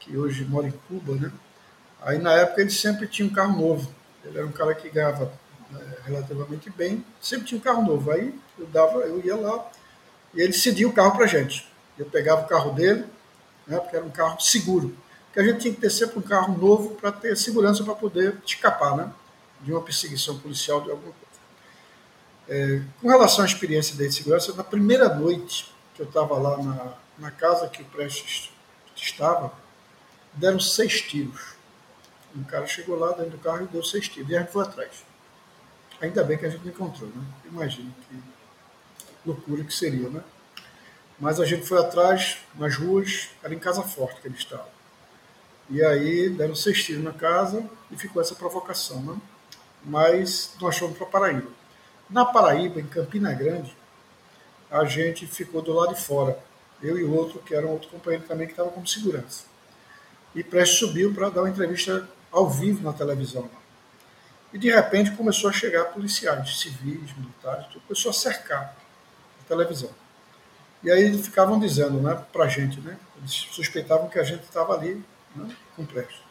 que 0.00 0.16
hoje 0.16 0.44
mora 0.44 0.66
em 0.66 0.74
Cuba, 0.88 1.14
né? 1.14 1.32
Aí 2.02 2.18
na 2.18 2.32
época 2.32 2.60
ele 2.60 2.70
sempre 2.70 3.06
tinha 3.06 3.26
um 3.26 3.32
carro 3.32 3.60
novo. 3.60 3.92
Ele 4.24 4.38
era 4.38 4.46
um 4.46 4.52
cara 4.52 4.74
que 4.74 4.88
ganhava 4.90 5.32
é, 5.74 6.08
relativamente 6.08 6.70
bem, 6.70 7.04
sempre 7.20 7.46
tinha 7.46 7.58
um 7.58 7.62
carro 7.62 7.82
novo. 7.82 8.10
Aí 8.10 8.34
eu 8.58 8.66
dava, 8.66 8.98
eu 9.00 9.24
ia 9.24 9.36
lá 9.36 9.70
e 10.34 10.40
ele 10.40 10.52
cedia 10.52 10.88
o 10.88 10.92
carro 10.92 11.16
para 11.16 11.26
gente. 11.26 11.68
Eu 11.96 12.06
pegava 12.06 12.42
o 12.42 12.48
carro 12.48 12.72
dele, 12.72 13.04
né, 13.66 13.78
porque 13.78 13.96
era 13.96 14.04
um 14.04 14.10
carro 14.10 14.40
seguro. 14.40 14.96
Porque 15.38 15.50
a 15.50 15.52
gente 15.52 15.62
tinha 15.62 15.74
que 15.74 15.80
ter 15.80 15.90
sempre 15.90 16.18
um 16.18 16.22
carro 16.22 16.58
novo 16.58 16.96
para 16.96 17.12
ter 17.12 17.36
segurança 17.36 17.84
para 17.84 17.94
poder 17.94 18.36
escapar 18.44 18.96
né, 18.96 19.12
de 19.60 19.70
uma 19.70 19.80
perseguição 19.80 20.36
policial 20.36 20.80
de 20.80 20.90
alguma 20.90 21.12
coisa. 21.12 21.38
É, 22.48 22.82
com 23.00 23.08
relação 23.08 23.44
à 23.44 23.46
experiência 23.46 23.94
de 23.94 24.10
segurança, 24.10 24.52
na 24.54 24.64
primeira 24.64 25.14
noite 25.14 25.72
que 25.94 26.02
eu 26.02 26.06
estava 26.06 26.36
lá 26.36 26.60
na, 26.60 26.94
na 27.18 27.30
casa 27.30 27.68
que 27.68 27.82
o 27.82 27.84
Prestes 27.84 28.50
estava, 28.96 29.52
deram 30.32 30.58
seis 30.58 31.02
tiros. 31.02 31.54
Um 32.34 32.42
cara 32.42 32.66
chegou 32.66 32.98
lá 32.98 33.12
dentro 33.12 33.30
do 33.30 33.38
carro 33.38 33.62
e 33.62 33.66
deu 33.68 33.84
seis 33.84 34.08
tiros. 34.08 34.28
E 34.28 34.36
a 34.36 34.40
gente 34.40 34.50
foi 34.50 34.64
atrás. 34.64 35.04
Ainda 36.00 36.24
bem 36.24 36.36
que 36.36 36.46
a 36.46 36.50
gente 36.50 36.64
não 36.64 36.72
encontrou, 36.72 37.10
né? 37.10 37.24
Imagina 37.44 37.92
que 38.08 38.20
loucura 39.24 39.62
que 39.62 39.72
seria, 39.72 40.08
né? 40.08 40.24
Mas 41.16 41.38
a 41.38 41.44
gente 41.44 41.64
foi 41.64 41.78
atrás, 41.78 42.38
nas 42.56 42.74
ruas, 42.74 43.28
era 43.40 43.54
em 43.54 43.58
Casa 43.60 43.82
Forte 43.84 44.20
que 44.20 44.26
ele 44.26 44.36
estava. 44.36 44.77
E 45.70 45.84
aí 45.84 46.30
deram 46.30 46.54
seis 46.54 46.82
tiros 46.82 47.04
na 47.04 47.12
casa 47.12 47.64
e 47.90 47.96
ficou 47.96 48.22
essa 48.22 48.34
provocação, 48.34 49.02
né? 49.02 49.16
Mas 49.84 50.54
nós 50.60 50.78
fomos 50.78 50.96
para 50.96 51.06
Paraíba. 51.06 51.50
Na 52.08 52.24
Paraíba, 52.24 52.80
em 52.80 52.86
Campina 52.86 53.32
Grande, 53.34 53.76
a 54.70 54.84
gente 54.84 55.26
ficou 55.26 55.60
do 55.60 55.72
lado 55.72 55.94
de 55.94 56.00
fora. 56.00 56.38
Eu 56.82 56.98
e 56.98 57.04
o 57.04 57.14
outro, 57.14 57.40
que 57.40 57.54
era 57.54 57.66
um 57.66 57.70
outro 57.70 57.88
companheiro 57.88 58.24
também, 58.26 58.46
que 58.46 58.52
estava 58.52 58.70
como 58.70 58.86
segurança. 58.86 59.44
E 60.34 60.42
Prestes 60.42 60.78
subiu 60.78 61.12
para 61.12 61.28
dar 61.28 61.42
uma 61.42 61.50
entrevista 61.50 62.08
ao 62.30 62.48
vivo 62.48 62.82
na 62.82 62.92
televisão. 62.92 63.48
E 64.52 64.58
de 64.58 64.70
repente 64.70 65.10
começou 65.12 65.50
a 65.50 65.52
chegar 65.52 65.86
policiais, 65.86 66.60
civis, 66.60 67.14
militares, 67.16 67.66
tudo, 67.66 67.82
começou 67.82 68.10
a 68.10 68.14
cercar 68.14 68.74
a 69.40 69.48
televisão. 69.48 69.90
E 70.82 70.90
aí 70.90 71.02
eles 71.02 71.26
ficavam 71.26 71.58
dizendo 71.58 72.00
né, 72.00 72.22
para 72.32 72.44
a 72.44 72.48
gente, 72.48 72.80
né, 72.80 72.96
eles 73.18 73.32
suspeitavam 73.32 74.08
que 74.08 74.18
a 74.18 74.22
gente 74.22 74.44
estava 74.44 74.74
ali 74.74 75.04
né, 75.38 75.56
com 75.76 75.84
preço. 75.84 76.22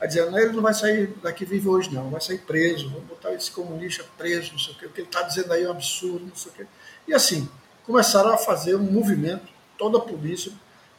Aí 0.00 0.08
dizendo, 0.08 0.36
ele 0.36 0.52
não 0.52 0.62
vai 0.62 0.74
sair 0.74 1.14
daqui 1.22 1.44
vivo 1.44 1.70
hoje 1.70 1.94
não, 1.94 2.10
vai 2.10 2.20
sair 2.20 2.38
preso, 2.38 2.90
vamos 2.90 3.06
botar 3.06 3.32
esse 3.34 3.50
comunista 3.50 4.04
preso, 4.18 4.52
não 4.52 4.58
sei 4.58 4.74
o 4.74 4.76
quê, 4.76 4.86
o 4.86 4.90
que 4.90 5.00
ele 5.00 5.08
está 5.08 5.22
dizendo 5.22 5.52
aí 5.52 5.62
é 5.62 5.68
um 5.68 5.70
absurdo, 5.70 6.26
não 6.26 6.34
sei 6.34 6.50
o 6.50 6.54
quê. 6.54 6.66
E 7.06 7.14
assim, 7.14 7.48
começaram 7.84 8.32
a 8.32 8.36
fazer 8.36 8.74
um 8.74 8.82
movimento 8.82 9.46
toda 9.78 9.98
a 9.98 10.00
polícia, 10.00 10.52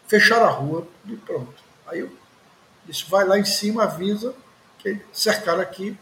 fecharam 0.08 0.46
a 0.46 0.52
rua 0.52 0.88
e 1.06 1.16
pronto. 1.18 1.54
Aí 1.86 2.00
eu 2.00 2.12
disse, 2.86 3.06
vai 3.10 3.26
lá 3.26 3.38
em 3.38 3.46
cima, 3.46 3.84
avisa 3.84 4.34
que 4.80 5.00
cercaram 5.12 5.62
aqui, 5.62 5.98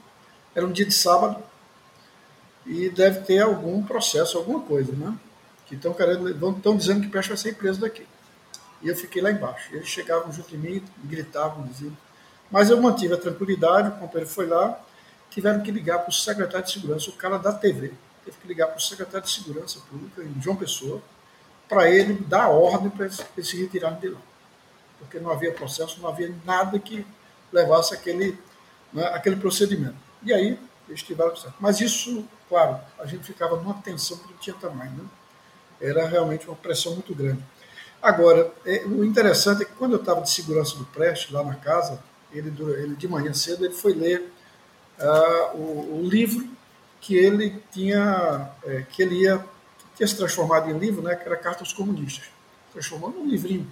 era 0.54 0.66
um 0.66 0.72
dia 0.72 0.86
de 0.86 0.94
sábado, 0.94 1.42
e 2.66 2.90
deve 2.90 3.22
ter 3.22 3.40
algum 3.40 3.84
processo, 3.84 4.38
alguma 4.38 4.62
coisa, 4.62 4.92
né? 4.92 5.18
Que 5.66 5.76
estão 5.76 5.94
querendo, 5.94 6.30
estão 6.30 6.76
dizendo 6.76 7.02
que 7.02 7.08
o 7.08 7.12
Peste 7.12 7.30
vai 7.30 7.38
ser 7.38 7.56
preso 7.56 7.80
daqui. 7.80 8.06
E 8.82 8.88
eu 8.88 8.96
fiquei 8.96 9.22
lá 9.22 9.32
embaixo. 9.32 9.74
Eles 9.74 9.88
chegavam 9.88 10.32
junto 10.32 10.50
de 10.50 10.58
mim, 10.58 10.84
gritavam, 11.04 11.66
diziam. 11.68 11.96
Mas 12.50 12.70
eu 12.70 12.82
mantive 12.82 13.14
a 13.14 13.18
tranquilidade, 13.18 13.90
o 13.90 13.92
companheiro 13.92 14.30
foi 14.30 14.46
lá, 14.48 14.80
tiveram 15.30 15.62
que 15.62 15.72
ligar 15.72 16.00
para 16.00 16.10
o 16.10 16.14
secretário 16.14 16.66
de 16.66 16.74
segurança, 16.74 17.10
o 17.10 17.14
cara 17.14 17.38
da 17.38 17.54
TV, 17.54 17.94
teve 18.26 18.38
que 18.38 18.48
ligar 18.48 18.68
para 18.68 18.78
o 18.78 18.82
secretário 18.82 19.26
de 19.26 19.32
segurança 19.32 19.80
pública, 19.90 20.22
João 20.42 20.56
Pessoa, 20.56 21.02
para 21.70 21.90
ele 21.90 22.14
dar 22.28 22.50
ordem 22.50 22.90
para 22.90 23.06
eles, 23.06 23.24
se 23.44 23.62
retirarem 23.62 23.98
de 24.00 24.10
lá. 24.10 24.20
Porque 25.00 25.20
não 25.20 25.32
havia 25.32 25.54
processo, 25.54 26.02
não 26.02 26.10
havia 26.10 26.34
nada 26.46 26.78
que 26.78 27.06
levasse 27.52 27.94
aquele, 27.94 28.38
né, 28.92 29.06
aquele 29.14 29.38
procedimento. 29.38 29.96
E 30.22 30.34
aí, 30.34 30.60
eles 30.88 31.02
tiveram 31.02 31.36
certo. 31.36 31.56
Mas 31.60 31.80
isso, 31.80 32.28
claro, 32.50 32.80
a 33.00 33.06
gente 33.06 33.24
ficava 33.24 33.56
numa 33.56 33.76
tensão 33.76 34.18
que 34.18 34.28
não 34.30 34.38
tinha 34.38 34.56
tamanho. 34.56 34.92
Né? 34.92 35.06
Era 35.80 36.06
realmente 36.06 36.46
uma 36.48 36.56
pressão 36.56 36.94
muito 36.94 37.16
grande. 37.16 37.42
Agora, 38.02 38.52
é, 38.66 38.84
o 38.86 39.06
interessante 39.06 39.62
é 39.62 39.66
que 39.66 39.74
quando 39.74 39.94
eu 39.94 40.00
estava 40.00 40.22
de 40.22 40.30
segurança 40.32 40.76
do 40.76 40.86
Preste, 40.86 41.32
lá 41.32 41.44
na 41.44 41.56
casa, 41.56 42.02
ele, 42.34 42.52
ele 42.74 42.96
de 42.96 43.08
manhã 43.08 43.34
cedo, 43.34 43.64
ele 43.64 43.74
foi 43.74 43.94
ler 43.94 44.32
uh, 45.00 45.58
o, 45.58 46.00
o, 46.00 46.10
livro 46.10 46.50
que 47.00 47.16
ele 47.16 47.62
tinha, 47.72 48.50
é, 48.64 48.84
que 48.90 49.04
ele 49.04 49.22
ia, 49.22 49.44
tinha 49.96 50.08
se 50.08 50.18
transformado 50.18 50.70
em 50.70 50.78
livro, 50.78 51.02
né, 51.02 51.16
que 51.16 51.28
era 51.28 51.38
Carta 51.38 51.62
aos 51.62 51.74
Comunistas. 51.74 52.26
Transformou 52.72 53.12
num 53.12 53.28
livrinho 53.28 53.68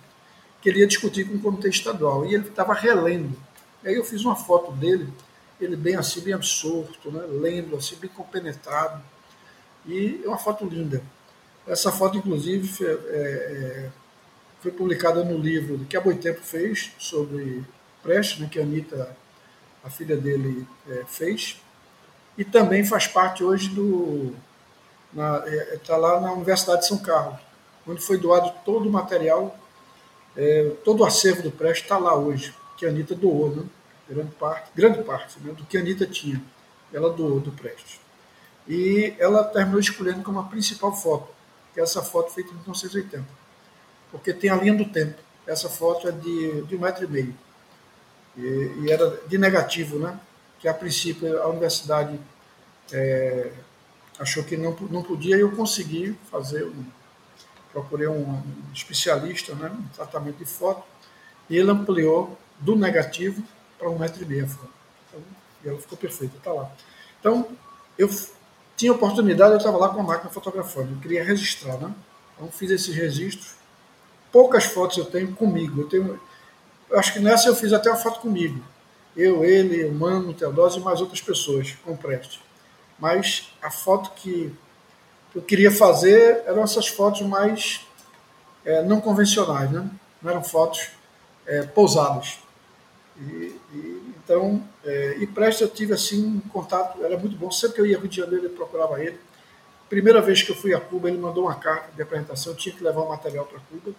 que 0.61 0.69
ele 0.69 0.79
ia 0.79 0.87
discutir 0.87 1.27
com 1.27 1.35
o 1.35 1.39
Comitê 1.39 1.69
Estadual. 1.69 2.25
E 2.25 2.35
ele 2.35 2.47
estava 2.47 2.73
relendo. 2.73 3.35
Aí 3.83 3.95
eu 3.95 4.03
fiz 4.03 4.25
uma 4.25 4.35
foto 4.35 4.71
dele, 4.73 5.11
ele 5.59 5.75
bem 5.75 5.95
assim, 5.95 6.21
bem 6.21 6.33
absorto, 6.33 7.11
né, 7.11 7.23
lendo, 7.29 7.75
assim, 7.75 7.95
bem 7.95 8.09
compenetrado. 8.09 9.01
E 9.87 10.21
é 10.23 10.27
uma 10.27 10.37
foto 10.37 10.65
linda. 10.65 11.01
Essa 11.65 11.91
foto, 11.91 12.17
inclusive, 12.17 12.85
é, 12.85 12.91
é, 12.91 13.89
foi 14.61 14.71
publicada 14.71 15.23
no 15.23 15.37
livro 15.37 15.85
que 15.85 15.95
a 15.95 16.01
Boitempo 16.01 16.41
fez 16.41 16.91
sobre 16.97 17.63
Prestes, 18.03 18.39
né, 18.39 18.49
que 18.51 18.59
a 18.59 18.63
Anitta, 18.63 19.15
a 19.83 19.89
filha 19.89 20.15
dele, 20.15 20.67
é, 20.89 21.03
fez. 21.07 21.61
E 22.37 22.43
também 22.43 22.85
faz 22.85 23.07
parte 23.07 23.43
hoje 23.43 23.69
do. 23.69 24.33
Está 25.73 25.95
é, 25.95 25.97
lá 25.97 26.19
na 26.19 26.31
Universidade 26.33 26.81
de 26.81 26.87
São 26.87 26.99
Carlos, 26.99 27.39
onde 27.87 28.01
foi 28.01 28.17
doado 28.17 28.53
todo 28.63 28.87
o 28.87 28.91
material, 28.91 29.57
é, 30.37 30.71
todo 30.83 31.01
o 31.01 31.05
acervo 31.05 31.41
do 31.41 31.51
Prestes 31.51 31.83
está 31.83 31.97
lá 31.97 32.15
hoje, 32.15 32.53
que 32.77 32.85
a 32.85 32.89
Anitta 32.89 33.15
doou, 33.15 33.55
né? 33.55 33.63
grande 34.07 34.31
parte, 34.35 34.69
grande 34.75 35.03
parte 35.03 35.39
né, 35.39 35.53
do 35.53 35.63
que 35.65 35.77
a 35.77 35.81
Anitta 35.81 36.05
tinha, 36.05 36.41
ela 36.93 37.11
doou 37.11 37.39
do 37.39 37.51
Prestes. 37.51 37.99
E 38.67 39.15
ela 39.17 39.43
terminou 39.43 39.79
escolhendo 39.79 40.21
como 40.21 40.39
a 40.39 40.43
principal 40.43 40.95
foto, 40.95 41.27
que 41.73 41.79
é 41.79 41.83
essa 41.83 42.03
foto 42.03 42.31
feita 42.31 42.51
em 42.51 42.55
1980 42.55 43.38
porque 44.11 44.33
tem 44.33 44.49
a 44.49 44.55
linha 44.55 44.75
do 44.75 44.85
tempo. 44.85 45.19
Essa 45.45 45.69
foto 45.69 46.07
é 46.07 46.11
de, 46.11 46.61
de 46.63 46.75
um 46.75 46.79
metro 46.79 47.03
e 47.03 47.07
meio. 47.07 47.35
E, 48.37 48.41
e 48.83 48.91
era 48.91 49.19
de 49.27 49.37
negativo, 49.37 49.97
né? 49.97 50.19
Que 50.59 50.67
a 50.67 50.73
princípio 50.73 51.41
a 51.41 51.47
universidade 51.47 52.19
é, 52.91 53.51
achou 54.19 54.43
que 54.43 54.57
não, 54.57 54.75
não 54.91 55.01
podia 55.01 55.37
e 55.37 55.41
eu 55.41 55.51
consegui 55.55 56.17
fazer 56.29 56.65
um, 56.65 56.85
procurei 57.71 58.07
um, 58.07 58.41
especialista 58.73 59.55
né, 59.55 59.71
tratamento 59.95 60.37
de 60.37 60.45
foto 60.45 60.83
e 61.49 61.57
ele 61.57 61.71
ampliou 61.71 62.37
do 62.59 62.75
negativo 62.75 63.41
para 63.77 63.89
um 63.89 63.97
metro 63.97 64.21
e 64.21 64.25
meio 64.25 64.45
a 64.45 64.47
foto. 64.47 64.73
Então, 65.07 65.21
e 65.63 65.69
ela 65.69 65.79
ficou 65.79 65.97
perfeita, 65.97 66.37
está 66.37 66.51
lá. 66.51 66.69
Então, 67.19 67.47
eu 67.97 68.09
tinha 68.75 68.91
oportunidade, 68.91 69.53
eu 69.53 69.57
estava 69.57 69.77
lá 69.77 69.89
com 69.89 70.01
a 70.01 70.03
máquina 70.03 70.29
fotografando, 70.29 70.93
eu 70.93 70.99
queria 70.99 71.23
registrar, 71.23 71.77
né? 71.77 71.93
Então, 72.35 72.51
fiz 72.51 72.69
esses 72.71 72.93
registros 72.93 73.58
poucas 74.31 74.65
fotos 74.65 74.97
eu 74.97 75.05
tenho 75.05 75.33
comigo. 75.33 75.81
Eu 75.81 75.89
tenho, 75.89 76.19
acho 76.93 77.13
que 77.13 77.19
nessa 77.19 77.49
eu 77.49 77.55
fiz 77.55 77.73
até 77.73 77.89
uma 77.89 77.97
foto 77.97 78.19
comigo. 78.19 78.61
Eu, 79.15 79.43
ele, 79.43 79.85
o 79.85 79.93
Mano, 79.93 80.29
o 80.29 80.33
Teodósio 80.33 80.81
e 80.81 80.83
mais 80.83 81.01
outras 81.01 81.21
pessoas 81.21 81.75
com 81.83 81.95
Preste. 81.95 82.41
Mas 82.97 83.53
a 83.61 83.71
foto 83.71 84.11
que 84.11 84.53
eu 85.35 85.41
queria 85.41 85.71
fazer 85.71 86.43
eram 86.45 86.63
essas 86.63 86.87
fotos 86.87 87.21
mais 87.21 87.85
é, 88.65 88.83
não 88.83 89.01
convencionais, 89.01 89.71
né? 89.71 89.89
não 90.21 90.31
eram 90.31 90.43
fotos 90.43 90.89
é, 91.45 91.63
pousadas. 91.63 92.39
E, 93.17 93.55
e, 93.73 94.13
então, 94.23 94.63
é, 94.85 95.17
e 95.19 95.27
Preste 95.27 95.63
eu 95.63 95.69
tive 95.69 95.93
assim 95.93 96.25
um 96.25 96.39
contato, 96.49 97.03
era 97.03 97.17
muito 97.17 97.35
bom. 97.35 97.51
Sempre 97.51 97.75
que 97.75 97.81
eu 97.81 97.85
ia 97.85 97.95
ao 97.95 98.01
Rio 98.01 98.09
de 98.09 98.17
Janeiro, 98.17 98.45
eu 98.45 98.51
procurava 98.51 99.03
ele. 99.03 99.19
Primeira 99.89 100.21
vez 100.21 100.43
que 100.43 100.51
eu 100.51 100.55
fui 100.55 100.73
a 100.73 100.79
Cuba, 100.79 101.09
ele 101.09 101.17
mandou 101.17 101.45
uma 101.45 101.55
carta 101.55 101.91
de 101.95 102.01
apresentação, 102.01 102.53
eu 102.53 102.57
tinha 102.57 102.75
que 102.75 102.83
levar 102.83 103.01
o 103.01 103.09
material 103.09 103.45
para 103.45 103.59
Cuba 103.59 103.95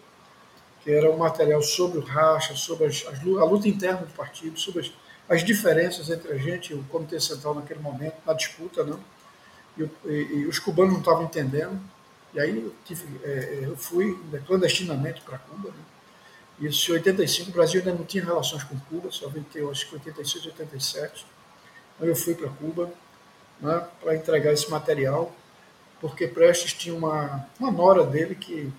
que 0.82 0.90
era 0.90 1.10
um 1.10 1.18
material 1.18 1.62
sobre 1.62 1.98
o 1.98 2.02
racha, 2.02 2.54
sobre 2.56 2.86
as, 2.86 3.04
as, 3.06 3.20
a 3.20 3.44
luta 3.44 3.68
interna 3.68 4.00
do 4.00 4.14
partido, 4.14 4.58
sobre 4.58 4.80
as, 4.80 4.92
as, 5.28 5.44
diferenças 5.44 6.08
entre 6.10 6.32
a 6.32 6.38
gente 6.38 6.72
e 6.72 6.74
o 6.74 6.82
Comitê 6.84 7.20
Central 7.20 7.54
naquele 7.54 7.80
momento, 7.80 8.16
na 8.26 8.32
disputa, 8.32 8.82
né? 8.84 8.96
E, 9.78 9.82
e, 10.04 10.12
e 10.38 10.46
os 10.46 10.58
cubanos 10.58 10.92
não 10.92 11.00
estavam 11.00 11.24
entendendo. 11.24 11.78
E 12.32 12.40
aí 12.40 12.56
eu, 12.56 12.74
tive, 12.84 13.04
é, 13.24 13.30
é 13.30 13.66
eu 13.66 13.76
fui 13.76 14.18
clandestinamente 14.46 15.20
para 15.20 15.38
Cuba. 15.38 15.68
Né? 15.68 16.68
Isso 16.68 16.90
em 16.90 16.94
85, 16.94 17.50
o 17.50 17.52
Brasil 17.52 17.80
ainda 17.80 17.94
não 17.94 18.04
tinha 18.04 18.24
relações 18.24 18.64
com 18.64 18.78
Cuba, 18.80 19.10
só 19.10 19.28
veio 19.28 19.44
ter, 19.44 19.68
acho 19.68 19.88
que 19.88 19.94
86, 19.94 20.46
87. 20.46 21.26
Então 21.96 22.08
eu 22.08 22.16
fui 22.16 22.34
para 22.34 22.48
Cuba 22.48 22.90
né, 23.60 23.86
para 24.00 24.14
entregar 24.16 24.52
esse 24.52 24.70
material, 24.70 25.34
porque 26.00 26.26
Prestes 26.26 26.72
tinha 26.72 26.94
uma, 26.94 27.46
uma 27.58 27.70
nora 27.70 28.04
dele 28.04 28.34
que 28.34 28.72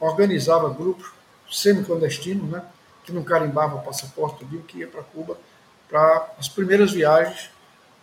organizava 0.00 0.68
grupos 0.68 1.17
semi-clandestino, 1.50 2.46
né, 2.46 2.64
que 3.04 3.12
não 3.12 3.22
carimbava 3.22 3.76
o 3.76 3.82
passaporte, 3.82 4.44
viu 4.44 4.62
que 4.62 4.78
ia 4.78 4.86
para 4.86 5.02
Cuba 5.02 5.38
para 5.88 6.34
as 6.38 6.48
primeiras 6.48 6.92
viagens, 6.92 7.50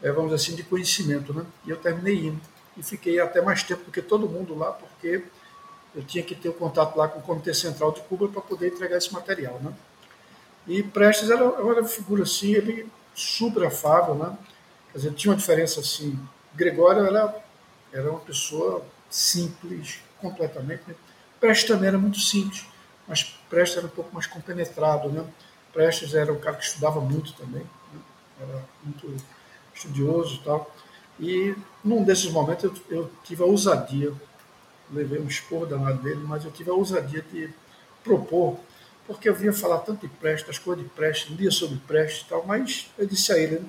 é, 0.01 0.11
vamos 0.11 0.31
dizer 0.31 0.43
assim, 0.43 0.55
de 0.55 0.63
conhecimento. 0.63 1.33
Né? 1.33 1.45
E 1.65 1.69
eu 1.69 1.77
terminei 1.77 2.27
indo. 2.27 2.41
E 2.75 2.83
fiquei 2.83 3.19
até 3.19 3.41
mais 3.41 3.63
tempo 3.63 3.85
do 3.85 3.91
que 3.91 4.01
todo 4.01 4.27
mundo 4.27 4.57
lá, 4.57 4.71
porque 4.71 5.23
eu 5.93 6.03
tinha 6.03 6.23
que 6.23 6.35
ter 6.35 6.49
o 6.49 6.53
contato 6.53 6.97
lá 6.97 7.07
com 7.07 7.19
o 7.19 7.21
Comitê 7.21 7.53
Central 7.53 7.91
de 7.91 8.01
Cuba 8.01 8.27
para 8.27 8.41
poder 8.41 8.67
entregar 8.67 8.97
esse 8.97 9.13
material. 9.13 9.59
Né? 9.61 9.71
E 10.67 10.83
Prestes 10.83 11.29
era, 11.29 11.43
era 11.43 11.63
uma 11.63 11.83
figura 11.85 12.23
assim, 12.23 12.53
ele 12.53 12.89
super 13.13 13.65
afável, 13.65 14.15
né? 14.15 14.35
Quer 14.91 14.97
dizer, 14.97 15.13
tinha 15.13 15.31
uma 15.31 15.37
diferença 15.37 15.79
assim. 15.79 16.19
Gregório 16.53 17.05
era, 17.05 17.35
era 17.93 18.09
uma 18.09 18.19
pessoa 18.19 18.83
simples, 19.09 19.99
completamente. 20.19 20.81
Né? 20.87 20.95
Prestes 21.39 21.67
também 21.67 21.87
era 21.87 21.97
muito 21.97 22.19
simples 22.19 22.65
mas 23.07 23.23
Prestes 23.49 23.77
era 23.77 23.87
um 23.87 23.89
pouco 23.89 24.13
mais 24.13 24.27
compenetrado, 24.27 25.09
né? 25.09 25.25
Prestes 25.73 26.13
era 26.13 26.31
um 26.31 26.39
cara 26.39 26.55
que 26.55 26.65
estudava 26.65 26.99
muito 27.01 27.33
também, 27.33 27.63
né? 27.63 27.99
era 28.39 28.65
muito 28.83 29.15
estudioso 29.73 30.35
e 30.35 30.43
tal. 30.43 30.71
E 31.19 31.55
num 31.83 32.03
desses 32.03 32.31
momentos 32.31 32.63
eu, 32.63 32.97
eu 32.97 33.11
tive 33.23 33.43
a 33.43 33.45
ousadia, 33.45 34.13
levei 34.91 35.19
um 35.19 35.27
esporro 35.27 35.65
danado 35.65 36.01
dele, 36.01 36.21
mas 36.23 36.45
eu 36.45 36.51
tive 36.51 36.69
a 36.69 36.73
ousadia 36.73 37.21
de 37.21 37.49
propor, 38.03 38.57
porque 39.07 39.29
eu 39.29 39.35
vinha 39.35 39.53
falar 39.53 39.79
tanto 39.79 40.07
de 40.07 40.13
Prestes, 40.15 40.49
as 40.49 40.59
coisas 40.59 40.83
de 40.83 40.89
Prestes, 40.89 41.37
lia 41.37 41.51
sobre 41.51 41.77
Prestes 41.87 42.25
e 42.25 42.29
tal, 42.29 42.45
mas 42.45 42.89
eu 42.97 43.05
disse 43.05 43.31
a 43.31 43.37
ele, 43.37 43.65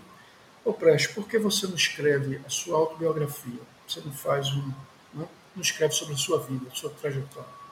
ô 0.65 0.73
Prestes, 0.73 1.13
por 1.13 1.27
que 1.29 1.39
você 1.39 1.67
não 1.67 1.75
escreve 1.75 2.41
a 2.47 2.51
sua 2.51 2.79
autobiografia? 2.79 3.61
Você 3.87 4.01
não 4.05 4.13
faz 4.13 4.49
um, 4.49 4.73
não, 5.15 5.29
não 5.55 5.63
escreve 5.63 5.93
sobre 5.93 6.15
a 6.15 6.19
sua 6.19 6.41
vida, 6.41 6.67
a 6.71 6.75
sua 6.75 6.91
trajetória? 6.91 7.66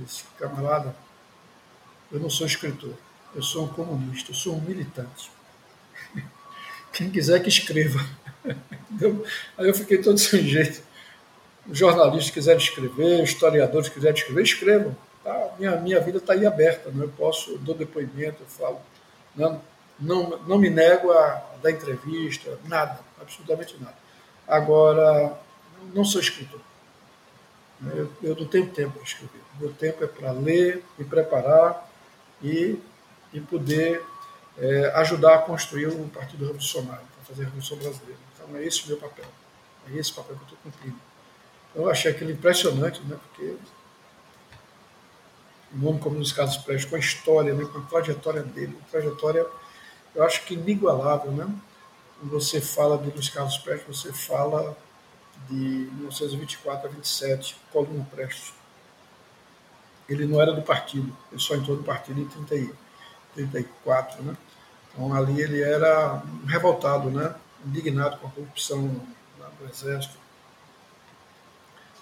Disse, 0.00 0.24
camarada, 0.38 0.94
eu 2.10 2.20
não 2.20 2.30
sou 2.30 2.46
escritor, 2.46 2.94
eu 3.34 3.42
sou 3.42 3.64
um 3.64 3.68
comunista, 3.68 4.30
eu 4.30 4.34
sou 4.34 4.56
um 4.56 4.60
militante. 4.60 5.30
Quem 6.92 7.10
quiser 7.10 7.42
que 7.42 7.48
escreva. 7.48 8.04
Aí 9.58 9.68
eu 9.68 9.74
fiquei 9.74 9.98
todo 9.98 10.18
sem 10.18 10.42
jeito. 10.42 10.82
Os 11.68 11.76
jornalistas 11.76 12.30
quiserem 12.30 12.62
escrever, 12.62 13.22
historiadores 13.22 13.88
quiserem 13.88 14.16
escrever, 14.16 14.42
escrevam. 14.42 14.96
Tá? 15.24 15.54
Minha, 15.58 15.76
minha 15.76 16.00
vida 16.00 16.18
está 16.18 16.32
aí 16.32 16.46
aberta, 16.46 16.90
não? 16.92 17.02
eu 17.02 17.08
posso, 17.08 17.50
eu 17.50 17.58
dou 17.58 17.74
depoimento, 17.74 18.42
eu 18.42 18.46
falo. 18.46 18.80
Não, 19.34 19.60
não, 19.98 20.38
não 20.46 20.58
me 20.58 20.70
nego 20.70 21.10
a 21.10 21.42
dar 21.60 21.72
entrevista, 21.72 22.56
nada, 22.66 23.00
absolutamente 23.20 23.76
nada. 23.80 23.96
Agora, 24.46 25.36
não 25.92 26.04
sou 26.04 26.20
escritor. 26.20 26.60
Eu, 27.84 28.10
eu 28.22 28.36
não 28.36 28.46
tenho 28.46 28.70
tempo 28.70 28.92
para 28.92 29.02
escrever. 29.02 29.40
Meu 29.60 29.72
tempo 29.72 30.02
é 30.02 30.06
para 30.06 30.32
ler, 30.32 30.82
me 30.98 31.04
preparar 31.04 31.90
e, 32.42 32.80
e 33.32 33.40
poder 33.40 34.02
é, 34.58 34.92
ajudar 34.96 35.34
a 35.34 35.38
construir 35.38 35.88
um 35.88 36.08
partido 36.08 36.44
revolucionário, 36.44 37.06
para 37.14 37.24
fazer 37.26 37.42
a 37.42 37.44
Revolução 37.46 37.76
Brasileira. 37.76 38.18
Então 38.34 38.56
é 38.56 38.64
esse 38.64 38.84
o 38.84 38.88
meu 38.88 38.96
papel. 38.96 39.26
É 39.90 39.96
esse 39.96 40.12
o 40.12 40.14
papel 40.14 40.36
que 40.36 40.42
eu 40.42 40.46
estou 40.46 40.58
cumprindo. 40.62 40.96
Então, 41.70 41.84
eu 41.84 41.90
achei 41.90 42.10
aquilo 42.10 42.30
impressionante, 42.30 43.02
né, 43.02 43.18
porque 43.22 43.56
o 45.74 45.78
nome 45.78 45.98
como 45.98 46.34
Carlos 46.34 46.56
Prestes, 46.58 46.88
com 46.88 46.96
a 46.96 46.98
história, 46.98 47.52
né, 47.52 47.64
com 47.64 47.78
a 47.78 47.82
trajetória 47.82 48.42
dele, 48.42 48.76
trajetória, 48.90 49.46
eu 50.14 50.24
acho 50.24 50.44
que 50.44 50.54
inigualável, 50.54 51.30
né? 51.32 51.46
Você 52.22 52.62
fala 52.62 52.96
de 52.96 53.10
Luiz 53.10 53.28
Carlos 53.28 53.58
Prestes, 53.58 53.86
você 53.86 54.12
fala 54.12 54.74
de 55.48 55.54
1924 55.54 56.88
a 56.88 56.92
27, 56.92 57.56
Coluna 57.72 58.06
Prestes. 58.10 58.52
Ele 60.08 60.26
não 60.26 60.40
era 60.40 60.52
do 60.52 60.62
partido, 60.62 61.16
ele 61.32 61.40
só 61.40 61.54
entrou 61.54 61.76
no 61.76 61.82
partido 61.82 62.20
em 62.20 62.28
30, 62.46 62.72
34, 63.34 64.22
né? 64.22 64.36
Então 64.92 65.12
ali 65.12 65.40
ele 65.42 65.60
era 65.60 66.22
revoltado, 66.46 67.10
né? 67.10 67.34
indignado 67.64 68.18
com 68.18 68.26
a 68.28 68.30
corrupção 68.30 68.88
do 69.58 69.68
exército, 69.70 70.16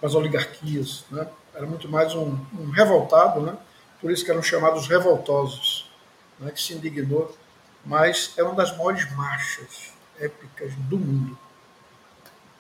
com 0.01 0.07
as 0.07 0.14
oligarquias, 0.14 1.05
né? 1.11 1.28
era 1.55 1.66
muito 1.66 1.89
mais 1.89 2.14
um, 2.14 2.37
um, 2.59 2.70
revoltado, 2.70 3.41
né? 3.41 3.57
por 4.01 4.11
isso 4.11 4.24
que 4.24 4.30
eram 4.30 4.43
chamados 4.43 4.87
revoltosos, 4.89 5.91
né? 6.39 6.51
que 6.51 6.61
se 6.61 6.74
indignou, 6.74 7.37
mas 7.85 8.32
é 8.37 8.43
uma 8.43 8.55
das 8.55 8.76
maiores 8.76 9.11
marchas 9.14 9.93
épicas 10.18 10.74
do 10.74 10.99
mundo. 10.99 11.39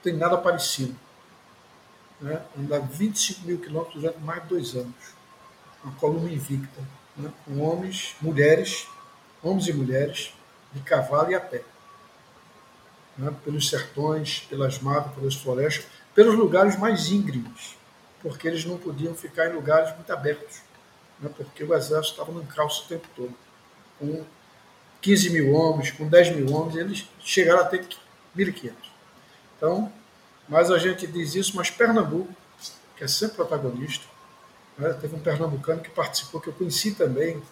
Tem 0.04 0.12
nada 0.12 0.38
parecido. 0.38 0.94
Né? 2.20 2.40
Andar 2.56 2.78
25 2.80 3.44
mil 3.44 3.58
quilômetros 3.58 4.00
durante 4.00 4.20
mais 4.20 4.42
de 4.42 4.48
dois 4.48 4.74
anos. 4.76 4.94
Uma 5.82 5.94
coluna 5.96 6.30
invicta, 6.30 6.80
né? 7.16 7.32
com 7.44 7.60
homens, 7.60 8.14
mulheres, 8.20 8.86
homens 9.42 9.66
e 9.66 9.72
mulheres, 9.72 10.32
de 10.72 10.80
cavalo 10.82 11.32
e 11.32 11.34
a 11.34 11.40
pé. 11.40 11.62
Né? 13.18 13.34
Pelos 13.44 13.68
sertões, 13.68 14.46
pelas 14.48 14.78
matas, 14.78 15.12
pelas 15.12 15.34
florestas, 15.34 15.86
pelos 16.14 16.36
lugares 16.36 16.78
mais 16.78 17.10
íngremes 17.10 17.76
porque 18.24 18.48
eles 18.48 18.64
não 18.64 18.78
podiam 18.78 19.14
ficar 19.14 19.50
em 19.50 19.52
lugares 19.52 19.94
muito 19.94 20.10
abertos, 20.10 20.62
né, 21.20 21.30
porque 21.36 21.62
o 21.62 21.74
exército 21.74 22.12
estava 22.12 22.32
no 22.32 22.42
calço 22.46 22.86
o 22.86 22.88
tempo 22.88 23.06
todo. 23.14 23.34
Com 23.98 24.24
15 25.02 25.28
mil 25.28 25.52
homens, 25.52 25.90
com 25.90 26.08
10 26.08 26.34
mil 26.34 26.50
homens, 26.56 26.74
eles 26.74 27.08
chegaram 27.20 27.60
a 27.60 27.66
ter 27.66 27.86
1.500. 28.34 28.72
Então, 29.56 29.90
mas 30.48 30.70
a 30.70 30.78
gente 30.78 31.06
diz 31.06 31.34
isso, 31.34 31.56
mas 31.56 31.70
Pernambuco, 31.70 32.32
que 32.96 33.04
é 33.04 33.08
sempre 33.08 33.36
protagonista, 33.36 34.04
né, 34.78 34.92
teve 34.94 35.14
um 35.14 35.20
pernambucano 35.20 35.80
que 35.80 35.90
participou, 35.90 36.40
que 36.40 36.48
eu 36.48 36.52
conheci 36.52 36.92
também, 36.94 37.42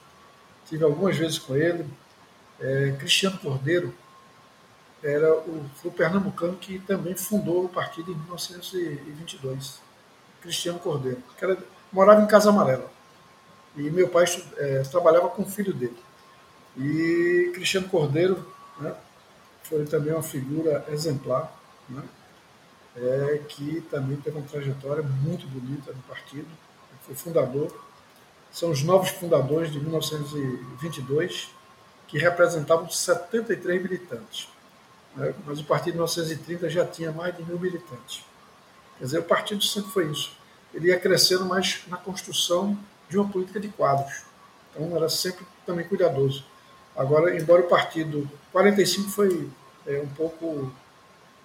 tive 0.68 0.84
algumas 0.84 1.16
vezes 1.16 1.38
com 1.38 1.56
ele, 1.56 1.86
é, 2.60 2.94
Cristiano 2.98 3.38
Cordeiro, 3.38 3.94
era 5.02 5.34
o, 5.34 5.68
foi 5.76 5.90
o 5.90 5.94
pernambucano 5.94 6.56
que 6.56 6.78
também 6.80 7.16
fundou 7.16 7.64
o 7.64 7.68
partido 7.68 8.12
em 8.12 8.14
1922. 8.14 9.80
Cristiano 10.40 10.78
Cordeiro, 10.78 11.22
que 11.36 11.44
era, 11.44 11.58
morava 11.92 12.22
em 12.22 12.26
Casa 12.26 12.50
Amarela. 12.50 12.90
E 13.76 13.82
meu 13.90 14.08
pai 14.08 14.24
é, 14.56 14.82
trabalhava 14.82 15.28
com 15.28 15.42
o 15.42 15.46
filho 15.46 15.72
dele. 15.72 15.96
E 16.76 17.50
Cristiano 17.54 17.88
Cordeiro 17.88 18.46
né, 18.78 18.94
foi 19.64 19.84
também 19.84 20.12
uma 20.12 20.22
figura 20.22 20.84
exemplar, 20.88 21.52
né, 21.88 22.02
é, 22.96 23.40
que 23.48 23.80
também 23.90 24.16
teve 24.18 24.36
uma 24.36 24.46
trajetória 24.46 25.02
muito 25.02 25.46
bonita 25.46 25.92
no 25.92 26.02
partido. 26.02 26.48
Foi 27.02 27.14
fundador. 27.14 27.72
São 28.50 28.70
os 28.70 28.82
novos 28.82 29.10
fundadores 29.10 29.72
de 29.72 29.80
1922, 29.80 31.50
que 32.06 32.18
representavam 32.18 32.88
73 32.88 33.82
militantes. 33.82 34.48
Né, 35.16 35.34
mas 35.46 35.60
o 35.60 35.64
partido 35.64 35.92
de 35.92 35.98
1930 35.98 36.68
já 36.68 36.86
tinha 36.86 37.10
mais 37.12 37.36
de 37.36 37.42
mil 37.42 37.58
militantes. 37.58 38.24
Quer 38.98 39.04
dizer, 39.04 39.18
o 39.18 39.24
partido 39.24 39.62
sempre 39.64 39.90
foi 39.90 40.10
isso. 40.10 40.36
Ele 40.72 40.88
ia 40.88 40.98
crescendo 40.98 41.44
mais 41.44 41.82
na 41.88 41.96
construção 41.96 42.78
de 43.08 43.18
uma 43.18 43.28
política 43.28 43.60
de 43.60 43.68
quadros. 43.68 44.22
Então, 44.70 44.96
era 44.96 45.08
sempre 45.08 45.46
também 45.66 45.86
cuidadoso. 45.86 46.44
Agora, 46.96 47.36
embora 47.36 47.62
o 47.62 47.68
partido 47.68 48.30
45 48.52 49.10
foi 49.10 49.48
é, 49.86 50.00
um 50.00 50.08
pouco. 50.08 50.72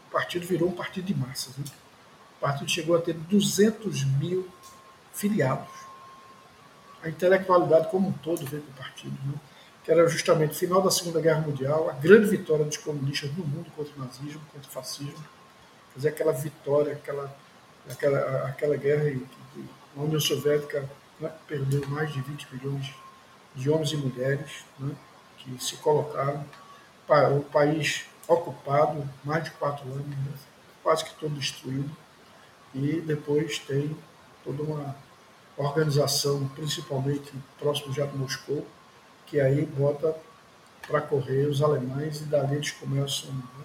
O 0.08 0.12
partido 0.12 0.46
virou 0.46 0.70
um 0.70 0.74
partido 0.74 1.06
de 1.06 1.16
massas. 1.16 1.56
Né? 1.58 1.66
O 2.38 2.42
partido 2.42 2.70
chegou 2.70 2.96
a 2.96 3.02
ter 3.02 3.14
200 3.14 4.04
mil 4.18 4.48
filiados. 5.14 5.74
A 7.04 7.10
intelectualidade 7.10 7.90
como 7.90 8.10
um 8.10 8.14
todo 8.14 8.46
veio 8.46 8.64
do 8.64 8.72
partido, 8.74 9.18
né? 9.26 9.34
que 9.84 9.92
era 9.92 10.08
justamente 10.08 10.52
o 10.52 10.56
final 10.56 10.82
da 10.82 10.92
Segunda 10.92 11.22
Guerra 11.22 11.42
Mundial, 11.42 11.90
a 11.90 11.94
grande 11.94 12.28
vitória 12.28 12.66
dos 12.66 12.78
comunistas 12.78 13.32
no 13.38 13.46
mundo 13.46 13.72
contra 13.76 13.94
o 13.96 14.00
nazismo, 14.00 14.42
contra 14.52 14.68
o 14.68 14.72
fascismo. 14.72 15.24
Fazer 15.94 16.10
aquela 16.10 16.34
vitória, 16.34 16.94
aquela 16.94 17.34
aquela, 17.92 18.48
aquela 18.48 18.76
guerra 18.76 19.10
em 19.10 19.20
que 19.20 19.66
a 19.96 20.02
União 20.02 20.20
Soviética 20.20 20.88
né, 21.20 21.32
perdeu 21.48 21.88
mais 21.88 22.12
de 22.12 22.22
20 22.22 22.48
milhões 22.56 22.94
de 23.56 23.70
homens 23.70 23.92
e 23.92 23.98
mulheres 23.98 24.66
né, 24.80 24.94
que 25.38 25.64
se 25.64 25.78
colocaram, 25.78 26.46
o 27.36 27.42
país 27.44 28.06
ocupado, 28.28 29.08
mais 29.24 29.44
de 29.44 29.52
quatro 29.52 29.86
anos, 29.92 30.06
né, 30.06 30.34
quase 30.84 31.06
que 31.06 31.14
todo 31.16 31.34
destruído, 31.36 31.90
e 32.74 33.02
depois 33.02 33.60
tem 33.60 33.96
toda 34.44 34.64
uma 34.64 34.96
organização, 35.56 36.48
principalmente 36.50 37.32
próximo 37.60 37.94
já 37.94 38.06
de 38.06 38.18
Moscou, 38.18 38.66
que 39.26 39.40
aí 39.40 39.66
bota 39.66 40.16
para 40.88 41.02
correr 41.02 41.48
os 41.48 41.62
alemães 41.62 42.22
e 42.22 42.26
dali 42.26 42.56
eles 42.56 42.72
começam 42.72 43.32
né, 43.32 43.64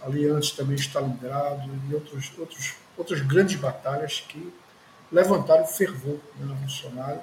ali 0.00 0.28
antes 0.28 0.52
também 0.52 0.76
Stalingrado 0.76 1.68
e 1.88 1.94
outros, 1.94 2.32
outros 2.38 2.76
outras 2.96 3.20
grandes 3.20 3.56
batalhas 3.56 4.20
que 4.20 4.52
levantaram 5.12 5.66
fervor 5.66 6.18
no 6.38 6.52
revolucionário 6.52 7.20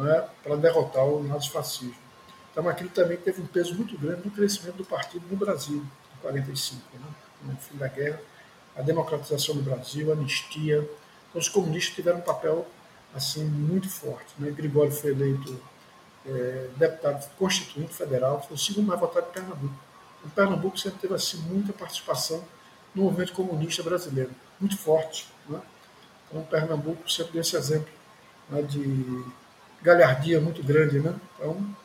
é, 0.00 0.28
para 0.42 0.56
derrotar 0.56 1.04
o 1.04 1.22
nazifascismo. 1.22 2.07
Então 2.50 2.68
aquilo 2.68 2.90
também 2.90 3.16
teve 3.16 3.40
um 3.40 3.46
peso 3.46 3.74
muito 3.74 3.96
grande 3.98 4.22
no 4.24 4.30
crescimento 4.30 4.76
do 4.76 4.84
partido 4.84 5.24
no 5.30 5.36
Brasil, 5.36 5.76
em 6.16 6.20
45, 6.22 6.82
né? 6.94 7.06
no 7.42 7.56
fim 7.56 7.76
da 7.76 7.88
guerra, 7.88 8.20
a 8.76 8.82
democratização 8.82 9.54
do 9.54 9.62
Brasil, 9.62 10.10
a 10.10 10.14
anistia. 10.14 10.78
Então 11.28 11.40
os 11.40 11.48
comunistas 11.48 11.94
tiveram 11.94 12.18
um 12.18 12.22
papel 12.22 12.66
assim 13.14 13.44
muito 13.44 13.88
forte. 13.88 14.34
Né? 14.38 14.50
Gregório 14.50 14.92
foi 14.92 15.10
eleito 15.12 15.60
é, 16.26 16.68
deputado 16.76 17.28
constituinte 17.36 17.94
federal, 17.94 18.42
foi 18.42 18.56
o 18.56 18.58
segundo 18.58 18.86
mais 18.86 19.00
votado 19.00 19.26
de 19.26 19.32
Pernambuco. 19.32 19.74
O 20.24 20.30
Pernambuco 20.30 20.78
sempre 20.78 20.98
teve 20.98 21.14
assim 21.14 21.38
muita 21.42 21.72
participação 21.72 22.44
no 22.94 23.04
movimento 23.04 23.32
comunista 23.32 23.82
brasileiro 23.82 24.30
muito 24.60 24.76
forte. 24.76 25.28
Né? 25.48 25.60
Então, 26.28 26.42
Pernambuco 26.44 27.10
sempre 27.10 27.32
deu 27.32 27.40
esse 27.40 27.56
exemplo 27.56 27.88
né, 28.50 28.62
de 28.62 29.24
galhardia 29.82 30.40
muito 30.40 30.62
grande. 30.62 30.98
Né? 30.98 31.14
Então, 31.36 31.76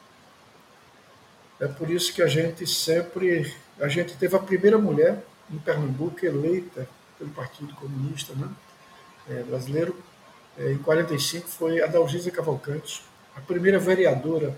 é 1.63 1.67
por 1.67 1.89
isso 1.89 2.13
que 2.13 2.21
a 2.21 2.27
gente 2.27 2.67
sempre. 2.67 3.55
A 3.79 3.87
gente 3.87 4.15
teve 4.17 4.35
a 4.35 4.39
primeira 4.39 4.77
mulher 4.77 5.23
em 5.49 5.57
Pernambuco 5.57 6.25
eleita 6.25 6.87
pelo 7.17 7.29
Partido 7.31 7.73
Comunista 7.75 8.33
né, 8.35 8.49
é, 9.29 9.43
Brasileiro. 9.43 9.95
É, 10.57 10.73
em 10.73 10.77
45 10.77 11.47
foi 11.47 11.81
a 11.81 11.87
Dalgisa 11.87 12.29
Cavalcante, 12.29 13.01
a 13.35 13.39
primeira 13.39 13.79
vereadora 13.79 14.57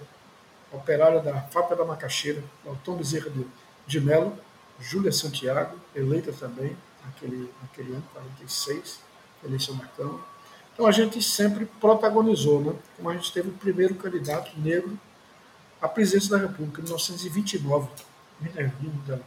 operária 0.72 1.22
da 1.22 1.41
Fábrica 1.43 1.76
da 1.76 1.86
Macaxeira, 1.86 2.43
Tom 2.84 2.97
Bezerra 2.97 3.30
de, 3.30 3.45
de 3.86 4.01
Mello, 4.01 4.36
Júlia 4.80 5.12
Santiago, 5.12 5.78
eleita 5.95 6.34
também, 6.34 6.76
naquele, 7.06 7.49
naquele 7.62 7.93
ano, 7.93 8.03
46, 8.14 8.99
eleição 9.45 9.78
da 9.78 9.86
Câmara. 9.86 10.24
Então 10.74 10.88
a 10.88 10.91
gente 10.91 11.22
sempre 11.22 11.66
protagonizou, 11.80 12.62
né? 12.62 12.74
como 12.97 13.10
a 13.10 13.14
gente 13.14 13.32
teve 13.32 13.49
o 13.49 13.53
primeiro 13.53 13.95
candidato 13.95 14.51
negro 14.60 14.99
à 15.86 15.88
presidência 15.88 16.31
da 16.31 16.38
República, 16.38 16.81
em 16.81 16.83
1929, 16.83 17.88
Minervino 18.41 19.01
dela. 19.07 19.21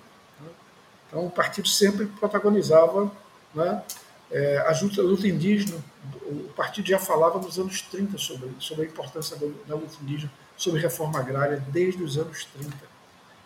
Então 1.07 1.27
o 1.27 1.31
partido 1.31 1.67
sempre 1.69 2.07
protagonizava 2.07 3.11
né? 3.55 3.83
É, 4.31 4.59
a, 4.59 4.79
luta, 4.83 5.01
a 5.01 5.05
luta 5.05 5.27
indígena, 5.27 5.79
o 6.27 6.53
partido 6.55 6.87
já 6.87 6.99
falava 6.99 7.39
nos 7.39 7.59
anos 7.59 7.81
30 7.81 8.19
sobre, 8.19 8.51
sobre 8.59 8.85
a 8.85 8.89
importância 8.89 9.37
da, 9.37 9.47
da 9.67 9.75
luta 9.75 9.97
indígena, 10.03 10.31
sobre 10.55 10.81
reforma 10.81 11.19
agrária, 11.19 11.65
desde 11.69 12.03
os 12.03 12.19
anos 12.19 12.45
30. 12.45 12.69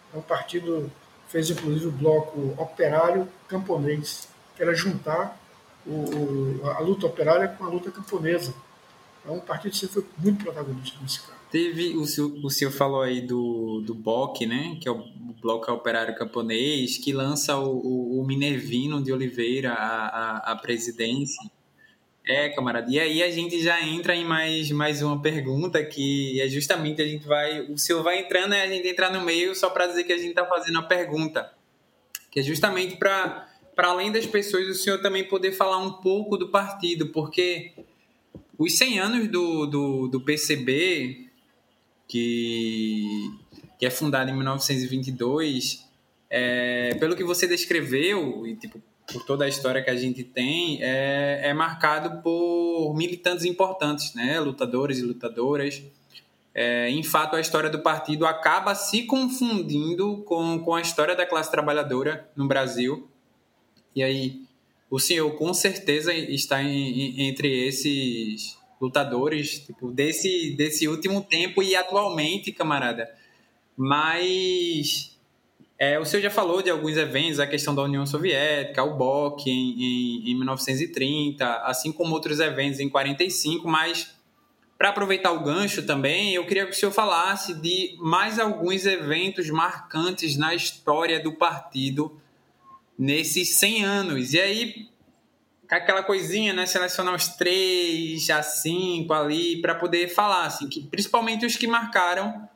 Então, 0.08 0.20
o 0.20 0.22
partido 0.22 0.90
fez 1.28 1.50
inclusive 1.50 1.86
o 1.86 1.92
bloco 1.92 2.54
operário 2.60 3.28
camponês, 3.46 4.28
que 4.56 4.62
era 4.62 4.74
juntar 4.74 5.38
o, 5.86 6.60
a 6.68 6.80
luta 6.80 7.06
operária 7.06 7.48
com 7.48 7.64
a 7.64 7.68
luta 7.68 7.90
camponesa. 7.90 8.52
Então 9.22 9.36
o 9.36 9.40
partido 9.40 9.76
sempre 9.76 9.94
foi 9.94 10.06
muito 10.18 10.44
protagonista 10.44 10.98
nesse 11.00 11.20
caso. 11.20 11.41
Teve, 11.53 11.98
o 11.98 12.07
senhor, 12.07 12.32
o 12.42 12.48
senhor 12.48 12.70
falou 12.70 13.03
aí 13.03 13.20
do, 13.20 13.82
do 13.82 13.94
BOC, 13.94 14.46
né, 14.46 14.78
que 14.80 14.88
é 14.88 14.90
o 14.90 15.05
Bloco 15.42 15.70
Operário 15.70 16.16
Camponês, 16.16 16.96
que 16.96 17.12
lança 17.12 17.59
o, 17.59 17.76
o, 17.76 18.20
o 18.20 18.26
Minervino 18.26 19.03
de 19.03 19.12
Oliveira 19.12 19.74
à, 19.74 20.07
à, 20.07 20.53
à 20.53 20.57
presidência. 20.57 21.42
É, 22.26 22.48
camarada. 22.50 22.88
E 22.88 22.98
aí 23.00 23.22
a 23.22 23.30
gente 23.30 23.61
já 23.61 23.82
entra 23.82 24.14
em 24.14 24.24
mais, 24.24 24.70
mais 24.70 25.03
uma 25.03 25.20
pergunta 25.20 25.84
que 25.84 26.40
é 26.40 26.48
justamente 26.48 27.03
a 27.03 27.07
gente 27.07 27.26
vai. 27.26 27.62
O 27.62 27.76
senhor 27.76 28.00
vai 28.03 28.20
entrando 28.20 28.55
e 28.55 28.61
a 28.61 28.68
gente 28.68 28.86
entrar 28.86 29.12
no 29.12 29.20
meio 29.20 29.57
só 29.57 29.68
para 29.68 29.88
dizer 29.88 30.05
que 30.05 30.12
a 30.12 30.16
gente 30.16 30.30
está 30.30 30.46
fazendo 30.46 30.78
a 30.78 30.82
pergunta. 30.82 31.53
Que 32.30 32.38
é 32.38 32.42
justamente 32.42 32.96
para, 32.96 33.48
além 33.76 34.12
das 34.12 34.24
pessoas, 34.24 34.68
o 34.68 34.74
senhor 34.74 35.03
também 35.03 35.24
poder 35.24 35.50
falar 35.50 35.78
um 35.78 35.94
pouco 35.94 36.36
do 36.36 36.48
partido, 36.48 37.09
porque 37.09 37.72
os 38.57 38.78
100 38.78 39.00
anos 39.00 39.28
do, 39.28 39.66
do, 39.66 40.07
do 40.07 40.20
PCB, 40.20 41.32
que, 42.12 43.30
que 43.78 43.86
é 43.86 43.90
fundado 43.90 44.30
em 44.30 44.34
1922, 44.34 45.88
é, 46.28 46.94
pelo 46.96 47.16
que 47.16 47.24
você 47.24 47.46
descreveu, 47.46 48.46
e 48.46 48.54
tipo, 48.54 48.82
por 49.10 49.24
toda 49.24 49.46
a 49.46 49.48
história 49.48 49.82
que 49.82 49.88
a 49.88 49.96
gente 49.96 50.22
tem, 50.22 50.78
é, 50.82 51.40
é 51.42 51.54
marcado 51.54 52.22
por 52.22 52.94
militantes 52.94 53.46
importantes, 53.46 54.14
né? 54.14 54.38
lutadores 54.38 54.98
e 54.98 55.02
lutadoras. 55.02 55.82
É, 56.54 56.90
em 56.90 57.02
fato, 57.02 57.34
a 57.34 57.40
história 57.40 57.70
do 57.70 57.78
partido 57.78 58.26
acaba 58.26 58.74
se 58.74 59.04
confundindo 59.04 60.18
com, 60.26 60.58
com 60.58 60.74
a 60.74 60.82
história 60.82 61.16
da 61.16 61.24
classe 61.24 61.50
trabalhadora 61.50 62.28
no 62.36 62.46
Brasil. 62.46 63.08
E 63.96 64.02
aí, 64.02 64.42
o 64.90 64.98
senhor 64.98 65.30
com 65.36 65.54
certeza 65.54 66.12
está 66.12 66.62
em, 66.62 67.22
em, 67.22 67.28
entre 67.28 67.66
esses 67.66 68.58
lutadores 68.83 69.61
tipo, 69.61 69.93
desse, 69.93 70.55
desse 70.57 70.89
último 70.89 71.22
tempo 71.22 71.62
e 71.62 71.76
atualmente, 71.76 72.51
camarada. 72.51 73.09
Mas 73.76 75.16
é, 75.78 75.99
o 75.99 76.05
senhor 76.05 76.22
já 76.22 76.30
falou 76.30 76.61
de 76.61 76.68
alguns 76.68 76.97
eventos, 76.97 77.39
a 77.39 77.47
questão 77.47 77.74
da 77.74 77.83
União 77.83 78.05
Soviética, 78.05 78.83
o 78.83 78.97
BOC 78.97 79.47
em, 79.47 79.83
em, 79.83 80.30
em 80.30 80.35
1930, 80.35 81.47
assim 81.64 81.93
como 81.93 82.12
outros 82.12 82.41
eventos 82.41 82.80
em 82.80 82.89
45, 82.89 83.68
mas 83.68 84.14
para 84.76 84.89
aproveitar 84.89 85.30
o 85.30 85.45
gancho 85.45 85.85
também, 85.87 86.35
eu 86.35 86.45
queria 86.45 86.66
que 86.66 86.72
o 86.72 86.74
senhor 86.74 86.91
falasse 86.91 87.55
de 87.55 87.97
mais 88.01 88.41
alguns 88.41 88.85
eventos 88.85 89.49
marcantes 89.49 90.37
na 90.37 90.57
história 90.57 91.22
do 91.22 91.35
partido 91.35 92.20
nesses 92.99 93.57
100 93.57 93.85
anos. 93.85 94.35
E 94.35 94.41
aí, 94.41 94.89
aquela 95.76 96.02
coisinha, 96.02 96.52
né? 96.52 96.66
Selecionar 96.66 97.14
os 97.14 97.28
três, 97.28 98.28
a 98.30 98.42
cinco 98.42 99.12
ali, 99.12 99.60
para 99.60 99.74
poder 99.74 100.08
falar, 100.08 100.46
assim, 100.46 100.68
que, 100.68 100.82
principalmente 100.82 101.46
os 101.46 101.56
que 101.56 101.66
marcaram 101.66 102.48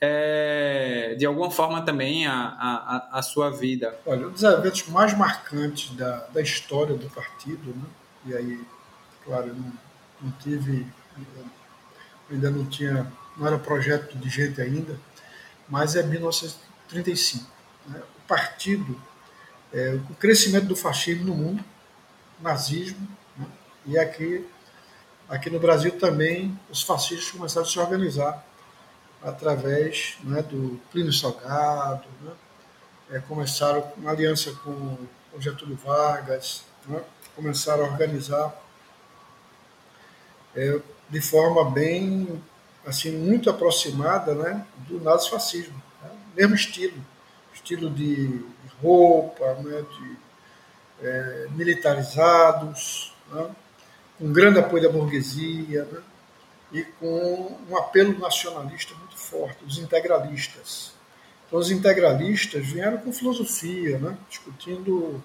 é, 0.00 1.14
de 1.18 1.26
alguma 1.26 1.50
forma 1.50 1.82
também 1.82 2.26
a, 2.26 2.32
a, 2.32 3.18
a 3.18 3.22
sua 3.22 3.50
vida. 3.50 3.98
Olha, 4.06 4.28
um 4.28 4.30
dos 4.30 4.42
eventos 4.42 4.88
mais 4.88 5.16
marcantes 5.16 5.94
da, 5.94 6.26
da 6.28 6.40
história 6.40 6.94
do 6.94 7.08
partido, 7.10 7.74
né? 7.74 7.84
e 8.26 8.34
aí, 8.34 8.60
claro, 9.24 9.48
eu 9.48 9.54
não, 9.54 9.72
não 10.22 10.30
tive, 10.32 10.86
ainda 12.30 12.50
não 12.50 12.64
tinha, 12.64 13.12
não 13.36 13.46
era 13.46 13.58
projeto 13.58 14.16
de 14.16 14.28
gente 14.28 14.60
ainda, 14.60 14.98
mas 15.68 15.94
é 15.96 16.02
1935. 16.02 17.46
Né? 17.86 18.00
O 18.18 18.28
partido 18.28 19.00
é, 19.72 19.98
o 20.10 20.14
crescimento 20.14 20.66
do 20.66 20.76
fascismo 20.76 21.24
no 21.24 21.34
mundo, 21.34 21.64
nazismo, 22.40 23.06
né? 23.36 23.46
e 23.86 23.98
aqui, 23.98 24.46
aqui 25.28 25.50
no 25.50 25.58
Brasil 25.58 25.98
também 25.98 26.58
os 26.70 26.82
fascistas 26.82 27.30
começaram 27.30 27.66
a 27.66 27.70
se 27.70 27.78
organizar 27.78 28.44
através 29.22 30.16
né, 30.24 30.42
do 30.42 30.80
Plínio 30.90 31.12
Salgado, 31.12 32.06
né? 32.22 32.32
é, 33.10 33.18
começaram 33.20 33.92
uma 33.96 34.10
aliança 34.10 34.52
com 34.64 34.96
o 35.32 35.40
Getúlio 35.40 35.76
Vargas, 35.76 36.64
né? 36.86 37.02
começaram 37.36 37.84
a 37.84 37.88
organizar 37.88 38.54
é, 40.54 40.80
de 41.08 41.20
forma 41.20 41.70
bem, 41.70 42.42
assim, 42.86 43.12
muito 43.12 43.50
aproximada 43.50 44.34
né, 44.34 44.66
do 44.88 45.00
nazifascismo, 45.00 45.80
né? 46.02 46.10
mesmo 46.34 46.54
estilo, 46.54 47.04
estilo 47.52 47.90
de 47.90 48.44
roupa, 48.82 49.54
né, 49.54 49.82
de, 49.82 50.29
é, 51.02 51.46
militarizados, 51.50 53.14
né, 53.32 53.50
com 54.18 54.32
grande 54.32 54.58
apoio 54.58 54.82
da 54.82 54.88
burguesia 54.88 55.84
né, 55.90 56.00
e 56.72 56.82
com 56.82 57.56
um 57.68 57.76
apelo 57.76 58.18
nacionalista 58.18 58.94
muito 58.94 59.16
forte, 59.16 59.64
os 59.64 59.78
integralistas. 59.78 60.92
Então, 61.46 61.58
os 61.58 61.70
integralistas 61.70 62.66
vieram 62.66 62.98
com 62.98 63.12
filosofia, 63.12 63.98
né, 63.98 64.16
discutindo 64.28 65.22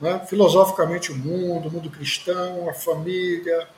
né, 0.00 0.24
filosoficamente 0.26 1.12
o 1.12 1.16
mundo, 1.16 1.68
o 1.68 1.70
mundo 1.70 1.90
cristão, 1.90 2.68
a 2.68 2.74
família, 2.74 3.68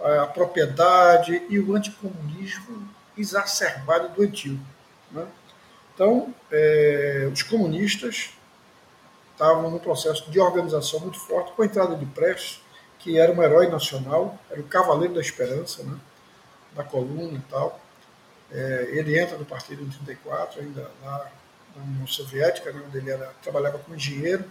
a, 0.00 0.26
propriedade 0.26 1.42
e 1.48 1.58
o 1.58 1.74
anticomunismo 1.74 2.88
exacerbado 3.16 4.06
e 4.06 4.16
doentio. 4.16 4.60
Né? 5.10 5.26
Então, 5.94 6.34
é, 6.50 7.28
os 7.32 7.42
comunistas 7.42 8.30
estavam 9.38 9.70
num 9.70 9.78
processo 9.78 10.28
de 10.28 10.40
organização 10.40 10.98
muito 10.98 11.20
forte, 11.20 11.52
com 11.52 11.62
a 11.62 11.66
entrada 11.66 11.94
de 11.94 12.04
Prestes, 12.06 12.60
que 12.98 13.16
era 13.16 13.30
um 13.32 13.40
herói 13.40 13.68
nacional, 13.68 14.36
era 14.50 14.60
o 14.60 14.64
cavaleiro 14.64 15.14
da 15.14 15.20
esperança, 15.20 15.84
né, 15.84 15.96
da 16.74 16.82
coluna 16.82 17.38
e 17.38 17.50
tal. 17.50 17.80
É, 18.50 18.88
ele 18.90 19.16
entra 19.16 19.38
no 19.38 19.44
partido 19.44 19.82
em 19.82 19.88
34, 19.88 20.60
ainda 20.60 20.90
lá 21.04 21.30
na 21.76 21.82
União 21.84 22.06
Soviética, 22.08 22.72
né, 22.72 22.82
onde 22.84 22.98
ele 22.98 23.10
era, 23.10 23.32
trabalhava 23.40 23.78
como 23.78 23.96
engenheiro, 23.96 24.44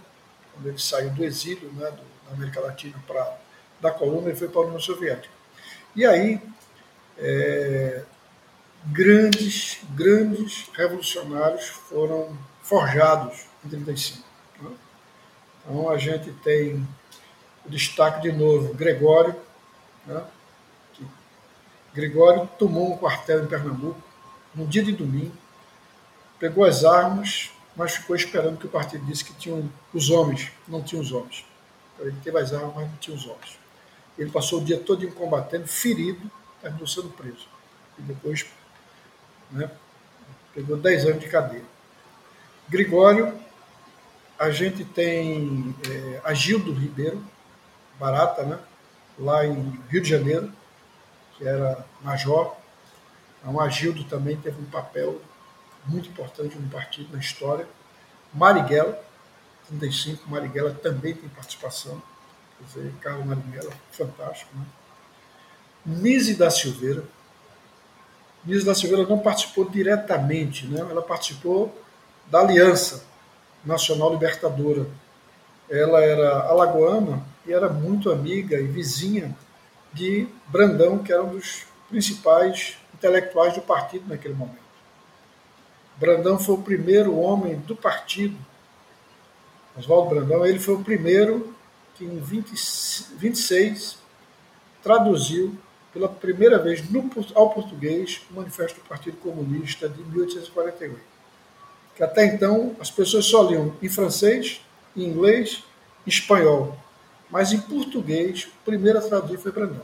quando 0.53 0.67
ele 0.67 0.79
saiu 0.79 1.09
do 1.09 1.23
exílio 1.25 1.69
né, 1.73 1.91
do, 1.91 2.29
da 2.29 2.33
América 2.33 2.61
Latina 2.61 2.97
para 3.05 3.37
da 3.79 3.91
coluna, 3.91 4.29
ele 4.29 4.37
foi 4.37 4.47
para 4.47 4.61
a 4.61 4.63
União 4.63 4.79
Soviética. 4.79 5.33
E 5.95 6.03
aí, 6.03 6.41
é, 7.17 8.03
grandes, 8.85 9.79
grandes 9.91 10.67
revolucionários 10.73 11.67
foram 11.67 12.35
forjados 12.63 13.45
em 13.63 13.69
35. 13.69 14.26
Então 15.67 15.89
a 15.89 15.97
gente 15.97 16.31
tem 16.31 16.87
o 17.65 17.69
destaque 17.69 18.21
de 18.21 18.31
novo, 18.31 18.73
Gregório. 18.73 19.35
Né? 20.05 20.23
Gregório 21.93 22.47
tomou 22.57 22.93
um 22.93 22.97
quartel 22.97 23.43
em 23.43 23.47
Pernambuco 23.47 24.01
no 24.55 24.65
dia 24.65 24.81
de 24.81 24.93
domingo, 24.93 25.35
pegou 26.39 26.63
as 26.63 26.85
armas, 26.85 27.51
mas 27.75 27.95
ficou 27.95 28.15
esperando 28.15 28.57
que 28.57 28.65
o 28.65 28.69
partido 28.69 29.05
disse 29.05 29.25
que 29.25 29.33
tinham 29.33 29.69
os 29.93 30.09
homens, 30.09 30.51
não 30.67 30.81
tinha 30.81 31.01
os 31.01 31.11
homens. 31.11 31.45
Então, 31.93 32.07
ele 32.07 32.17
teve 32.23 32.39
as 32.39 32.53
armas, 32.53 32.73
mas 32.75 32.89
não 32.89 32.97
tinha 32.97 33.15
os 33.15 33.25
homens. 33.25 33.59
Ele 34.17 34.31
passou 34.31 34.61
o 34.61 34.63
dia 34.63 34.79
todo 34.79 35.05
combatendo, 35.11 35.67
ferido, 35.67 36.31
terminou 36.61 36.87
sendo 36.87 37.09
preso. 37.09 37.47
E 37.99 38.01
depois 38.03 38.45
né, 39.51 39.69
pegou 40.53 40.77
10 40.77 41.05
anos 41.05 41.19
de 41.19 41.27
cadeia. 41.27 41.65
Gregório 42.69 43.46
a 44.39 44.51
gente 44.51 44.85
tem 44.85 45.75
é, 45.89 46.21
Agildo 46.23 46.71
Ribeiro, 46.71 47.23
Barata, 47.99 48.43
né? 48.43 48.59
lá 49.17 49.45
em 49.45 49.79
Rio 49.89 50.01
de 50.01 50.09
Janeiro, 50.09 50.51
que 51.33 51.47
era 51.47 51.83
major. 52.01 52.55
Então, 53.39 53.59
Agildo 53.59 54.03
também 54.03 54.37
teve 54.37 54.61
um 54.61 54.65
papel 54.65 55.19
muito 55.85 56.09
importante 56.09 56.55
no 56.57 56.69
partido, 56.69 57.11
na 57.11 57.19
história. 57.19 57.67
Marighella, 58.31 58.99
35, 59.67 60.29
Marighella 60.29 60.73
também 60.73 61.15
tem 61.15 61.29
participação. 61.29 62.01
Quer 62.57 62.65
dizer, 62.65 62.93
Carlos 63.01 63.25
Marighella, 63.25 63.71
fantástico. 63.91 64.55
Né? 64.55 64.65
Nise 65.85 66.35
da 66.35 66.51
Silveira. 66.51 67.03
Nise 68.45 68.65
da 68.65 68.75
Silveira 68.75 69.07
não 69.07 69.17
participou 69.17 69.67
diretamente, 69.67 70.67
né? 70.67 70.79
ela 70.79 71.01
participou 71.01 71.75
da 72.27 72.41
aliança 72.41 73.03
Nacional 73.67 74.11
Libertadora. 74.11 74.87
Ela 75.69 76.01
era 76.01 76.47
alagoana 76.47 77.23
e 77.45 77.51
era 77.51 77.69
muito 77.69 78.09
amiga 78.09 78.59
e 78.59 78.63
vizinha 78.63 79.35
de 79.93 80.27
Brandão, 80.47 80.99
que 80.99 81.11
era 81.11 81.23
um 81.23 81.29
dos 81.29 81.65
principais 81.89 82.77
intelectuais 82.93 83.53
do 83.53 83.61
partido 83.61 84.07
naquele 84.07 84.33
momento. 84.33 84.67
Brandão 85.97 86.39
foi 86.39 86.55
o 86.55 86.61
primeiro 86.61 87.17
homem 87.17 87.57
do 87.57 87.75
partido, 87.75 88.37
Oswaldo 89.77 90.09
Brandão, 90.09 90.45
ele 90.45 90.59
foi 90.59 90.75
o 90.75 90.83
primeiro 90.83 91.53
que 91.95 92.05
em 92.05 92.19
20, 92.19 92.53
26 93.17 93.97
traduziu 94.81 95.55
pela 95.93 96.07
primeira 96.07 96.59
vez 96.59 96.87
no, 96.89 97.09
ao 97.33 97.49
português 97.51 98.21
o 98.31 98.35
Manifesto 98.35 98.79
do 98.79 98.87
Partido 98.87 99.17
Comunista 99.17 99.89
de 99.89 100.03
1848 100.03 101.16
que 101.97 102.03
até 102.03 102.25
então 102.25 102.75
as 102.79 102.91
pessoas 102.91 103.25
só 103.25 103.41
liam 103.41 103.73
em 103.81 103.89
francês, 103.89 104.61
em 104.95 105.03
inglês, 105.03 105.63
em 106.05 106.09
espanhol. 106.09 106.77
Mas 107.27 107.51
em 107.51 107.59
português, 107.59 108.43
o 108.43 108.63
primeiro 108.63 108.99
a 108.99 109.01
traduzir 109.01 109.39
foi 109.39 109.51
Brandão. 109.51 109.81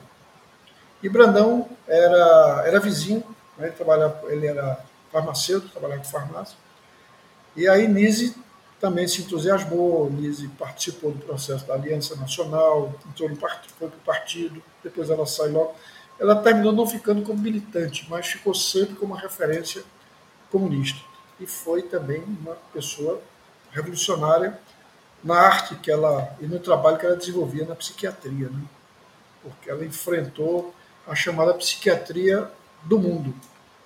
E 1.02 1.10
Brandão 1.10 1.68
era, 1.88 2.64
era 2.68 2.80
vizinho, 2.80 3.24
né? 3.58 3.66
ele, 3.66 3.76
trabalhava, 3.76 4.32
ele 4.32 4.46
era 4.46 4.86
farmacêutico, 5.12 5.72
trabalhava 5.72 6.02
com 6.04 6.08
farmácia. 6.08 6.56
E 7.56 7.68
aí 7.68 7.88
Nise 7.88 8.36
também 8.80 9.08
se 9.08 9.22
entusiasmou, 9.22 10.10
Nise 10.12 10.48
participou 10.50 11.12
do 11.12 11.26
processo 11.26 11.66
da 11.66 11.74
Aliança 11.74 12.16
Nacional, 12.16 12.94
entrou 13.10 13.28
no 13.28 13.38
partido, 13.38 13.74
foi 13.80 13.88
para 13.90 13.98
o 13.98 14.02
partido, 14.02 14.64
depois 14.84 15.10
ela 15.10 15.26
saiu 15.26 15.54
logo. 15.54 15.76
Ela 16.20 16.36
terminou 16.36 16.72
não 16.72 16.86
ficando 16.86 17.24
como 17.24 17.40
militante, 17.40 18.06
mas 18.08 18.28
ficou 18.28 18.54
sempre 18.54 18.96
como 18.96 19.14
uma 19.14 19.20
referência 19.20 19.84
comunista 20.52 21.13
foi 21.46 21.84
também 21.84 22.24
uma 22.24 22.56
pessoa 22.74 23.22
revolucionária 23.72 24.60
na 25.24 25.40
arte 25.40 25.76
que 25.76 25.90
ela 25.90 26.36
e 26.40 26.46
no 26.46 26.60
trabalho 26.60 26.98
que 26.98 27.06
ela 27.06 27.16
desenvolvia 27.16 27.66
na 27.66 27.76
psiquiatria, 27.76 28.50
né? 28.50 28.64
porque 29.42 29.70
ela 29.70 29.86
enfrentou 29.86 30.74
a 31.08 31.16
chamada 31.16 31.54
psiquiatria 31.54 32.50
do 32.84 33.00
mundo, 33.00 33.34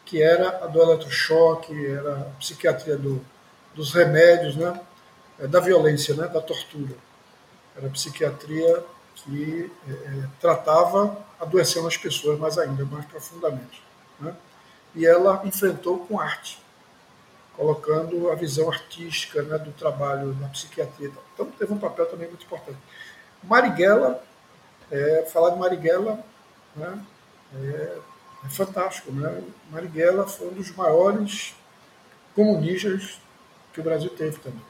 que 0.06 0.22
era 0.22 0.64
a 0.64 0.68
do 0.68 0.82
eletrochoque, 0.82 1.86
era 1.86 2.22
a 2.22 2.40
psiquiatria 2.40 2.98
do, 2.98 3.24
dos 3.74 3.94
remédios, 3.94 4.56
né? 4.56 4.80
É, 5.40 5.48
da 5.48 5.60
violência, 5.60 6.16
né? 6.16 6.28
da 6.28 6.42
tortura. 6.42 6.96
Era 7.76 7.88
a 7.88 7.90
psiquiatria 7.92 8.84
que 9.16 9.72
é, 9.88 9.92
é, 9.92 10.24
tratava 10.40 11.26
adoecendo 11.40 11.88
as 11.88 11.98
pessoas 11.98 12.40
mais 12.40 12.58
ainda, 12.58 12.86
mais 12.86 13.06
profundamente. 13.06 13.84
Né? 14.20 14.36
E 14.96 15.06
ela 15.06 15.42
enfrentou 15.46 16.00
com 16.00 16.20
arte, 16.20 16.60
colocando 17.58 18.30
a 18.30 18.36
visão 18.36 18.72
artística 18.72 19.42
né, 19.42 19.58
do 19.58 19.72
trabalho 19.72 20.38
na 20.40 20.48
psiquiatria. 20.50 21.12
Então 21.34 21.48
teve 21.48 21.74
um 21.74 21.80
papel 21.80 22.06
também 22.06 22.30
muito 22.30 22.46
importante. 22.46 22.78
Marighella, 23.44 24.24
é, 24.92 25.28
falar 25.34 25.50
de 25.50 25.60
Marighella 25.60 26.24
né, 26.76 27.04
é, 27.56 27.98
é, 28.46 28.50
fantástico. 28.50 29.12
Né? 29.12 29.44
Marighella 29.72 30.28
foi 30.28 30.50
um 30.50 30.54
dos 30.54 30.72
maiores 30.76 31.56
comunistas 32.36 33.20
que 33.74 33.82
o 33.82 33.84
Brasil 33.84 34.12
teve 34.12 34.38
também. 34.38 34.62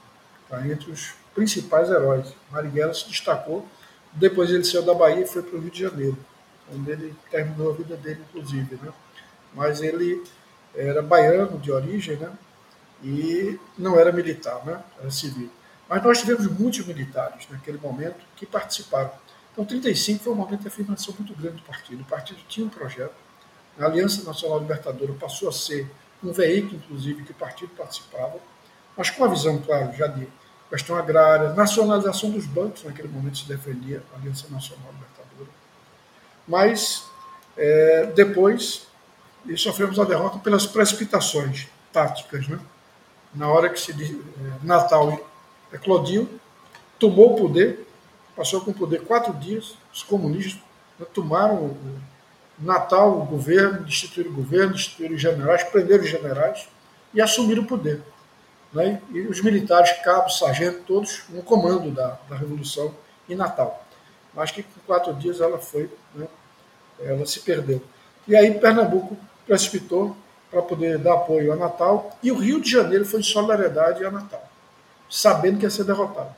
Tá? 0.50 0.66
Entre 0.66 0.90
os 0.90 1.14
principais 1.36 1.90
heróis. 1.90 2.34
Marighella 2.50 2.94
se 2.94 3.08
destacou. 3.10 3.68
Depois 4.14 4.50
ele 4.50 4.64
saiu 4.64 4.84
da 4.84 4.94
Bahia 4.94 5.24
e 5.24 5.28
foi 5.28 5.44
para 5.44 5.58
o 5.58 5.62
Rio 5.62 5.70
de 5.70 5.82
Janeiro, 5.82 6.18
onde 6.74 6.90
ele 6.90 7.16
terminou 7.30 7.72
a 7.72 7.76
vida 7.76 7.98
dele, 7.98 8.24
inclusive. 8.30 8.80
Né? 8.82 8.94
Mas 9.54 9.82
ele 9.82 10.24
era 10.74 11.02
baiano 11.02 11.60
de 11.60 11.72
origem 11.72 12.16
né? 12.16 12.32
E 13.04 13.60
não 13.78 14.00
era 14.00 14.12
militar, 14.12 14.66
né? 14.66 14.82
era 15.00 15.12
civil. 15.12 15.50
Mas 15.88 16.04
nós 16.04 16.20
tivemos 16.20 16.48
muitos 16.48 16.86
militares 16.86 17.48
naquele 17.50 17.78
momento 17.78 18.18
que 18.36 18.46
participaram. 18.46 19.12
Então, 19.54 19.66
35 19.66 20.24
foi 20.24 20.34
um 20.34 20.36
momento 20.36 20.62
de 20.62 20.68
afirmação 20.68 21.14
muito 21.18 21.34
grande 21.34 21.58
do 21.58 21.64
partido. 21.64 22.02
O 22.02 22.06
partido 22.06 22.40
tinha 22.48 22.66
um 22.66 22.70
projeto. 22.70 23.16
A 23.80 23.86
Aliança 23.86 24.24
Nacional 24.24 24.60
Libertadora 24.60 25.14
passou 25.14 25.50
a 25.50 25.52
ser 25.52 25.90
um 26.24 26.32
veículo, 26.32 26.76
inclusive, 26.76 27.24
que 27.24 27.32
o 27.32 27.36
partido 27.36 27.72
participava, 27.78 28.38
mas 28.96 29.10
com 29.10 29.24
a 29.24 29.28
visão, 29.28 29.60
claro, 29.62 29.94
já 29.96 30.08
de 30.08 30.28
questão 30.70 30.96
agrária, 30.98 31.54
nacionalização 31.54 32.32
dos 32.32 32.46
bancos, 32.46 32.84
naquele 32.84 33.08
momento 33.08 33.38
se 33.38 33.48
defendia 33.48 34.04
a 34.14 34.18
Aliança 34.18 34.48
Nacional 34.50 34.92
Libertadora. 34.92 35.50
Mas, 36.48 37.06
é, 37.56 38.08
depois, 38.16 38.88
sofremos 39.56 40.00
a 40.00 40.04
derrota 40.04 40.40
pelas 40.40 40.66
precipitações 40.66 41.68
táticas. 41.94 42.48
Né? 42.48 42.60
Na 43.34 43.50
hora 43.50 43.70
que 43.70 43.80
se 43.80 43.92
é, 43.92 44.66
Natal 44.66 45.20
eclodiu, 45.72 46.28
tomou 47.00 47.34
o 47.34 47.36
poder, 47.36 47.88
passou 48.36 48.62
com 48.62 48.72
o 48.72 48.74
poder 48.74 49.04
quatro 49.04 49.34
dias, 49.34 49.76
os 49.94 50.04
comunistas 50.04 50.62
né, 51.00 51.06
tomaram 51.14 51.56
o 51.56 51.78
Natal, 52.60 53.20
o 53.20 53.26
governo, 53.26 53.84
destituíram 53.84 54.32
o 54.32 54.36
governo, 54.36 54.74
destituíram 54.74 55.16
os 55.16 55.22
generais, 55.22 55.64
prenderam 55.64 56.04
os 56.04 56.10
generais 56.10 56.68
e 57.14 57.22
assumiram 57.22 57.64
o 57.64 57.68
poder. 57.68 58.02
Né? 58.74 59.02
E 59.12 59.22
os 59.22 59.42
militares, 59.42 59.92
cabos, 60.04 60.40
sargentos, 60.40 60.82
todos 60.86 61.24
no 61.30 61.42
comando 61.42 61.92
da, 61.92 62.18
da 62.30 62.36
Revolução 62.36 62.94
em 63.30 63.36
Natal. 63.36 63.86
Mas 64.34 64.52
que 64.52 64.64
com 64.64 64.80
quatro 64.86 65.14
dias 65.14 65.40
ela 65.40 65.58
foi, 65.58 65.90
né? 66.14 66.28
ela 67.00 67.26
se 67.26 67.40
perdeu. 67.42 67.82
E 68.28 68.36
aí 68.36 68.60
Pernambuco 68.60 69.18
precipitou 69.46 70.16
para 70.58 70.64
poder 70.64 70.98
dar 70.98 71.14
apoio 71.14 71.54
a 71.54 71.56
Natal 71.56 72.18
e 72.24 72.32
o 72.32 72.38
Rio 72.38 72.60
de 72.60 72.72
Janeiro 72.72 73.06
foi 73.06 73.20
em 73.20 73.24
solidariedade 73.24 74.04
a 74.04 74.10
Natal, 74.10 74.44
sabendo 75.08 75.60
que 75.60 75.66
ia 75.66 75.70
ser 75.70 75.84
derrotado. 75.84 76.36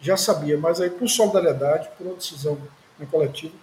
Já 0.00 0.16
sabia, 0.16 0.56
mas 0.56 0.80
aí 0.80 0.88
por 0.88 1.06
solidariedade, 1.06 1.90
por 1.98 2.06
uma 2.06 2.16
decisão 2.16 2.56
no 2.98 3.06
coletivo, 3.06 3.54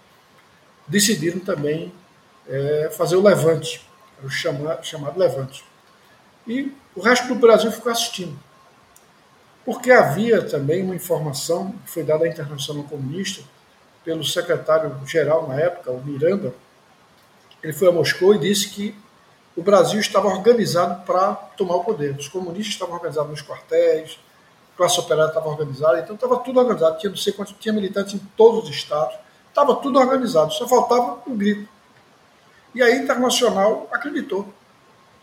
decidiram 0.86 1.40
também 1.40 1.92
é, 2.46 2.88
fazer 2.96 3.16
o 3.16 3.22
levante, 3.22 3.84
o 4.22 4.30
chamado, 4.30 4.84
chamado 4.84 5.18
levante. 5.18 5.64
E 6.46 6.72
o 6.94 7.00
resto 7.00 7.26
do 7.26 7.34
Brasil 7.34 7.72
ficou 7.72 7.90
assistindo. 7.90 8.38
Porque 9.64 9.90
havia 9.90 10.42
também 10.42 10.84
uma 10.84 10.94
informação 10.94 11.72
que 11.84 11.90
foi 11.90 12.04
dada 12.04 12.26
à 12.26 12.28
Internacional 12.28 12.84
Comunista 12.84 13.42
pelo 14.04 14.22
secretário-geral 14.22 15.48
na 15.48 15.58
época, 15.58 15.90
o 15.90 16.04
Miranda. 16.04 16.54
Ele 17.62 17.72
foi 17.72 17.88
a 17.88 17.92
Moscou 17.92 18.34
e 18.34 18.38
disse 18.38 18.68
que 18.68 18.94
o 19.56 19.62
Brasil 19.62 20.00
estava 20.00 20.28
organizado 20.28 21.04
para 21.04 21.34
tomar 21.56 21.76
o 21.76 21.84
poder. 21.84 22.16
Os 22.18 22.28
comunistas 22.28 22.74
estavam 22.74 22.96
organizados 22.96 23.30
nos 23.30 23.42
quartéis, 23.42 24.18
a 24.74 24.76
classe 24.76 24.98
operária 24.98 25.28
estava 25.28 25.48
organizada, 25.48 26.00
então 26.00 26.14
estava 26.14 26.38
tudo 26.38 26.58
organizado. 26.58 26.98
Tinha 26.98 27.10
não 27.10 27.16
sei 27.16 27.32
quantos, 27.32 27.54
tinha 27.60 27.72
militantes 27.72 28.14
em 28.14 28.18
todos 28.36 28.68
os 28.68 28.74
estados, 28.74 29.16
estava 29.48 29.76
tudo 29.76 29.98
organizado, 29.98 30.52
só 30.52 30.66
faltava 30.66 31.20
um 31.26 31.36
grito. 31.36 31.68
E 32.74 32.82
aí 32.82 32.92
a 32.92 32.96
Internacional 32.96 33.88
acreditou. 33.92 34.52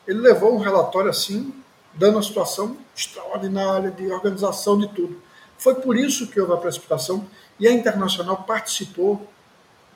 Ele 0.08 0.20
levou 0.20 0.56
um 0.56 0.60
relatório 0.60 1.10
assim, 1.10 1.54
dando 1.94 2.16
uma 2.16 2.24
situação 2.24 2.78
extraordinária 2.96 3.92
de 3.92 4.10
organização 4.10 4.80
de 4.80 4.88
tudo. 4.88 5.22
Foi 5.58 5.76
por 5.76 5.98
isso 5.98 6.28
que 6.28 6.40
houve 6.40 6.54
a 6.54 6.58
precipitação 6.58 7.28
e 7.60 7.68
a 7.68 7.72
Internacional 7.72 8.44
participou 8.44 9.28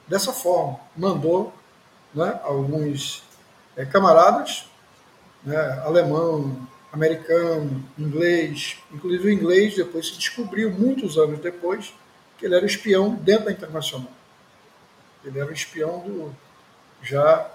dessa 0.06 0.34
forma. 0.34 0.80
Mandou 0.96 1.54
né, 2.14 2.40
alguns 2.44 3.24
é, 3.76 3.86
camaradas, 3.86 4.66
né, 5.44 5.82
alemão, 5.84 6.68
americano, 6.92 7.84
inglês, 7.98 8.78
inclusive 8.92 9.28
o 9.28 9.32
inglês 9.32 9.76
depois 9.76 10.08
se 10.08 10.18
descobriu, 10.18 10.72
muitos 10.72 11.18
anos 11.18 11.40
depois, 11.40 11.94
que 12.38 12.46
ele 12.46 12.56
era 12.56 12.66
espião 12.66 13.16
dentro 13.16 13.46
da 13.46 13.52
Internacional. 13.52 14.12
Ele 15.24 15.40
era 15.40 15.52
espião 15.52 16.00
do 16.00 16.36
já 17.02 17.52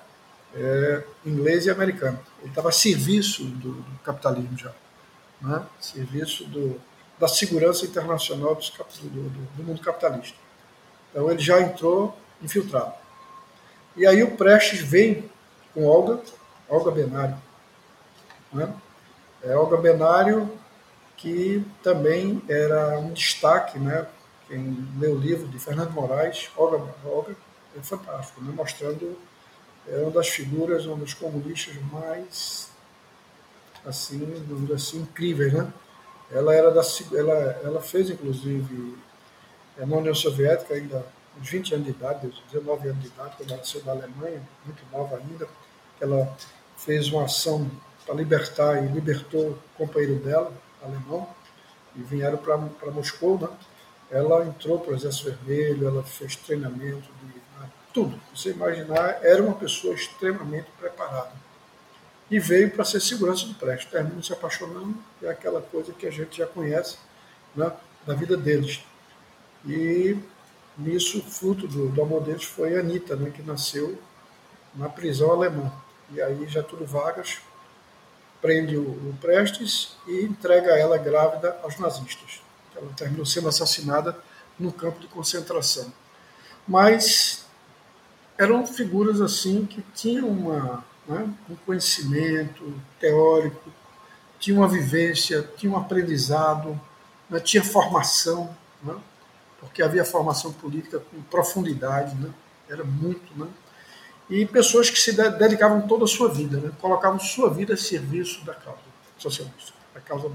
é, 0.54 1.02
inglês 1.24 1.66
e 1.66 1.70
americano. 1.70 2.18
Ele 2.40 2.48
estava 2.48 2.68
a 2.68 2.72
serviço 2.72 3.44
do, 3.44 3.72
do 3.72 3.98
capitalismo 4.04 4.56
já, 4.56 4.72
né? 5.40 5.64
serviço 5.80 6.44
do, 6.44 6.80
da 7.18 7.28
segurança 7.28 7.84
internacional 7.84 8.54
dos, 8.54 8.70
do, 8.70 9.08
do, 9.08 9.28
do 9.56 9.62
mundo 9.62 9.80
capitalista. 9.80 10.36
Então 11.10 11.30
ele 11.30 11.40
já 11.40 11.60
entrou 11.60 12.16
infiltrado. 12.42 12.94
E 13.96 14.06
aí 14.06 14.22
o 14.22 14.36
Prestes 14.36 14.80
vem 14.80 15.30
com 15.74 15.86
Olga, 15.86 16.20
Olga 16.68 16.90
Benário. 16.90 17.36
Né? 18.52 18.72
É 19.42 19.56
Olga 19.56 19.76
Benário, 19.76 20.50
que 21.16 21.64
também 21.82 22.42
era 22.48 22.98
um 22.98 23.12
destaque, 23.12 23.78
né? 23.78 24.06
quem 24.50 24.88
lê 24.98 25.06
o 25.06 25.16
livro 25.16 25.46
de 25.46 25.58
Fernando 25.58 25.92
Moraes, 25.92 26.50
Olga, 26.56 26.82
Olga 27.04 27.36
é 27.76 27.80
fantástico, 27.80 28.42
né? 28.42 28.52
mostrando 28.54 29.16
é 29.88 29.98
uma 29.98 30.10
das 30.10 30.28
figuras, 30.28 30.86
uma 30.86 30.96
dos 30.96 31.14
comunistas 31.14 31.74
mais 31.92 32.70
assim, 33.86 34.20
assim 34.74 34.98
incríveis, 34.98 35.52
né? 35.52 35.72
Ela 36.30 36.54
era 36.54 36.70
da 36.70 36.82
ela, 37.12 37.34
ela 37.64 37.80
fez 37.80 38.10
inclusive 38.10 38.96
é, 39.78 39.86
na 39.86 39.96
União 39.96 40.14
Soviética 40.14 40.74
ainda 40.74 41.04
uns 41.38 41.48
20 41.48 41.74
anos 41.74 41.86
de 41.86 41.92
idade, 41.92 42.34
19 42.50 42.88
anos 42.88 43.02
de 43.02 43.08
idade, 43.08 43.36
quando 43.36 43.52
ela 43.52 43.64
saiu 43.64 43.84
da 43.84 43.92
Alemanha, 43.92 44.42
muito 44.64 44.82
nova 44.92 45.16
ainda, 45.16 45.48
ela 46.00 46.36
fez 46.76 47.08
uma 47.08 47.24
ação 47.24 47.70
para 48.04 48.14
libertar 48.14 48.82
e 48.82 48.88
libertou 48.88 49.50
o 49.50 49.58
companheiro 49.76 50.16
dela, 50.16 50.52
alemão, 50.82 51.28
e 51.94 52.02
vieram 52.02 52.38
para 52.38 52.90
Moscou, 52.90 53.38
né? 53.38 53.48
Ela 54.10 54.44
entrou 54.46 54.78
para 54.80 54.92
o 54.92 54.94
Exército 54.96 55.30
Vermelho, 55.30 55.86
ela 55.86 56.02
fez 56.02 56.34
treinamento 56.36 57.08
de 57.22 57.26
né? 57.60 57.70
tudo. 57.92 58.20
Você 58.34 58.50
imaginar, 58.50 59.20
era 59.22 59.42
uma 59.42 59.54
pessoa 59.54 59.94
extremamente 59.94 60.68
preparada. 60.78 61.32
E 62.30 62.38
veio 62.38 62.70
para 62.70 62.84
ser 62.84 63.00
segurança 63.00 63.46
do 63.46 63.54
prédio. 63.54 63.88
Terminou 63.88 64.22
se 64.22 64.32
apaixonando, 64.32 64.96
é 65.22 65.28
aquela 65.28 65.60
coisa 65.60 65.92
que 65.92 66.06
a 66.06 66.10
gente 66.10 66.38
já 66.38 66.46
conhece 66.46 66.96
né, 67.54 67.72
da 68.06 68.14
vida 68.14 68.36
deles. 68.36 68.82
E 69.64 70.16
nisso, 70.80 71.22
fruto 71.22 71.66
do, 71.66 71.88
do 71.88 72.02
amor 72.02 72.22
deles 72.22 72.44
foi 72.44 72.76
a 72.76 72.80
Anitta, 72.80 73.16
né, 73.16 73.30
que 73.30 73.42
nasceu 73.42 73.98
na 74.74 74.88
prisão 74.88 75.30
alemã. 75.30 75.72
E 76.12 76.20
aí 76.20 76.46
já 76.48 76.62
tudo 76.62 76.84
Vargas 76.84 77.38
prende 78.40 78.76
o, 78.76 78.82
o 78.82 79.16
Prestes 79.20 79.96
e 80.06 80.22
entrega 80.22 80.72
ela 80.78 80.98
grávida 80.98 81.58
aos 81.62 81.78
nazistas. 81.78 82.40
Ela 82.74 82.90
terminou 82.96 83.26
sendo 83.26 83.48
assassinada 83.48 84.16
no 84.58 84.72
campo 84.72 85.00
de 85.00 85.06
concentração. 85.08 85.92
Mas 86.66 87.44
eram 88.38 88.66
figuras 88.66 89.20
assim 89.20 89.66
que 89.66 89.82
tinham 89.94 90.28
uma, 90.28 90.84
né, 91.06 91.28
um 91.48 91.56
conhecimento 91.56 92.72
teórico, 92.98 93.70
tinham 94.38 94.60
uma 94.60 94.68
vivência, 94.68 95.48
tinham 95.56 95.74
um 95.74 95.78
aprendizado, 95.78 96.80
né, 97.28 97.38
tinha 97.40 97.62
formação, 97.62 98.56
né, 98.82 98.96
porque 99.60 99.82
havia 99.82 100.04
formação 100.04 100.52
política 100.52 100.98
com 100.98 101.22
profundidade, 101.22 102.14
né, 102.16 102.30
era 102.68 102.82
muito, 102.82 103.38
né, 103.38 103.46
e 104.28 104.46
pessoas 104.46 104.88
que 104.88 104.98
se 104.98 105.12
dedicavam 105.12 105.82
toda 105.86 106.04
a 106.04 106.08
sua 106.08 106.28
vida, 106.28 106.58
né, 106.58 106.70
colocavam 106.80 107.18
sua 107.18 107.50
vida 107.50 107.74
a 107.74 107.76
serviço 107.76 108.44
da 108.44 108.54
causa 108.54 108.80
socialista, 109.18 109.72
da 109.94 110.00
causa 110.00 110.30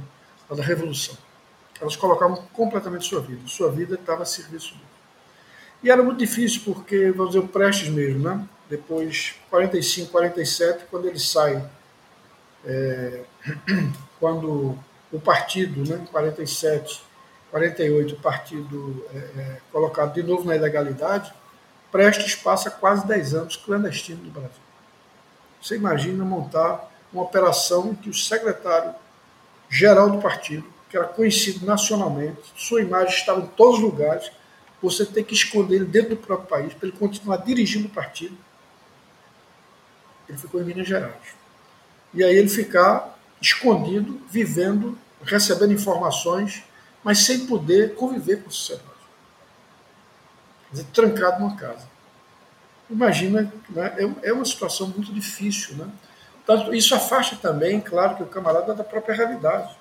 da 0.50 0.64
revolução. 0.64 1.18
Elas 1.82 1.96
colocavam 1.96 2.38
completamente 2.54 3.06
sua 3.06 3.20
vida, 3.20 3.42
sua 3.48 3.72
vida 3.72 3.96
estava 3.96 4.24
a 4.24 4.26
serviço 4.26 4.76
E 5.84 5.90
era 5.90 6.02
muito 6.02 6.20
difícil, 6.20 6.62
porque, 6.64 7.12
vamos 7.12 7.34
dizer, 7.34 7.44
o 7.44 7.48
Prestes 7.48 7.90
mesmo, 7.90 8.24
né? 8.24 8.48
Depois, 8.70 9.36
45, 9.50 10.12
47, 10.12 10.86
quando 10.90 11.08
ele 11.08 11.20
sai, 11.20 11.70
é, 12.64 13.24
quando 14.20 14.78
o 15.12 15.20
partido, 15.20 15.88
né, 15.90 16.06
47, 16.12 17.04
48, 17.56 18.16
o 18.16 18.18
partido 18.18 19.06
é, 19.14 19.18
é, 19.18 19.58
colocado 19.72 20.14
de 20.14 20.22
novo 20.22 20.44
na 20.44 20.58
ilegalidade, 20.58 21.34
Prestes 21.90 22.36
passa 22.36 22.70
quase 22.70 23.08
10 23.08 23.34
anos 23.34 23.56
clandestino 23.56 24.22
no 24.22 24.30
Brasil. 24.30 24.62
Você 25.62 25.78
imagina 25.78 26.26
montar 26.26 26.92
uma 27.14 27.24
operação 27.24 27.96
que 27.96 28.10
o 28.10 28.14
secretário-geral 28.14 30.10
do 30.10 30.18
partido, 30.18 30.66
que 30.90 30.98
era 30.98 31.08
conhecido 31.08 31.66
nacionalmente, 31.66 32.42
sua 32.58 32.82
imagem 32.82 33.16
estava 33.16 33.40
em 33.40 33.48
todos 33.48 33.78
os 33.78 33.86
lugares, 33.86 34.30
você 34.82 35.06
tem 35.06 35.24
que 35.24 35.34
esconder 35.34 35.78
ele 35.78 35.86
dentro 35.86 36.10
do 36.10 36.18
próprio 36.18 36.50
país 36.50 36.74
para 36.74 36.90
ele 36.90 36.98
continuar 36.98 37.38
dirigindo 37.38 37.88
o 37.88 37.92
partido. 37.92 38.38
Ele 40.28 40.38
ficou 40.38 40.60
em 40.60 40.66
Minas 40.66 40.90
Gerais. 40.90 41.16
E 42.14 42.22
aí 42.22 42.36
ele 42.36 42.50
ficar 42.50 43.18
escondido, 43.40 44.20
vivendo, 44.30 44.98
recebendo 45.24 45.72
informações, 45.72 46.62
mas 47.06 47.20
sem 47.20 47.46
poder 47.46 47.94
conviver 47.94 48.42
com 48.42 48.50
a 48.50 48.52
sociedade. 48.52 48.90
Quer 50.64 50.72
dizer, 50.72 50.88
trancado 50.92 51.40
numa 51.40 51.56
casa. 51.56 51.88
Imagina, 52.90 53.54
né, 53.70 53.96
é, 54.00 54.30
é 54.30 54.34
uma 54.34 54.44
situação 54.44 54.88
muito 54.88 55.14
difícil. 55.14 55.76
Né? 55.76 55.88
Isso 56.74 56.96
afasta 56.96 57.36
também, 57.36 57.80
claro, 57.80 58.16
que 58.16 58.24
o 58.24 58.26
camarada 58.26 58.74
da 58.74 58.84
própria 58.84 59.14
realidade. 59.14 59.78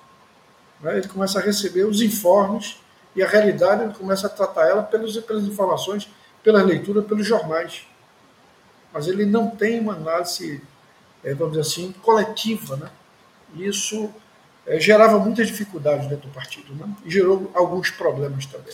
Né? 0.79 0.99
Ele 0.99 1.07
começa 1.07 1.39
a 1.39 1.41
receber 1.41 1.85
os 1.85 1.99
informes 1.99 2.77
e 3.15 3.23
a 3.23 3.27
realidade 3.27 3.85
ele 3.85 3.93
começa 3.95 4.27
a 4.27 4.29
tratar 4.29 4.67
ela 4.67 4.83
pelos, 4.83 5.17
pelas 5.17 5.45
informações, 5.45 6.07
pela 6.43 6.61
leitura, 6.61 7.01
pelos 7.01 7.25
jornais. 7.25 7.87
Mas 8.93 9.07
ele 9.07 9.25
não 9.25 9.49
tem 9.49 9.79
uma 9.79 9.93
análise, 9.93 10.61
é, 11.23 11.33
vamos 11.33 11.57
dizer 11.57 11.67
assim, 11.67 11.91
coletiva. 12.03 12.75
Né? 12.75 12.89
Isso 13.55 14.13
é, 14.65 14.79
gerava 14.79 15.19
muitas 15.19 15.47
dificuldades 15.47 16.07
dentro 16.07 16.27
do 16.27 16.33
partido 16.33 16.73
né? 16.75 16.93
e 17.03 17.11
gerou 17.11 17.51
alguns 17.53 17.89
problemas 17.89 18.45
também. 18.45 18.73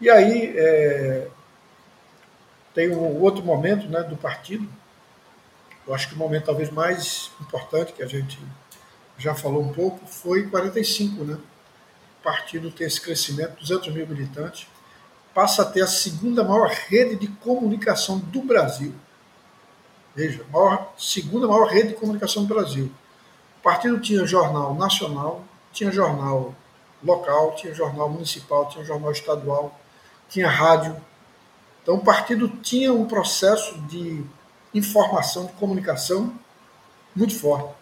E 0.00 0.10
aí 0.10 0.54
é, 0.56 1.28
tem 2.74 2.90
um 2.90 3.20
outro 3.20 3.44
momento 3.44 3.88
né, 3.88 4.02
do 4.02 4.16
partido, 4.16 4.68
eu 5.86 5.94
acho 5.94 6.08
que 6.08 6.14
o 6.14 6.18
momento 6.18 6.46
talvez 6.46 6.70
mais 6.70 7.30
importante 7.40 7.92
que 7.92 8.02
a 8.02 8.06
gente 8.06 8.38
já 9.16 9.34
falou 9.34 9.62
um 9.62 9.72
pouco 9.72 10.04
foi 10.06 10.46
45, 10.48 11.24
né? 11.24 11.38
O 12.20 12.22
partido 12.22 12.70
tem 12.70 12.86
esse 12.86 13.00
crescimento, 13.00 13.60
200 13.60 13.94
mil 13.94 14.06
militantes, 14.06 14.66
passa 15.32 15.62
a 15.62 15.64
ter 15.64 15.82
a 15.82 15.86
segunda 15.86 16.42
maior 16.42 16.68
rede 16.68 17.16
de 17.16 17.28
comunicação 17.28 18.18
do 18.18 18.42
Brasil. 18.42 18.92
Veja, 20.14 20.44
maior, 20.50 20.92
segunda 20.98 21.46
maior 21.46 21.68
rede 21.68 21.88
de 21.90 21.94
comunicação 21.94 22.44
do 22.44 22.52
Brasil. 22.52 22.90
O 23.66 23.68
partido 23.68 23.98
tinha 23.98 24.24
jornal 24.24 24.76
nacional, 24.76 25.42
tinha 25.72 25.90
jornal 25.90 26.54
local, 27.02 27.56
tinha 27.56 27.74
jornal 27.74 28.08
municipal, 28.08 28.68
tinha 28.68 28.84
jornal 28.84 29.10
estadual, 29.10 29.76
tinha 30.28 30.48
rádio. 30.48 30.96
Então 31.82 31.96
o 31.96 32.04
partido 32.04 32.46
tinha 32.46 32.92
um 32.92 33.06
processo 33.06 33.76
de 33.88 34.24
informação, 34.72 35.46
de 35.46 35.52
comunicação 35.54 36.32
muito 37.12 37.36
forte. 37.36 37.74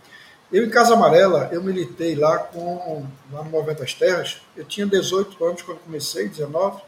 Eu, 0.51 0.65
em 0.65 0.71
Casa 0.71 0.95
Amarela, 0.95 1.51
eu 1.53 1.63
militei 1.63 2.15
lá, 2.15 2.39
com, 2.39 3.07
lá 3.31 3.45
no 3.45 3.51
Movimento 3.51 3.81
das 3.81 3.93
Terras. 3.93 4.41
Eu 4.57 4.65
tinha 4.65 4.87
18 4.87 5.45
anos 5.45 5.61
quando 5.61 5.81
comecei, 5.81 6.31
19. 6.31 6.81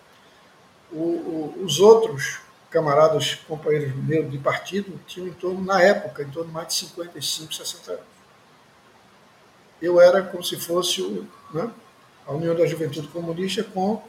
O, 0.90 0.97
o, 0.97 1.62
os 1.62 1.80
outros 1.80 2.38
camaradas, 2.70 3.34
companheiros 3.47 3.94
meus 3.94 4.30
de 4.30 4.38
partido, 4.38 4.99
tinham 5.07 5.28
em 5.28 5.34
torno, 5.34 5.62
na 5.62 5.82
época, 5.82 6.22
em 6.22 6.30
torno 6.30 6.49
de 6.49 6.55
mais 6.55 6.68
de 6.68 6.74
55, 6.76 7.53
60 7.53 7.92
anos. 7.92 8.16
Eu 9.81 10.01
era 10.01 10.22
como 10.22 10.43
se 10.43 10.57
fosse 10.57 11.03
né, 11.53 11.70
a 12.27 12.33
União 12.33 12.55
da 12.55 12.66
Juventude 12.66 13.09
Comunista 13.09 13.62
com 13.62 14.03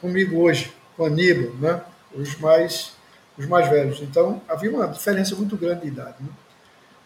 comigo 0.00 0.42
hoje, 0.42 0.72
com 0.96 1.06
Aníbal, 1.06 1.54
né, 1.54 1.82
os 2.14 2.36
mais 2.38 2.96
os 3.38 3.46
mais 3.46 3.68
velhos. 3.68 4.00
Então 4.00 4.40
havia 4.48 4.70
uma 4.70 4.86
diferença 4.88 5.34
muito 5.34 5.56
grande 5.56 5.82
de 5.82 5.88
idade. 5.88 6.16
Né? 6.20 6.28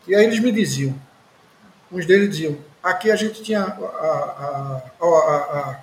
E 0.06 0.14
aí 0.14 0.24
eles 0.24 0.40
me 0.40 0.52
diziam, 0.52 0.94
uns 1.90 2.06
deles 2.06 2.30
diziam, 2.30 2.56
aqui 2.82 3.10
a 3.10 3.16
gente 3.16 3.42
tinha 3.42 3.62
a, 3.62 3.72
a, 5.00 5.02
a, 5.02 5.80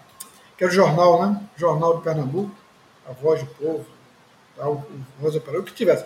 que 0.57 0.63
era 0.63 0.71
o 0.71 0.75
jornal, 0.75 1.25
né? 1.25 1.41
Jornal 1.55 1.97
de 1.97 2.03
Pernambuco, 2.03 2.51
a 3.07 3.11
voz 3.11 3.41
do 3.41 3.47
povo, 3.47 3.85
o 4.57 4.83
Rosa 5.21 5.39
Pereira, 5.39 5.61
o 5.61 5.63
que 5.63 5.73
tivesse, 5.73 6.05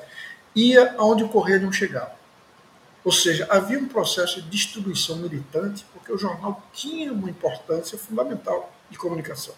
ia 0.55 0.93
aonde 0.97 1.23
o 1.23 1.29
correio 1.29 1.61
não 1.61 1.71
chegava. 1.71 2.11
Ou 3.03 3.11
seja, 3.11 3.47
havia 3.49 3.79
um 3.79 3.87
processo 3.87 4.41
de 4.41 4.49
distribuição 4.49 5.17
militante, 5.17 5.85
porque 5.93 6.11
o 6.11 6.17
jornal 6.17 6.63
tinha 6.73 7.11
uma 7.11 7.29
importância 7.29 7.97
fundamental 7.97 8.71
de 8.89 8.97
comunicação. 8.97 9.55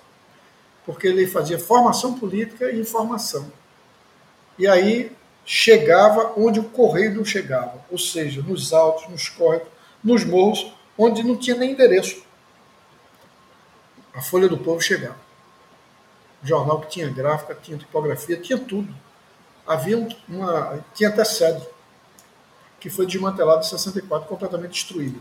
Porque 0.86 1.08
ele 1.08 1.28
fazia 1.28 1.60
formação 1.60 2.18
política 2.18 2.72
e 2.72 2.80
informação 2.80 3.52
e 4.58 4.68
aí 4.68 5.12
chegava 5.46 6.34
onde 6.38 6.60
o 6.60 6.64
correio 6.64 7.16
não 7.16 7.26
chegava, 7.26 7.84
ou 7.90 7.98
seja, 7.98 8.42
nos 8.42 8.72
altos, 8.72 9.10
nos 9.10 9.30
córregos, 9.30 9.68
nos 10.04 10.24
morros, 10.24 10.74
onde 10.98 11.24
não 11.24 11.36
tinha 11.36 11.58
nem 11.58 11.72
endereço. 11.72 12.24
A 14.14 14.22
Folha 14.22 14.48
do 14.48 14.58
Povo 14.58 14.80
chegava. 14.80 15.22
jornal 16.44 16.82
que 16.82 16.90
tinha 16.90 17.10
gráfica, 17.10 17.56
tinha 17.56 17.78
tipografia, 17.78 18.38
tinha 18.38 18.60
tudo. 18.60 18.94
Havia 19.66 20.08
uma. 20.28 20.84
tinha 20.94 21.10
até 21.10 21.24
sede, 21.24 21.66
que 22.84 22.90
foi 22.90 23.06
desmantelada 23.06 23.62
em 23.62 23.64
64, 23.64 24.28
completamente 24.28 24.74
destruída. 24.74 25.18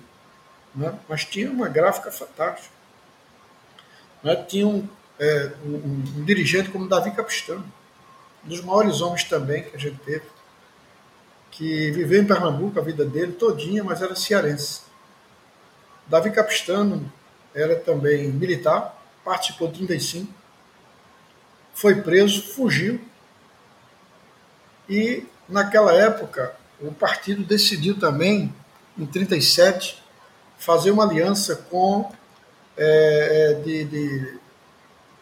Né? 0.74 0.98
Mas 1.08 1.24
tinha 1.24 1.48
uma 1.48 1.68
gráfica 1.68 2.10
fantástica. 2.10 2.74
Né? 4.20 4.34
Tinha 4.34 4.66
um, 4.66 4.88
é, 5.16 5.52
um, 5.64 5.76
um 6.18 6.24
dirigente 6.24 6.70
como 6.70 6.88
Davi 6.88 7.12
Capistano 7.12 7.64
dos 8.42 8.60
maiores 8.62 9.00
homens 9.00 9.22
também 9.22 9.62
que 9.62 9.76
a 9.76 9.78
gente 9.78 9.96
teve, 10.00 10.24
que 11.52 11.92
viveu 11.92 12.20
em 12.20 12.26
Pernambuco 12.26 12.80
a 12.80 12.82
vida 12.82 13.04
dele 13.04 13.30
todinha, 13.30 13.84
mas 13.84 14.02
era 14.02 14.16
cearense. 14.16 14.80
Davi 16.08 16.32
Capistano 16.32 17.12
era 17.54 17.76
também 17.76 18.26
militar, 18.26 19.00
participou 19.24 19.68
de 19.68 19.74
35, 19.86 20.34
foi 21.72 22.02
preso, 22.02 22.42
fugiu, 22.42 23.00
e 24.88 25.24
naquela 25.48 25.92
época 25.92 26.60
o 26.83 26.93
partido 26.93 27.45
decidiu 27.45 27.99
também, 27.99 28.55
em 28.99 29.07
37, 29.07 30.03
fazer 30.59 30.91
uma 30.91 31.05
aliança 31.05 31.57
com, 31.57 32.12
é, 32.76 33.61
de, 33.64 33.85
de, 33.85 34.39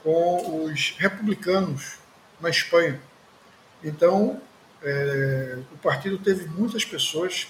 com 0.03 0.65
os 0.65 0.95
republicanos 0.99 1.99
na 2.41 2.49
Espanha. 2.49 3.01
Então, 3.85 4.41
é, 4.83 5.59
o 5.73 5.79
partido 5.79 6.19
teve 6.19 6.47
muitas 6.49 6.85
pessoas 6.85 7.49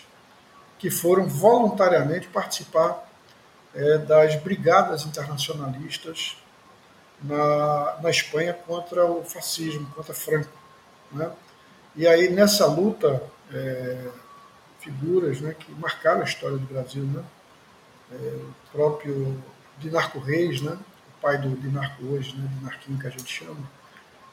que 0.79 0.91
foram 0.91 1.29
voluntariamente 1.29 2.29
participar 2.29 3.09
é, 3.75 3.99
das 3.99 4.35
brigadas 4.37 5.05
internacionalistas 5.05 6.37
na, 7.23 7.99
na 8.03 8.11
Espanha 8.11 8.53
contra 8.55 9.05
o 9.05 9.23
fascismo, 9.25 9.87
contra 9.95 10.15
Franco. 10.15 10.51
Né? 11.13 11.31
E 11.95 12.07
aí, 12.07 12.31
nessa 12.31 12.67
luta, 12.67 13.23
é, 13.53 14.09
figuras 14.81 15.41
né, 15.41 15.55
que 15.55 15.71
marcaram 15.73 16.21
a 16.21 16.25
história 16.25 16.57
do 16.57 16.67
Brasil, 16.67 17.05
né? 17.05 17.25
É, 18.13 18.17
o 18.17 18.55
próprio 18.73 19.43
Dinarco 19.79 20.19
Reis, 20.19 20.61
né? 20.61 20.73
o 20.73 21.21
pai 21.21 21.39
do 21.39 21.51
Dinarco 21.57 22.05
hoje, 22.07 22.37
né? 22.37 22.49
Dinarquinho 22.59 22.99
que 22.99 23.07
a 23.07 23.11
gente 23.11 23.33
chama, 23.33 23.71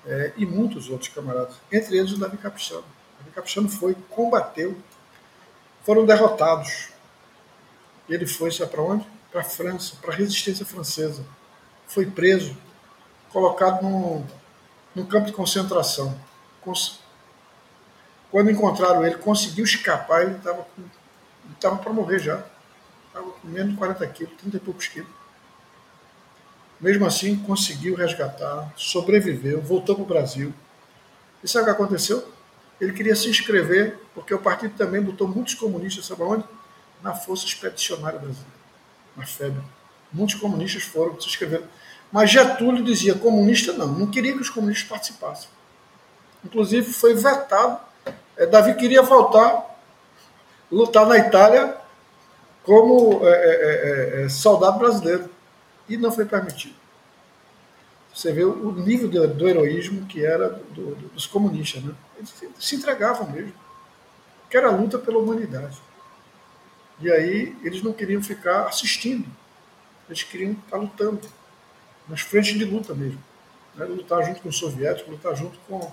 é, 0.06 0.34
e 0.38 0.46
muitos 0.46 0.90
outros 0.90 1.10
camaradas, 1.10 1.56
entre 1.72 1.98
eles 1.98 2.12
o 2.12 2.18
Davi 2.18 2.38
Capistrano. 2.38 2.84
O 2.84 3.18
Davi 3.20 3.32
Capistrano 3.36 3.70
foi, 3.70 3.96
combateu, 4.10 4.78
foram 5.84 6.06
derrotados. 6.06 6.90
Ele 8.10 8.26
foi, 8.26 8.52
sabe 8.52 8.72
para 8.72 8.82
onde? 8.82 9.06
Para 9.32 9.42
a 9.42 9.44
França, 9.44 9.96
para 10.02 10.14
a 10.14 10.16
resistência 10.16 10.66
francesa. 10.66 11.26
Foi 11.88 12.06
preso, 12.06 12.58
colocado 13.30 13.84
num, 13.84 14.26
num 14.96 15.06
campo 15.06 15.28
de 15.28 15.34
concentração. 15.34 16.18
Quando 18.32 18.52
encontraram 18.52 19.06
ele, 19.06 19.16
conseguiu 19.16 19.64
escapar, 19.64 20.24
ele 20.24 20.36
estava 20.36 21.78
para 21.78 21.94
morrer 21.94 22.20
já. 22.20 22.44
Estava 23.08 23.32
com 23.32 23.48
menos 23.48 23.72
de 23.72 23.78
40 23.78 24.08
quilos, 24.08 24.34
30 24.38 24.58
e 24.58 24.60
poucos 24.60 24.88
quilos. 24.88 25.10
Mesmo 26.80 27.06
assim, 27.06 27.36
conseguiu 27.38 27.96
resgatar, 27.96 28.72
sobreviveu, 28.76 29.62
voltou 29.62 29.96
para 29.96 30.04
o 30.04 30.08
Brasil. 30.08 30.54
E 31.44 31.48
sabe 31.48 31.64
o 31.64 31.66
que 31.66 31.72
aconteceu? 31.72 32.28
Ele 32.80 32.94
queria 32.94 33.16
se 33.16 33.28
inscrever, 33.28 33.98
porque 34.14 34.34
o 34.34 34.40
partido 34.40 34.76
também 34.78 35.02
botou 35.02 35.28
muitos 35.28 35.56
comunistas, 35.56 36.06
sabe 36.06 36.22
onde? 36.22 36.44
Na 37.02 37.16
Força 37.16 37.46
Expedicionária 37.46 38.20
Brasileira, 38.20 38.54
na 39.16 39.26
FEB. 39.26 39.58
Muitos 40.14 40.36
comunistas 40.36 40.84
foram 40.84 41.20
se 41.20 41.28
inscrever. 41.28 41.64
Mas 42.12 42.30
Getúlio 42.30 42.84
dizia: 42.84 43.16
comunista 43.16 43.74
não, 43.74 43.88
não 43.88 44.08
queria 44.08 44.34
que 44.34 44.42
os 44.42 44.50
comunistas 44.50 44.88
participassem. 44.88 45.50
Inclusive 46.46 46.94
foi 46.94 47.16
vetado. 47.16 47.87
É, 48.38 48.46
Davi 48.46 48.76
queria 48.76 49.02
voltar, 49.02 49.78
lutar 50.72 51.06
na 51.08 51.18
Itália 51.18 51.76
como 52.64 53.26
é, 53.26 53.32
é, 53.32 54.22
é, 54.22 54.26
é 54.26 54.30
soldado 54.30 54.78
brasileiro. 54.78 55.30
E 55.90 55.96
não 55.96 56.12
foi 56.12 56.26
permitido. 56.26 56.76
Você 58.14 58.34
vê 58.34 58.44
o 58.44 58.72
nível 58.72 59.08
do, 59.08 59.28
do 59.28 59.48
heroísmo 59.48 60.06
que 60.06 60.26
era 60.26 60.50
do, 60.50 60.96
do, 60.96 61.08
dos 61.10 61.26
comunistas. 61.26 61.84
Né? 61.84 61.94
Eles 62.18 62.34
se 62.60 62.76
entregavam 62.76 63.30
mesmo. 63.32 63.54
Que 64.50 64.58
era 64.58 64.68
a 64.68 64.72
luta 64.72 64.98
pela 64.98 65.18
humanidade. 65.18 65.78
E 67.00 67.12
aí 67.12 67.56
eles 67.64 67.82
não 67.82 67.94
queriam 67.94 68.22
ficar 68.22 68.64
assistindo. 68.64 69.30
Eles 70.10 70.24
queriam 70.24 70.54
estar 70.54 70.78
lutando. 70.78 71.22
Nas 72.08 72.22
frentes 72.22 72.58
de 72.58 72.66
luta 72.66 72.94
mesmo. 72.94 73.24
Né? 73.76 73.86
Lutar 73.86 74.26
junto 74.26 74.42
com 74.42 74.50
os 74.50 74.58
soviéticos, 74.58 75.12
lutar 75.12 75.36
junto 75.36 75.58
com, 75.68 75.92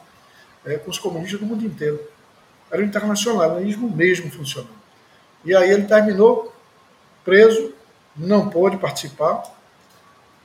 é, 0.64 0.76
com 0.76 0.90
os 0.90 0.98
comunistas 0.98 1.38
do 1.38 1.46
mundo 1.46 1.64
inteiro. 1.64 2.00
Era 2.74 2.82
o 2.82 2.84
internacionalismo 2.84 3.88
mesmo 3.88 4.28
funcionando. 4.32 4.74
E 5.44 5.54
aí 5.54 5.70
ele 5.70 5.84
terminou 5.84 6.52
preso, 7.24 7.72
não 8.16 8.50
pôde 8.50 8.76
participar, 8.78 9.44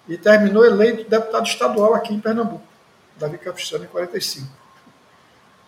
e 0.08 0.16
terminou 0.16 0.64
eleito 0.64 1.10
deputado 1.10 1.48
estadual 1.48 1.96
aqui 1.96 2.14
em 2.14 2.20
Pernambuco, 2.20 2.64
Davi 3.18 3.40
Capistrano, 3.40 3.86
em 3.86 3.88
45. 3.88 4.48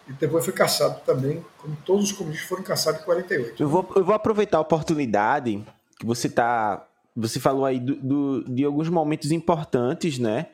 E 0.07 0.14
depois 0.14 0.45
foi 0.45 0.53
caçado 0.53 1.01
também, 1.03 1.43
como 1.57 1.76
todos 1.84 2.05
os 2.05 2.12
comunistas 2.12 2.47
foram 2.47 2.62
caçados 2.62 3.01
em 3.01 3.05
48. 3.05 3.64
Eu 3.64 3.68
vou, 3.68 3.91
eu 3.95 4.03
vou 4.03 4.14
aproveitar 4.14 4.59
a 4.59 4.62
oportunidade 4.62 5.66
que 5.99 6.05
você 6.05 6.30
tá. 6.30 6.86
Você 7.16 7.39
falou 7.39 7.66
aí 7.66 7.80
do, 7.80 7.95
do 7.95 8.43
de 8.53 8.64
alguns 8.64 8.88
momentos 8.88 9.32
importantes, 9.32 10.20
né? 10.20 10.47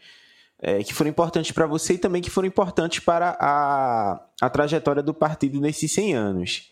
É, 0.59 0.83
que 0.83 0.93
foram 0.93 1.11
importantes 1.11 1.51
para 1.51 1.67
você 1.67 1.93
e 1.93 1.97
também 1.99 2.21
que 2.21 2.31
foram 2.31 2.47
importantes 2.47 2.99
para 2.99 3.37
a, 3.39 4.19
a 4.41 4.49
trajetória 4.49 5.03
do 5.03 5.13
partido 5.13 5.61
nesses 5.61 5.91
100 5.91 6.15
anos. 6.15 6.71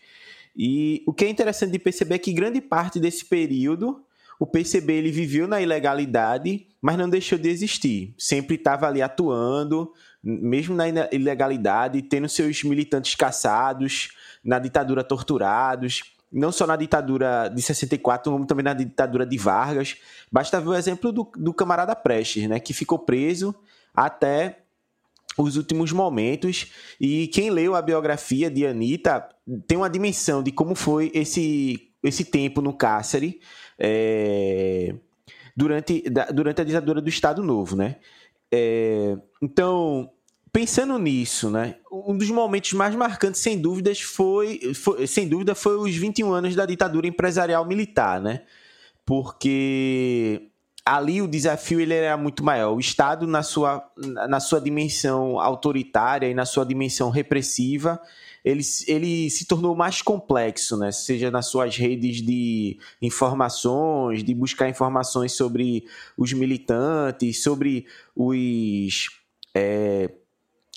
E 0.56 1.04
o 1.06 1.12
que 1.12 1.24
é 1.24 1.28
interessante 1.28 1.70
de 1.70 1.78
perceber 1.78 2.16
é 2.16 2.18
que 2.18 2.32
grande 2.32 2.60
parte 2.60 2.98
desse 2.98 3.24
período 3.24 4.04
o 4.38 4.46
PCB 4.46 4.92
ele 4.92 5.10
viveu 5.10 5.48
na 5.48 5.60
ilegalidade, 5.60 6.66
mas 6.80 6.98
não 6.98 7.08
deixou 7.08 7.38
de 7.38 7.48
existir. 7.48 8.14
Sempre 8.18 8.56
estava 8.56 8.86
ali 8.86 9.00
atuando, 9.00 9.92
mesmo 10.22 10.74
na 10.74 10.86
ilegalidade, 11.10 12.02
tendo 12.02 12.28
seus 12.28 12.62
militantes 12.62 13.14
caçados, 13.14 14.10
na 14.44 14.58
ditadura 14.58 15.02
torturados, 15.02 16.02
não 16.30 16.52
só 16.52 16.66
na 16.66 16.76
ditadura 16.76 17.48
de 17.48 17.62
64, 17.62 18.30
como 18.30 18.46
também 18.46 18.64
na 18.64 18.74
ditadura 18.74 19.24
de 19.24 19.38
Vargas. 19.38 19.96
Basta 20.30 20.60
ver 20.60 20.68
o 20.68 20.74
exemplo 20.74 21.10
do, 21.12 21.30
do 21.36 21.54
camarada 21.54 21.96
Prestes, 21.96 22.46
né, 22.48 22.60
que 22.60 22.74
ficou 22.74 22.98
preso 22.98 23.54
até 23.96 24.66
os 25.38 25.56
últimos 25.56 25.92
momentos. 25.92 26.72
E 27.00 27.28
quem 27.28 27.50
leu 27.50 27.74
a 27.74 27.82
biografia 27.82 28.50
de 28.50 28.66
Anitta 28.66 29.26
tem 29.66 29.78
uma 29.78 29.90
dimensão 29.90 30.42
de 30.42 30.52
como 30.52 30.74
foi 30.74 31.10
esse, 31.14 31.90
esse 32.02 32.24
tempo 32.24 32.60
no 32.60 32.72
cárcere 32.72 33.40
é, 33.78 34.94
durante, 35.56 36.08
da, 36.08 36.26
durante 36.26 36.60
a 36.60 36.64
ditadura 36.64 37.00
do 37.00 37.08
Estado 37.08 37.42
Novo, 37.42 37.76
né? 37.76 37.96
É, 38.52 39.16
então, 39.42 40.10
pensando 40.52 40.98
nisso, 40.98 41.50
né, 41.50 41.76
um 41.90 42.16
dos 42.16 42.30
momentos 42.30 42.72
mais 42.72 42.94
marcantes, 42.94 43.40
sem 43.40 43.60
dúvidas, 43.60 44.00
foi, 44.00 44.72
foi, 44.74 45.06
sem 45.06 45.28
dúvida, 45.28 45.54
foi 45.54 45.76
os 45.76 45.94
21 45.94 46.32
anos 46.32 46.54
da 46.54 46.64
ditadura 46.64 47.06
empresarial 47.06 47.66
militar, 47.66 48.20
né? 48.20 48.42
Porque 49.04 50.50
ali 50.86 51.20
o 51.20 51.26
desafio 51.26 51.80
ele 51.80 51.92
era 51.92 52.16
muito 52.16 52.44
maior. 52.44 52.72
O 52.72 52.78
Estado, 52.78 53.26
na 53.26 53.42
sua, 53.42 53.84
na 54.28 54.38
sua 54.38 54.60
dimensão 54.60 55.40
autoritária 55.40 56.28
e 56.28 56.34
na 56.34 56.46
sua 56.46 56.64
dimensão 56.64 57.10
repressiva, 57.10 58.00
ele, 58.44 58.62
ele 58.86 59.28
se 59.28 59.46
tornou 59.46 59.74
mais 59.74 60.00
complexo, 60.00 60.76
né? 60.76 60.92
Seja 60.92 61.28
nas 61.28 61.46
suas 61.46 61.76
redes 61.76 62.22
de 62.22 62.78
informações, 63.02 64.22
de 64.22 64.32
buscar 64.32 64.68
informações 64.68 65.32
sobre 65.32 65.84
os 66.16 66.32
militantes, 66.32 67.42
sobre 67.42 67.86
os. 68.14 69.08
É, 69.52 70.12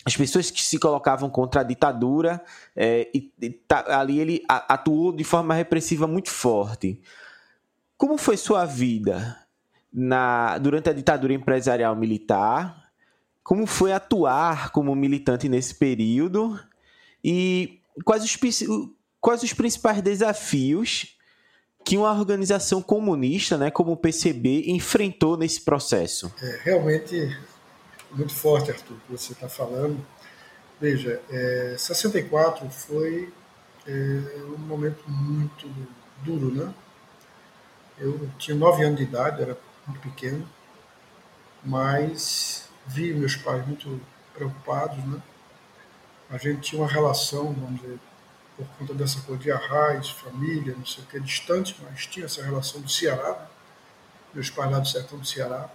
as 0.04 0.18
pessoas 0.18 0.50
que 0.50 0.64
se 0.64 0.80
colocavam 0.80 1.30
contra 1.30 1.62
a 1.62 1.64
ditadura, 1.64 2.44
é, 2.76 3.08
e, 3.14 3.32
e 3.40 3.50
tá, 3.52 4.00
ali 4.00 4.20
ele 4.20 4.44
atuou 4.48 5.12
de 5.12 5.24
forma 5.24 5.54
repressiva 5.54 6.08
muito 6.08 6.32
forte. 6.32 7.00
Como 7.96 8.18
foi 8.18 8.38
sua 8.38 8.66
vida 8.66 9.38
na, 9.92 10.58
durante 10.58 10.90
a 10.90 10.94
ditadura 10.94 11.34
empresarial 11.34 11.96
militar? 11.96 12.92
Como 13.44 13.66
foi 13.66 13.92
atuar 13.92 14.72
como 14.72 14.96
militante 14.96 15.50
nesse 15.50 15.76
período? 15.76 16.60
E 17.24 17.82
quais 18.06 18.24
os, 18.24 18.38
quais 19.20 19.44
os 19.44 19.54
principais 19.54 20.02
desafios 20.02 21.18
que 21.84 21.98
uma 21.98 22.12
organização 22.12 22.82
comunista, 22.82 23.58
né, 23.58 23.72
como 23.72 23.94
o 23.94 23.98
PCB, 23.98 24.66
enfrentou 24.68 25.38
nesse 25.38 25.62
processo? 25.62 26.32
É 26.42 26.60
realmente 26.64 27.38
muito 28.12 28.34
forte, 28.34 28.72
Arthur, 28.72 28.98
que 29.06 29.12
você 29.12 29.34
está 29.34 29.50
falando. 29.50 30.06
Veja, 30.80 31.22
é, 31.30 31.76
64 31.78 32.70
foi 32.70 33.32
é, 33.88 33.92
um 34.56 34.60
momento 34.60 35.04
muito 35.08 35.68
duro, 36.24 36.54
né? 36.54 36.74
Eu 37.98 38.30
tinha 38.38 38.56
nove 38.56 38.84
anos 38.84 38.98
de 38.98 39.04
idade, 39.04 39.42
era 39.42 39.58
muito 39.90 40.02
pequeno, 40.02 40.48
mas 41.64 42.70
vi 42.88 43.14
meus 43.14 43.36
pais 43.36 43.66
muito 43.68 44.02
preocupados, 44.34 44.98
né? 45.06 45.22
a 46.30 46.38
gente 46.38 46.62
tinha 46.62 46.82
uma 46.82 46.88
relação, 46.88 47.54
vamos 47.54 47.82
dizer, 47.82 48.00
por 48.56 48.68
conta 48.78 48.94
dessa 48.94 49.22
coisa 49.22 49.42
de 49.42 49.52
arraiz, 49.52 50.10
família, 50.10 50.76
não 50.78 50.86
sei 50.86 51.04
o 51.04 51.08
que, 51.08 51.20
distante, 51.20 51.76
mas 51.82 52.06
tinha 52.06 52.26
essa 52.26 52.44
relação 52.44 52.82
do 52.82 52.90
Ceará, 52.90 53.32
né? 53.32 53.48
meus 54.34 54.50
pais 54.50 54.72
lá 54.72 54.80
do 54.80 54.88
sertão 54.88 55.18
do 55.18 55.26
Ceará. 55.26 55.70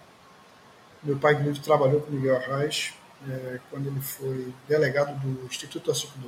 Meu 1.03 1.19
pai, 1.19 1.35
inclusive, 1.35 1.61
trabalhou 1.61 2.01
com 2.01 2.13
Miguel 2.13 2.37
Arraes 2.37 2.95
é, 3.29 3.61
quando 3.71 3.89
ele 3.89 4.01
foi 4.01 4.55
delegado 4.69 5.19
do 5.21 5.47
Instituto 5.47 5.91
Açúcar. 5.91 6.19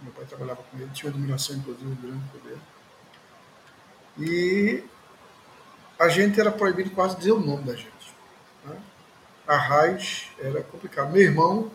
Meu 0.00 0.12
pai 0.12 0.24
trabalhava 0.24 0.62
com 0.62 0.78
ele, 0.78 0.90
tinha 0.92 1.10
uma 1.10 1.16
admiração, 1.16 1.56
inclusive, 1.56 1.94
grande 1.96 2.24
por 2.30 2.50
ele. 2.50 2.60
E 4.18 4.84
a 5.98 6.08
gente 6.08 6.40
era 6.40 6.50
proibido 6.50 6.90
quase 6.90 7.16
dizer 7.16 7.32
o 7.32 7.40
nome 7.40 7.64
da 7.64 7.74
gente. 7.74 8.14
Né? 8.64 8.76
Arraes 9.46 10.28
era 10.38 10.62
complicado. 10.62 11.12
Meu 11.12 11.22
irmão 11.22 11.70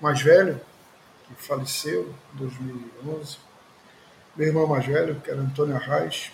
mais 0.00 0.20
velho, 0.20 0.60
que 1.24 1.34
faleceu 1.42 2.14
em 2.34 2.38
2011. 2.38 3.38
Meu 4.36 4.48
irmão 4.48 4.66
mais 4.66 4.84
velho, 4.84 5.20
que 5.20 5.30
era 5.30 5.40
Antônio 5.40 5.76
Arraes, 5.76 6.30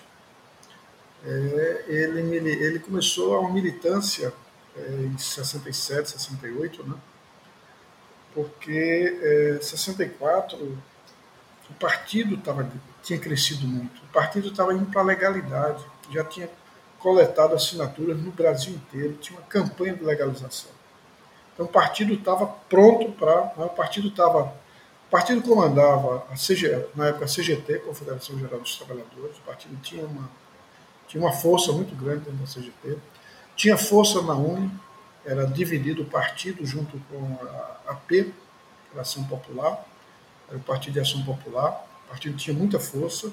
é, 1.24 1.84
ele, 1.86 2.36
ele 2.36 2.78
começou 2.80 3.40
uma 3.40 3.52
militância 3.52 4.32
é, 4.76 4.80
em 4.80 5.16
67, 5.16 6.10
68, 6.10 6.82
né? 6.84 6.96
porque 8.34 9.18
é, 9.22 9.62
64 9.62 10.56
o 11.70 11.74
partido 11.74 12.36
tava, 12.38 12.70
tinha 13.02 13.18
crescido 13.18 13.66
muito, 13.66 14.02
o 14.02 14.12
partido 14.12 14.48
estava 14.48 14.74
indo 14.74 14.86
para 14.86 15.00
a 15.00 15.04
legalidade, 15.04 15.84
já 16.10 16.24
tinha 16.24 16.48
coletado 17.02 17.54
assinaturas 17.54 18.18
no 18.18 18.30
Brasil 18.30 18.74
inteiro, 18.74 19.14
tinha 19.14 19.38
uma 19.38 19.46
campanha 19.46 19.94
de 19.94 20.04
legalização. 20.04 20.70
Então 21.52 21.66
o 21.66 21.68
partido 21.68 22.14
estava 22.14 22.46
pronto 22.46 23.10
para. 23.12 23.52
Né, 23.56 23.64
o 23.64 23.68
partido 23.68 24.08
estava 24.08 24.54
o 25.06 25.10
partido 25.12 25.42
comandava, 25.42 26.26
a 26.30 26.34
CG, 26.34 26.86
na 26.94 27.08
época, 27.08 27.26
a 27.26 27.28
CGT, 27.28 27.80
Confederação 27.80 28.38
Geral 28.38 28.58
dos 28.58 28.76
Trabalhadores. 28.76 29.36
O 29.36 29.42
partido 29.42 29.76
tinha 29.82 30.06
uma, 30.06 30.30
tinha 31.06 31.22
uma 31.22 31.34
força 31.34 31.70
muito 31.70 31.94
grande 31.94 32.30
dentro 32.30 32.38
da 32.38 32.46
CGT. 32.46 32.98
Tinha 33.54 33.76
força 33.76 34.22
na 34.22 34.32
UNE, 34.32 34.70
era 35.22 35.46
dividido 35.46 36.00
o 36.00 36.06
partido 36.06 36.64
junto 36.64 36.98
com 37.10 37.38
a 37.46 37.92
AP, 37.92 38.32
a 38.96 39.02
Ação 39.02 39.24
Popular, 39.24 39.84
era 40.48 40.56
o 40.56 40.62
Partido 40.62 40.94
de 40.94 41.00
Ação 41.00 41.22
Popular. 41.22 41.84
O 42.06 42.08
partido 42.08 42.34
tinha 42.38 42.56
muita 42.56 42.80
força. 42.80 43.30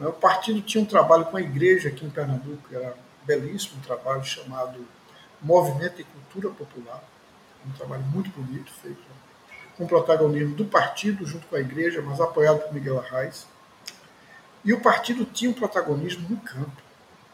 O 0.00 0.12
partido 0.12 0.60
tinha 0.60 0.82
um 0.82 0.86
trabalho 0.86 1.24
com 1.26 1.36
a 1.36 1.40
igreja 1.40 1.88
aqui 1.88 2.04
em 2.04 2.10
Pernambuco, 2.10 2.68
era 2.72 2.96
belíssimo, 3.24 3.78
um 3.78 3.80
trabalho 3.80 4.24
chamado 4.24 4.84
Movimento 5.40 6.00
e 6.00 6.04
Cultura 6.04 6.50
Popular, 6.50 7.02
um 7.66 7.70
trabalho 7.72 8.02
muito 8.02 8.30
bonito, 8.30 8.72
feito 8.82 9.02
com 9.76 9.86
protagonismo 9.86 10.54
do 10.54 10.64
partido 10.64 11.26
junto 11.26 11.46
com 11.46 11.56
a 11.56 11.60
igreja, 11.60 12.02
mas 12.02 12.20
apoiado 12.20 12.60
por 12.60 12.72
Miguel 12.72 12.98
Arraes. 12.98 13.46
E 14.64 14.72
o 14.72 14.80
partido 14.80 15.24
tinha 15.24 15.50
um 15.50 15.54
protagonismo 15.54 16.26
no 16.28 16.36
campo. 16.38 16.82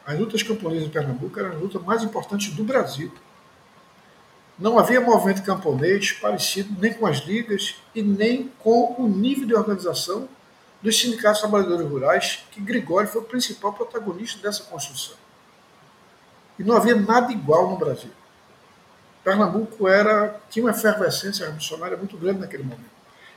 As 0.06 0.18
lutas 0.18 0.42
camponesas 0.42 0.86
em 0.86 0.90
Pernambuco 0.90 1.38
eram 1.38 1.50
as 1.50 1.60
lutas 1.60 1.82
mais 1.82 2.02
importantes 2.02 2.52
do 2.54 2.64
Brasil. 2.64 3.12
Não 4.58 4.78
havia 4.78 5.00
movimento 5.00 5.42
camponês 5.42 6.12
parecido 6.12 6.74
nem 6.78 6.92
com 6.92 7.06
as 7.06 7.18
ligas 7.18 7.76
e 7.94 8.02
nem 8.02 8.48
com 8.58 8.94
o 8.98 9.08
nível 9.08 9.46
de 9.46 9.54
organização 9.54 10.28
dos 10.82 10.98
sindicatos 10.98 11.40
trabalhadores 11.40 11.86
rurais, 11.88 12.44
que 12.50 12.60
Gregório 12.60 13.08
foi 13.08 13.20
o 13.20 13.24
principal 13.24 13.72
protagonista 13.72 14.40
dessa 14.40 14.64
construção. 14.64 15.16
E 16.58 16.64
não 16.64 16.76
havia 16.76 16.94
nada 16.94 17.32
igual 17.32 17.70
no 17.70 17.76
Brasil. 17.76 18.10
Pernambuco 19.22 19.86
era, 19.86 20.40
tinha 20.48 20.64
uma 20.64 20.70
efervescência 20.70 21.44
revolucionária 21.44 21.96
muito 21.96 22.16
grande 22.16 22.40
naquele 22.40 22.62
momento. 22.62 22.90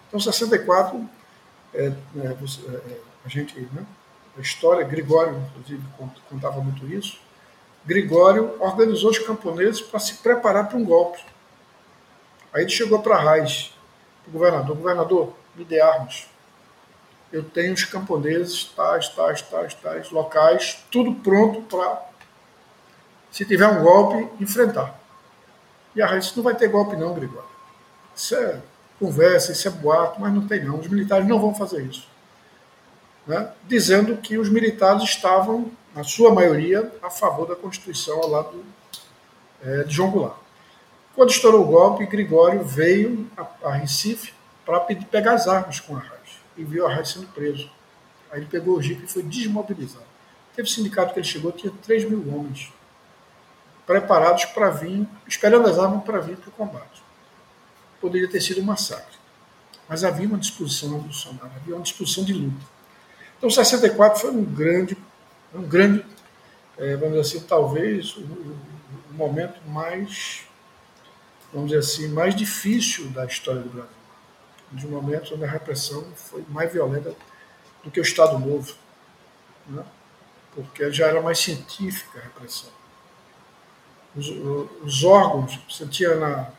Então, 0.08 0.20
64, 0.20 1.10
é, 1.74 1.86
é, 1.86 1.92
é, 2.18 2.98
a 3.26 3.30
gente, 3.30 3.60
né, 3.60 3.86
a 4.38 4.42
história, 4.42 4.86
Gregório, 4.86 5.38
inclusive, 5.50 5.84
contava 6.30 6.62
muito 6.62 6.86
isso. 6.88 7.20
Gregório 7.86 8.56
organizou 8.60 9.12
os 9.12 9.20
camponeses 9.20 9.82
para 9.82 10.00
se 10.00 10.16
preparar 10.16 10.70
para 10.70 10.78
um 10.78 10.86
golpe. 10.86 11.20
Aí 12.54 12.64
ele 12.64 12.70
chegou 12.70 13.02
para 13.02 13.18
Raiz, 13.18 13.74
para 14.24 14.30
o 14.30 14.32
governador: 14.32 14.78
governador, 14.78 15.34
armas. 15.82 16.28
Eu 17.34 17.44
tenho 17.44 17.74
os 17.74 17.84
camponeses, 17.84 18.64
tais, 18.66 19.10
tais, 19.10 19.42
tais, 19.42 19.74
tais, 19.74 20.12
locais, 20.12 20.86
tudo 20.90 21.14
pronto 21.16 21.62
para, 21.64 22.02
se 23.30 23.44
tiver 23.44 23.68
um 23.68 23.84
golpe, 23.84 24.30
enfrentar. 24.42 24.98
E 25.94 26.02
a 26.02 26.08
Raiz 26.08 26.34
não 26.36 26.44
vai 26.44 26.56
ter 26.56 26.70
golpe, 26.70 26.96
não, 26.96 27.14
Gregório. 27.14 27.50
Isso 28.16 28.36
é 28.36 28.62
conversa, 28.98 29.52
isso 29.52 29.68
é 29.68 29.72
boato, 29.72 30.22
mas 30.22 30.32
não 30.32 30.48
tem, 30.48 30.64
não. 30.64 30.80
Os 30.80 30.88
militares 30.88 31.28
não 31.28 31.42
vão 31.42 31.54
fazer 31.54 31.82
isso 31.84 32.14
né, 33.26 33.50
dizendo 33.68 34.18
que 34.18 34.38
os 34.38 34.50
militares 34.50 35.04
estavam, 35.04 35.72
na 35.96 36.04
sua 36.04 36.34
maioria, 36.34 36.92
a 37.02 37.10
favor 37.10 37.48
da 37.48 37.56
Constituição 37.56 38.20
ao 38.22 38.30
lado 38.30 38.64
é, 39.64 39.84
de 39.84 39.94
João 39.94 40.10
Goulart. 40.10 40.38
Quando 41.16 41.30
estourou 41.30 41.62
o 41.62 41.68
golpe, 41.68 42.06
Gregório 42.08 42.64
veio 42.64 43.30
a, 43.38 43.70
a 43.70 43.74
Recife 43.74 44.34
para 44.66 44.80
pegar 44.80 45.34
as 45.34 45.48
armas 45.48 45.80
com 45.80 45.96
a 45.96 46.00
e 46.58 46.64
viu 46.64 46.86
a 46.86 46.92
Arraes 46.92 47.10
sendo 47.10 47.28
preso. 47.28 47.70
Aí 48.32 48.40
ele 48.40 48.48
pegou 48.48 48.78
o 48.78 48.82
jipe 48.82 49.06
e 49.06 49.08
foi 49.08 49.24
desmobilizado. 49.24 50.06
Teve 50.56 50.70
sindicato 50.70 51.14
que 51.14 51.20
ele 51.20 51.28
chegou, 51.28 51.52
tinha 51.52 51.74
3 51.84 52.10
mil 52.10 52.34
homens 52.34 52.72
preparados 53.86 54.46
para 54.46 54.70
vir, 54.70 55.08
esperando 55.28 55.68
as 55.68 55.78
armas 55.78 56.04
para 56.04 56.20
vir 56.20 56.38
para 56.38 56.50
o 56.50 56.54
combate. 56.54 57.04
Poderia 58.00 58.30
ter 58.30 58.42
sido 58.42 58.62
um 58.62 58.64
massacre. 58.64 59.18
Mas 59.88 60.04
havia 60.04 60.28
uma 60.28 60.38
disposição 60.38 60.92
revolucionária, 60.94 61.52
havia 61.58 61.76
uma 61.76 61.84
disposição 61.84 62.24
de 62.24 62.34
luta. 62.34 62.66
Então, 63.38 63.50
64 63.50 64.22
foi 64.22 64.32
um 64.32 64.44
grande, 64.44 64.98
um 65.54 65.64
grande, 65.64 66.06
é, 66.78 66.96
vamos 66.96 67.18
dizer 67.18 67.38
assim, 67.38 67.48
talvez 67.48 68.16
o, 68.16 68.22
o, 68.22 69.14
momento 69.14 69.60
mais, 69.68 70.44
vamos 71.52 71.70
dizer 71.70 71.80
assim, 71.80 72.08
mais 72.08 72.34
difícil 72.34 73.10
da 73.10 73.26
história 73.26 73.62
do 73.62 73.70
Brasil. 73.70 73.93
De 74.74 74.88
um 74.88 74.92
momento 74.92 75.34
onde 75.36 75.44
a 75.46 75.50
repressão 75.50 76.04
foi 76.16 76.44
mais 76.50 76.72
violenta 76.72 77.16
do 77.84 77.92
que 77.92 78.00
o 78.00 78.04
Estado 78.04 78.40
Novo, 78.40 78.74
né? 79.68 79.84
porque 80.54 80.92
já 80.92 81.08
era 81.08 81.22
mais 81.22 81.40
científica 81.40 82.20
a 82.20 82.24
repressão. 82.24 82.70
Os, 84.16 84.28
os 84.82 85.04
órgãos, 85.04 85.60
você 85.70 85.86
tinha 85.88 86.16
na, 86.16 86.50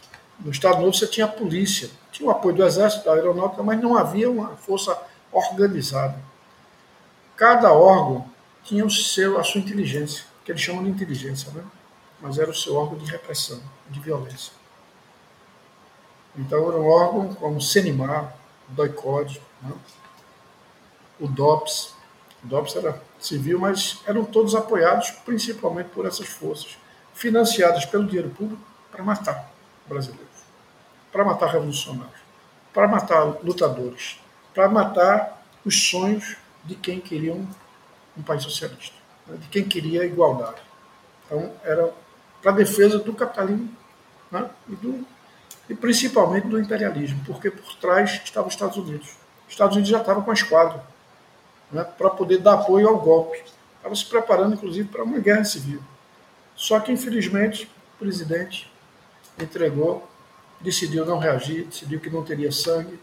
no 0.41 0.51
Estado 0.51 0.81
Novo, 0.81 0.95
você 0.95 1.07
tinha 1.07 1.27
a 1.27 1.29
polícia, 1.29 1.91
tinha 2.13 2.29
o 2.29 2.31
apoio 2.31 2.55
do 2.55 2.65
Exército, 2.65 3.05
da 3.05 3.15
Aeronáutica, 3.15 3.63
mas 3.63 3.81
não 3.81 3.97
havia 3.97 4.31
uma 4.31 4.57
força 4.57 4.97
organizada 5.33 6.19
cada 7.37 7.73
órgão 7.73 8.31
tinha 8.63 8.85
o 8.85 8.91
seu, 8.91 9.39
a 9.39 9.45
sua 9.45 9.61
inteligência, 9.61 10.25
que 10.45 10.53
eles 10.53 10.63
chamam 10.63 10.83
de 10.85 10.91
inteligência, 10.91 11.51
né? 11.53 11.65
mas 12.21 12.39
era 12.39 12.51
o 12.51 12.55
seu 12.55 12.75
órgão 12.75 12.99
de 12.99 13.11
repressão, 13.11 13.61
de 13.91 14.01
violência. 14.01 14.53
Então 16.37 16.69
era 16.69 16.81
um 16.81 16.87
órgão 16.87 17.35
como 17.35 17.57
o 17.57 17.61
CENIMAR, 17.61 18.35
o 18.69 18.73
DOICOD, 18.73 19.41
né? 19.63 19.73
o 21.21 21.29
DOPS. 21.29 21.95
O 22.43 22.47
DOPS 22.47 22.77
era 22.77 23.03
civil, 23.19 23.59
mas 23.59 24.03
eram 24.07 24.25
todos 24.25 24.55
apoiados 24.55 25.11
principalmente 25.25 25.89
por 25.91 26.05
essas 26.07 26.27
forças, 26.27 26.77
financiadas 27.15 27.87
pelo 27.87 28.05
dinheiro 28.05 28.31
público 28.31 28.63
para 28.91 29.03
matar 29.03 29.51
brasileiros, 29.87 30.27
para 31.11 31.25
matar 31.25 31.47
revolucionários, 31.47 32.21
para 32.73 32.87
matar 32.87 33.23
lutadores, 33.43 34.21
para 34.53 34.69
matar 34.69 35.43
os 35.65 35.89
sonhos 35.89 36.37
de 36.65 36.75
quem 36.75 37.01
queria 37.01 37.33
um, 37.33 37.47
um 38.17 38.23
país 38.23 38.43
socialista, 38.43 38.95
né, 39.27 39.37
de 39.37 39.49
quem 39.49 39.65
queria 39.65 40.05
igualdade. 40.05 40.61
Então, 41.27 41.53
era 41.63 41.93
para 42.43 42.53
defesa 42.53 42.99
do 42.99 43.15
capitalismo 43.15 43.71
né, 44.31 44.51
e, 44.69 44.77
do, 44.77 45.07
e 45.69 45.75
principalmente 45.75 46.47
do 46.47 46.61
imperialismo, 46.61 47.23
porque 47.25 47.51
por 47.51 47.75
trás 47.77 48.21
estavam 48.25 48.49
os 48.49 48.55
Estados 48.55 48.77
Unidos. 48.77 49.09
Os 49.47 49.53
Estados 49.53 49.75
Unidos 49.77 49.91
já 49.91 50.01
estavam 50.01 50.23
com 50.23 50.31
a 50.31 50.35
esquadra 50.35 50.85
né, 51.71 51.85
para 51.85 52.11
poder 52.11 52.39
dar 52.39 52.55
apoio 52.55 52.89
ao 52.89 52.99
golpe. 52.99 53.43
Estava 53.77 53.95
se 53.95 54.05
preparando, 54.07 54.55
inclusive, 54.55 54.89
para 54.89 55.03
uma 55.03 55.19
guerra 55.19 55.45
civil. 55.45 55.81
Só 56.55 56.81
que, 56.81 56.93
infelizmente, 56.93 57.71
o 57.95 57.99
presidente 57.99 58.71
entregou, 59.39 60.09
decidiu 60.61 61.05
não 61.05 61.19
reagir, 61.19 61.65
decidiu 61.65 62.01
que 62.01 62.11
não 62.11 62.23
teria 62.23 62.53
sangue 62.53 62.99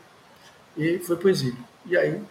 e 0.77 0.99
foi 0.99 1.15
para 1.15 1.27
o 1.27 1.29
exílio. 1.29 1.63
E 1.85 1.97
aí 1.97 2.21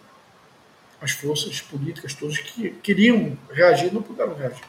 as 1.01 1.11
forças 1.11 1.59
políticas 1.61 2.13
todas 2.13 2.37
que 2.37 2.69
queriam 2.69 3.37
reagir 3.49 3.91
não 3.93 4.01
puderam 4.01 4.35
reagir. 4.35 4.63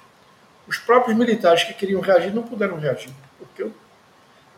Os 0.66 0.78
próprios 0.78 1.16
militares 1.16 1.64
que 1.64 1.74
queriam 1.74 2.01
reagir 2.01 2.32
não 2.32 2.43
puderam 2.43 2.78
reagir, 2.78 3.12
porque 3.39 3.62
o 3.62 3.74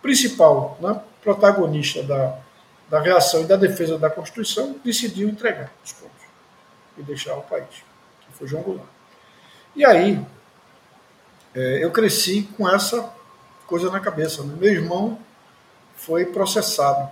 principal 0.05 0.77
né, 0.83 1.01
protagonista 1.23 2.03
da, 2.03 2.39
da 2.91 3.01
reação 3.01 3.41
e 3.41 3.47
da 3.47 3.57
defesa 3.57 3.99
da 3.99 4.11
Constituição 4.11 4.79
decidiu 4.85 5.31
entregar 5.31 5.73
os 5.83 5.95
pontos 5.95 6.23
e 6.99 7.03
deixar 7.03 7.35
o 7.37 7.41
país, 7.41 7.83
que 8.21 8.33
foi 8.35 8.47
João 8.47 8.63
Goulart. 8.63 8.87
E 9.75 9.83
aí, 9.83 10.23
é, 11.55 11.83
eu 11.83 11.91
cresci 11.91 12.43
com 12.55 12.69
essa 12.69 13.11
coisa 13.67 13.91
na 13.91 13.99
cabeça. 13.99 14.43
Né? 14.43 14.55
Meu 14.61 14.71
irmão 14.71 15.19
foi 15.97 16.27
processado, 16.27 17.11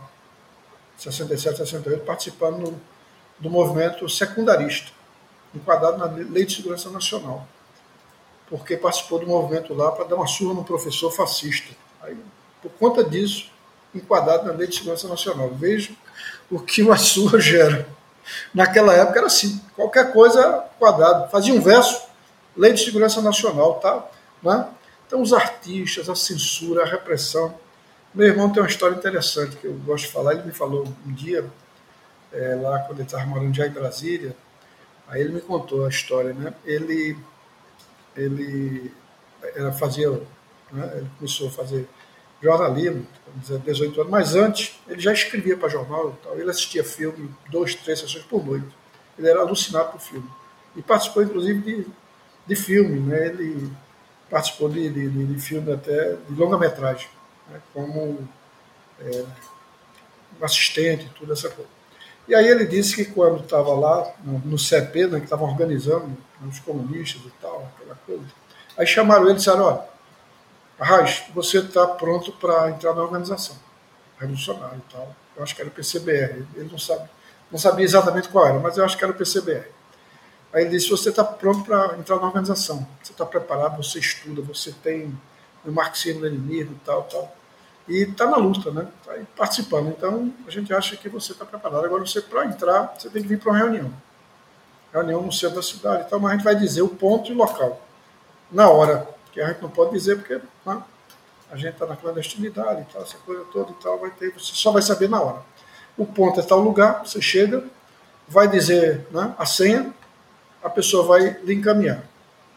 67, 0.99 1.57
68, 1.57 2.05
participando 2.05 2.59
no 2.59 2.81
do 3.39 3.49
movimento 3.49 4.07
secundarista, 4.09 4.93
enquadrado 5.55 5.97
na 5.97 6.05
Lei 6.05 6.45
de 6.45 6.55
Segurança 6.55 6.91
Nacional, 6.91 7.49
porque 8.49 8.77
participou 8.77 9.19
do 9.19 9.27
movimento 9.27 9.73
lá 9.73 9.91
para 9.91 10.05
dar 10.05 10.17
uma 10.17 10.27
surra 10.27 10.53
no 10.53 10.63
professor 10.63 11.11
fascista. 11.11 11.75
Por 12.63 12.71
conta 12.73 13.03
disso, 13.03 13.51
enquadrado 13.95 14.47
na 14.47 14.53
Lei 14.53 14.69
de 14.69 14.77
Segurança 14.77 15.09
Nacional. 15.09 15.51
Veja 15.51 15.93
o 16.51 16.61
que 16.61 16.83
uma 16.83 16.97
surra 16.99 17.41
gera. 17.41 17.89
Naquela 18.55 18.95
época 18.95 19.19
era 19.19 19.27
assim, 19.27 19.61
qualquer 19.75 20.13
coisa 20.13 20.65
quadrado. 20.79 21.31
Fazia 21.31 21.53
um 21.53 21.61
verso, 21.61 22.03
Lei 22.57 22.73
de 22.73 22.85
Segurança 22.85 23.21
Nacional, 23.21 23.75
tá? 23.75 24.07
Né? 24.43 24.69
Então, 25.07 25.21
os 25.21 25.33
artistas, 25.33 26.09
a 26.09 26.15
censura, 26.15 26.83
a 26.83 26.87
repressão. 26.87 27.55
Meu 28.15 28.29
irmão 28.29 28.51
tem 28.51 28.63
uma 28.63 28.69
história 28.69 28.95
interessante 28.95 29.57
que 29.57 29.67
eu 29.67 29.75
gosto 29.75 30.07
de 30.07 30.13
falar. 30.13 30.35
Ele 30.35 30.45
me 30.45 30.53
falou 30.53 30.87
um 31.07 31.13
dia, 31.13 31.45
é, 32.33 32.55
lá 32.55 32.79
quando 32.81 32.99
ele 32.99 33.07
estava 33.07 33.27
morando 33.27 33.55
já 33.55 33.67
em 33.67 33.71
Brasília. 33.71 34.37
Aí 35.09 35.21
ele 35.21 35.33
me 35.33 35.41
contou 35.41 35.85
a 35.85 35.89
história, 35.89 36.33
né? 36.33 36.55
Ele, 36.65 37.17
ele 38.17 38.93
era, 39.55 39.73
fazia, 39.73 40.11
né? 40.71 40.93
ele 40.95 41.11
começou 41.19 41.49
a 41.49 41.51
fazer 41.51 41.89
jornalismo, 42.43 43.07
18 43.65 44.01
anos, 44.01 44.11
mas 44.11 44.35
antes 44.35 44.79
ele 44.89 45.01
já 45.01 45.13
escrevia 45.13 45.57
para 45.57 45.69
jornal 45.69 46.19
tal. 46.23 46.39
Ele 46.39 46.51
assistia 46.51 46.85
filme, 46.85 47.31
duas, 47.51 47.75
três 47.75 48.01
sessões 48.01 48.25
por 48.25 48.45
noite. 48.45 48.67
Ele 49.19 49.29
era 49.29 49.41
alucinado 49.41 49.93
por 49.93 50.01
filme. 50.01 50.29
E 50.77 50.83
participou, 50.83 51.23
inclusive, 51.23 51.61
de, 51.61 51.87
de 52.47 52.57
filme, 52.57 53.01
né? 53.01 53.29
Ele 53.29 53.71
participou 54.31 54.69
de, 54.69 54.89
de, 54.89 55.27
de 55.27 55.41
filme 55.41 55.73
até 55.73 56.17
de 56.29 56.35
longa-metragem, 56.35 57.09
né? 57.51 57.61
como 57.73 58.27
é, 59.01 59.25
assistente, 60.41 61.11
tudo 61.15 61.33
essa 61.33 61.49
coisa. 61.51 61.71
E 62.27 62.35
aí 62.35 62.47
ele 62.47 62.65
disse 62.67 62.97
que 62.97 63.05
quando 63.05 63.43
estava 63.43 63.75
lá, 63.75 64.11
no, 64.25 64.39
no 64.39 64.59
CP, 64.59 65.07
né, 65.07 65.19
que 65.19 65.25
estavam 65.25 65.49
organizando 65.49 66.17
os 66.49 66.59
comunistas 66.61 67.21
e 67.23 67.33
tal, 67.41 67.71
aquela 67.77 67.95
coisa, 68.07 68.25
aí 68.79 68.87
chamaram 68.87 69.25
ele 69.25 69.33
e 69.33 69.37
disseram, 69.37 69.65
olha, 69.65 69.92
Arraes, 70.83 71.23
você 71.35 71.59
está 71.59 71.87
pronto 71.87 72.33
para 72.33 72.71
entrar 72.71 72.95
na 72.95 73.03
organização 73.03 73.57
revolucionária 74.19 74.77
e 74.77 74.93
tal. 74.93 75.15
Eu 75.37 75.43
acho 75.43 75.55
que 75.55 75.61
era 75.61 75.71
o 75.71 75.73
PCBR. 75.73 76.47
Ele 76.55 76.69
não, 76.71 76.79
sabe, 76.79 77.09
não 77.51 77.59
sabia 77.59 77.85
exatamente 77.85 78.29
qual 78.29 78.47
era, 78.47 78.59
mas 78.59 78.77
eu 78.77 78.85
acho 78.85 78.97
que 78.97 79.05
era 79.05 79.13
o 79.13 79.17
PCBR. 79.17 79.67
Aí 80.53 80.63
ele 80.63 80.71
disse, 80.71 80.91
você 80.91 81.09
está 81.09 81.25
pronto 81.25 81.65
para 81.65 81.97
entrar 81.99 82.17
na 82.17 82.27
organização. 82.27 82.87
Você 83.03 83.13
está 83.13 83.25
preparado, 83.25 83.83
você 83.83 83.99
estuda, 83.99 84.43
você 84.43 84.71
tem 84.71 85.19
o 85.65 85.73
marxismo, 85.73 86.21
leninismo 86.21 86.79
tal, 86.85 87.05
tal 87.05 87.35
e 87.89 88.03
está 88.03 88.27
na 88.27 88.37
luta, 88.37 88.71
né? 88.71 88.87
Está 89.01 89.15
participando. 89.37 89.89
Então, 89.89 90.33
a 90.47 90.51
gente 90.51 90.73
acha 90.73 90.97
que 90.97 91.09
você 91.09 91.33
está 91.33 91.45
preparado. 91.45 91.85
Agora, 91.85 92.05
você, 92.07 92.21
para 92.21 92.47
entrar, 92.47 92.95
você 92.97 93.09
tem 93.09 93.23
que 93.23 93.29
vir 93.29 93.39
para 93.39 93.51
uma 93.51 93.59
reunião. 93.59 93.93
Reunião 94.93 95.23
no 95.23 95.33
centro 95.33 95.57
da 95.57 95.63
cidade 95.63 96.05
e 96.07 96.11
tal, 96.11 96.21
mas 96.21 96.33
a 96.33 96.35
gente 96.37 96.45
vai 96.45 96.55
dizer 96.55 96.83
o 96.83 96.89
ponto 96.89 97.31
e 97.31 97.35
o 97.35 97.37
local. 97.37 97.81
Na 98.51 98.69
hora, 98.69 99.09
que 99.33 99.41
a 99.41 99.49
gente 99.49 99.63
não 99.63 99.71
pode 99.71 99.93
dizer 99.93 100.17
porque 100.17 100.41
né, 100.67 100.83
a 101.51 101.57
gente 101.57 101.73
está 101.73 101.87
na 101.87 101.97
clandestinidade 101.97 102.83
e 102.83 102.93
tal, 102.93 103.03
essa 103.03 103.19
coisa 103.19 103.45
toda 103.53 103.73
e 103.73 103.83
tal, 103.83 103.99
vai 103.99 104.11
ter, 104.11 104.33
você 104.33 104.53
só 104.55 104.71
vai 104.71 104.83
saber 104.83 105.09
na 105.09 105.21
hora. 105.21 105.43
O 105.97 106.07
ponto 106.07 106.39
é 106.39 106.43
tal 106.43 106.61
lugar, 106.61 107.05
você 107.05 107.21
chega, 107.21 107.65
vai 108.29 108.49
dizer 108.49 109.07
né, 109.11 109.35
a 109.39 109.45
senha, 109.45 109.93
a 110.63 110.71
pessoa 110.71 111.05
vai 111.05 111.41
lhe 111.43 111.55
encaminhar. 111.55 112.05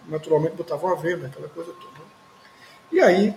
Naturalmente, 0.07 0.55
botava 0.55 0.85
uma 0.85 0.95
venda, 0.95 1.27
aquela 1.27 1.47
coisa 1.49 1.71
toda. 1.73 2.05
E 2.91 3.01
aí, 3.01 3.35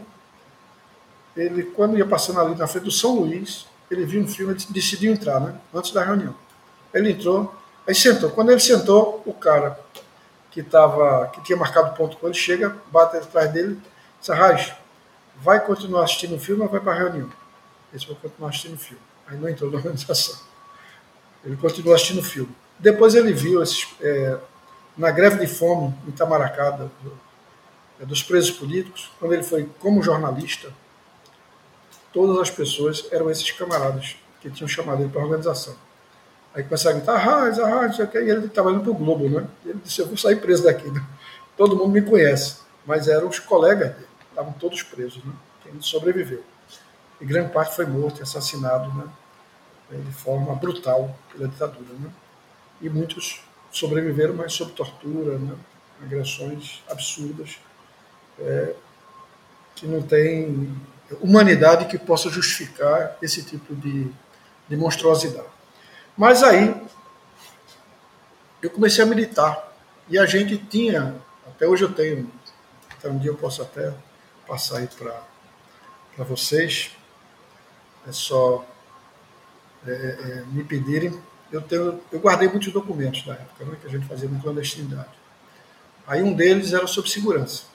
ele, 1.36 1.62
quando 1.64 1.96
ia 1.96 2.06
passando 2.06 2.40
ali 2.40 2.54
na 2.54 2.66
frente 2.66 2.84
do 2.84 2.90
São 2.90 3.20
Luís, 3.20 3.66
ele 3.90 4.04
viu 4.04 4.22
um 4.22 4.28
filme, 4.28 4.52
ele 4.52 4.64
decidiu 4.70 5.12
entrar, 5.12 5.40
né? 5.40 5.58
Antes 5.72 5.92
da 5.92 6.04
reunião. 6.04 6.34
Ele 6.92 7.12
entrou, 7.12 7.54
aí 7.86 7.94
sentou. 7.94 8.30
Quando 8.30 8.50
ele 8.50 8.60
sentou, 8.60 9.22
o 9.24 9.32
cara 9.32 9.78
que, 10.50 10.62
tava, 10.62 11.28
que 11.28 11.42
tinha 11.42 11.56
marcado 11.56 11.94
ponto 11.96 12.16
com 12.16 12.26
ele 12.26 12.34
chega, 12.34 12.76
bate 12.90 13.16
atrás 13.16 13.50
dele, 13.52 13.80
Raj, 14.28 14.74
vai 15.36 15.64
continuar 15.64 16.04
assistindo 16.04 16.36
o 16.36 16.40
filme 16.40 16.62
ou 16.62 16.68
vai 16.68 16.80
para 16.80 16.92
a 16.92 16.96
reunião? 16.96 17.30
Ele 17.92 18.06
vai 18.06 18.16
continuar 18.16 18.48
assistindo 18.50 18.74
o 18.74 18.78
filme. 18.78 19.02
Aí 19.26 19.36
não 19.36 19.48
entrou 19.48 19.70
na 19.70 19.76
organização. 19.76 20.36
Ele 21.44 21.56
continuou 21.56 21.94
assistindo 21.94 22.20
o 22.20 22.24
filme. 22.24 22.54
Depois 22.78 23.14
ele 23.14 23.32
viu 23.32 23.62
esses, 23.62 23.88
é, 24.00 24.38
na 24.96 25.10
greve 25.10 25.38
de 25.38 25.46
fome 25.46 25.94
em 26.06 26.10
Itamaracá, 26.10 26.70
do, 26.70 26.90
é, 28.00 28.04
dos 28.04 28.22
presos 28.22 28.50
políticos, 28.50 29.10
quando 29.18 29.34
ele 29.34 29.42
foi 29.42 29.68
como 29.78 30.02
jornalista, 30.02 30.72
todas 32.12 32.38
as 32.38 32.50
pessoas 32.50 33.06
eram 33.10 33.30
esses 33.30 33.50
camaradas 33.52 34.16
que 34.40 34.50
tinham 34.50 34.68
chamado 34.68 35.02
ele 35.02 35.10
para 35.10 35.20
a 35.20 35.24
organização. 35.24 35.74
Aí 36.58 36.64
começaram 36.64 36.96
a 36.96 36.98
gritar, 36.98 37.14
arrasa, 37.14 37.64
arrasa, 37.64 38.10
e 38.14 38.16
ele 38.16 38.46
estava 38.46 38.72
indo 38.72 38.80
para 38.80 38.90
o 38.90 38.94
Globo, 38.94 39.28
né? 39.28 39.46
Ele 39.64 39.78
disse, 39.80 40.00
eu 40.00 40.08
vou 40.08 40.16
sair 40.16 40.40
preso 40.40 40.64
daqui. 40.64 40.90
Né? 40.90 41.00
Todo 41.56 41.76
mundo 41.76 41.90
me 41.90 42.02
conhece, 42.02 42.56
mas 42.84 43.06
eram 43.06 43.28
os 43.28 43.38
colegas 43.38 43.92
dele, 43.92 44.08
estavam 44.28 44.52
todos 44.54 44.82
presos, 44.82 45.22
né? 45.22 45.32
Ele 45.66 45.80
sobreviveu. 45.80 46.42
E 47.20 47.24
grande 47.24 47.52
parte 47.52 47.76
foi 47.76 47.86
morto 47.86 48.24
assassinado, 48.24 48.92
né? 48.92 49.04
De 50.04 50.12
forma 50.12 50.52
brutal 50.56 51.16
pela 51.32 51.46
ditadura, 51.46 51.94
né? 52.00 52.10
E 52.80 52.90
muitos 52.90 53.40
sobreviveram, 53.70 54.34
mas 54.34 54.52
sob 54.52 54.72
tortura, 54.72 55.38
né? 55.38 55.54
agressões 56.02 56.82
absurdas, 56.90 57.56
é, 58.40 58.74
que 59.76 59.86
não 59.86 60.02
tem 60.02 60.76
humanidade 61.20 61.84
que 61.84 61.98
possa 61.98 62.28
justificar 62.28 63.16
esse 63.22 63.44
tipo 63.44 63.76
de, 63.76 64.10
de 64.68 64.76
monstruosidade. 64.76 65.57
Mas 66.18 66.42
aí 66.42 66.74
eu 68.60 68.68
comecei 68.70 69.04
a 69.04 69.06
militar 69.06 69.72
e 70.08 70.18
a 70.18 70.26
gente 70.26 70.58
tinha, 70.58 71.14
até 71.46 71.64
hoje 71.64 71.84
eu 71.84 71.92
tenho, 71.94 72.28
então 72.98 73.12
um 73.12 73.18
dia 73.18 73.30
eu 73.30 73.36
posso 73.36 73.62
até 73.62 73.94
passar 74.44 74.78
aí 74.78 74.88
para 74.88 76.24
vocês, 76.24 76.90
é 78.04 78.10
só 78.10 78.66
é, 79.86 79.92
é, 79.92 80.44
me 80.48 80.64
pedirem. 80.64 81.16
Eu, 81.52 81.62
tenho, 81.62 82.02
eu 82.10 82.18
guardei 82.18 82.48
muitos 82.48 82.72
documentos 82.72 83.24
da 83.24 83.34
época 83.34 83.64
né, 83.64 83.78
que 83.80 83.86
a 83.86 83.90
gente 83.90 84.08
fazia 84.08 84.28
na 84.28 84.40
clandestinidade. 84.40 85.16
Aí 86.04 86.20
um 86.20 86.34
deles 86.34 86.72
era 86.72 86.88
sobre 86.88 87.10
segurança. 87.10 87.66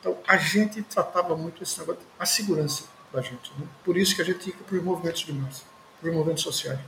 Então 0.00 0.16
a 0.26 0.38
gente 0.38 0.80
tratava 0.80 1.36
muito 1.36 1.62
esse 1.62 1.78
negócio, 1.78 2.00
a 2.18 2.24
segurança 2.24 2.84
da 3.12 3.20
gente. 3.20 3.52
Né? 3.58 3.66
Por 3.84 3.98
isso 3.98 4.16
que 4.16 4.22
a 4.22 4.24
gente 4.24 4.48
ia 4.48 4.56
para 4.56 4.76
os 4.78 4.82
movimentos 4.82 5.26
de 5.26 5.32
massa, 5.34 5.64
para 6.00 6.08
os 6.08 6.16
movimentos 6.16 6.42
sociais 6.42 6.80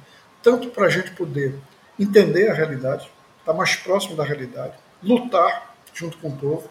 tanto 0.48 0.70
para 0.70 0.86
a 0.86 0.88
gente 0.88 1.10
poder 1.10 1.54
entender 2.00 2.48
a 2.48 2.54
realidade, 2.54 3.10
estar 3.38 3.52
mais 3.52 3.76
próximo 3.76 4.16
da 4.16 4.24
realidade, 4.24 4.72
lutar 5.02 5.74
junto 5.92 6.16
com 6.16 6.28
o 6.28 6.36
povo, 6.38 6.70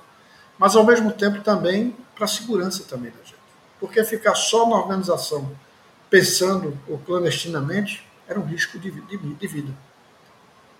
mas 0.57 0.75
ao 0.75 0.83
mesmo 0.83 1.11
tempo 1.11 1.43
também 1.43 1.95
para 2.15 2.25
a 2.25 2.27
segurança 2.27 2.85
também 2.85 3.11
da 3.11 3.23
gente. 3.23 3.35
Porque 3.79 4.03
ficar 4.03 4.33
só 4.33 4.67
na 4.67 4.77
organização 4.77 5.55
pensando 6.09 6.75
ou 6.87 6.97
clandestinamente 6.97 8.03
era 8.27 8.39
um 8.39 8.45
risco 8.45 8.79
de, 8.79 8.89
de, 8.89 9.17
de 9.17 9.47
vida. 9.47 9.71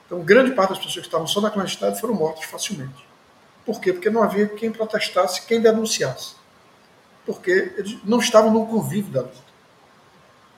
Então, 0.08 0.20
grande 0.22 0.54
parte 0.54 0.70
das 0.70 0.80
pessoas 0.80 0.96
que 0.96 1.02
estavam 1.02 1.28
só 1.28 1.40
na 1.40 1.52
clandestinidade 1.52 2.02
foram 2.02 2.16
mortas 2.16 2.46
facilmente. 2.46 3.06
Por 3.64 3.80
quê? 3.80 3.94
Porque 3.94 4.10
não 4.10 4.24
havia 4.24 4.48
quem 4.48 4.72
protestasse, 4.72 5.46
quem 5.46 5.62
denunciasse. 5.62 6.36
Porque 7.28 7.74
eles 7.78 8.00
não 8.04 8.18
estavam 8.18 8.52
no 8.52 8.66
convívio 8.66 9.12
da 9.12 9.22
luta. 9.22 9.47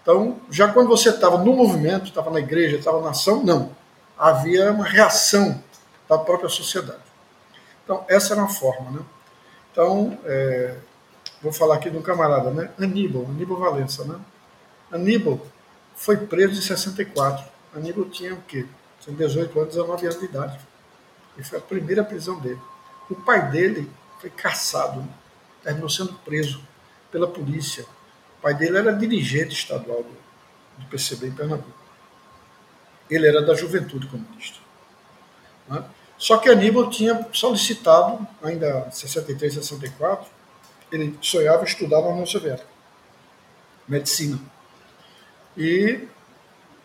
Então, 0.10 0.42
já 0.50 0.74
quando 0.74 0.88
você 0.88 1.10
estava 1.10 1.38
no 1.38 1.56
movimento, 1.56 2.06
estava 2.06 2.32
na 2.32 2.40
igreja, 2.40 2.78
estava 2.78 3.00
na 3.00 3.12
ação, 3.12 3.44
não. 3.44 3.76
Havia 4.18 4.72
uma 4.72 4.84
reação 4.84 5.64
da 6.10 6.18
própria 6.18 6.50
sociedade. 6.50 7.04
Então, 7.84 8.04
essa 8.10 8.34
era 8.34 8.42
uma 8.42 8.50
forma. 8.50 8.90
Né? 8.90 9.06
Então, 9.72 10.18
é, 10.26 10.78
vou 11.44 11.54
falar 11.54 11.76
aqui 11.76 11.92
de 11.92 11.98
um 11.98 12.02
camarada, 12.02 12.50
né? 12.50 12.72
Aníbal, 12.80 13.24
Aníbal 13.26 13.60
Valença. 13.60 14.04
Né? 14.04 14.20
Aníbal 14.92 15.40
foi 15.96 16.18
preso 16.18 16.58
em 16.58 16.64
64. 16.64 17.46
Aníbal 17.76 18.06
tinha 18.06 18.34
o 18.34 18.42
quê? 18.42 18.66
Tinha 19.02 19.16
18 19.16 19.60
anos, 19.60 19.76
19 19.76 20.08
anos 20.08 20.20
de 20.20 20.26
idade. 20.26 20.60
E 21.38 21.44
foi 21.44 21.60
a 21.60 21.62
primeira 21.62 22.04
prisão 22.04 22.40
dele. 22.40 22.60
O 23.12 23.16
pai 23.16 23.52
dele 23.52 23.88
foi 24.20 24.32
caçado, 24.32 25.02
né? 25.02 25.10
terminou 25.62 25.88
sendo 25.88 26.14
preso 26.26 26.60
pela 27.12 27.28
polícia 27.28 27.86
o 28.40 28.42
pai 28.42 28.54
dele 28.54 28.78
era 28.78 28.94
dirigente 28.94 29.54
estadual 29.54 30.02
do, 30.02 30.18
do 30.78 30.90
PCB 30.90 31.28
em 31.28 31.32
Pernambuco. 31.32 31.78
Ele 33.10 33.28
era 33.28 33.42
da 33.42 33.54
Juventude 33.54 34.08
Comunista. 34.08 34.60
Né? 35.68 35.84
Só 36.18 36.38
que 36.38 36.50
Aníbal 36.50 36.90
tinha 36.90 37.28
solicitado, 37.34 38.26
ainda 38.42 38.86
em 38.88 38.92
63, 38.92 39.56
64, 39.56 40.30
ele 40.92 41.18
sonhava 41.22 41.66
estudar 41.66 42.02
na 42.02 42.08
União 42.08 42.26
Soviética, 42.26 42.68
medicina. 43.88 44.40
E 45.58 46.08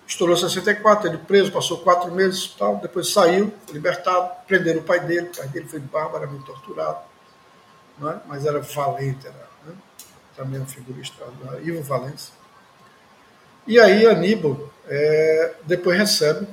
estourou 0.06 0.36
64, 0.36 1.09
ele 1.09 1.18
preso, 1.18 1.52
passou 1.52 1.78
quatro 1.78 2.10
meses 2.10 2.48
tal, 2.59 2.76
depois 2.76 3.12
saiu, 3.12 3.52
libertado, 3.72 4.31
prenderam 4.47 4.81
o 4.81 4.85
pai 4.85 5.01
dele, 5.01 5.28
o 5.28 5.36
pai 5.36 5.48
dele 5.48 5.68
foi 5.68 5.78
barbaramente 5.78 6.44
torturado, 6.44 6.98
é? 8.02 8.16
mas 8.26 8.44
era 8.44 8.60
valente, 8.60 9.26
era 9.26 9.53
também 10.36 10.61
um 10.61 10.66
figurista, 10.66 11.24
Ivo 11.62 11.82
Valença. 11.82 12.32
E 13.66 13.81
aí 13.81 14.06
Aníbal 14.06 14.70
é, 14.86 15.55
depois 15.65 15.97
recebe 15.97 16.47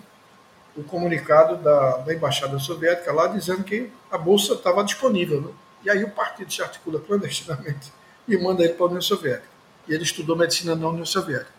o 0.75 0.83
comunicado 0.83 1.57
da, 1.57 1.97
da, 1.97 2.13
Embaixada 2.13 2.57
Soviética 2.57 3.11
lá 3.11 3.27
dizendo 3.27 3.63
que 3.63 3.91
a 4.09 4.17
bolsa 4.17 4.53
estava 4.53 4.83
disponível. 4.83 5.41
Né? 5.41 5.49
E 5.83 5.89
aí 5.89 6.03
o 6.03 6.11
partido 6.11 6.51
se 6.51 6.61
articula 6.61 6.99
clandestinamente 6.99 7.91
e 8.27 8.37
manda 8.37 8.63
ele 8.63 8.73
para 8.73 8.85
a 8.85 8.87
União 8.87 9.01
Soviética. 9.01 9.49
E 9.87 9.93
ele 9.93 10.03
estudou 10.03 10.35
medicina 10.35 10.75
na 10.75 10.87
União 10.87 11.05
Soviética. 11.05 11.51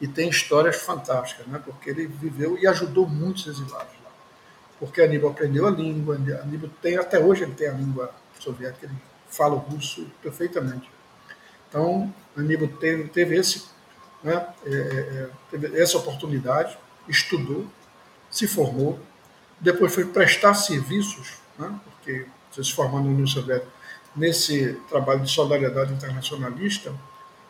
E 0.00 0.06
tem 0.06 0.28
histórias 0.28 0.76
fantásticas, 0.76 1.46
né? 1.46 1.60
porque 1.64 1.90
ele 1.90 2.06
viveu 2.06 2.58
e 2.58 2.66
ajudou 2.66 3.08
muitos 3.08 3.46
exilados 3.46 3.94
lá. 4.04 4.10
Porque 4.78 5.02
Aníbal 5.02 5.30
aprendeu 5.30 5.66
a 5.66 5.70
língua, 5.70 6.14
Aníbal 6.14 6.70
tem, 6.80 6.96
até 6.96 7.18
hoje 7.18 7.42
ele 7.42 7.54
tem 7.54 7.68
a 7.68 7.72
língua 7.72 8.12
soviética, 8.38 8.86
ele 8.86 8.94
fala 9.28 9.54
o 9.54 9.58
russo 9.58 10.06
perfeitamente. 10.22 10.93
Então, 11.74 12.14
Aníbal 12.36 12.68
teve, 12.78 13.08
teve, 13.08 13.36
esse, 13.36 13.64
né, 14.22 14.46
é, 14.64 14.72
é, 14.72 14.76
é, 14.76 15.30
teve 15.50 15.76
essa 15.76 15.98
oportunidade, 15.98 16.78
estudou, 17.08 17.66
se 18.30 18.46
formou, 18.46 19.00
depois 19.58 19.92
foi 19.92 20.04
prestar 20.04 20.54
serviços, 20.54 21.38
né, 21.58 21.76
porque 21.82 22.28
se 22.52 22.72
formou 22.72 23.00
na 23.00 23.08
União 23.08 23.26
Soviética, 23.26 23.66
nesse 24.14 24.74
trabalho 24.88 25.22
de 25.22 25.30
solidariedade 25.32 25.92
internacionalista, 25.92 26.94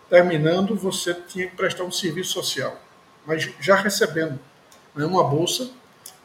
terminando, 0.08 0.74
você 0.74 1.12
tinha 1.12 1.46
que 1.46 1.54
prestar 1.54 1.84
um 1.84 1.92
serviço 1.92 2.32
social, 2.32 2.80
mas 3.26 3.52
já 3.60 3.76
recebendo 3.76 4.40
né, 4.94 5.04
uma 5.04 5.22
bolsa, 5.22 5.70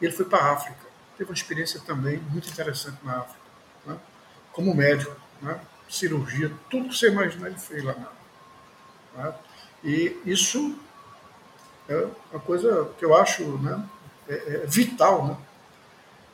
ele 0.00 0.12
foi 0.12 0.24
para 0.24 0.38
a 0.38 0.52
África. 0.54 0.88
Teve 1.18 1.28
uma 1.28 1.36
experiência 1.36 1.78
também 1.80 2.16
muito 2.30 2.48
interessante 2.48 2.96
na 3.02 3.18
África, 3.18 3.40
né, 3.84 3.98
como 4.52 4.74
médico. 4.74 5.14
Né, 5.42 5.60
cirurgia, 5.90 6.52
tudo 6.70 6.88
que 6.88 6.96
você 6.96 7.08
imaginar 7.08 7.48
ele 7.48 7.58
fez 7.58 7.82
lá. 7.82 7.94
Né? 9.16 9.34
E 9.82 10.16
isso 10.24 10.78
é 11.88 12.06
uma 12.30 12.40
coisa 12.40 12.90
que 12.98 13.04
eu 13.04 13.14
acho 13.16 13.42
né, 13.58 13.84
é, 14.28 14.34
é 14.62 14.66
vital, 14.66 15.26
né? 15.26 15.36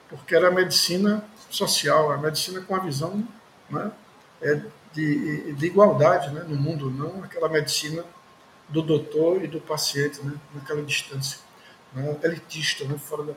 porque 0.08 0.34
era 0.34 0.48
a 0.48 0.50
medicina 0.50 1.24
social, 1.50 2.12
a 2.12 2.18
medicina 2.18 2.60
com 2.60 2.76
a 2.76 2.80
visão 2.80 3.26
né, 3.70 3.90
é 4.40 4.60
de, 4.92 5.52
de 5.52 5.66
igualdade 5.66 6.30
né, 6.30 6.44
no 6.46 6.56
mundo, 6.56 6.90
não 6.90 7.22
aquela 7.22 7.48
medicina 7.48 8.04
do 8.68 8.82
doutor 8.82 9.42
e 9.42 9.46
do 9.46 9.60
paciente, 9.60 10.22
né, 10.22 10.34
naquela 10.54 10.82
distância, 10.82 11.40
né, 11.92 12.16
elitista, 12.22 12.84
né, 12.84 12.98
fora 12.98 13.24
da 13.24 13.32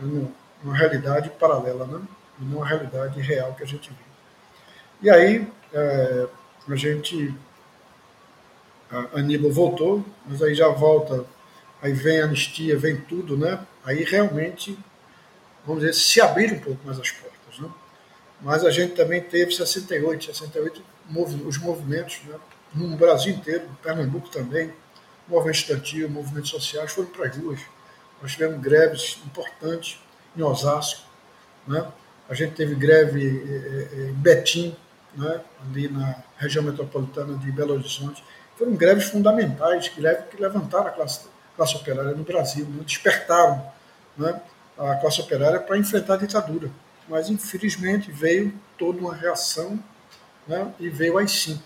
né, 0.00 0.28
uma 0.62 0.76
realidade 0.76 1.30
paralela, 1.30 1.86
né, 1.86 2.02
não 2.38 2.58
uma 2.58 2.66
realidade 2.66 3.20
real 3.20 3.54
que 3.54 3.62
a 3.62 3.66
gente 3.66 3.88
vive. 3.90 4.05
E 5.02 5.10
aí 5.10 5.46
é, 5.72 6.26
a 6.68 6.76
gente. 6.76 7.34
A 8.90 9.18
Aníbal 9.18 9.50
voltou, 9.50 10.04
mas 10.26 10.40
aí 10.40 10.54
já 10.54 10.68
volta, 10.68 11.24
aí 11.82 11.92
vem 11.92 12.20
a 12.20 12.24
anistia, 12.24 12.78
vem 12.78 12.96
tudo, 12.96 13.36
né? 13.36 13.58
Aí 13.84 14.04
realmente, 14.04 14.78
vamos 15.66 15.82
dizer, 15.82 15.92
se 15.92 16.20
abrir 16.20 16.52
um 16.52 16.60
pouco 16.60 16.86
mais 16.86 16.98
as 17.00 17.10
portas, 17.10 17.58
né? 17.58 17.68
Mas 18.40 18.64
a 18.64 18.70
gente 18.70 18.94
também 18.94 19.20
teve 19.20 19.52
68, 19.52 20.26
68 20.26 20.82
os 21.44 21.58
movimentos, 21.58 22.20
né? 22.26 22.36
no 22.74 22.96
Brasil 22.96 23.32
inteiro, 23.32 23.64
Pernambuco 23.82 24.28
também, 24.28 24.72
movimento 25.28 25.56
estudantil, 25.56 26.08
movimentos 26.10 26.50
sociais 26.50 26.92
foram 26.92 27.08
para 27.08 27.26
as 27.26 27.36
ruas. 27.36 27.60
Nós 28.20 28.32
tivemos 28.32 28.60
greves 28.60 29.18
importantes 29.24 30.00
em 30.36 30.42
Osasco, 30.42 31.02
né? 31.66 31.86
A 32.28 32.34
gente 32.34 32.54
teve 32.54 32.74
greve 32.74 33.24
em 34.10 34.12
Betim, 34.14 34.76
né, 35.16 35.40
ali 35.62 35.88
na 35.88 36.16
região 36.36 36.62
metropolitana 36.62 37.36
de 37.38 37.50
Belo 37.50 37.74
Horizonte, 37.74 38.22
foram 38.56 38.74
greves 38.74 39.06
fundamentais 39.06 39.88
que, 39.88 40.00
levantaram 40.00 40.86
a 40.86 40.90
classe, 40.90 41.28
classe 41.56 41.76
operária 41.76 42.12
no 42.12 42.24
Brasil, 42.24 42.66
né? 42.66 42.82
despertaram 42.84 43.70
né, 44.16 44.40
a 44.78 44.94
classe 44.96 45.20
operária 45.20 45.60
para 45.60 45.78
enfrentar 45.78 46.14
a 46.14 46.18
ditadura. 46.18 46.70
Mas, 47.08 47.28
infelizmente, 47.28 48.10
veio 48.10 48.52
toda 48.78 48.98
uma 48.98 49.14
reação 49.14 49.78
né, 50.46 50.72
e 50.80 50.88
veio 50.88 51.14
o 51.14 51.18
AI-5. 51.18 51.58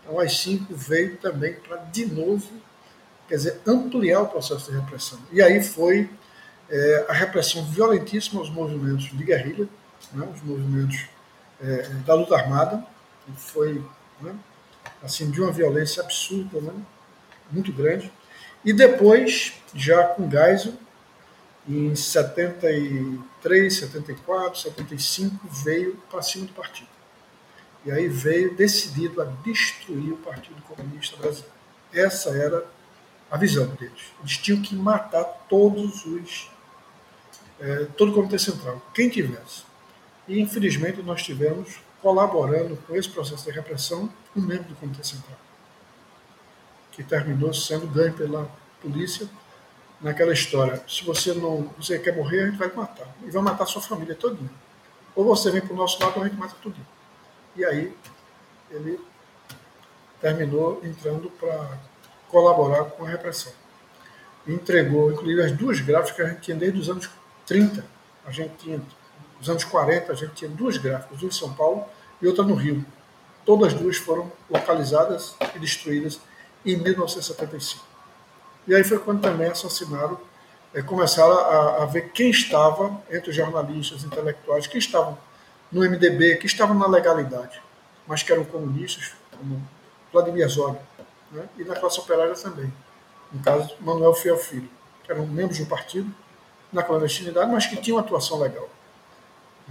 Então, 0.00 0.14
o 0.14 0.20
AI-5 0.20 0.66
veio 0.70 1.16
também 1.18 1.54
para, 1.54 1.76
de 1.76 2.06
novo, 2.06 2.48
quer 3.28 3.36
dizer, 3.36 3.60
ampliar 3.66 4.22
o 4.22 4.28
processo 4.28 4.70
de 4.70 4.76
repressão. 4.76 5.18
E 5.30 5.40
aí 5.40 5.62
foi 5.62 6.10
é, 6.68 7.06
a 7.08 7.12
repressão 7.12 7.64
violentíssima 7.64 8.40
aos 8.40 8.50
movimentos 8.50 9.04
de 9.04 9.22
guerrilha, 9.24 9.68
né, 10.12 10.28
os 10.34 10.42
movimentos 10.42 11.06
é, 11.62 11.82
da 12.04 12.14
luta 12.14 12.34
armada, 12.34 12.84
que 13.24 13.32
foi 13.40 13.84
né, 14.20 14.34
assim 15.02 15.30
de 15.30 15.40
uma 15.40 15.52
violência 15.52 16.02
absurda, 16.02 16.60
né, 16.60 16.72
muito 17.50 17.72
grande. 17.72 18.12
E 18.64 18.72
depois, 18.72 19.54
já 19.74 20.04
com 20.04 20.30
Geisel, 20.30 20.74
em 21.68 21.94
73, 21.94 23.76
74, 23.76 24.58
75, 24.58 25.48
veio 25.48 25.96
para 26.10 26.22
cima 26.22 26.46
do 26.46 26.52
partido. 26.52 26.88
E 27.84 27.90
aí 27.90 28.08
veio 28.08 28.54
decidido 28.54 29.20
a 29.20 29.24
destruir 29.24 30.12
o 30.12 30.16
Partido 30.18 30.60
Comunista 30.62 31.16
Brasileiro. 31.16 31.52
Essa 31.92 32.30
era 32.30 32.64
a 33.30 33.36
visão 33.36 33.66
deles. 33.66 34.12
Eles 34.20 34.36
tinham 34.38 34.62
que 34.62 34.74
matar 34.74 35.24
todos 35.48 36.04
os. 36.06 36.50
É, 37.58 37.84
todo 37.96 38.10
o 38.10 38.14
Comitê 38.14 38.38
Central, 38.38 38.80
quem 38.94 39.08
tivesse. 39.08 39.64
E 40.28 40.40
infelizmente 40.40 41.02
nós 41.02 41.22
tivemos, 41.22 41.80
colaborando 42.00 42.76
com 42.86 42.94
esse 42.96 43.08
processo 43.08 43.44
de 43.44 43.50
repressão, 43.50 44.10
um 44.36 44.40
membro 44.40 44.68
do 44.68 44.74
Comitê 44.76 45.04
Central, 45.04 45.38
que 46.92 47.02
terminou 47.02 47.52
sendo 47.52 47.86
ganho 47.86 48.12
pela 48.12 48.50
polícia 48.80 49.28
naquela 50.00 50.32
história. 50.32 50.82
Se 50.88 51.04
você 51.04 51.32
não 51.32 51.70
você 51.78 51.98
quer 51.98 52.14
morrer, 52.16 52.42
a 52.42 52.46
gente 52.46 52.58
vai 52.58 52.72
matar. 52.72 53.08
E 53.22 53.30
vai 53.30 53.42
matar 53.42 53.66
sua 53.66 53.80
família 53.80 54.14
todinha. 54.14 54.50
Ou 55.14 55.24
você 55.24 55.50
vem 55.50 55.60
para 55.60 55.72
o 55.72 55.76
nosso 55.76 56.02
lado 56.02 56.20
a 56.20 56.24
gente 56.24 56.36
mata 56.36 56.54
tudo. 56.62 56.76
E 57.54 57.64
aí 57.64 57.94
ele 58.70 58.98
terminou 60.20 60.80
entrando 60.84 61.30
para 61.30 61.78
colaborar 62.28 62.84
com 62.84 63.04
a 63.04 63.08
repressão. 63.08 63.52
Entregou, 64.46 65.12
inclusive, 65.12 65.42
as 65.42 65.52
duas 65.52 65.80
gráficas 65.80 66.16
que 66.16 66.22
a 66.22 66.28
gente 66.28 66.40
tinha 66.40 66.56
desde 66.56 66.78
os 66.78 66.88
anos 66.88 67.10
30. 67.46 67.84
A 68.24 68.30
gente 68.30 68.54
tinha, 68.56 68.80
nos 69.42 69.50
anos 69.50 69.64
40, 69.64 70.12
a 70.12 70.14
gente 70.14 70.34
tinha 70.34 70.48
duas 70.48 70.76
gráficas, 70.76 71.20
uma 71.20 71.28
em 71.28 71.32
São 71.32 71.52
Paulo 71.52 71.84
e 72.20 72.28
outra 72.28 72.44
no 72.44 72.54
Rio. 72.54 72.86
Todas 73.44 73.74
as 73.74 73.80
duas 73.80 73.96
foram 73.96 74.30
localizadas 74.48 75.34
e 75.56 75.58
destruídas 75.58 76.20
em 76.64 76.76
1975. 76.76 77.84
E 78.68 78.74
aí 78.74 78.84
foi 78.84 79.00
quando 79.00 79.20
também 79.20 79.48
assassinaram, 79.48 80.16
é, 80.72 80.80
começaram 80.80 81.32
a, 81.32 81.82
a, 81.82 81.86
ver 81.86 82.12
quem 82.12 82.30
estava 82.30 82.96
entre 83.10 83.30
os 83.30 83.36
jornalistas 83.36 84.04
intelectuais, 84.04 84.68
que 84.68 84.78
estavam 84.78 85.18
no 85.72 85.80
MDB, 85.80 86.36
que 86.36 86.46
estavam 86.46 86.78
na 86.78 86.86
legalidade, 86.86 87.60
mas 88.06 88.22
que 88.22 88.32
eram 88.32 88.44
comunistas, 88.44 89.12
como 89.36 89.60
Vladimir 90.12 90.48
Zog, 90.48 90.78
né? 91.32 91.48
e 91.58 91.64
na 91.64 91.74
classe 91.74 91.98
operária 91.98 92.34
também. 92.34 92.72
No 93.32 93.42
caso, 93.42 93.74
Manuel 93.80 94.14
Fiel 94.14 94.38
Filho, 94.38 94.70
que 95.02 95.10
eram 95.10 95.26
membros 95.26 95.58
do 95.58 95.66
partido, 95.66 96.08
na 96.72 96.84
clandestinidade, 96.84 97.50
mas 97.50 97.66
que 97.66 97.76
tinham 97.76 97.98
atuação 97.98 98.38
legal. 98.38 98.68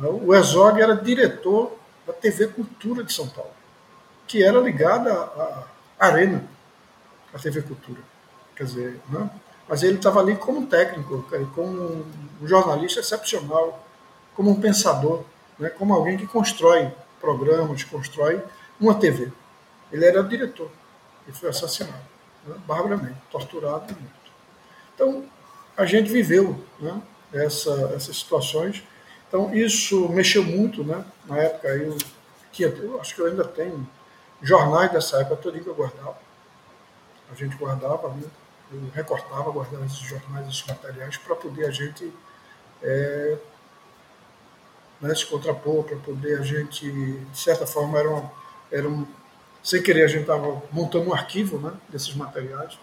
O 0.07 0.34
Herzog 0.34 0.82
era 0.82 0.95
diretor 0.95 1.78
da 2.07 2.14
TV 2.14 2.48
Cultura 2.48 3.03
de 3.03 3.14
São 3.14 3.28
Paulo, 3.28 3.52
que 4.28 4.44
era 4.44 4.60
ligada 4.60 5.14
à 5.14 5.65
Arena, 5.99 6.44
a 7.34 7.40
TV 7.40 7.61
Cultura 7.61 8.11
quer 8.61 8.65
dizer, 8.65 9.02
né? 9.10 9.30
mas 9.68 9.82
ele 9.82 9.95
estava 9.95 10.19
ali 10.19 10.36
como 10.36 10.68
técnico, 10.68 11.26
como 11.56 12.06
um 12.41 12.48
jornalista 12.48 12.99
excepcional, 12.99 13.84
como 14.36 14.52
um 14.52 14.61
pensador, 14.61 15.23
né? 15.57 15.69
como 15.69 15.94
alguém 15.94 16.18
que 16.18 16.28
constrói 16.28 16.91
programas, 17.19 17.84
constrói 17.84 18.41
uma 18.80 18.94
TV. 18.95 19.32
Ele 19.91 20.06
era 20.06 20.23
diretor 20.23 20.69
e 21.28 21.32
foi 21.32 21.49
assassinado, 21.49 22.03
né? 22.45 22.56
barbaramente, 22.68 23.18
torturado. 23.32 23.95
Então, 24.94 25.26
a 25.76 25.86
gente 25.86 26.11
viveu 26.11 26.64
né? 26.80 27.02
Essa, 27.34 27.94
essas 27.95 28.18
situações. 28.18 28.84
Então, 29.31 29.55
isso 29.55 30.09
mexeu 30.09 30.43
muito, 30.43 30.83
né? 30.83 31.05
na 31.25 31.37
época, 31.37 31.69
eu, 31.69 31.97
que 32.51 32.63
eu 32.63 32.99
acho 32.99 33.15
que 33.15 33.21
eu 33.21 33.27
ainda 33.27 33.45
tenho 33.45 33.87
jornais 34.41 34.91
dessa 34.91 35.21
época, 35.21 35.37
todo 35.37 35.57
que 35.57 35.65
eu 35.65 35.73
guardava. 35.73 36.17
A 37.31 37.33
gente 37.33 37.55
guardava, 37.55 38.09
né? 38.09 38.23
eu 38.73 38.81
recortava, 38.93 39.49
guardava 39.49 39.85
esses 39.85 39.99
jornais, 39.99 40.49
esses 40.49 40.67
materiais, 40.67 41.15
para 41.15 41.33
poder 41.37 41.65
a 41.65 41.71
gente 41.71 42.11
é, 42.83 43.37
né, 44.99 45.15
se 45.15 45.25
contrapor, 45.25 45.85
para 45.85 45.95
poder 45.95 46.39
a 46.39 46.41
gente, 46.41 46.91
de 46.91 47.39
certa 47.39 47.65
forma, 47.65 47.97
era, 47.97 48.09
um, 48.09 48.29
era 48.69 48.89
um, 48.89 49.07
sem 49.63 49.81
querer, 49.81 50.03
a 50.03 50.07
gente 50.07 50.23
estava 50.23 50.61
montando 50.73 51.09
um 51.09 51.13
arquivo 51.13 51.57
né, 51.57 51.71
desses 51.87 52.13
materiais. 52.15 52.77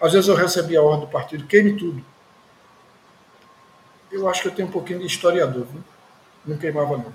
Às 0.00 0.14
vezes 0.14 0.28
eu 0.28 0.34
recebia 0.34 0.80
a 0.80 0.82
ordem 0.82 1.06
do 1.06 1.12
partido, 1.12 1.46
queime 1.46 1.76
tudo. 1.76 2.04
Eu 4.10 4.28
acho 4.28 4.42
que 4.42 4.48
eu 4.48 4.52
tenho 4.52 4.66
um 4.66 4.72
pouquinho 4.72 4.98
de 4.98 5.06
historiador, 5.06 5.64
viu? 5.64 5.91
Não 6.44 6.56
queimava 6.56 6.96
não. 6.96 7.12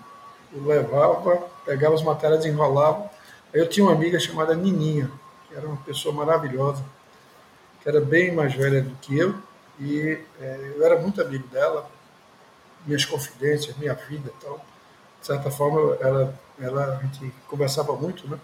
Eu 0.54 0.66
levava, 0.66 1.50
pegava 1.66 1.96
as 1.96 2.04
matérias, 2.04 2.46
enrolava. 2.46 3.10
Aí 3.54 3.60
eu 3.60 3.68
tinha 3.68 3.86
uma 3.86 3.94
amiga 3.94 4.20
chamada 4.20 4.56
Nininha, 4.56 5.12
que 5.48 5.56
era 5.56 5.68
uma 5.68 5.78
pessoa 5.78 6.14
maravilhosa 6.14 6.84
que 7.88 7.90
era 7.90 8.02
bem 8.02 8.34
mais 8.34 8.54
velha 8.54 8.82
do 8.82 8.94
que 8.96 9.18
eu, 9.18 9.34
e 9.80 10.20
é, 10.42 10.74
eu 10.76 10.86
era 10.86 11.00
muito 11.00 11.22
amigo 11.22 11.48
dela, 11.48 11.90
minhas 12.86 13.06
confidências, 13.06 13.78
minha 13.78 13.94
vida 13.94 14.30
e 14.30 14.44
tal. 14.44 14.58
De 15.22 15.26
certa 15.26 15.50
forma, 15.50 15.96
ela, 16.02 16.38
ela, 16.60 16.98
a 16.98 17.04
gente 17.04 17.34
conversava 17.48 17.94
muito, 17.94 18.28
né? 18.28 18.38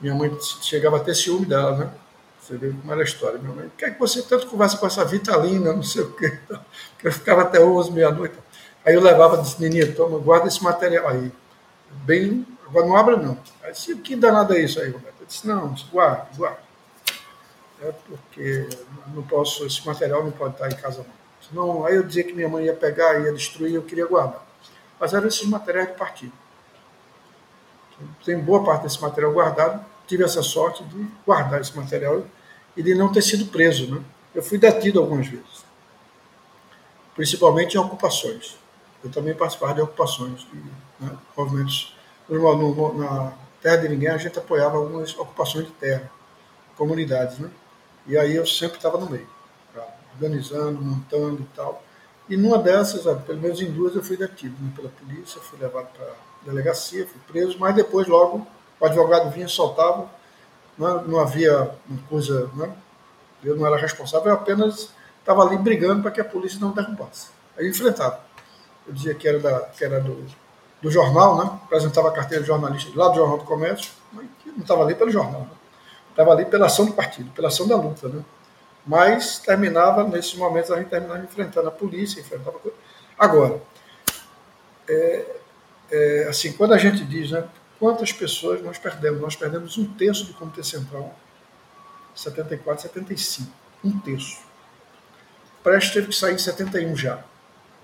Minha 0.00 0.14
mãe 0.14 0.34
chegava 0.62 0.96
a 0.96 1.00
ter 1.00 1.14
ciúme 1.14 1.44
dela, 1.44 1.76
né? 1.76 1.92
Você 2.40 2.56
vê 2.56 2.70
como 2.70 2.90
era 2.90 3.02
a 3.02 3.04
história. 3.04 3.38
Minha 3.38 3.54
mãe, 3.54 3.68
por 3.68 3.76
que, 3.76 3.84
é 3.84 3.90
que 3.90 4.00
você 4.00 4.22
tanto 4.22 4.46
conversa 4.46 4.78
com 4.78 4.86
essa 4.86 5.04
Vitalina, 5.04 5.72
não 5.76 5.82
sei 5.82 6.02
o 6.02 6.12
quê? 6.12 6.38
Eu 7.04 7.12
ficava 7.12 7.42
até 7.42 7.60
11, 7.60 7.92
meia-noite. 7.92 8.38
Aí 8.84 8.94
eu 8.94 9.00
levava, 9.00 9.38
disse, 9.38 9.60
Nininha, 9.60 9.92
toma, 9.94 10.18
guarda 10.18 10.48
esse 10.48 10.62
material 10.62 11.08
aí. 11.08 11.30
Bem, 12.04 12.46
agora 12.66 12.86
não 12.86 12.96
abra 12.96 13.16
não. 13.16 13.38
Aí 13.62 13.72
disse, 13.72 13.94
que 13.96 14.16
danado 14.16 14.54
é 14.54 14.60
isso 14.60 14.80
aí, 14.80 14.90
Roberto? 14.90 15.20
Eu 15.20 15.26
disse, 15.26 15.46
não, 15.46 15.74
guarda, 15.92 16.26
guarda 16.36 16.70
é 17.82 17.92
porque 18.06 18.68
não 19.14 19.22
posso, 19.22 19.66
esse 19.66 19.84
material 19.86 20.22
não 20.22 20.30
pode 20.30 20.54
estar 20.54 20.68
em 20.68 20.76
casa 20.76 20.98
não. 20.98 21.20
Senão, 21.40 21.86
aí 21.86 21.96
eu 21.96 22.02
dizia 22.02 22.22
que 22.22 22.32
minha 22.32 22.48
mãe 22.48 22.66
ia 22.66 22.74
pegar, 22.74 23.18
ia 23.20 23.32
destruir, 23.32 23.74
eu 23.74 23.82
queria 23.82 24.06
guardar. 24.06 24.46
Mas 24.98 25.14
eram 25.14 25.26
esses 25.26 25.46
materiais 25.48 25.88
de 25.88 25.94
partido. 25.94 26.32
Tem 28.24 28.38
boa 28.38 28.62
parte 28.62 28.82
desse 28.82 29.00
material 29.00 29.32
guardado, 29.32 29.84
tive 30.06 30.24
essa 30.24 30.42
sorte 30.42 30.84
de 30.84 31.06
guardar 31.26 31.60
esse 31.60 31.74
material 31.76 32.24
e 32.76 32.82
de 32.82 32.94
não 32.94 33.10
ter 33.10 33.22
sido 33.22 33.46
preso. 33.46 33.94
Né? 33.94 34.02
Eu 34.34 34.42
fui 34.42 34.58
detido 34.58 35.00
algumas 35.00 35.26
vezes, 35.26 35.64
principalmente 37.14 37.74
em 37.74 37.80
ocupações. 37.80 38.58
Eu 39.02 39.10
também 39.10 39.34
participava 39.34 39.74
de 39.74 39.80
ocupações, 39.80 40.46
né, 40.98 41.16
movimentos. 41.36 41.96
na 42.28 43.32
Terra 43.62 43.76
de 43.76 43.88
Ninguém, 43.88 44.10
a 44.10 44.18
gente 44.18 44.38
apoiava 44.38 44.76
algumas 44.76 45.16
ocupações 45.18 45.66
de 45.66 45.72
terra, 45.72 46.10
comunidades. 46.76 47.38
Né? 47.38 47.50
E 48.06 48.16
aí 48.16 48.36
eu 48.36 48.46
sempre 48.46 48.76
estava 48.76 48.98
no 48.98 49.08
meio, 49.08 49.28
organizando, 50.14 50.80
montando 50.80 51.42
e 51.42 51.56
tal. 51.56 51.82
E 52.28 52.36
numa 52.36 52.58
dessas, 52.58 53.02
pelo 53.22 53.40
menos 53.40 53.60
em 53.60 53.70
duas, 53.70 53.94
eu 53.96 54.02
fui 54.02 54.16
detido 54.16 54.54
né, 54.62 54.72
pela 54.74 54.88
polícia, 54.88 55.40
fui 55.40 55.58
levado 55.58 55.88
para 55.92 56.14
delegacia, 56.42 57.06
fui 57.06 57.20
preso, 57.26 57.58
mas 57.58 57.74
depois 57.74 58.06
logo 58.06 58.46
o 58.78 58.86
advogado 58.86 59.30
vinha 59.30 59.46
e 59.46 59.48
soltava, 59.48 60.08
não, 60.78 61.02
não 61.02 61.20
havia 61.20 61.70
uma 61.88 62.02
coisa, 62.08 62.48
né? 62.54 62.72
eu 63.44 63.56
não 63.56 63.66
era 63.66 63.76
responsável, 63.76 64.28
eu 64.28 64.34
apenas 64.34 64.90
estava 65.18 65.42
ali 65.42 65.58
brigando 65.58 66.02
para 66.02 66.10
que 66.10 66.20
a 66.20 66.24
polícia 66.24 66.58
não 66.60 66.70
derrubasse. 66.70 67.28
Aí 67.58 67.68
enfrentava. 67.68 68.20
Eu 68.90 68.94
dizia 68.94 69.14
que 69.14 69.28
era, 69.28 69.38
da, 69.38 69.60
que 69.60 69.84
era 69.84 70.00
do, 70.00 70.26
do 70.82 70.90
jornal, 70.90 71.38
né? 71.38 71.60
apresentava 71.64 72.08
a 72.08 72.12
carteira 72.12 72.42
de 72.42 72.48
jornalista 72.48 72.90
lá 72.92 73.08
do 73.08 73.14
Jornal 73.14 73.38
do 73.38 73.44
Comércio, 73.44 73.92
mas 74.12 74.26
não 74.44 74.62
estava 74.62 74.82
ali 74.82 74.96
pelo 74.96 75.12
jornal. 75.12 75.42
Né? 75.42 75.50
estava 76.10 76.32
ali 76.32 76.44
pela 76.44 76.66
ação 76.66 76.86
do 76.86 76.92
partido, 76.92 77.30
pela 77.30 77.46
ação 77.46 77.68
da 77.68 77.76
luta, 77.76 78.08
né? 78.08 78.24
Mas 78.84 79.38
terminava, 79.38 80.02
nesses 80.02 80.34
momentos, 80.34 80.72
a 80.72 80.78
gente 80.78 80.88
terminava 80.88 81.22
enfrentando 81.22 81.68
a 81.68 81.70
polícia, 81.70 82.20
enfrentava. 82.20 82.58
Agora, 83.16 83.62
é, 84.88 85.36
é, 85.88 86.26
assim, 86.28 86.52
quando 86.52 86.74
a 86.74 86.78
gente 86.78 87.04
diz, 87.04 87.30
né, 87.30 87.44
quantas 87.78 88.10
pessoas 88.10 88.60
nós 88.60 88.76
perdemos? 88.76 89.20
Nós 89.20 89.36
perdemos 89.36 89.78
um 89.78 89.84
terço 89.94 90.24
do 90.24 90.34
Comitê 90.34 90.64
Central, 90.64 91.14
74, 92.12 92.82
75. 92.82 93.48
Um 93.84 94.00
terço. 94.00 94.40
Prestes 95.62 95.92
teve 95.92 96.08
que 96.08 96.14
sair 96.16 96.34
em 96.34 96.38
71 96.38 96.96
já. 96.96 97.22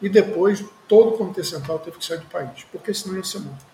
E 0.00 0.08
depois, 0.08 0.64
todo 0.86 1.14
o 1.14 1.18
Comitê 1.18 1.42
Central 1.42 1.78
teve 1.78 1.98
que 1.98 2.04
sair 2.04 2.18
do 2.18 2.26
país, 2.26 2.64
porque 2.70 2.92
senão 2.92 3.16
ia 3.16 3.24
ser 3.24 3.40
morto. 3.40 3.64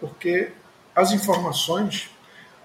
Porque 0.00 0.52
as 0.94 1.12
informações 1.12 2.10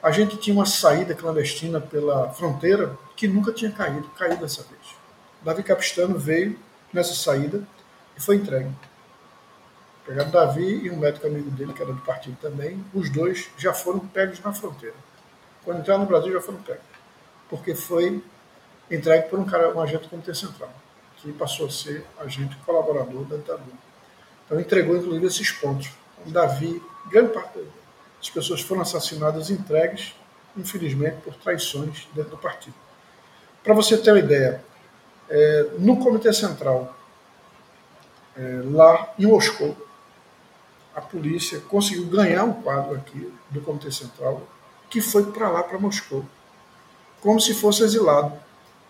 a 0.02 0.10
gente 0.10 0.38
tinha 0.38 0.56
uma 0.56 0.66
saída 0.66 1.14
clandestina 1.14 1.80
pela 1.80 2.30
fronteira 2.32 2.98
que 3.16 3.28
nunca 3.28 3.54
tinha 3.54 3.72
caído, 3.72 4.10
caiu 4.18 4.36
dessa 4.38 4.64
vez. 4.64 4.82
Davi 5.44 5.62
Capistano 5.62 6.18
veio 6.18 6.58
nessa 6.92 7.14
saída 7.14 7.64
e 8.18 8.22
foi 8.22 8.38
entregue. 8.38 8.72
Pegaram 10.06 10.32
Davi 10.32 10.86
e 10.86 10.90
um 10.90 10.98
médico 10.98 11.28
amigo 11.28 11.52
dele, 11.52 11.74
que 11.74 11.82
era 11.82 11.94
do 11.94 12.02
partido 12.02 12.36
também, 12.42 12.84
os 12.94 13.10
dois 13.12 13.50
já 13.58 13.74
foram 13.74 14.00
pegos 14.00 14.40
na 14.40 14.52
fronteira. 14.52 14.96
Quando 15.64 15.80
entraram 15.80 16.02
no 16.02 16.08
Brasil, 16.08 16.34
já 16.34 16.42
foram 16.42 16.62
pegos. 16.64 16.84
Porque 17.48 17.76
foi 17.76 18.24
entregue 18.90 19.30
por 19.30 19.40
um, 19.40 19.46
cara, 19.46 19.76
um 19.76 19.80
agente 19.80 20.04
do 20.04 20.10
Comitê 20.10 20.34
Central, 20.34 20.74
que 21.22 21.32
passou 21.32 21.68
a 21.68 21.70
ser 21.70 22.06
agente 22.20 22.56
colaborador 22.66 23.24
da 23.26 23.38
ditadura. 23.38 23.78
Então 24.46 24.60
entregou, 24.60 24.98
inclusive, 24.98 25.26
esses 25.26 25.52
pontos. 25.52 25.90
Davi, 26.26 26.82
grande 27.10 27.34
parte 27.34 27.60
das 28.18 28.30
pessoas 28.30 28.62
foram 28.62 28.82
assassinadas 28.82 29.50
entregues, 29.50 30.16
infelizmente, 30.56 31.18
por 31.24 31.34
traições 31.36 32.08
dentro 32.14 32.32
do 32.32 32.38
partido. 32.38 32.76
Para 33.64 33.74
você 33.74 33.98
ter 33.98 34.12
uma 34.12 34.20
ideia, 34.20 34.64
é, 35.30 35.70
no 35.80 35.98
Comitê 35.98 36.34
Central, 36.34 36.96
é, 38.36 38.62
lá 38.66 39.14
em 39.18 39.26
Moscou, 39.26 39.76
a 40.96 41.02
polícia 41.02 41.60
conseguiu 41.62 42.06
ganhar 42.08 42.44
um 42.44 42.62
quadro 42.62 42.96
aqui 42.96 43.34
do 43.50 43.62
Comitê 43.62 43.92
Central 43.92 44.46
que 44.90 45.00
foi 45.00 45.32
para 45.32 45.50
lá, 45.50 45.64
para 45.64 45.80
Moscou, 45.80 46.26
como 47.22 47.40
se 47.40 47.54
fosse 47.54 47.82
exilado. 47.82 48.38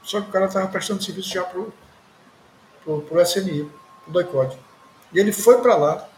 Só 0.02 0.20
que 0.20 0.30
o 0.30 0.32
cara 0.32 0.48
estava 0.48 0.68
prestando 0.68 1.04
serviço 1.04 1.30
já 1.30 1.44
para 1.44 1.60
o 1.60 1.72
para 2.84 2.94
o 2.94 3.02
DOICOD. 4.08 4.58
E 5.14 5.20
ele 5.20 5.32
foi 5.32 5.62
para 5.62 5.76
lá, 5.76 6.10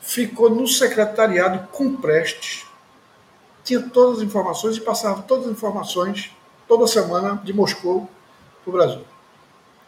ficou 0.00 0.50
no 0.50 0.66
secretariado 0.66 1.66
com 1.68 1.96
Prestes, 1.96 2.66
tinha 3.64 3.80
todas 3.80 4.18
as 4.18 4.24
informações 4.24 4.76
e 4.76 4.80
passava 4.80 5.22
todas 5.22 5.46
as 5.46 5.52
informações 5.52 6.30
toda 6.68 6.86
semana 6.86 7.40
de 7.42 7.52
Moscou 7.52 8.08
para 8.62 8.70
o 8.70 8.72
Brasil. 8.72 9.04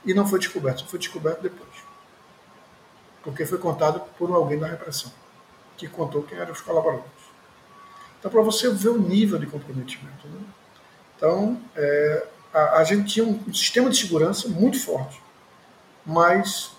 E 0.05 0.15
não 0.15 0.27
foi 0.27 0.39
descoberto, 0.39 0.87
foi 0.87 0.99
descoberto 0.99 1.43
depois. 1.43 1.69
Porque 3.23 3.45
foi 3.45 3.59
contado 3.59 4.01
por 4.17 4.31
alguém 4.33 4.59
da 4.59 4.67
repressão, 4.67 5.13
que 5.77 5.89
contou 5.89 6.23
quem 6.23 6.39
eram 6.39 6.53
os 6.53 6.61
colaboradores. 6.61 7.11
Então, 8.19 8.31
para 8.31 8.43
você 8.43 8.69
ver 8.71 8.89
o 8.89 8.99
nível 8.99 9.39
de 9.39 9.47
comprometimento. 9.47 10.27
Né? 10.27 10.41
Então, 11.17 11.61
é, 11.77 12.27
a, 12.53 12.79
a, 12.79 12.85
gente 12.85 13.13
tinha 13.13 13.27
um 13.27 13.53
sistema 13.53 13.91
de 13.91 13.97
segurança 13.97 14.49
muito 14.49 14.81
forte, 14.81 15.21
mas 16.09 16.73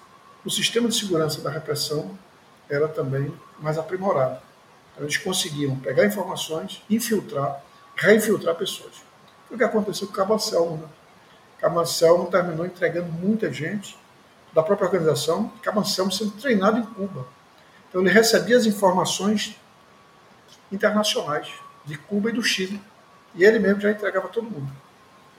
o 0.44 0.50
sistema 0.50 0.90
de 0.90 0.96
segurança 0.96 1.40
da 1.42 1.52
repressão 1.52 2.18
era 2.68 2.88
também 2.88 3.32
mais 3.60 3.78
aprimorado. 3.78 4.42
Então, 4.92 5.04
eles 5.04 5.18
conseguiam 5.18 5.78
pegar 5.80 6.04
informações, 6.04 6.82
infiltrar, 6.90 7.64
reinfiltrar 7.96 8.56
pessoas. 8.56 8.96
Foi 9.48 9.56
o 9.56 9.58
que 9.58 9.64
aconteceu 9.64 10.08
com 10.08 10.14
o 10.14 10.16
Cabo 10.16 10.34
Anselmo. 10.34 10.78
Né? 10.78 10.88
Cabo 11.60 11.80
Anselmo 11.80 12.26
terminou 12.32 12.66
entregando 12.66 13.12
muita 13.12 13.54
gente 13.54 13.96
da 14.52 14.64
própria 14.64 14.88
organização, 14.88 15.54
Cabo 15.62 15.82
Anselmo 15.82 16.12
sendo 16.12 16.32
treinado 16.32 16.80
em 16.80 16.84
Cuba. 16.84 17.28
Então 17.88 18.02
ele 18.02 18.10
recebia 18.10 18.58
as 18.58 18.66
informações 18.66 19.56
internacionais 20.72 21.52
de 21.86 21.96
Cuba 22.00 22.32
e 22.32 22.34
do 22.34 22.42
Chile. 22.42 22.82
E 23.36 23.44
ele 23.44 23.60
mesmo 23.60 23.80
já 23.80 23.92
entregava 23.92 24.28
todo 24.28 24.50
mundo. 24.50 24.72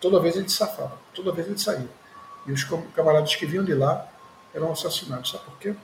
Toda 0.00 0.20
vez 0.20 0.36
ele 0.36 0.48
safava, 0.48 0.96
toda 1.12 1.32
vez 1.32 1.48
ele 1.48 1.58
saía. 1.58 1.99
E 2.46 2.52
os 2.52 2.64
camaradas 2.94 3.34
que 3.34 3.46
vinham 3.46 3.64
de 3.64 3.74
lá 3.74 4.06
eram 4.54 4.72
assassinados. 4.72 5.30
Sabe 5.30 5.44
por 5.44 5.58
quê? 5.58 5.74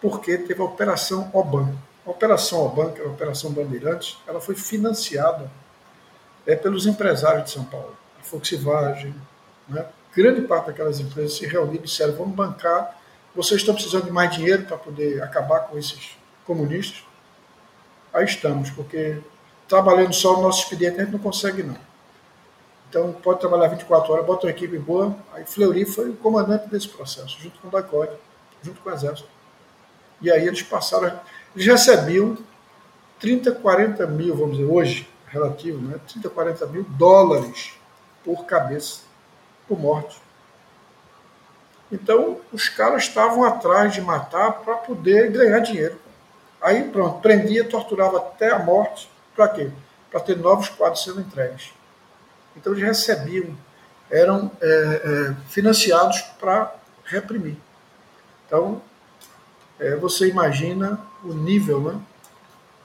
Porque 0.00 0.38
teve 0.38 0.60
a 0.60 0.64
Operação 0.64 1.30
Oban. 1.32 1.74
A 2.06 2.10
Operação 2.10 2.64
Oban, 2.64 2.90
que 2.92 3.00
era 3.00 3.08
a 3.08 3.12
Operação 3.12 3.52
Bandeirantes, 3.52 4.18
ela 4.26 4.40
foi 4.40 4.54
financiada 4.54 5.50
é, 6.46 6.56
pelos 6.56 6.86
empresários 6.86 7.44
de 7.44 7.50
São 7.50 7.64
Paulo. 7.64 7.96
A 8.18 8.28
Volkswagen, 8.28 9.14
né? 9.68 9.86
grande 10.14 10.42
parte 10.42 10.66
daquelas 10.66 11.00
empresas 11.00 11.34
se 11.34 11.46
reuniram 11.46 11.84
e 11.84 11.86
disseram: 11.86 12.14
vamos 12.14 12.34
bancar, 12.34 12.98
vocês 13.34 13.60
estão 13.60 13.74
precisando 13.74 14.04
de 14.04 14.10
mais 14.10 14.34
dinheiro 14.34 14.64
para 14.64 14.76
poder 14.76 15.22
acabar 15.22 15.60
com 15.60 15.78
esses 15.78 16.16
comunistas? 16.44 17.02
Aí 18.12 18.24
estamos, 18.24 18.70
porque 18.70 19.18
trabalhando 19.66 20.12
só 20.12 20.38
o 20.38 20.42
nosso 20.42 20.64
expediente 20.64 21.00
a 21.00 21.04
gente 21.04 21.12
não 21.12 21.18
consegue 21.18 21.62
não. 21.62 21.76
Então 22.92 23.10
pode 23.10 23.40
trabalhar 23.40 23.68
24 23.68 24.12
horas, 24.12 24.26
bota 24.26 24.46
uma 24.46 24.50
equipe 24.50 24.76
boa. 24.76 25.16
Aí 25.32 25.46
Fleury 25.46 25.86
foi 25.86 26.10
o 26.10 26.14
comandante 26.14 26.68
desse 26.68 26.86
processo, 26.86 27.40
junto 27.40 27.58
com 27.58 27.68
o 27.68 27.70
DACOD, 27.70 28.12
junto 28.62 28.82
com 28.82 28.90
o 28.90 28.92
Exército. 28.92 29.30
E 30.20 30.30
aí 30.30 30.46
eles 30.46 30.60
passaram, 30.60 31.18
eles 31.56 31.66
recebiam 31.66 32.36
30, 33.18 33.50
40 33.52 34.06
mil, 34.08 34.36
vamos 34.36 34.58
dizer, 34.58 34.70
hoje, 34.70 35.08
relativo, 35.26 35.80
né? 35.80 35.98
30, 36.06 36.28
40 36.28 36.66
mil 36.66 36.84
dólares 36.84 37.72
por 38.22 38.44
cabeça, 38.44 39.00
por 39.66 39.80
morte. 39.80 40.20
Então, 41.90 42.42
os 42.52 42.68
caras 42.68 43.04
estavam 43.04 43.42
atrás 43.42 43.94
de 43.94 44.02
matar 44.02 44.52
para 44.52 44.74
poder 44.74 45.30
ganhar 45.30 45.60
dinheiro. 45.60 45.98
Aí, 46.60 46.90
pronto, 46.90 47.22
prendia, 47.22 47.64
torturava 47.64 48.18
até 48.18 48.50
a 48.50 48.58
morte. 48.58 49.10
Para 49.34 49.48
quê? 49.48 49.70
Para 50.10 50.20
ter 50.20 50.36
novos 50.36 50.68
quadros 50.68 51.02
sendo 51.02 51.22
entregues. 51.22 51.72
Então, 52.56 52.72
eles 52.72 52.84
recebiam, 52.84 53.56
eram 54.10 54.50
é, 54.60 54.66
é, 54.66 55.34
financiados 55.48 56.20
para 56.38 56.74
reprimir. 57.04 57.56
Então, 58.46 58.82
é, 59.78 59.96
você 59.96 60.28
imagina 60.28 61.00
o 61.24 61.32
nível 61.32 61.80
né, 61.80 62.00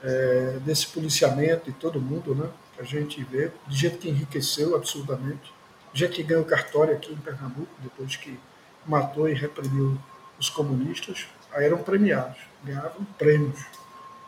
é, 0.04 0.60
desse 0.62 0.88
policiamento 0.88 1.66
de 1.66 1.74
todo 1.74 2.00
mundo, 2.00 2.34
né, 2.34 2.50
que 2.76 2.82
a 2.82 2.86
gente 2.86 3.24
vê, 3.24 3.52
de 3.68 3.78
gente 3.78 3.98
que 3.98 4.10
enriqueceu 4.10 4.76
absurdamente, 4.76 5.54
gente 5.94 6.16
que 6.16 6.24
ganhou 6.24 6.46
cartório 6.46 6.94
aqui 6.96 7.12
em 7.12 7.18
Pernambuco, 7.18 7.72
depois 7.80 8.16
que 8.16 8.40
matou 8.86 9.28
e 9.28 9.34
reprimiu 9.34 9.98
os 10.40 10.50
comunistas, 10.50 11.28
aí 11.52 11.66
eram 11.66 11.80
premiados, 11.80 12.38
ganhavam 12.64 13.06
prêmios, 13.18 13.60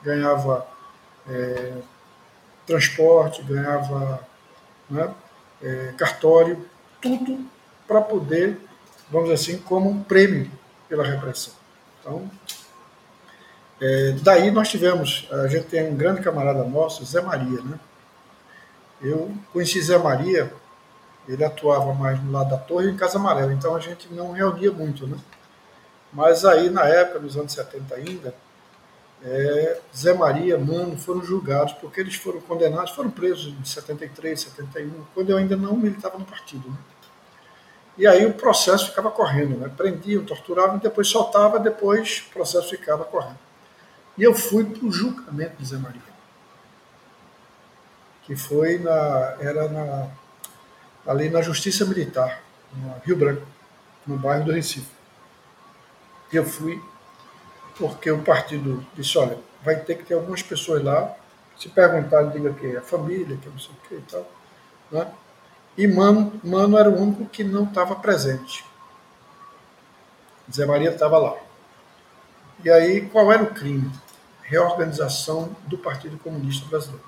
ganhava 0.03 0.67
é, 1.27 1.77
transporte, 2.65 3.41
ganhava 3.43 4.27
né, 4.89 5.13
é, 5.61 5.93
cartório, 5.97 6.65
tudo 7.01 7.45
para 7.87 8.01
poder, 8.01 8.59
vamos 9.09 9.29
dizer 9.29 9.51
assim, 9.53 9.61
como 9.63 9.89
um 9.89 10.03
prêmio 10.03 10.49
pela 10.87 11.03
repressão. 11.03 11.53
Então, 11.99 12.29
é, 13.81 14.11
daí 14.21 14.51
nós 14.51 14.69
tivemos, 14.69 15.27
a 15.31 15.47
gente 15.47 15.67
tem 15.67 15.89
um 15.89 15.95
grande 15.95 16.21
camarada 16.21 16.63
nosso, 16.63 17.05
Zé 17.05 17.21
Maria, 17.21 17.61
né? 17.61 17.79
Eu 19.01 19.33
conheci 19.53 19.81
Zé 19.81 19.97
Maria, 19.97 20.51
ele 21.27 21.43
atuava 21.43 21.93
mais 21.93 22.21
no 22.21 22.31
lado 22.31 22.49
da 22.49 22.57
torre 22.57 22.89
em 22.89 22.97
Casa 22.97 23.17
Amarela, 23.17 23.53
então 23.53 23.75
a 23.75 23.79
gente 23.79 24.11
não 24.11 24.31
reunia 24.31 24.71
muito, 24.71 25.07
né? 25.07 25.17
Mas 26.11 26.43
aí, 26.43 26.69
na 26.69 26.85
época, 26.85 27.19
nos 27.19 27.37
anos 27.37 27.53
70 27.53 27.95
ainda, 27.95 28.33
é, 29.23 29.81
Zé 29.95 30.13
Maria, 30.13 30.57
Mano, 30.57 30.97
foram 30.97 31.23
julgados 31.23 31.73
porque 31.73 31.99
eles 31.99 32.15
foram 32.15 32.39
condenados, 32.41 32.91
foram 32.91 33.09
presos 33.09 33.53
em 33.53 33.65
73, 33.65 34.39
71, 34.39 35.05
quando 35.13 35.29
eu 35.29 35.37
ainda 35.37 35.57
não 35.57 35.75
militava 35.75 36.17
no 36.17 36.25
partido. 36.25 36.69
Né? 36.69 36.77
E 37.97 38.07
aí 38.07 38.25
o 38.25 38.33
processo 38.33 38.87
ficava 38.87 39.11
correndo, 39.11 39.57
né? 39.57 39.69
prendiam, 39.75 40.23
torturavam, 40.23 40.77
depois 40.77 41.07
soltava, 41.09 41.59
depois 41.59 42.25
o 42.29 42.33
processo 42.33 42.69
ficava 42.69 43.03
correndo. 43.03 43.39
E 44.17 44.23
eu 44.23 44.33
fui 44.33 44.63
para 44.63 44.85
o 44.85 44.91
julgamento 44.91 45.57
de 45.57 45.65
Zé 45.65 45.77
Maria, 45.77 46.01
que 48.23 48.35
foi 48.37 48.79
na, 48.79 49.35
era 49.39 49.67
na, 49.67 50.07
ali 51.05 51.29
na 51.29 51.41
Justiça 51.41 51.85
Militar, 51.85 52.41
no 52.73 52.95
Rio 53.05 53.17
Branco, 53.17 53.45
no 54.07 54.17
bairro 54.17 54.45
do 54.45 54.51
Recife. 54.51 54.91
Eu 56.31 56.45
fui 56.45 56.81
porque 57.79 58.11
o 58.11 58.21
partido 58.21 58.85
disse, 58.93 59.17
olha, 59.17 59.37
vai 59.63 59.77
ter 59.77 59.95
que 59.95 60.03
ter 60.03 60.13
algumas 60.13 60.43
pessoas 60.43 60.83
lá, 60.83 61.15
se 61.57 61.69
perguntarem, 61.69 62.29
diga 62.29 62.53
que 62.53 62.67
é 62.67 62.77
a 62.77 62.81
família, 62.81 63.37
que 63.37 63.49
não 63.49 63.57
sei 63.57 63.71
o 63.71 63.87
que 63.87 63.95
e 63.95 64.01
tal. 64.01 64.29
Né? 64.91 65.07
E 65.77 65.87
Mano, 65.87 66.39
Mano 66.43 66.77
era 66.77 66.89
o 66.89 67.01
único 67.01 67.25
que 67.25 67.41
não 67.41 67.63
estava 67.63 67.95
presente. 67.95 68.65
Zé 70.53 70.65
Maria 70.65 70.89
estava 70.89 71.17
lá. 71.17 71.37
E 72.63 72.69
aí, 72.69 73.07
qual 73.09 73.31
era 73.31 73.43
o 73.43 73.53
crime? 73.53 73.89
Reorganização 74.41 75.55
do 75.67 75.77
Partido 75.77 76.17
Comunista 76.17 76.67
Brasileiro. 76.67 77.05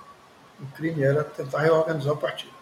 O 0.60 0.66
crime 0.68 1.04
era 1.04 1.24
tentar 1.24 1.60
reorganizar 1.60 2.14
o 2.14 2.18
partido. 2.18 2.54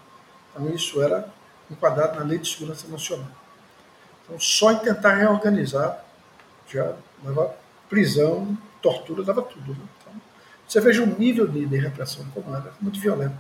Então, 0.52 0.68
isso 0.70 1.02
era 1.02 1.30
enquadrado 1.70 2.18
na 2.18 2.26
Lei 2.26 2.40
de 2.40 2.50
Segurança 2.50 2.88
Nacional. 2.88 3.28
Então, 4.24 4.40
só 4.40 4.72
em 4.72 4.80
tentar 4.80 5.14
reorganizar 5.16 6.04
já 6.68 6.96
leva 7.24 7.56
prisão, 7.90 8.58
tortura, 8.82 9.24
dava 9.24 9.42
tudo. 9.42 9.72
Né? 9.72 9.80
Então, 10.02 10.14
você 10.68 10.80
veja 10.80 11.04
o 11.04 11.08
nível 11.08 11.48
de, 11.48 11.66
de, 11.66 11.78
repressão 11.78 12.26
como 12.34 12.56
era, 12.56 12.72
muito 12.80 13.00
violento. 13.00 13.38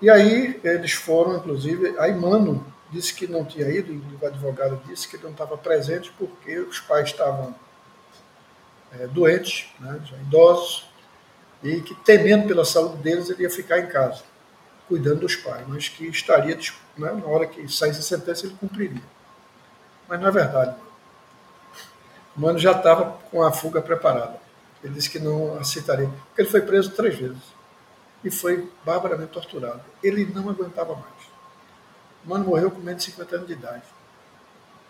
E 0.00 0.10
aí 0.10 0.60
eles 0.64 0.92
foram, 0.92 1.36
inclusive, 1.36 1.94
aí 1.98 2.12
Mano 2.12 2.66
disse 2.90 3.14
que 3.14 3.26
não 3.26 3.44
tinha 3.44 3.68
ido, 3.68 3.92
e 3.92 4.18
o 4.20 4.26
advogado 4.26 4.82
disse 4.86 5.08
que 5.08 5.16
ele 5.16 5.24
não 5.24 5.30
estava 5.30 5.56
presente 5.56 6.12
porque 6.18 6.58
os 6.58 6.80
pais 6.80 7.06
estavam 7.06 7.54
é, 8.98 9.06
doentes, 9.06 9.68
né, 9.80 10.00
já 10.04 10.16
idosos, 10.18 10.90
e 11.62 11.80
que 11.80 11.94
temendo 11.94 12.48
pela 12.48 12.64
saúde 12.64 12.96
deles 12.96 13.30
ele 13.30 13.44
ia 13.44 13.50
ficar 13.50 13.78
em 13.78 13.86
casa. 13.86 14.22
cuidando 14.88 15.20
dos 15.20 15.36
pais, 15.36 15.64
mas 15.66 15.88
que 15.88 16.06
estaria, 16.08 16.58
né, 16.98 17.12
na 17.12 17.26
hora 17.26 17.46
que 17.46 17.66
saísse 17.72 18.00
a 18.00 18.02
sentença, 18.02 18.44
ele 18.44 18.56
cumpriria. 18.56 19.02
Mas 20.06 20.20
não 20.20 20.28
é 20.28 20.30
verdade. 20.30 20.76
O 22.36 22.40
mano 22.40 22.58
já 22.58 22.72
estava 22.72 23.18
com 23.30 23.42
a 23.42 23.52
fuga 23.52 23.80
preparada. 23.82 24.40
Ele 24.82 24.94
disse 24.94 25.10
que 25.10 25.18
não 25.18 25.56
aceitaria, 25.58 26.08
porque 26.08 26.42
ele 26.42 26.50
foi 26.50 26.62
preso 26.62 26.90
três 26.90 27.16
vezes 27.16 27.42
e 28.24 28.30
foi 28.30 28.70
barbaramente 28.84 29.32
torturado. 29.32 29.82
Ele 30.02 30.24
não 30.26 30.48
aguentava 30.48 30.94
mais. 30.94 31.32
O 32.24 32.30
mano 32.30 32.44
morreu 32.46 32.70
com 32.70 32.80
menos 32.80 33.04
de 33.04 33.10
50 33.10 33.36
anos 33.36 33.46
de 33.48 33.52
idade. 33.52 33.82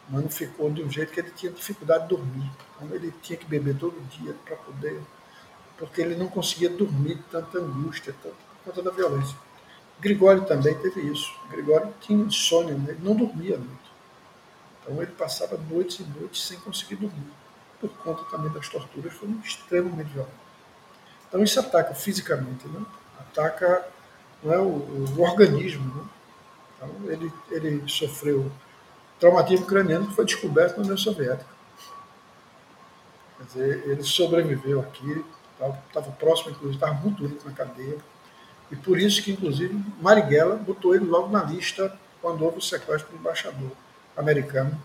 O 0.09 0.13
mano 0.13 0.29
ficou 0.29 0.71
de 0.71 0.83
um 0.83 0.91
jeito 0.91 1.13
que 1.13 1.21
ele 1.21 1.31
tinha 1.31 1.51
dificuldade 1.51 2.05
de 2.05 2.11
dormir. 2.11 2.51
Ele 2.91 3.13
tinha 3.23 3.39
que 3.39 3.47
beber 3.47 3.77
todo 3.77 4.01
dia 4.09 4.35
para 4.45 4.57
poder. 4.57 5.01
Porque 5.79 6.01
ele 6.01 6.15
não 6.15 6.29
conseguia 6.29 6.69
dormir 6.69 7.19
tanta 7.31 7.59
angústia, 7.59 8.15
tanto 8.23 8.35
por 8.35 8.73
conta 8.73 8.83
da 8.83 8.91
violência. 8.91 9.37
Gregório 9.99 10.45
também 10.45 10.75
teve 10.75 11.01
isso. 11.01 11.33
Gregório 11.51 11.93
tinha 12.01 12.23
insônia, 12.23 12.75
né? 12.75 12.91
ele 12.91 13.01
não 13.03 13.15
dormia 13.15 13.57
noite. 13.57 13.82
Então 14.83 15.01
ele 15.01 15.13
passava 15.13 15.57
noites 15.57 16.01
e 16.01 16.03
noites 16.19 16.45
sem 16.45 16.59
conseguir 16.61 16.97
dormir. 16.97 17.33
Por 17.81 17.91
conta 17.91 18.25
também 18.25 18.51
das 18.53 18.69
torturas, 18.69 19.13
foi 19.13 19.29
extremamente 19.45 20.09
violento. 20.13 20.35
Então 21.29 21.43
isso 21.43 21.59
ataca 21.59 21.95
fisicamente, 21.95 22.67
né? 22.69 22.85
ataca 23.19 23.87
é, 24.45 24.59
o, 24.59 24.69
o 25.17 25.21
organismo. 25.21 25.95
Né? 25.95 26.05
Então 26.77 27.11
ele, 27.11 27.33
ele 27.51 27.89
sofreu 27.89 28.51
traumatismo 29.19 29.67
craniano 29.67 30.09
que 30.09 30.15
foi 30.15 30.25
descoberto 30.25 30.77
na 30.77 30.83
União 30.83 30.97
Soviética. 30.97 31.51
Quer 33.39 33.45
dizer, 33.45 33.89
ele 33.89 34.03
sobreviveu 34.03 34.81
aqui, 34.81 35.25
estava 35.87 36.11
próximo, 36.13 36.51
inclusive, 36.51 36.75
estava 36.75 36.95
muito 36.95 37.23
doente 37.23 37.45
na 37.45 37.53
cadeia. 37.53 37.99
E 38.71 38.77
por 38.77 38.99
isso 38.99 39.23
que, 39.23 39.33
inclusive, 39.33 39.75
Marighella 40.01 40.57
botou 40.57 40.95
ele 40.95 41.05
logo 41.05 41.29
na 41.29 41.43
lista 41.43 41.97
quando 42.21 42.45
houve 42.45 42.59
o 42.59 42.63
sequestro 42.63 43.11
do 43.11 43.19
embaixador 43.19 43.71
americano, 44.17 44.81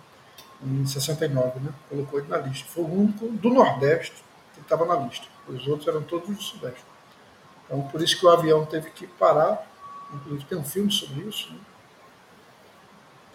em 0.62 0.86
69, 0.86 1.60
né? 1.60 1.72
colocou 1.90 2.20
ele 2.20 2.28
na 2.28 2.38
lista. 2.38 2.68
Foi 2.70 2.84
o 2.84 2.94
único 2.94 3.28
do 3.28 3.50
Nordeste 3.50 4.24
que 4.54 4.62
estava 4.62 4.86
na 4.86 4.96
lista. 4.96 5.26
Os 5.48 5.68
outros 5.68 5.88
eram 5.88 6.02
todos 6.04 6.28
do 6.28 6.42
Sudeste. 6.42 6.84
Então, 7.66 7.82
por 7.84 8.02
isso 8.02 8.18
que 8.18 8.26
o 8.26 8.30
avião 8.30 8.66
teve 8.66 8.90
que 8.92 9.06
parar. 9.06 9.66
Inclusive, 10.14 10.46
tem 10.46 10.58
um 10.58 10.64
filme 10.64 10.92
sobre 10.92 11.22
isso, 11.22 11.52
né? 11.52 11.60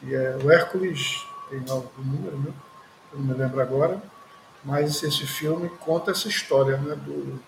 que 0.00 0.14
é 0.14 0.36
o 0.42 0.50
Hércules, 0.50 1.24
tem 1.48 1.60
o 1.60 1.90
número, 1.98 2.38
né? 2.38 2.52
eu 3.12 3.18
não 3.18 3.26
me 3.26 3.34
lembro 3.34 3.60
agora, 3.60 4.02
mas 4.64 5.02
esse 5.02 5.26
filme 5.26 5.68
conta 5.68 6.10
essa 6.10 6.28
história 6.28 6.76
né? 6.78 6.96
Do, 6.96 7.40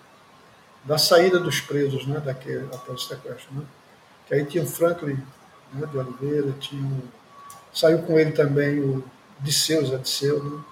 da 0.83 0.97
saída 0.97 1.39
dos 1.39 1.59
presos 1.59 2.05
né? 2.05 2.19
Daquele, 2.19 2.65
após 2.73 3.03
o 3.03 3.07
sequestro. 3.07 3.53
Né? 3.55 3.65
Que 4.27 4.35
aí 4.35 4.45
tinha 4.45 4.63
o 4.63 4.67
Franklin 4.67 5.21
né? 5.73 5.87
de 5.87 5.97
Oliveira, 5.97 6.51
tinha 6.53 6.83
o, 6.83 7.03
saiu 7.75 8.01
com 8.03 8.17
ele 8.17 8.31
também 8.31 8.79
o 8.79 9.03
Disseu, 9.39 9.85
Zé 9.85 9.97
Disseu, 9.97 10.43
né? 10.43 10.63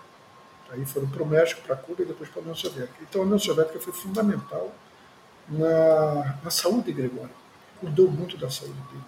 Aí 0.71 0.83
foram 0.85 1.07
para 1.07 1.21
o 1.21 1.25
México, 1.25 1.61
para 1.61 1.75
Cuba 1.75 2.01
e 2.01 2.05
depois 2.05 2.29
para 2.29 2.39
a 2.39 2.41
União 2.41 2.55
Soviética. 2.55 2.97
Então 3.07 3.21
a 3.21 3.25
União 3.25 3.37
Soviética 3.37 3.79
foi 3.79 3.93
fundamental 3.93 4.73
na, 5.47 6.37
na 6.43 6.49
saúde 6.49 6.85
de 6.85 6.93
Gregório. 6.93 7.29
Cuidou 7.79 8.09
muito 8.09 8.37
da 8.37 8.49
saúde 8.49 8.79
dele. 8.91 9.03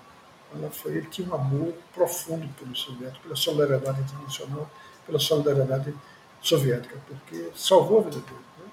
Ela 0.53 0.69
foi, 0.69 0.91
ele 0.91 1.07
tinha 1.07 1.27
um 1.27 1.33
amor 1.33 1.73
profundo 1.93 2.47
pelo 2.59 2.75
soviético, 2.75 3.23
pela 3.23 3.35
solidariedade 3.35 4.01
internacional, 4.01 4.69
pela 5.05 5.19
solidariedade 5.19 5.93
soviética, 6.39 6.97
porque 7.07 7.49
salvou 7.55 7.99
a 7.99 8.03
vida 8.03 8.17
dele. 8.17 8.45
Né? 8.59 8.65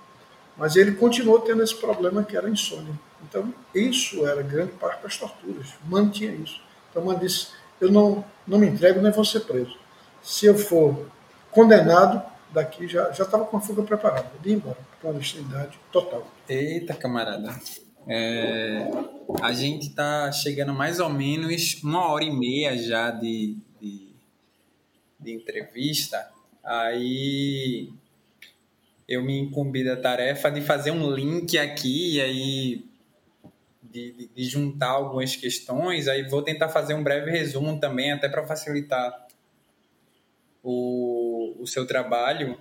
Mas 0.57 0.77
ele 0.77 0.93
continuou 0.93 1.41
tendo 1.41 1.63
esse 1.63 1.75
problema 1.75 2.23
que 2.23 2.37
era 2.37 2.49
insônia. 2.49 2.93
Então, 3.23 3.53
isso 3.75 4.27
era 4.27 4.43
grande 4.43 4.73
parte 4.73 5.03
das 5.03 5.17
torturas. 5.17 5.69
Mantinha 5.87 6.33
isso. 6.33 6.61
Então, 6.91 7.05
Mano 7.05 7.19
disse: 7.19 7.49
Eu 7.81 7.91
não, 7.91 8.25
não 8.47 8.59
me 8.59 8.67
entrego 8.67 9.01
nem 9.01 9.13
vou 9.13 9.25
ser 9.25 9.41
preso. 9.41 9.77
Se 10.23 10.47
eu 10.47 10.57
for 10.57 11.07
condenado, 11.51 12.23
daqui 12.53 12.87
já 12.89 13.11
estava 13.11 13.45
com 13.45 13.57
a 13.57 13.61
fuga 13.61 13.83
preparada, 13.83 14.31
de 14.43 14.51
ir 14.51 14.53
embora, 14.55 14.79
clandestinidade 15.01 15.79
total. 15.91 16.27
Eita, 16.49 16.95
camarada. 16.95 17.55
É, 18.07 18.91
a 19.41 19.53
gente 19.53 19.89
está 19.89 20.31
chegando 20.33 20.73
mais 20.73 20.99
ou 20.99 21.09
menos 21.09 21.83
uma 21.83 22.09
hora 22.09 22.25
e 22.25 22.31
meia 22.31 22.77
já 22.77 23.11
de, 23.11 23.57
de, 23.81 24.09
de 25.21 25.33
entrevista. 25.33 26.29
Aí 26.65 27.91
eu 29.09 29.23
me 29.23 29.39
incumbi 29.39 29.85
da 29.85 29.97
tarefa 29.97 30.51
de 30.51 30.61
fazer 30.61 30.91
um 30.91 31.11
link 31.11 31.57
aqui 31.59 32.17
e 32.17 32.21
aí 32.21 32.85
de, 33.93 34.13
de, 34.13 34.31
de, 34.35 34.45
juntar 34.45 34.89
algumas 34.89 35.37
questões. 35.37 36.09
Aí 36.09 36.27
vou 36.29 36.43
tentar 36.43 36.69
fazer 36.69 36.95
um 36.95 37.03
breve 37.03 37.31
resumo 37.31 37.79
também, 37.79 38.13
até 38.13 38.29
para 38.29 38.47
facilitar 38.47 39.27
o, 40.63 41.55
o 41.61 41.67
seu 41.67 41.87
trabalho. 41.87 42.59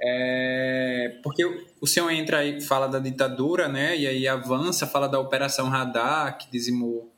É, 0.00 1.18
porque 1.22 1.44
o 1.80 1.86
senhor 1.86 2.10
entra 2.10 2.38
aí 2.38 2.60
fala 2.60 2.88
da 2.88 2.98
ditadura, 2.98 3.68
né? 3.68 3.96
E 3.96 4.06
aí 4.06 4.26
avança, 4.26 4.86
fala 4.86 5.08
da 5.08 5.20
Operação 5.20 5.68
Radar, 5.68 6.38
que 6.38 6.50
dizimou 6.50 7.12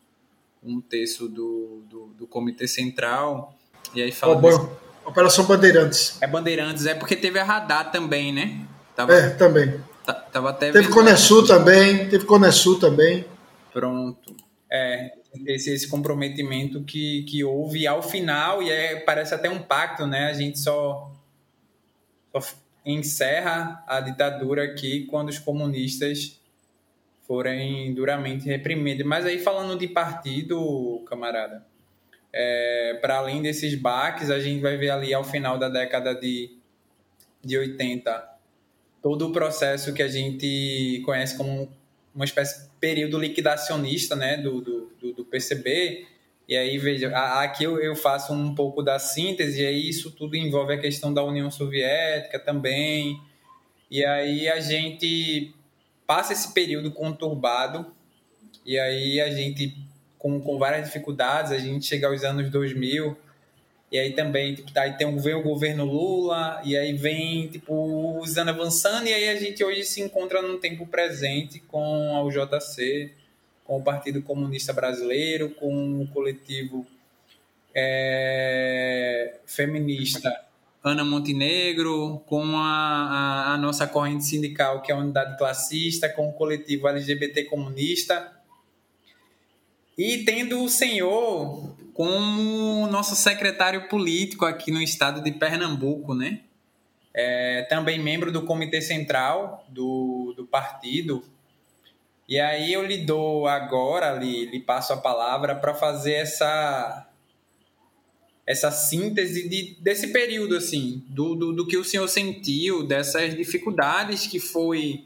um 0.62 0.80
terço 0.80 1.28
do, 1.28 1.82
do, 1.88 2.06
do 2.18 2.26
Comitê 2.26 2.66
Central. 2.66 3.54
E 3.94 4.02
aí 4.02 4.12
fala. 4.12 4.36
Oh, 4.36 4.40
desse... 4.40 4.84
Operação 5.06 5.44
Bandeirantes. 5.44 6.16
É 6.20 6.26
Bandeirantes, 6.26 6.86
é 6.86 6.94
porque 6.94 7.14
teve 7.14 7.38
a 7.38 7.44
Radar 7.44 7.90
também, 7.92 8.32
né? 8.32 8.66
Tava, 8.96 9.14
é, 9.14 9.30
também. 9.30 9.80
Tava 10.32 10.50
até 10.50 10.70
teve 10.70 10.88
Conesul 10.88 11.46
também, 11.46 12.08
teve 12.08 12.24
Conesul 12.24 12.78
também. 12.78 13.24
Pronto. 13.74 14.36
É, 14.70 15.16
esse, 15.46 15.70
esse 15.72 15.88
comprometimento 15.88 16.84
que, 16.84 17.24
que 17.24 17.42
houve 17.42 17.88
ao 17.88 18.00
final, 18.00 18.62
e 18.62 18.70
é, 18.70 19.00
parece 19.00 19.34
até 19.34 19.50
um 19.50 19.58
pacto, 19.58 20.06
né? 20.06 20.30
A 20.30 20.32
gente 20.32 20.60
só, 20.60 21.12
só 22.30 22.40
encerra 22.86 23.82
a 23.88 24.00
ditadura 24.00 24.62
aqui 24.62 25.06
quando 25.06 25.28
os 25.28 25.40
comunistas 25.40 26.40
forem 27.26 27.92
duramente 27.94 28.46
reprimidos. 28.46 29.04
Mas 29.04 29.26
aí 29.26 29.40
falando 29.40 29.76
de 29.76 29.88
partido, 29.88 31.04
camarada, 31.08 31.66
é, 32.32 32.96
para 33.00 33.16
além 33.16 33.42
desses 33.42 33.74
baques, 33.74 34.30
a 34.30 34.38
gente 34.38 34.60
vai 34.60 34.76
ver 34.76 34.90
ali 34.90 35.12
ao 35.12 35.24
final 35.24 35.58
da 35.58 35.68
década 35.68 36.14
de, 36.14 36.56
de 37.42 37.58
80 37.58 38.32
todo 39.02 39.28
o 39.28 39.32
processo 39.32 39.92
que 39.92 40.02
a 40.02 40.08
gente 40.08 41.02
conhece 41.04 41.36
como 41.36 41.68
uma 42.14 42.24
espécie 42.24 42.62
de 42.62 42.68
período 42.78 43.18
liquidacionista 43.18 44.14
né, 44.14 44.36
do, 44.36 44.60
do, 44.60 45.12
do 45.12 45.24
PCB, 45.24 46.06
e 46.46 46.56
aí, 46.56 46.76
veja, 46.76 47.08
aqui 47.40 47.64
eu, 47.64 47.80
eu 47.80 47.96
faço 47.96 48.32
um 48.34 48.54
pouco 48.54 48.82
da 48.82 48.98
síntese, 48.98 49.62
e 49.62 49.66
aí 49.66 49.88
isso 49.88 50.10
tudo 50.10 50.36
envolve 50.36 50.74
a 50.74 50.78
questão 50.78 51.12
da 51.12 51.24
União 51.24 51.50
Soviética 51.50 52.38
também. 52.38 53.18
E 53.90 54.04
aí 54.04 54.46
a 54.48 54.60
gente 54.60 55.54
passa 56.06 56.34
esse 56.34 56.52
período 56.52 56.90
conturbado, 56.90 57.86
e 58.64 58.78
aí 58.78 59.20
a 59.22 59.30
gente, 59.30 59.74
com, 60.18 60.38
com 60.38 60.58
várias 60.58 60.84
dificuldades, 60.84 61.50
a 61.50 61.58
gente 61.58 61.86
chega 61.86 62.08
aos 62.08 62.22
anos 62.24 62.50
2000, 62.50 63.16
e 63.94 63.98
aí 64.00 64.12
também, 64.12 64.56
tipo, 64.56 64.76
aí 64.76 64.94
tem, 64.94 65.16
vem 65.18 65.34
o 65.34 65.42
governo 65.44 65.84
Lula, 65.84 66.60
e 66.64 66.76
aí 66.76 66.94
vem, 66.94 67.46
tipo, 67.46 68.18
os 68.18 68.36
anos 68.36 68.52
avançando, 68.52 69.06
e 69.06 69.14
aí 69.14 69.28
a 69.28 69.36
gente 69.36 69.62
hoje 69.62 69.84
se 69.84 70.00
encontra 70.00 70.42
num 70.42 70.58
tempo 70.58 70.84
presente 70.84 71.60
com 71.60 72.16
a 72.16 72.20
UJC, 72.24 73.12
com 73.62 73.76
o 73.76 73.82
Partido 73.84 74.20
Comunista 74.20 74.72
Brasileiro, 74.72 75.50
com 75.50 76.02
o 76.02 76.08
coletivo 76.08 76.84
é, 77.72 79.36
feminista 79.46 80.44
Ana 80.82 81.04
Montenegro, 81.04 82.20
com 82.26 82.58
a, 82.58 82.64
a, 82.66 83.54
a, 83.54 83.56
nossa 83.58 83.86
corrente 83.86 84.24
sindical, 84.24 84.82
que 84.82 84.90
é 84.90 84.94
a 84.96 84.98
Unidade 84.98 85.38
Classista, 85.38 86.08
com 86.08 86.30
o 86.30 86.32
coletivo 86.32 86.88
LGBT 86.88 87.44
Comunista. 87.44 88.32
E 89.96 90.24
tendo 90.24 90.62
o 90.62 90.68
senhor 90.68 91.74
como 91.92 92.86
nosso 92.88 93.14
secretário 93.14 93.88
político 93.88 94.44
aqui 94.44 94.70
no 94.70 94.82
estado 94.82 95.22
de 95.22 95.30
Pernambuco, 95.32 96.14
né? 96.14 96.40
É, 97.12 97.62
também 97.68 98.02
membro 98.02 98.32
do 98.32 98.42
Comitê 98.42 98.80
Central 98.80 99.64
do, 99.68 100.34
do 100.36 100.44
partido, 100.44 101.24
e 102.28 102.40
aí 102.40 102.72
eu 102.72 102.84
lhe 102.84 102.98
dou 102.98 103.46
agora, 103.46 104.12
lhe, 104.12 104.46
lhe 104.46 104.60
passo 104.60 104.92
a 104.92 104.96
palavra 104.96 105.54
para 105.54 105.74
fazer 105.74 106.14
essa 106.14 107.08
essa 108.46 108.70
síntese 108.70 109.48
de, 109.48 109.74
desse 109.80 110.08
período, 110.08 110.54
assim, 110.54 111.02
do, 111.08 111.34
do, 111.34 111.52
do, 111.54 111.66
que 111.66 111.78
o 111.78 111.84
senhor 111.84 112.06
sentiu, 112.08 112.86
dessas 112.86 113.34
dificuldades 113.34 114.26
que 114.26 114.38
foi 114.38 115.02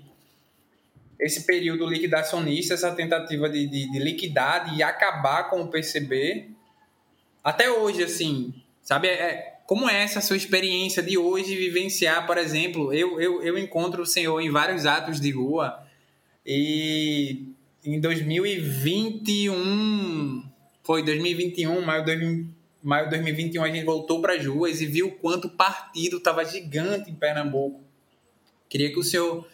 esse 1.18 1.44
período 1.44 1.86
liquidacionista, 1.86 2.74
essa 2.74 2.94
tentativa 2.94 3.48
de, 3.48 3.66
de, 3.66 3.90
de 3.90 3.98
liquidar 3.98 4.76
e 4.76 4.82
acabar 4.82 5.48
com 5.50 5.62
o 5.62 5.68
PCB. 5.68 6.50
Até 7.42 7.70
hoje, 7.70 8.04
assim, 8.04 8.52
sabe? 8.82 9.08
É, 9.08 9.12
é, 9.12 9.58
como 9.66 9.88
é 9.88 10.02
essa 10.02 10.20
sua 10.20 10.36
experiência 10.36 11.02
de 11.02 11.16
hoje 11.18 11.56
vivenciar, 11.56 12.26
por 12.26 12.36
exemplo, 12.38 12.92
eu, 12.92 13.20
eu, 13.20 13.42
eu 13.42 13.58
encontro 13.58 14.02
o 14.02 14.06
senhor 14.06 14.40
em 14.40 14.50
vários 14.50 14.86
atos 14.86 15.20
de 15.20 15.30
rua, 15.30 15.84
e 16.46 17.48
em 17.84 18.00
2021, 18.00 20.42
foi 20.82 21.04
2021, 21.04 21.84
maio 21.84 22.04
de 22.04 22.46
maio 22.82 23.04
de 23.04 23.10
2021 23.10 23.62
a 23.62 23.68
gente 23.68 23.84
voltou 23.84 24.22
para 24.22 24.32
as 24.34 24.46
ruas 24.46 24.80
e 24.80 24.86
viu 24.86 25.08
o 25.08 25.12
quanto 25.12 25.48
o 25.48 25.50
partido 25.50 26.16
estava 26.16 26.42
gigante 26.44 27.10
em 27.10 27.14
Pernambuco. 27.14 27.82
Queria 28.68 28.90
que 28.90 28.98
o 28.98 29.02
senhor 29.02 29.46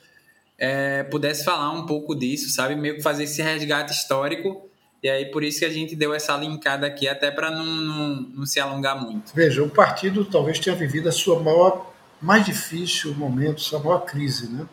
é, 0.58 1.02
pudesse 1.04 1.44
falar 1.44 1.72
um 1.72 1.86
pouco 1.86 2.14
disso, 2.14 2.50
sabe? 2.50 2.74
Meio 2.74 2.96
que 2.96 3.02
fazer 3.02 3.24
esse 3.24 3.42
resgate 3.42 3.92
histórico. 3.92 4.68
E 5.02 5.08
aí, 5.08 5.26
por 5.26 5.42
isso 5.42 5.58
que 5.58 5.64
a 5.64 5.70
gente 5.70 5.94
deu 5.94 6.14
essa 6.14 6.34
linkada 6.36 6.86
aqui, 6.86 7.06
até 7.06 7.30
para 7.30 7.50
não, 7.50 7.64
não, 7.64 8.08
não, 8.22 8.46
se 8.46 8.58
alongar 8.58 9.00
muito. 9.00 9.34
Veja, 9.34 9.62
o 9.62 9.68
partido 9.68 10.24
talvez 10.24 10.58
tenha 10.58 10.74
vivido 10.74 11.08
a 11.08 11.12
sua 11.12 11.40
maior, 11.40 11.92
mais 12.22 12.44
difícil 12.46 13.14
momento, 13.14 13.60
sua 13.60 13.80
maior 13.80 14.00
crise, 14.00 14.50
né? 14.50 14.66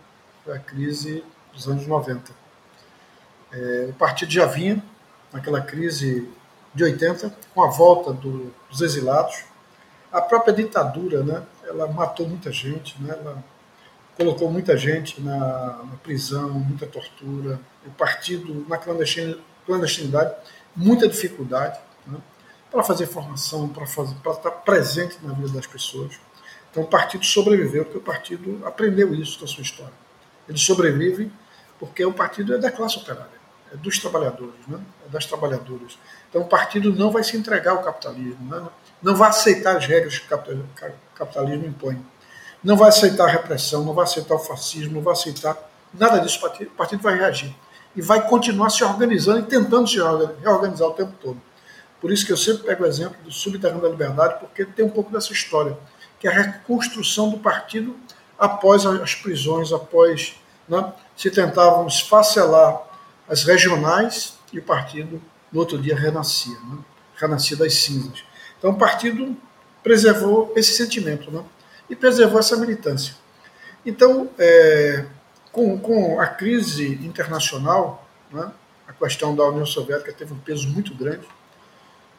Foi 0.45 0.55
a 0.55 0.59
crise 0.59 1.23
dos 1.51 1.67
anos 1.67 1.85
90. 1.85 2.31
É, 3.51 3.87
o 3.89 3.93
partido 3.93 4.31
já 4.31 4.45
vinha 4.45 4.81
naquela 5.33 5.59
crise 5.59 6.29
de 6.73 6.83
80, 6.83 7.35
com 7.53 7.61
a 7.61 7.69
volta 7.69 8.13
do, 8.13 8.53
dos 8.69 8.81
exilados. 8.81 9.43
A 10.11 10.21
própria 10.21 10.53
ditadura, 10.53 11.23
né? 11.23 11.43
Ela 11.67 11.87
matou 11.87 12.27
muita 12.27 12.51
gente, 12.51 13.01
né? 13.01 13.13
Ela 13.19 13.43
colocou 14.21 14.51
muita 14.51 14.77
gente 14.77 15.19
na, 15.19 15.37
na 15.83 15.97
prisão, 16.03 16.49
muita 16.51 16.85
tortura. 16.85 17.59
O 17.85 17.89
partido 17.91 18.65
na 18.69 18.77
clandestinidade, 18.77 20.35
muita 20.75 21.07
dificuldade 21.07 21.79
né? 22.05 22.19
para 22.69 22.83
fazer 22.83 23.07
formação, 23.07 23.67
para 23.67 23.83
estar 23.83 24.51
presente 24.63 25.17
na 25.23 25.33
vida 25.33 25.49
das 25.49 25.65
pessoas. 25.65 26.19
Então 26.69 26.83
o 26.83 26.87
partido 26.87 27.25
sobreviveu 27.25 27.83
porque 27.83 27.97
o 27.97 28.01
partido 28.01 28.61
aprendeu 28.65 29.13
isso 29.15 29.41
da 29.41 29.47
sua 29.47 29.63
história. 29.63 29.93
Ele 30.47 30.57
sobrevive 30.57 31.31
porque 31.79 32.05
o 32.05 32.13
partido 32.13 32.53
é 32.53 32.57
da 32.59 32.69
classe 32.69 32.97
operária, 32.97 33.41
é 33.73 33.77
dos 33.77 33.97
trabalhadores, 33.97 34.67
né? 34.67 34.79
é 35.05 35.09
das 35.09 35.25
trabalhadoras. 35.25 35.97
Então 36.29 36.43
o 36.43 36.47
partido 36.47 36.93
não 36.93 37.09
vai 37.09 37.23
se 37.23 37.35
entregar 37.35 37.71
ao 37.71 37.81
capitalismo, 37.81 38.55
né? 38.55 38.67
não 39.01 39.15
vai 39.15 39.29
aceitar 39.29 39.75
as 39.75 39.85
regras 39.87 40.19
que 40.19 40.31
o 40.31 40.65
capitalismo 41.15 41.65
impõe. 41.65 41.99
Não 42.63 42.77
vai 42.77 42.89
aceitar 42.89 43.25
a 43.25 43.31
repressão, 43.31 43.83
não 43.83 43.93
vai 43.93 44.03
aceitar 44.03 44.35
o 44.35 44.39
fascismo, 44.39 44.93
não 44.95 45.01
vai 45.01 45.13
aceitar 45.13 45.57
nada 45.93 46.19
disso. 46.19 46.37
O 46.37 46.71
partido, 46.75 47.01
vai 47.01 47.17
reagir. 47.17 47.55
E 47.95 48.01
vai 48.01 48.27
continuar 48.27 48.69
se 48.69 48.83
organizando 48.83 49.39
e 49.39 49.43
tentando 49.43 49.87
se 49.87 49.97
reorganizar 49.97 50.87
o 50.87 50.93
tempo 50.93 51.13
todo. 51.21 51.41
Por 51.99 52.11
isso 52.11 52.25
que 52.25 52.31
eu 52.31 52.37
sempre 52.37 52.63
pego 52.63 52.83
o 52.83 52.87
exemplo 52.87 53.17
do 53.23 53.31
Subterrâneo 53.31 53.81
da 53.81 53.89
Liberdade, 53.89 54.39
porque 54.39 54.65
tem 54.65 54.85
um 54.85 54.89
pouco 54.89 55.11
dessa 55.11 55.31
história, 55.31 55.77
que 56.19 56.27
é 56.27 56.31
a 56.31 56.33
reconstrução 56.33 57.29
do 57.29 57.37
partido 57.37 57.95
após 58.39 58.85
as 58.85 59.13
prisões, 59.13 59.71
após 59.71 60.35
né, 60.67 60.93
se 61.15 61.29
tentavam 61.29 61.85
esfacelar 61.85 62.81
as 63.29 63.43
regionais 63.43 64.33
e 64.51 64.59
o 64.59 64.63
partido 64.63 65.21
no 65.51 65.59
outro 65.59 65.77
dia 65.77 65.95
renascia, 65.95 66.57
né, 66.63 66.79
renascia 67.15 67.55
das 67.55 67.75
cinzas. 67.75 68.23
Então 68.57 68.71
o 68.71 68.75
partido 68.75 69.37
preservou 69.83 70.51
esse 70.55 70.75
sentimento 70.75 71.29
né, 71.29 71.43
e 71.91 71.95
preservou 71.95 72.39
essa 72.39 72.55
militância. 72.55 73.15
Então, 73.85 74.29
é, 74.39 75.05
com, 75.51 75.77
com 75.77 76.21
a 76.21 76.25
crise 76.25 76.93
internacional, 77.05 78.07
né, 78.31 78.49
a 78.87 78.93
questão 78.93 79.35
da 79.35 79.43
União 79.43 79.65
Soviética 79.65 80.13
teve 80.13 80.33
um 80.33 80.39
peso 80.39 80.69
muito 80.69 80.95
grande. 80.95 81.27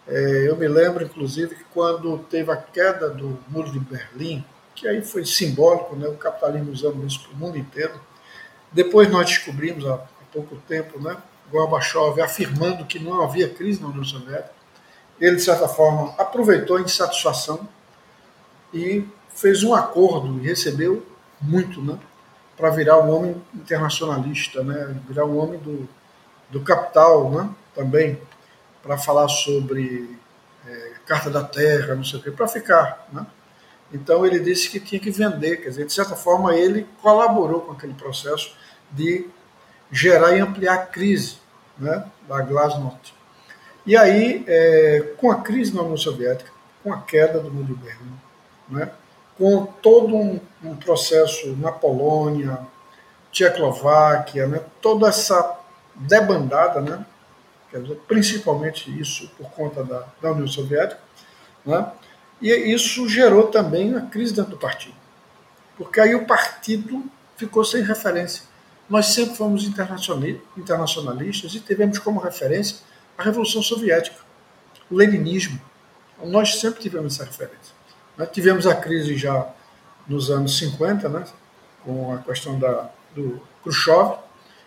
É, 0.07 0.45
eu 0.47 0.57
me 0.57 0.69
lembro, 0.69 1.03
inclusive, 1.03 1.55
que 1.55 1.65
quando 1.73 2.19
teve 2.19 2.53
a 2.53 2.57
queda 2.57 3.09
do 3.09 3.39
Muro 3.49 3.73
de 3.73 3.81
Berlim, 3.81 4.45
que 4.75 4.87
aí 4.87 5.03
foi 5.03 5.25
simbólico, 5.25 5.97
né, 5.97 6.07
o 6.07 6.17
capitalismo 6.17 6.71
usando 6.71 7.07
isso 7.07 7.23
para 7.23 7.33
o 7.33 7.37
mundo 7.37 7.57
inteiro. 7.57 7.99
Depois 8.71 9.11
nós 9.11 9.27
descobrimos, 9.27 9.87
há, 9.87 9.95
há 9.95 10.25
pouco 10.31 10.57
tempo, 10.69 11.01
né, 11.01 11.17
Gorbachev 11.51 12.21
afirmando 12.21 12.85
que 12.85 12.99
não 12.99 13.23
havia 13.23 13.49
crise 13.49 13.81
na 13.81 13.89
União 13.89 14.05
Soviética. 14.05 14.53
Ele, 15.19 15.37
de 15.37 15.43
certa 15.43 15.69
forma, 15.69 16.15
aproveitou 16.19 16.77
a 16.77 16.81
insatisfação 16.83 17.67
e 18.75 19.07
fez 19.35 19.63
um 19.63 19.75
acordo 19.75 20.39
e 20.41 20.47
recebeu 20.47 21.05
muito, 21.41 21.83
né? 21.83 21.99
Para 22.57 22.71
virar 22.71 22.99
um 22.99 23.11
homem 23.11 23.43
internacionalista, 23.55 24.63
né? 24.63 24.97
Virar 25.09 25.25
um 25.25 25.39
homem 25.39 25.59
do, 25.59 25.89
do 26.51 26.61
capital, 26.61 27.31
né? 27.31 27.51
Também 27.75 28.21
para 28.83 28.99
falar 28.99 29.29
sobre 29.29 30.19
é, 30.67 30.93
Carta 31.07 31.31
da 31.31 31.43
Terra, 31.43 31.95
não 31.95 32.05
sei 32.05 32.19
o 32.19 32.23
quê, 32.23 32.31
para 32.31 32.49
ficar, 32.49 33.09
né? 33.13 33.27
Então 33.93 34.25
ele 34.25 34.41
disse 34.41 34.71
que 34.71 34.81
tinha 34.81 35.01
que 35.01 35.11
vender, 35.11 35.59
quer 35.59 35.69
dizer, 35.69 35.87
de 35.87 35.93
certa 35.93 36.17
forma 36.17 36.55
ele 36.55 36.87
colaborou 37.03 37.61
com 37.61 37.73
aquele 37.73 37.93
processo 37.93 38.57
de 38.91 39.27
gerar 39.91 40.35
e 40.37 40.41
ampliar 40.41 40.75
a 40.75 40.87
crise 40.87 41.37
né, 41.79 42.05
da 42.27 42.41
Glasnost. 42.41 43.15
E 43.85 43.97
aí, 43.97 44.45
é, 44.47 45.15
com 45.19 45.31
a 45.31 45.43
crise 45.43 45.75
na 45.75 45.83
União 45.83 45.97
Soviética, 45.97 46.51
com 46.83 46.93
a 46.93 47.03
queda 47.03 47.39
do 47.39 47.51
Muro 47.51 47.67
de 47.67 47.75
Berlim, 47.75 48.15
né, 48.69 48.91
com 49.39 49.67
todo 49.67 50.15
um, 50.15 50.41
um, 50.63 50.77
processo 50.77 51.57
na 51.57 51.73
Polônia, 51.73 52.59
Tchecoslováquia, 53.31 54.47
né, 54.47 54.61
toda 54.81 55.09
essa 55.09 55.59
debandada, 55.95 56.81
né, 56.81 57.05
dizer, 57.73 58.01
principalmente 58.07 58.91
isso 59.01 59.31
por 59.39 59.51
conta 59.51 59.83
da, 59.83 60.07
da 60.21 60.33
União 60.33 60.47
Soviética, 60.47 61.01
né, 61.65 61.91
e 62.41 62.51
isso 62.51 63.09
gerou 63.09 63.47
também 63.47 63.91
uma 63.91 64.03
crise 64.03 64.35
dentro 64.35 64.51
do 64.53 64.59
partido, 64.59 64.97
porque 65.77 66.01
aí 66.01 66.15
o 66.15 66.27
partido 66.27 67.05
ficou 67.37 67.65
sem 67.65 67.83
referência. 67.83 68.45
Nós 68.89 69.07
sempre 69.07 69.37
fomos 69.37 69.65
internacionalistas 69.65 71.55
e 71.55 71.61
tivemos 71.61 71.99
como 71.99 72.21
referência 72.21 72.79
a 73.17 73.23
Revolução 73.23 73.63
Soviética, 73.63 74.17
o 74.91 74.95
leninismo. 74.95 75.61
Nós 76.23 76.61
sempre 76.61 76.83
tivemos 76.83 77.15
essa 77.15 77.25
referência. 77.25 77.82
Nós 78.17 78.29
tivemos 78.31 78.67
a 78.67 78.75
crise 78.75 79.17
já 79.17 79.47
nos 80.07 80.31
anos 80.31 80.59
50, 80.59 81.09
né, 81.09 81.25
com 81.85 82.15
a 82.15 82.19
questão 82.19 82.59
da, 82.59 82.91
do 83.15 83.41
Khrushchev, 83.63 84.17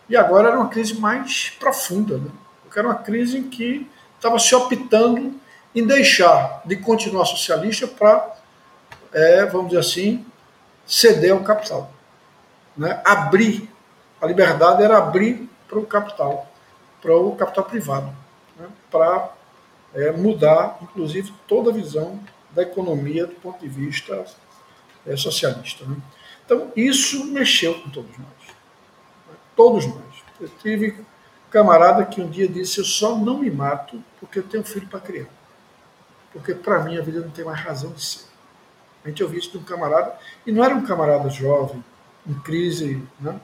e 0.09 0.15
agora 0.15 0.49
era 0.49 0.57
uma 0.57 0.69
crise 0.69 0.95
mais 0.99 1.49
profunda, 1.59 2.17
né, 2.17 2.29
porque 2.63 2.79
era 2.79 2.87
uma 2.87 2.97
crise 2.97 3.37
em 3.37 3.49
que 3.49 3.89
estava 4.15 4.39
se 4.39 4.53
optando 4.55 5.39
em 5.75 5.85
deixar 5.85 6.61
de 6.65 6.77
continuar 6.77 7.25
socialista 7.25 7.87
para, 7.87 8.35
é, 9.13 9.45
vamos 9.45 9.67
dizer 9.67 9.79
assim, 9.79 10.25
ceder 10.85 11.33
ao 11.33 11.41
capital. 11.41 11.91
Né, 12.75 12.99
abrir, 13.05 13.69
a 14.19 14.25
liberdade 14.25 14.81
era 14.81 14.97
abrir 14.97 15.49
para 15.67 15.79
o 15.79 15.85
capital, 15.85 16.47
para 17.01 17.15
o 17.15 17.35
capital 17.35 17.63
privado, 17.65 18.11
né, 18.57 18.67
para 18.89 19.29
é, 19.93 20.11
mudar, 20.11 20.77
inclusive, 20.81 21.31
toda 21.47 21.69
a 21.69 21.73
visão 21.73 22.19
da 22.55 22.63
economia 22.63 23.27
do 23.27 23.35
ponto 23.35 23.59
de 23.59 23.67
vista 23.67 24.25
é, 25.05 25.15
socialista. 25.17 25.85
Né? 25.85 25.97
Então, 26.45 26.71
isso 26.75 27.25
mexeu 27.25 27.75
com 27.81 27.89
todos 27.89 28.17
nós. 28.17 28.47
Né? 29.27 29.35
Todos 29.55 29.85
nós. 29.85 30.23
Eu 30.39 30.49
tive 30.61 31.05
camarada 31.51 32.05
que 32.05 32.21
um 32.21 32.29
dia 32.29 32.47
disse: 32.47 32.79
Eu 32.79 32.85
só 32.85 33.15
não 33.15 33.39
me 33.39 33.51
mato 33.51 34.01
porque 34.19 34.39
eu 34.39 34.43
tenho 34.43 34.63
filho 34.63 34.87
para 34.87 34.99
criar. 34.99 35.27
Porque 36.31 36.53
para 36.53 36.79
mim 36.83 36.97
a 36.97 37.01
vida 37.01 37.19
não 37.19 37.29
tem 37.29 37.45
mais 37.45 37.59
razão 37.59 37.91
de 37.91 38.03
ser. 38.03 38.25
A 39.03 39.09
gente 39.09 39.23
ouviu 39.23 39.39
isso 39.39 39.51
de 39.51 39.57
um 39.57 39.63
camarada, 39.63 40.17
e 40.47 40.51
não 40.51 40.63
era 40.63 40.73
um 40.73 40.83
camarada 40.83 41.29
jovem, 41.29 41.83
em 42.27 42.33
crise, 42.39 43.01
né? 43.19 43.39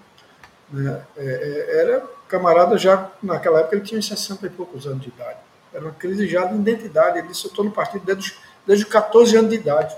né? 0.71 1.05
É, 1.15 1.23
é, 1.23 1.81
era 1.81 2.03
camarada 2.27 2.77
já, 2.77 3.11
naquela 3.21 3.59
época, 3.59 3.75
ele 3.75 3.85
tinha 3.85 4.01
60 4.01 4.47
e 4.47 4.49
poucos 4.49 4.87
anos 4.87 5.03
de 5.03 5.09
idade. 5.09 5.37
Era 5.71 5.85
uma 5.85 5.93
crise 5.93 6.27
já 6.27 6.45
de 6.45 6.55
identidade. 6.55 7.19
Ele 7.19 7.27
disse: 7.27 7.45
Eu 7.45 7.49
estou 7.49 7.63
no 7.63 7.71
partido 7.71 8.03
desde 8.03 8.31
os 8.31 8.37
desde 8.65 8.85
14 8.85 9.35
anos 9.37 9.49
de 9.49 9.57
idade. 9.57 9.95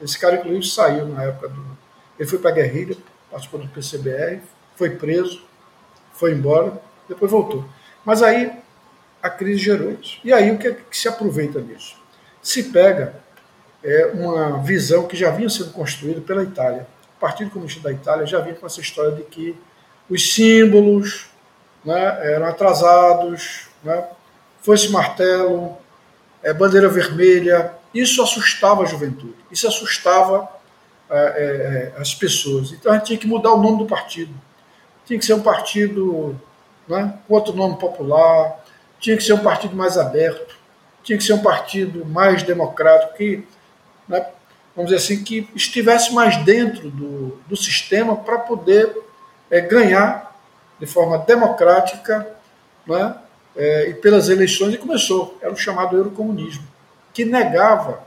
Esse 0.00 0.18
cara, 0.18 0.36
inclusive, 0.36 0.66
saiu 0.66 1.06
na 1.06 1.24
época 1.24 1.48
do. 1.48 1.78
Ele 2.18 2.28
foi 2.28 2.38
para 2.38 2.50
a 2.50 2.54
guerrilha, 2.54 2.96
participou 3.30 3.60
do 3.60 3.68
PCBR, 3.68 4.40
foi 4.76 4.90
preso, 4.90 5.42
foi 6.12 6.32
embora, 6.32 6.80
depois 7.08 7.30
voltou. 7.30 7.64
Mas 8.04 8.22
aí 8.22 8.52
a 9.22 9.30
crise 9.30 9.60
gerou 9.60 9.92
isso. 9.92 10.18
E 10.24 10.32
aí 10.32 10.50
o 10.50 10.58
que, 10.58 10.68
é 10.68 10.74
que 10.74 10.96
se 10.96 11.08
aproveita 11.08 11.60
disso? 11.60 11.96
Se 12.42 12.64
pega 12.64 13.14
é, 13.82 14.06
uma 14.14 14.58
visão 14.62 15.06
que 15.06 15.16
já 15.16 15.30
vinha 15.30 15.48
sendo 15.48 15.72
construída 15.72 16.20
pela 16.20 16.42
Itália. 16.42 16.86
O 17.16 17.20
Partido 17.20 17.50
Comunista 17.50 17.80
da 17.80 17.92
Itália 17.92 18.26
já 18.26 18.40
vinha 18.40 18.54
com 18.54 18.66
essa 18.66 18.80
história 18.80 19.12
de 19.12 19.22
que 19.22 19.56
os 20.08 20.34
símbolos 20.34 21.26
né, 21.84 22.34
eram 22.34 22.46
atrasados, 22.46 23.68
né, 23.82 24.08
foi-se 24.60 24.90
martelo, 24.90 25.76
é, 26.42 26.52
bandeira 26.52 26.88
vermelha. 26.88 27.72
Isso 27.94 28.22
assustava 28.22 28.82
a 28.82 28.86
juventude, 28.86 29.36
isso 29.50 29.66
assustava 29.66 30.48
é, 31.10 31.92
é, 31.96 32.00
as 32.00 32.14
pessoas. 32.14 32.72
Então 32.72 32.92
a 32.92 32.96
gente 32.96 33.06
tinha 33.06 33.18
que 33.18 33.26
mudar 33.26 33.52
o 33.52 33.62
nome 33.62 33.78
do 33.78 33.86
partido. 33.86 34.32
Tinha 35.06 35.18
que 35.18 35.24
ser 35.24 35.34
um 35.34 35.42
partido 35.42 36.38
né, 36.86 37.14
com 37.26 37.34
outro 37.34 37.54
nome 37.54 37.78
popular, 37.78 38.62
tinha 39.00 39.16
que 39.16 39.22
ser 39.22 39.32
um 39.32 39.42
partido 39.42 39.74
mais 39.74 39.96
aberto, 39.96 40.56
tinha 41.02 41.16
que 41.16 41.24
ser 41.24 41.32
um 41.32 41.42
partido 41.42 42.04
mais 42.04 42.42
democrático, 42.42 43.16
que, 43.16 43.46
né, 44.06 44.26
vamos 44.76 44.90
dizer 44.90 45.02
assim, 45.02 45.24
que 45.24 45.48
estivesse 45.54 46.12
mais 46.12 46.36
dentro 46.44 46.90
do, 46.90 47.40
do 47.46 47.56
sistema 47.56 48.16
para 48.16 48.38
poder 48.38 48.94
é, 49.50 49.60
ganhar 49.60 50.36
de 50.78 50.86
forma 50.86 51.18
democrática 51.18 52.28
né, 52.86 53.16
é, 53.58 53.90
e 53.90 53.94
pelas 53.94 54.28
eleições, 54.28 54.72
e 54.72 54.78
começou. 54.78 55.36
Era 55.42 55.52
o 55.52 55.56
chamado 55.56 55.96
eurocomunismo, 55.96 56.64
que 57.12 57.24
negava 57.24 58.06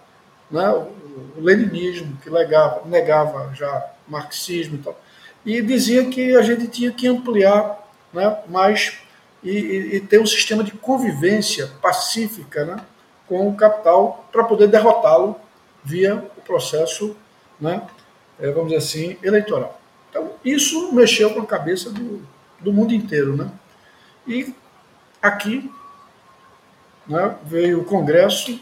né, 0.50 0.70
o 0.70 1.42
leninismo, 1.42 2.18
que 2.24 2.30
negava, 2.30 2.82
negava 2.86 3.54
já 3.54 3.92
marxismo 4.08 4.76
e 4.76 4.78
tal, 4.80 5.00
e 5.46 5.62
dizia 5.62 6.06
que 6.06 6.36
a 6.36 6.42
gente 6.42 6.68
tinha 6.68 6.92
que 6.92 7.08
ampliar 7.08 7.86
né, 8.14 8.38
mais 8.48 9.00
e, 9.44 9.52
e, 9.52 9.96
e 9.96 10.00
ter 10.00 10.20
um 10.20 10.26
sistema 10.26 10.64
de 10.64 10.72
convivência 10.72 11.68
pacífica 11.82 12.64
né, 12.64 12.78
com 13.28 13.50
o 13.50 13.56
capital 13.56 14.28
para 14.32 14.44
poder 14.46 14.68
derrotá-lo 14.68 15.36
via 15.84 16.16
o 16.16 16.42
processo, 16.42 17.16
né, 17.60 17.82
é, 18.40 18.50
vamos 18.52 18.72
dizer 18.72 18.78
assim, 18.78 19.18
eleitoral. 19.22 19.80
Então, 20.10 20.32
isso 20.44 20.94
mexeu 20.94 21.34
com 21.34 21.42
a 21.42 21.46
cabeça 21.46 21.90
do, 21.90 22.22
do 22.60 22.72
mundo 22.72 22.94
inteiro. 22.94 23.36
Né? 23.36 23.50
E 24.28 24.54
aqui 25.22 25.72
né, 27.08 27.36
veio 27.44 27.82
o 27.82 27.86
Congresso, 27.86 28.60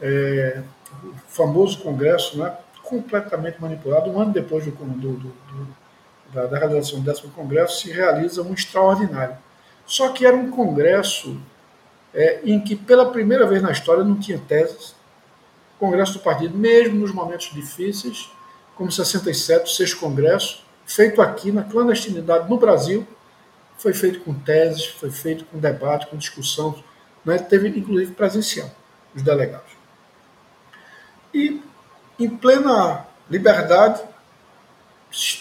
é, 0.00 0.62
o 1.02 1.12
famoso 1.28 1.80
Congresso, 1.80 2.38
né, 2.38 2.56
completamente 2.82 3.60
manipulado. 3.60 4.10
Um 4.10 4.20
ano 4.20 4.32
depois 4.32 4.64
do, 4.64 4.70
do, 4.70 5.12
do, 5.14 5.32
da, 6.32 6.46
da, 6.46 6.58
realização 6.58 7.00
do 7.00 7.04
décimo 7.04 7.32
Congresso, 7.32 7.80
se 7.80 7.90
realiza 7.90 8.42
um 8.42 8.54
extraordinário. 8.54 9.36
Só 9.84 10.10
que 10.10 10.24
era 10.24 10.36
um 10.36 10.50
Congresso 10.50 11.36
é, 12.14 12.40
em 12.44 12.60
que, 12.60 12.74
pela 12.74 13.10
primeira 13.10 13.46
vez 13.46 13.62
na 13.62 13.70
história, 13.70 14.02
não 14.02 14.18
tinha 14.18 14.38
teses. 14.38 14.94
O 15.76 15.78
Congresso 15.78 16.14
do 16.14 16.20
Partido, 16.20 16.56
mesmo 16.56 16.98
nos 16.98 17.12
momentos 17.12 17.50
difíceis, 17.52 18.30
como 18.74 18.90
67, 18.90 19.64
o 19.64 19.74
sexto 19.74 19.98
Congresso, 19.98 20.64
feito 20.86 21.20
aqui 21.20 21.50
na 21.50 21.62
clandestinidade 21.62 22.48
no 22.48 22.56
Brasil, 22.56 23.06
foi 23.86 23.94
feito 23.94 24.18
com 24.24 24.34
teses, 24.34 24.84
foi 24.84 25.12
feito 25.12 25.44
com 25.44 25.60
debate, 25.60 26.08
com 26.08 26.16
discussão, 26.16 26.82
né? 27.24 27.38
teve 27.38 27.68
inclusive 27.68 28.12
presencial, 28.14 28.68
os 29.14 29.22
delegados. 29.22 29.70
E 31.32 31.62
em 32.18 32.28
plena 32.28 33.06
liberdade, 33.30 34.02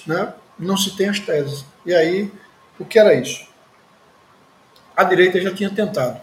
né, 0.06 0.32
não 0.60 0.78
se 0.78 0.96
tem 0.96 1.10
as 1.10 1.20
teses. 1.20 1.66
E 1.84 1.92
aí, 1.92 2.32
o 2.78 2.86
que 2.86 3.00
era 3.00 3.16
isso? 3.16 3.48
A 4.96 5.04
direita 5.04 5.42
já 5.42 5.52
tinha 5.52 5.72
tentado 5.72 6.22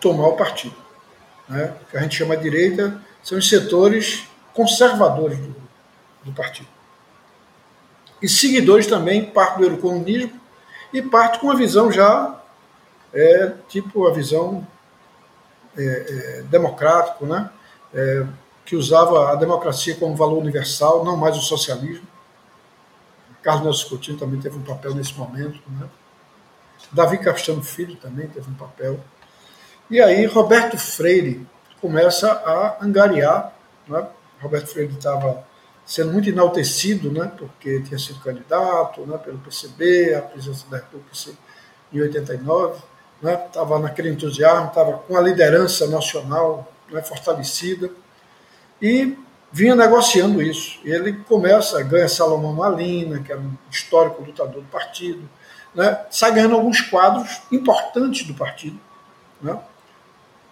tomar 0.00 0.26
o 0.26 0.36
partido. 0.36 0.74
Né? 1.48 1.76
O 1.80 1.90
que 1.90 1.96
a 1.96 2.00
gente 2.00 2.16
chama 2.16 2.36
de 2.36 2.42
direita 2.42 3.00
são 3.22 3.38
os 3.38 3.48
setores 3.48 4.24
conservadores 4.52 5.38
do, 5.38 5.54
do 6.24 6.32
partido. 6.32 6.68
E 8.20 8.28
seguidores 8.28 8.88
também, 8.88 9.26
parte 9.26 9.58
do 9.58 9.64
eurocomunismo 9.64 10.39
e 10.92 11.02
parte 11.02 11.38
com 11.38 11.46
uma 11.46 11.56
visão 11.56 11.90
já, 11.90 12.40
é, 13.12 13.52
tipo 13.68 14.06
a 14.06 14.12
visão 14.12 14.66
é, 15.76 15.82
é, 15.82 16.42
democrático, 16.42 17.26
né? 17.26 17.50
É, 17.92 18.26
que 18.64 18.76
usava 18.76 19.32
a 19.32 19.34
democracia 19.34 19.96
como 19.96 20.14
valor 20.14 20.38
universal, 20.38 21.04
não 21.04 21.16
mais 21.16 21.36
o 21.36 21.40
socialismo. 21.40 22.06
Carlos 23.42 23.64
Nelson 23.64 23.88
Coutinho 23.88 24.18
também 24.18 24.40
teve 24.40 24.56
um 24.56 24.62
papel 24.62 24.94
nesse 24.94 25.14
momento. 25.14 25.60
Né? 25.68 25.88
Davi 26.92 27.18
Capistrano 27.18 27.64
Filho 27.64 27.96
também 27.96 28.28
teve 28.28 28.48
um 28.48 28.54
papel. 28.54 29.00
E 29.90 30.00
aí 30.00 30.24
Roberto 30.26 30.78
Freire 30.78 31.44
começa 31.80 32.30
a 32.30 32.84
angariar. 32.84 33.52
Né? 33.88 34.06
Roberto 34.40 34.68
Freire 34.68 34.92
estava 34.92 35.44
sendo 35.90 36.12
muito 36.12 36.28
enaltecido, 36.28 37.10
né? 37.10 37.32
porque 37.36 37.80
tinha 37.80 37.98
sido 37.98 38.20
candidato 38.20 39.04
né? 39.04 39.18
pelo 39.18 39.38
PCB, 39.38 40.14
a 40.14 40.22
presidência 40.22 40.70
da 40.70 40.76
República 40.76 41.10
em 41.92 42.00
89. 42.00 42.80
Estava 43.20 43.76
né? 43.76 43.88
naquele 43.88 44.08
entusiasmo, 44.08 44.68
estava 44.68 44.98
com 44.98 45.16
a 45.16 45.20
liderança 45.20 45.88
nacional 45.88 46.72
né? 46.92 47.02
fortalecida 47.02 47.90
e 48.80 49.18
vinha 49.50 49.74
negociando 49.74 50.40
isso. 50.40 50.78
Ele 50.84 51.12
começa, 51.24 51.82
ganha 51.82 52.08
Salomão 52.08 52.52
Malina, 52.52 53.18
que 53.18 53.32
era 53.32 53.40
um 53.40 53.54
histórico 53.68 54.22
lutador 54.22 54.62
do 54.62 54.68
partido, 54.68 55.28
né? 55.74 56.06
sai 56.08 56.32
ganhando 56.32 56.54
alguns 56.54 56.80
quadros 56.80 57.42
importantes 57.50 58.24
do 58.28 58.34
partido, 58.34 58.78
né? 59.42 59.58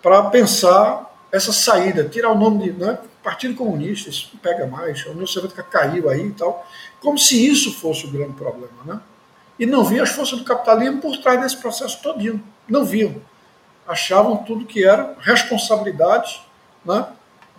para 0.02 0.20
pensar 0.30 1.08
essa 1.30 1.52
saída, 1.52 2.08
tirar 2.08 2.32
o 2.32 2.34
nome 2.34 2.72
de 2.72 2.72
né? 2.72 2.98
Partido 3.28 3.54
Comunista, 3.56 4.08
isso 4.08 4.30
pega 4.42 4.66
mais, 4.66 5.04
a 5.06 5.10
União 5.10 5.26
Soviética 5.26 5.62
caiu 5.62 6.08
aí 6.08 6.28
e 6.28 6.32
tal, 6.32 6.66
como 6.98 7.18
se 7.18 7.46
isso 7.46 7.74
fosse 7.74 8.06
o 8.06 8.10
grande 8.10 8.32
problema. 8.32 8.82
Né? 8.86 8.98
E 9.58 9.66
não 9.66 9.84
via 9.84 10.02
as 10.02 10.08
forças 10.08 10.38
do 10.38 10.46
capitalismo 10.46 10.98
por 11.02 11.14
trás 11.18 11.38
desse 11.38 11.58
processo 11.58 12.02
todinho, 12.02 12.42
não 12.66 12.86
viam. 12.86 13.16
Achavam 13.86 14.38
tudo 14.38 14.64
que 14.64 14.82
era 14.82 15.14
responsabilidade 15.20 16.40
né? 16.82 17.06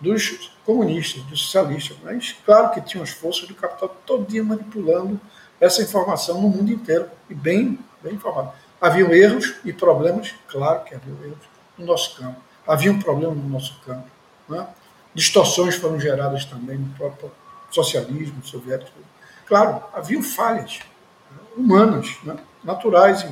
dos 0.00 0.50
comunistas, 0.66 1.22
dos 1.22 1.42
socialistas. 1.42 1.96
Mas 2.02 2.34
claro 2.44 2.72
que 2.72 2.80
tinham 2.80 3.04
as 3.04 3.10
forças 3.10 3.46
do 3.46 3.54
capital 3.54 3.96
todinha 4.04 4.42
manipulando 4.42 5.20
essa 5.60 5.80
informação 5.82 6.42
no 6.42 6.48
mundo 6.48 6.72
inteiro 6.72 7.08
e 7.28 7.34
bem, 7.34 7.78
bem 8.02 8.14
informado. 8.14 8.50
Haviam 8.80 9.12
erros 9.12 9.54
e 9.64 9.72
problemas, 9.72 10.34
claro 10.48 10.82
que 10.82 10.96
haviam 10.96 11.16
erros 11.22 11.46
no 11.78 11.86
nosso 11.86 12.16
campo. 12.16 12.40
Havia 12.66 12.90
um 12.90 12.98
problema 12.98 13.32
no 13.32 13.48
nosso 13.48 13.80
campo. 13.86 14.08
Né? 14.48 14.66
Distorções 15.14 15.74
foram 15.74 15.98
geradas 15.98 16.44
também 16.44 16.78
no 16.78 16.88
próprio 16.94 17.30
socialismo 17.70 18.44
soviético. 18.44 18.98
Claro, 19.46 19.82
haviam 19.92 20.22
falhas 20.22 20.80
né? 21.30 21.38
humanas, 21.56 22.16
né? 22.22 22.36
naturais, 22.62 23.26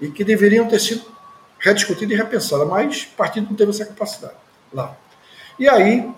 e, 0.00 0.08
que 0.08 0.24
deveriam 0.24 0.66
ter 0.66 0.80
sido 0.80 1.04
rediscutidas 1.58 2.12
e 2.12 2.16
repensadas, 2.16 2.66
mas 2.66 3.04
o 3.04 3.16
partido 3.16 3.48
não 3.48 3.56
teve 3.56 3.70
essa 3.70 3.86
capacidade 3.86 4.34
lá. 4.72 4.96
E 5.58 5.68
aí 5.68 6.12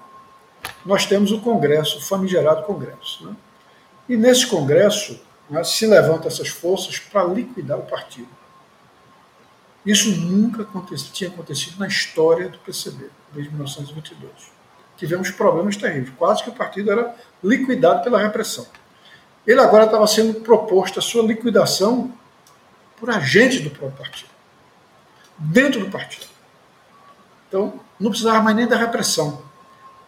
nós 0.86 1.05
temos 1.05 1.32
o 1.32 1.40
Congresso, 1.40 1.98
o 1.98 2.01
famigerado 2.01 2.62
Congresso. 2.62 3.26
Né? 3.26 3.36
E 4.09 4.16
nesse 4.16 4.47
Congresso 4.47 5.20
né, 5.51 5.62
se 5.64 5.86
levantam 5.86 6.28
essas 6.28 6.48
forças 6.48 6.98
para 6.98 7.24
liquidar 7.24 7.78
o 7.78 7.82
partido. 7.82 8.28
Isso 9.85 10.10
nunca 10.10 10.66
tinha 11.12 11.28
acontecido 11.28 11.78
na 11.78 11.86
história 11.86 12.48
do 12.48 12.59
PCB, 12.59 13.10
desde 13.35 13.51
1922. 13.52 14.53
Tivemos 14.97 15.31
problemas 15.31 15.77
terríveis, 15.77 16.15
quase 16.16 16.43
que 16.43 16.51
o 16.51 16.55
partido 16.55 16.91
era 16.91 17.15
liquidado 17.43 18.03
pela 18.03 18.19
repressão. 18.19 18.66
Ele 19.47 19.61
agora 19.61 19.85
estava 19.85 20.07
sendo 20.07 20.41
proposto 20.41 20.99
a 20.99 21.03
sua 21.03 21.23
liquidação 21.23 22.12
por 22.97 23.11
agentes 23.11 23.61
do 23.61 23.71
próprio 23.71 23.99
partido, 23.99 24.31
dentro 25.39 25.81
do 25.81 25.91
partido. 25.91 26.27
Então, 27.49 27.81
não 28.01 28.11
precisava 28.11 28.41
mais 28.41 28.57
nem 28.57 28.66
da 28.66 28.77
repressão, 28.77 29.43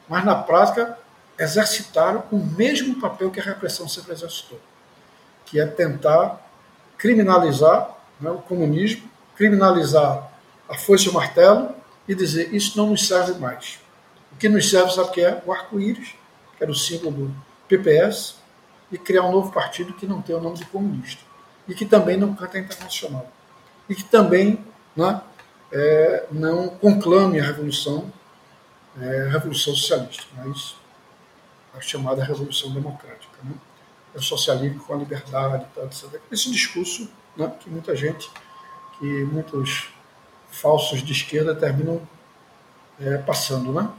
mas 0.09 0.25
na 0.25 0.35
prática 0.35 0.99
exercitaram 1.39 2.25
o 2.31 2.39
mesmo 2.39 2.99
papel 3.01 3.31
que 3.31 3.41
a 3.41 3.43
repressão 3.43 3.89
sempre 3.89 4.13
exercitou, 4.13 4.59
que 5.45 5.61
é 5.61 5.67
tentar 5.67 6.41
criminalizar 6.97 7.95
né, 8.21 8.31
o 8.31 8.39
comunismo, 8.39 9.09
criminalizar 9.35 10.31
a 10.69 10.75
força 10.77 11.07
e 11.07 11.09
o 11.11 11.13
martelo 11.13 11.75
e 12.09 12.15
dizer 12.15 12.55
isso 12.55 12.77
não 12.77 12.91
nos 12.91 13.07
serve 13.07 13.39
mais. 13.39 13.79
O 14.37 14.39
que 14.39 14.51
nos 14.51 14.69
serve, 14.69 14.93
sabe 14.93 15.09
o 15.09 15.13
que 15.13 15.23
é? 15.23 15.43
O 15.47 15.51
arco-íris, 15.51 16.11
que 16.59 16.63
era 16.63 16.71
o 16.71 16.75
símbolo 16.75 17.29
do 17.29 17.37
PPS, 17.67 18.35
e 18.93 18.99
criar 18.99 19.23
um 19.23 19.33
novo 19.33 19.51
partido 19.51 19.95
que 19.95 20.07
não 20.07 20.21
tem 20.21 20.37
o 20.37 20.41
nome 20.41 20.59
de 20.59 20.67
comunista 20.67 21.23
e 21.67 21.75
que 21.75 21.87
também 21.87 22.19
não 22.19 22.35
canta 22.35 22.59
internacional 22.59 23.33
e 23.89 23.95
que 23.95 24.05
também 24.05 24.63
né, 24.95 25.23
é, 25.73 26.27
não 26.31 26.69
conclame 26.69 27.41
a 27.41 27.45
revolução, 27.45 28.13
é, 29.01 29.23
a 29.23 29.31
revolução 29.31 29.75
socialista, 29.75 30.25
mas 30.37 30.77
a 31.75 31.81
chamada 31.81 32.23
revolução 32.23 32.73
democrática. 32.75 33.39
Né? 33.43 33.55
É 34.15 34.19
o 34.19 34.23
socialismo 34.23 34.85
com 34.85 34.93
a 34.93 34.97
liberdade, 34.99 35.67
etc. 35.83 36.21
Esse 36.31 36.51
discurso 36.51 37.11
né, 37.35 37.51
que 37.59 37.71
muita 37.71 37.97
gente, 37.97 38.31
que 38.99 39.25
muitos 39.25 39.89
falsos 40.51 41.03
de 41.03 41.13
esquerda 41.13 41.55
terminam 41.55 42.07
é, 43.01 43.17
passando, 43.17 43.73
né? 43.73 43.91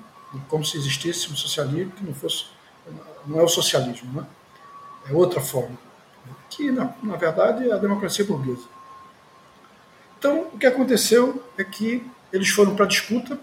Como 0.47 0.63
se 0.63 0.77
existisse 0.77 1.31
um 1.31 1.35
socialismo 1.35 1.91
que 1.91 2.03
não 2.03 2.13
fosse, 2.13 2.45
não 3.25 3.39
é 3.39 3.43
o 3.43 3.47
socialismo, 3.47 4.11
né? 4.13 4.27
é 5.09 5.13
outra 5.13 5.41
forma, 5.41 5.77
que 6.49 6.71
na, 6.71 6.93
na 7.01 7.15
verdade 7.15 7.69
é 7.69 7.73
a 7.73 7.77
democracia 7.77 8.25
burguesa. 8.25 8.67
Então, 10.17 10.47
o 10.53 10.57
que 10.57 10.65
aconteceu 10.65 11.43
é 11.57 11.63
que 11.63 12.05
eles 12.33 12.49
foram 12.49 12.75
para 12.75 12.85
a 12.85 12.87
disputa, 12.87 13.39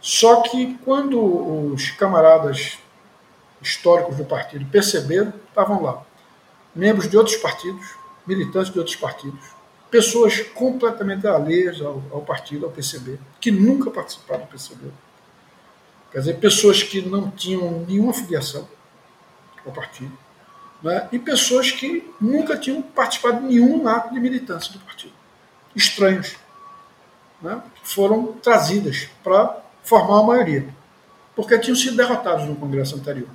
só 0.00 0.42
que 0.42 0.78
quando 0.84 1.72
os 1.72 1.90
camaradas 1.90 2.78
históricos 3.60 4.16
do 4.16 4.24
partido 4.24 4.64
perceberam, 4.66 5.32
estavam 5.48 5.82
lá 5.82 6.04
membros 6.74 7.08
de 7.08 7.16
outros 7.16 7.36
partidos, 7.36 7.96
militantes 8.26 8.72
de 8.72 8.78
outros 8.78 8.96
partidos, 8.96 9.40
pessoas 9.90 10.40
completamente 10.40 11.26
alheias 11.26 11.80
ao, 11.80 12.02
ao 12.12 12.20
partido, 12.20 12.66
ao 12.66 12.72
PCB, 12.72 13.18
que 13.40 13.50
nunca 13.50 13.90
participaram 13.90 14.42
do 14.42 14.48
PCB. 14.48 14.90
Quer 16.10 16.18
dizer, 16.20 16.34
pessoas 16.34 16.82
que 16.82 17.02
não 17.02 17.30
tinham 17.30 17.84
nenhuma 17.86 18.12
filiação 18.12 18.66
ao 19.64 19.72
partido, 19.72 20.16
né, 20.82 21.08
e 21.12 21.18
pessoas 21.18 21.70
que 21.70 22.08
nunca 22.20 22.56
tinham 22.56 22.80
participado 22.80 23.40
de 23.40 23.54
nenhum 23.54 23.86
ato 23.86 24.14
de 24.14 24.20
militância 24.20 24.72
do 24.72 24.78
partido. 24.80 25.12
Estranhos. 25.74 26.36
Né, 27.42 27.60
foram 27.82 28.32
trazidas 28.34 29.08
para 29.22 29.62
formar 29.82 30.20
a 30.20 30.22
maioria. 30.22 30.74
Porque 31.36 31.58
tinham 31.58 31.76
sido 31.76 31.96
derrotados 31.96 32.46
no 32.46 32.56
Congresso 32.56 32.96
anterior. 32.96 33.28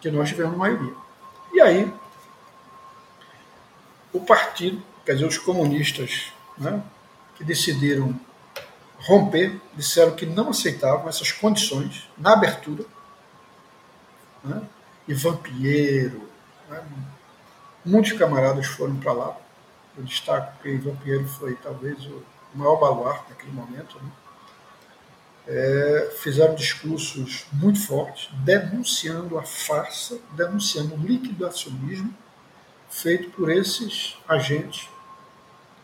Que 0.00 0.10
nós 0.10 0.28
tivemos 0.28 0.56
maioria. 0.56 0.92
E 1.52 1.60
aí, 1.60 1.92
o 4.12 4.20
partido, 4.20 4.82
quer 5.04 5.12
dizer, 5.12 5.26
os 5.26 5.38
comunistas, 5.38 6.32
né, 6.58 6.82
que 7.36 7.44
decidiram 7.44 8.18
romper, 8.98 9.60
disseram 9.74 10.14
que 10.14 10.26
não 10.26 10.50
aceitavam 10.50 11.08
essas 11.08 11.32
condições 11.32 12.08
na 12.16 12.32
abertura. 12.32 12.84
Né, 14.42 14.62
Ivan 15.06 15.36
Pinheiro, 15.36 16.28
né, 16.68 16.82
muitos 17.84 18.12
camaradas 18.12 18.66
foram 18.66 18.96
para 18.96 19.12
lá. 19.12 19.36
Eu 19.96 20.04
destaco 20.04 20.60
que 20.62 20.68
Ivan 20.68 20.96
Pinheiro 20.96 21.28
foi 21.28 21.54
talvez 21.56 22.04
o 22.06 22.22
maior 22.54 22.76
baluarte 22.76 23.30
naquele 23.30 23.52
momento. 23.52 23.98
Né, 24.02 24.10
é, 25.46 26.14
fizeram 26.18 26.54
discursos 26.54 27.46
muito 27.52 27.86
fortes, 27.86 28.30
denunciando 28.44 29.38
a 29.38 29.42
farsa, 29.42 30.18
denunciando 30.32 30.94
o 30.94 30.98
liquidacionismo 30.98 32.14
feito 32.88 33.30
por 33.30 33.50
esses 33.50 34.16
agentes, 34.28 34.88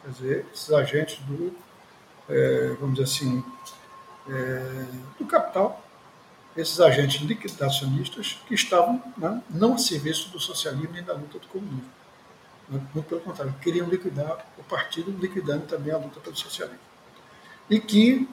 quer 0.03 0.11
dizer, 0.11 0.47
esses 0.53 0.73
agentes 0.73 1.19
do, 1.27 1.55
é, 2.31 2.77
vamos 2.81 2.94
dizer 2.94 3.05
assim, 3.05 3.44
é, 4.28 4.86
do 5.19 5.27
capital, 5.27 5.85
esses 6.57 6.81
agentes 6.81 7.20
liquidacionistas 7.23 8.39
que 8.47 8.55
estavam 8.55 9.02
né, 9.16 9.43
não 9.51 9.74
a 9.74 9.78
serviço 9.78 10.31
do 10.31 10.40
socialismo 10.40 10.93
nem 10.93 11.02
da 11.02 11.12
luta 11.12 11.39
do 11.39 11.47
comunismo. 11.48 11.90
Né, 12.69 12.81
muito 12.94 13.07
pelo 13.09 13.20
contrário, 13.20 13.55
queriam 13.61 13.89
liquidar 13.89 14.47
o 14.59 14.62
partido, 14.62 15.11
liquidando 15.19 15.66
também 15.66 15.93
a 15.93 15.98
luta 15.98 16.20
pelo 16.20 16.36
socialismo. 16.36 16.81
E 17.69 17.81
que 17.81 18.28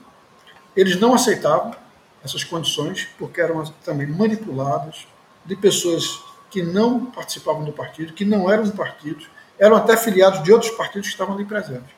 eles 0.76 0.99
não 0.99 1.14
aceitavam 1.14 1.76
essas 2.24 2.44
condições 2.44 3.07
porque 3.18 3.41
eram 3.41 3.64
também 3.84 4.07
manipuladas 4.07 5.07
de 5.45 5.56
pessoas 5.56 6.19
que 6.49 6.61
não 6.61 7.06
participavam 7.06 7.64
do 7.64 7.74
partido, 7.74 8.14
que 8.14 8.26
não 8.26 8.52
eram 8.52 8.69
partidos, 8.72 9.28
eram 9.60 9.76
até 9.76 9.98
filiados 9.98 10.44
de 10.44 10.52
outros 10.52 10.72
partidos 10.72 11.07
que 11.07 11.14
estavam 11.14 11.36
ali 11.36 11.45
presentes. 11.45 11.97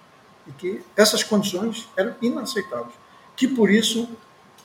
E 0.50 0.52
que 0.54 0.84
essas 0.98 1.24
condições 1.24 1.88
eram 1.96 2.16
inaceitáveis. 2.22 2.94
Que 3.38 3.48
por 3.48 3.70
isso 3.70 4.10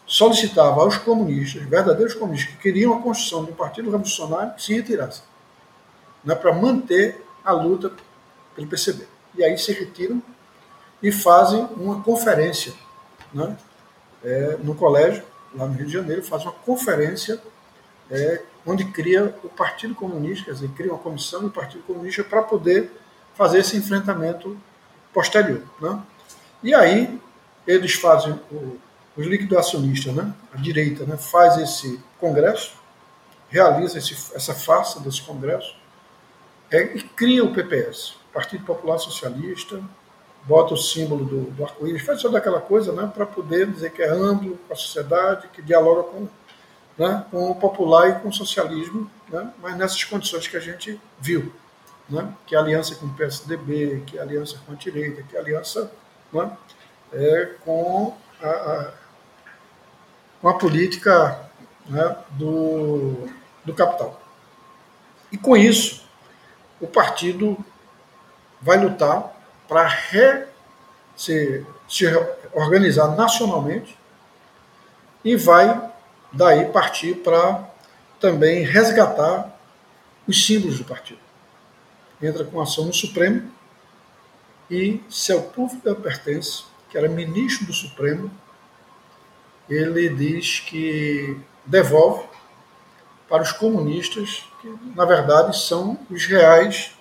solicitava 0.06 0.80
aos 0.80 0.98
comunistas, 0.98 1.62
verdadeiros 1.62 2.14
comunistas, 2.14 2.54
que 2.54 2.60
queriam 2.60 2.94
a 2.94 3.00
construção 3.00 3.44
de 3.44 3.52
um 3.52 3.54
partido 3.54 3.90
revolucionário, 3.90 4.54
que 4.54 4.62
se 4.62 4.74
retirassem. 4.74 5.22
Né, 6.24 6.34
para 6.34 6.52
manter 6.52 7.22
a 7.44 7.52
luta 7.52 7.92
pelo 8.54 8.66
PCB. 8.66 9.06
E 9.36 9.44
aí 9.44 9.56
se 9.58 9.72
retiram 9.72 10.22
e 11.02 11.12
fazem 11.12 11.68
uma 11.76 12.02
conferência 12.02 12.72
né, 13.32 13.56
é, 14.22 14.56
no 14.62 14.74
colégio, 14.74 15.22
lá 15.54 15.66
no 15.66 15.74
Rio 15.74 15.86
de 15.86 15.92
Janeiro, 15.92 16.22
faz 16.22 16.42
uma 16.44 16.52
conferência 16.52 17.40
é, 18.10 18.42
onde 18.66 18.84
cria 18.86 19.34
o 19.42 19.48
Partido 19.48 19.94
Comunista, 19.94 20.46
quer 20.46 20.52
dizer, 20.52 20.68
cria 20.70 20.92
uma 20.92 20.98
comissão 20.98 21.42
do 21.42 21.50
Partido 21.50 21.82
Comunista 21.84 22.24
para 22.24 22.42
poder 22.42 22.90
fazer 23.34 23.58
esse 23.58 23.76
enfrentamento 23.76 24.56
posterior. 25.14 25.62
Né? 25.80 26.02
E 26.62 26.74
aí 26.74 27.20
eles 27.66 27.94
fazem, 27.94 28.32
o, 28.50 28.78
os 29.16 29.26
liquidacionistas, 29.26 30.12
né, 30.12 30.34
a 30.52 30.58
direita, 30.58 31.06
né, 31.06 31.16
faz 31.16 31.56
esse 31.56 32.00
congresso, 32.18 32.74
realiza 33.48 33.98
esse, 33.98 34.12
essa 34.34 34.52
farsa 34.52 35.00
desse 35.00 35.22
congresso 35.22 35.76
é, 36.70 36.96
e 36.96 37.02
cria 37.02 37.44
o 37.44 37.54
PPS, 37.54 38.16
Partido 38.32 38.64
Popular 38.64 38.98
Socialista, 38.98 39.80
bota 40.42 40.74
o 40.74 40.76
símbolo 40.76 41.24
do, 41.24 41.50
do 41.52 41.64
arco-íris, 41.64 42.02
faz 42.02 42.20
toda 42.20 42.38
aquela 42.38 42.60
coisa 42.60 42.92
né, 42.92 43.10
para 43.14 43.24
poder 43.24 43.70
dizer 43.70 43.92
que 43.92 44.02
é 44.02 44.08
amplo 44.08 44.58
com 44.66 44.72
a 44.72 44.76
sociedade, 44.76 45.48
que 45.48 45.62
dialoga 45.62 46.02
com, 46.02 46.28
né, 46.98 47.24
com 47.30 47.50
o 47.50 47.54
popular 47.54 48.10
e 48.10 48.20
com 48.20 48.28
o 48.28 48.32
socialismo, 48.32 49.10
né, 49.28 49.50
mas 49.62 49.76
nessas 49.76 50.02
condições 50.04 50.46
que 50.48 50.56
a 50.56 50.60
gente 50.60 51.00
viu. 51.20 51.52
Né, 52.08 52.34
que 52.46 52.54
a 52.54 52.60
aliança 52.60 52.94
com 52.96 53.06
o 53.06 53.14
PSDB, 53.14 54.02
que 54.06 54.18
a 54.18 54.22
aliança 54.22 54.58
com 54.66 54.72
a 54.72 54.74
direita, 54.74 55.22
que 55.22 55.36
a 55.36 55.40
aliança 55.40 55.90
né, 56.30 56.54
é, 57.12 57.54
com, 57.64 58.14
a, 58.42 58.48
a, 58.48 58.92
com 60.42 60.48
a 60.48 60.54
política 60.54 61.48
né, 61.86 62.16
do, 62.32 63.26
do 63.64 63.72
capital. 63.72 64.20
E 65.32 65.38
com 65.38 65.56
isso, 65.56 66.04
o 66.80 66.86
partido 66.86 67.56
vai 68.60 68.76
lutar 68.76 69.32
para 69.66 69.88
se, 71.16 71.66
se 71.88 72.04
organizar 72.52 73.16
nacionalmente 73.16 73.98
e 75.24 75.36
vai 75.36 75.90
daí 76.32 76.66
partir 76.66 77.14
para 77.16 77.64
também 78.20 78.64
resgatar 78.64 79.50
os 80.26 80.44
símbolos 80.44 80.78
do 80.78 80.84
partido. 80.84 81.23
Entra 82.22 82.44
com 82.44 82.60
ação 82.60 82.86
no 82.86 82.94
Supremo 82.94 83.50
e 84.70 85.00
Sepúlveda 85.08 85.94
Pertence, 85.94 86.64
que 86.90 86.96
era 86.96 87.08
ministro 87.08 87.66
do 87.66 87.72
Supremo, 87.72 88.30
ele 89.68 90.08
diz 90.08 90.60
que 90.60 91.38
devolve 91.64 92.24
para 93.28 93.42
os 93.42 93.52
comunistas, 93.52 94.44
que 94.60 94.74
na 94.94 95.04
verdade 95.04 95.56
são 95.56 95.98
os 96.10 96.26
reais 96.26 96.94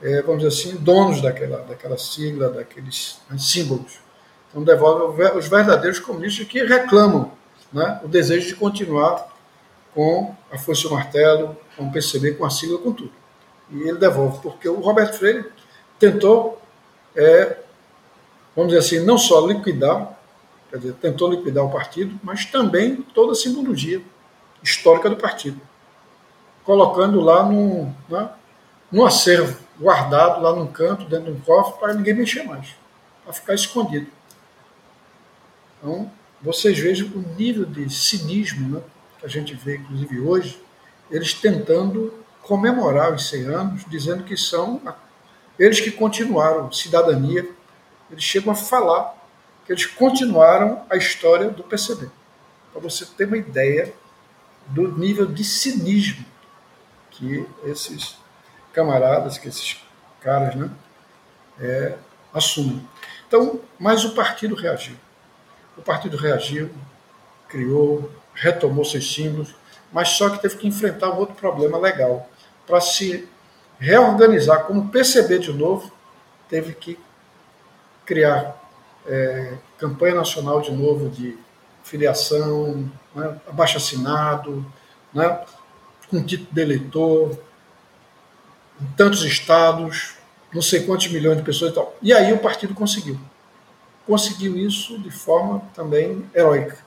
é, 0.00 0.22
vamos 0.22 0.42
dizer 0.42 0.70
assim, 0.70 0.76
donos 0.76 1.20
daquela, 1.20 1.58
daquela 1.58 1.98
sigla, 1.98 2.48
daqueles 2.50 3.20
símbolos. 3.38 3.98
Então, 4.50 4.62
devolve 4.62 5.22
os 5.36 5.48
verdadeiros 5.48 5.98
comunistas 5.98 6.46
que 6.46 6.62
reclamam 6.62 7.32
né, 7.72 8.00
o 8.02 8.08
desejo 8.08 8.48
de 8.48 8.54
continuar 8.54 9.36
com 9.94 10.34
a 10.50 10.56
força 10.56 10.88
martelo, 10.88 11.56
com 11.76 11.88
o 11.88 11.92
PCB, 11.92 12.34
com 12.34 12.44
a 12.44 12.50
sigla, 12.50 12.78
com 12.78 12.92
tudo. 12.92 13.12
E 13.70 13.82
ele 13.82 13.98
devolve, 13.98 14.40
porque 14.40 14.68
o 14.68 14.80
Roberto 14.80 15.18
Freire 15.18 15.44
tentou, 15.98 16.60
é, 17.14 17.58
vamos 18.56 18.72
dizer 18.72 18.78
assim, 18.78 19.04
não 19.04 19.18
só 19.18 19.46
liquidar, 19.46 20.18
quer 20.70 20.78
dizer, 20.78 20.94
tentou 20.94 21.30
liquidar 21.30 21.64
o 21.64 21.70
partido, 21.70 22.18
mas 22.22 22.44
também 22.46 22.96
toda 23.14 23.32
a 23.32 23.34
simbologia 23.34 24.00
histórica 24.62 25.10
do 25.10 25.16
partido, 25.16 25.60
colocando 26.64 27.20
lá 27.20 27.42
no, 27.42 27.94
né, 28.08 28.30
no 28.90 29.04
acervo 29.04 29.58
guardado 29.78 30.42
lá 30.42 30.54
num 30.54 30.66
canto, 30.66 31.04
dentro 31.04 31.32
de 31.32 31.38
um 31.38 31.40
cofre, 31.40 31.78
para 31.78 31.94
ninguém 31.94 32.14
mexer 32.14 32.42
mais, 32.42 32.74
para 33.24 33.32
ficar 33.32 33.54
escondido. 33.54 34.06
Então, 35.78 36.10
vocês 36.42 36.78
vejam 36.78 37.08
o 37.08 37.20
nível 37.36 37.64
de 37.64 37.88
cinismo 37.92 38.76
né, 38.76 38.82
que 39.18 39.26
a 39.26 39.28
gente 39.28 39.54
vê, 39.54 39.76
inclusive 39.76 40.20
hoje, 40.20 40.60
eles 41.10 41.32
tentando 41.32 42.12
comemorar 42.48 43.12
os 43.12 43.28
100 43.28 43.44
anos, 43.44 43.84
dizendo 43.86 44.24
que 44.24 44.34
são 44.34 44.80
eles 45.58 45.80
que 45.80 45.90
continuaram 45.90 46.72
cidadania, 46.72 47.46
eles 48.10 48.24
chegam 48.24 48.50
a 48.50 48.56
falar 48.56 49.14
que 49.66 49.72
eles 49.72 49.84
continuaram 49.84 50.82
a 50.88 50.96
história 50.96 51.50
do 51.50 51.62
PCB. 51.62 52.10
Para 52.72 52.80
você 52.80 53.04
ter 53.04 53.26
uma 53.26 53.36
ideia 53.36 53.92
do 54.68 54.88
nível 54.96 55.26
de 55.26 55.44
cinismo 55.44 56.24
que 57.10 57.46
esses 57.64 58.16
camaradas, 58.72 59.36
que 59.36 59.48
esses 59.48 59.82
caras 60.20 60.54
né, 60.54 60.70
é, 61.60 61.98
assumem. 62.32 62.88
Então, 63.26 63.60
mas 63.78 64.04
o 64.04 64.14
partido 64.14 64.54
reagiu. 64.54 64.96
O 65.76 65.82
partido 65.82 66.16
reagiu, 66.16 66.70
criou, 67.46 68.10
retomou 68.32 68.84
seus 68.84 69.12
símbolos, 69.12 69.54
mas 69.92 70.10
só 70.10 70.30
que 70.30 70.40
teve 70.40 70.56
que 70.56 70.66
enfrentar 70.66 71.10
um 71.10 71.18
outro 71.18 71.34
problema 71.34 71.76
legal. 71.76 72.27
Para 72.68 72.80
se 72.82 73.26
reorganizar 73.80 74.64
como 74.64 74.90
PCB 74.90 75.38
de 75.38 75.52
novo, 75.52 75.90
teve 76.48 76.74
que 76.74 76.98
criar 78.04 78.62
é, 79.06 79.54
campanha 79.78 80.16
nacional 80.16 80.60
de 80.60 80.70
novo 80.70 81.08
de 81.08 81.38
filiação, 81.82 82.90
né, 83.14 83.40
abaixo 83.48 83.78
assinado, 83.78 84.64
né, 85.14 85.40
com 86.10 86.22
título 86.22 86.52
de 86.52 86.60
eleitor, 86.60 87.38
em 88.80 88.86
tantos 88.96 89.24
estados, 89.24 90.14
não 90.52 90.62
sei 90.62 90.84
quantos 90.84 91.08
milhões 91.08 91.38
de 91.38 91.42
pessoas 91.42 91.72
e 91.72 91.74
tal. 91.74 91.96
E 92.02 92.12
aí 92.12 92.32
o 92.32 92.38
partido 92.38 92.74
conseguiu. 92.74 93.18
Conseguiu 94.06 94.56
isso 94.56 94.98
de 94.98 95.10
forma 95.10 95.62
também 95.74 96.24
heróica. 96.34 96.78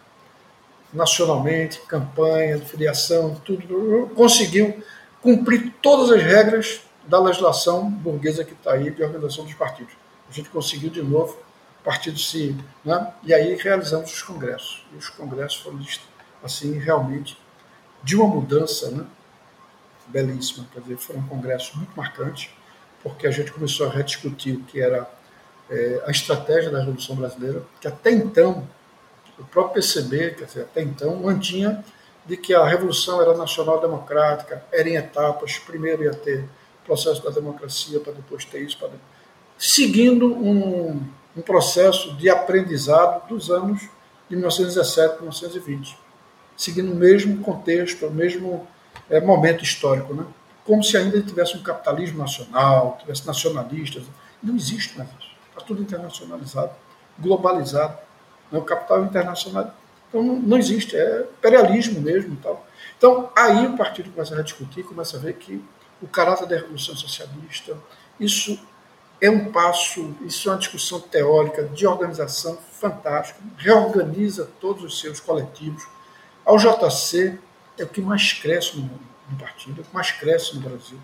Nacionalmente, 0.93 1.79
campanha, 1.87 2.59
filiação, 2.59 3.35
tudo. 3.45 4.11
Conseguiu 4.15 4.83
cumprir 5.21 5.73
todas 5.81 6.11
as 6.11 6.21
regras 6.21 6.81
da 7.05 7.19
legislação 7.19 7.89
burguesa 7.89 8.43
que 8.43 8.53
está 8.53 8.73
aí 8.73 8.91
de 8.91 9.03
organização 9.03 9.45
dos 9.45 9.53
partidos. 9.53 9.93
A 10.29 10.33
gente 10.33 10.49
conseguiu 10.49 10.89
de 10.89 11.01
novo, 11.01 11.37
partido 11.83 12.17
se. 12.17 12.55
Né? 12.83 13.13
E 13.23 13.33
aí 13.33 13.55
realizamos 13.55 14.11
os 14.11 14.21
congressos. 14.21 14.85
E 14.93 14.97
os 14.97 15.09
congressos 15.09 15.59
foram, 15.61 15.79
assim, 16.43 16.77
realmente 16.77 17.37
de 18.03 18.15
uma 18.15 18.27
mudança, 18.27 18.89
né? 18.89 19.05
belíssima. 20.07 20.67
Quer 20.73 20.81
dizer, 20.81 20.97
foi 20.97 21.15
um 21.15 21.27
congresso 21.27 21.77
muito 21.77 21.91
marcante, 21.95 22.55
porque 23.01 23.27
a 23.27 23.31
gente 23.31 23.51
começou 23.51 23.87
a 23.87 23.89
rediscutir 23.89 24.55
o 24.55 24.63
que 24.63 24.81
era 24.81 25.09
é, 25.69 26.03
a 26.05 26.11
estratégia 26.11 26.69
da 26.69 26.79
Revolução 26.79 27.15
Brasileira, 27.15 27.63
que 27.79 27.87
até 27.87 28.11
então, 28.11 28.67
o 29.39 29.43
próprio 29.45 29.75
PCB, 29.75 30.31
quer 30.31 30.45
dizer, 30.45 30.61
até 30.61 30.81
então, 30.81 31.15
mantinha 31.15 31.83
de 32.25 32.37
que 32.37 32.53
a 32.53 32.65
Revolução 32.65 33.21
era 33.21 33.35
nacional-democrática, 33.35 34.63
era 34.71 34.89
em 34.89 34.95
etapas, 34.95 35.57
primeiro 35.59 36.03
ia 36.03 36.13
ter 36.13 36.47
processo 36.85 37.23
da 37.23 37.29
democracia, 37.29 37.99
para 37.99 38.13
depois 38.13 38.45
ter 38.45 38.61
isso, 38.61 38.77
para 38.77 38.89
seguindo 39.57 40.33
um, 40.33 40.99
um 41.35 41.41
processo 41.41 42.15
de 42.15 42.29
aprendizado 42.29 43.27
dos 43.27 43.49
anos 43.49 43.81
de 44.29 44.35
1917 44.35 45.21
1920, 45.21 45.97
seguindo 46.57 46.91
o 46.91 46.95
mesmo 46.95 47.43
contexto, 47.43 48.07
o 48.07 48.11
mesmo 48.11 48.67
é, 49.09 49.19
momento 49.19 49.63
histórico, 49.63 50.13
né? 50.13 50.25
como 50.65 50.83
se 50.83 50.97
ainda 50.97 51.21
tivesse 51.21 51.57
um 51.57 51.63
capitalismo 51.63 52.17
nacional, 52.17 52.97
tivesse 52.99 53.25
nacionalistas. 53.25 54.03
Não 54.41 54.55
existe 54.55 54.97
mais 54.97 55.09
isso. 55.19 55.29
Está 55.49 55.61
tudo 55.65 55.81
internacionalizado, 55.81 56.71
globalizado. 57.19 57.97
Né? 58.51 58.59
O 58.59 58.63
capital 58.63 59.03
internacional. 59.03 59.73
Então 60.11 60.21
não, 60.21 60.35
não 60.35 60.57
existe, 60.57 60.95
é 60.95 61.21
imperialismo 61.21 62.01
mesmo. 62.01 62.35
Tal. 62.43 62.67
Então 62.97 63.31
aí 63.35 63.65
o 63.65 63.77
partido 63.77 64.11
começa 64.11 64.37
a 64.37 64.43
discutir, 64.43 64.83
começa 64.83 65.15
a 65.15 65.19
ver 65.19 65.35
que 65.35 65.63
o 66.01 66.07
caráter 66.07 66.47
da 66.47 66.55
Revolução 66.57 66.95
Socialista, 66.95 67.77
isso 68.19 68.59
é 69.21 69.29
um 69.29 69.51
passo, 69.51 70.15
isso 70.21 70.49
é 70.49 70.51
uma 70.51 70.57
discussão 70.57 70.99
teórica 70.99 71.63
de 71.63 71.85
organização 71.87 72.57
fantástica, 72.57 73.39
reorganiza 73.57 74.49
todos 74.59 74.83
os 74.83 74.99
seus 74.99 75.19
coletivos. 75.19 75.87
Ao 76.43 76.57
JC 76.57 77.39
é 77.77 77.83
o 77.83 77.87
que 77.87 78.01
mais 78.01 78.33
cresce 78.33 78.77
no, 78.77 78.89
no 79.29 79.37
partido, 79.37 79.79
é 79.79 79.81
o 79.81 79.85
que 79.85 79.93
mais 79.93 80.11
cresce 80.11 80.55
no 80.55 80.61
Brasil. 80.61 80.97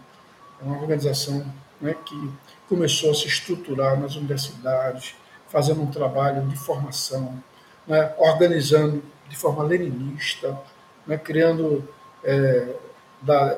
É 0.59 0.65
uma 0.65 0.81
organização 0.81 1.45
né, 1.79 1.95
que 2.05 2.31
começou 2.67 3.11
a 3.11 3.13
se 3.13 3.27
estruturar 3.27 3.99
nas 3.99 4.15
universidades, 4.15 5.15
fazendo 5.47 5.81
um 5.81 5.91
trabalho 5.91 6.45
de 6.47 6.57
formação, 6.57 7.41
né, 7.88 8.14
organizando 8.18 9.03
de 9.30 9.35
forma 9.35 9.64
leninista, 9.64 10.57
né, 11.05 11.18
criando. 11.18 11.88
É, 12.23 12.76
da, 13.22 13.57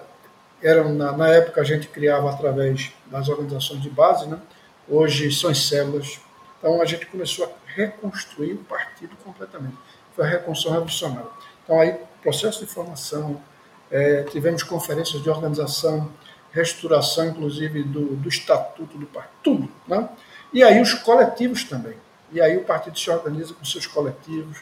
na, 0.93 1.11
na, 1.13 1.27
época 1.29 1.61
a 1.61 1.63
gente 1.63 1.87
criava 1.87 2.29
através 2.29 2.91
das 3.07 3.29
organizações 3.29 3.81
de 3.81 3.89
base, 3.89 4.27
né, 4.27 4.39
hoje 4.87 5.31
são 5.31 5.49
as 5.49 5.65
células. 5.67 6.19
Então 6.57 6.81
a 6.81 6.85
gente 6.85 7.05
começou 7.05 7.45
a 7.45 7.49
reconstruir 7.73 8.53
o 8.53 8.63
partido 8.63 9.15
completamente. 9.23 9.77
Foi 10.15 10.25
a 10.25 10.29
reconstrução 10.29 10.73
revolucionária. 10.73 11.29
Então 11.63 11.79
aí, 11.79 11.95
processo 12.21 12.65
de 12.65 12.71
formação, 12.71 13.41
é, 13.89 14.23
tivemos 14.23 14.63
conferências 14.63 15.21
de 15.23 15.29
organização, 15.29 16.11
restauração, 16.51 17.27
inclusive, 17.27 17.83
do, 17.83 18.15
do 18.15 18.29
estatuto 18.29 18.97
do 18.97 19.05
partido. 19.05 19.69
Né? 19.87 20.09
E 20.51 20.63
aí 20.63 20.81
os 20.81 20.93
coletivos 20.93 21.63
também. 21.63 21.95
E 22.31 22.41
aí 22.41 22.57
o 22.57 22.63
partido 22.63 22.97
se 22.97 23.09
organiza 23.09 23.53
com 23.53 23.65
seus 23.65 23.87
coletivos, 23.87 24.59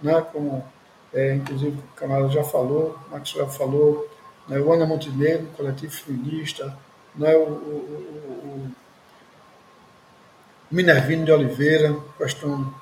né? 0.00 0.20
como 0.32 0.64
é, 1.12 1.34
inclusive 1.34 1.78
o 1.78 1.96
camarada 1.96 2.28
já 2.28 2.44
falou, 2.44 2.98
Maxwell 3.10 3.48
falou, 3.48 4.08
né? 4.46 4.58
o 4.58 4.72
Ana 4.72 4.86
Montenegro, 4.86 5.46
coletivo 5.56 5.92
feminista, 5.92 6.76
né? 7.14 7.34
o, 7.34 7.42
o, 7.42 8.70
o 8.70 8.70
Minervino 10.70 11.24
de 11.24 11.32
Oliveira, 11.32 11.96
questão 12.18 12.72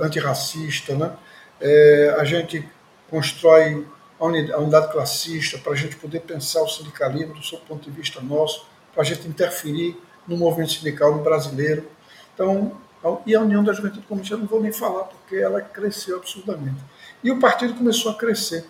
antirracista, 0.00 0.94
né? 0.94 1.16
É, 1.60 2.14
a 2.18 2.24
gente 2.24 2.66
constrói 3.08 3.86
a 4.18 4.26
unidade 4.26 4.92
classista 4.92 5.58
para 5.58 5.72
a 5.72 5.76
gente 5.76 5.96
poder 5.96 6.20
pensar 6.20 6.62
o 6.62 6.68
sindicalismo 6.68 7.34
do 7.34 7.42
seu 7.42 7.58
ponto 7.58 7.82
de 7.82 7.90
vista 7.90 8.20
nosso, 8.20 8.66
para 8.92 9.02
a 9.02 9.04
gente 9.04 9.26
interferir 9.26 9.98
no 10.26 10.36
movimento 10.36 10.72
sindical 10.72 11.14
brasileiro. 11.18 11.88
Então, 12.40 12.72
e 13.26 13.34
a 13.34 13.40
União 13.42 13.62
da 13.62 13.74
Juventude 13.74 14.06
Comunista, 14.06 14.34
não 14.34 14.46
vou 14.46 14.62
nem 14.62 14.72
falar, 14.72 15.04
porque 15.04 15.36
ela 15.36 15.60
cresceu 15.60 16.16
absurdamente. 16.16 16.80
E 17.22 17.30
o 17.30 17.38
partido 17.38 17.74
começou 17.74 18.12
a 18.12 18.14
crescer, 18.14 18.64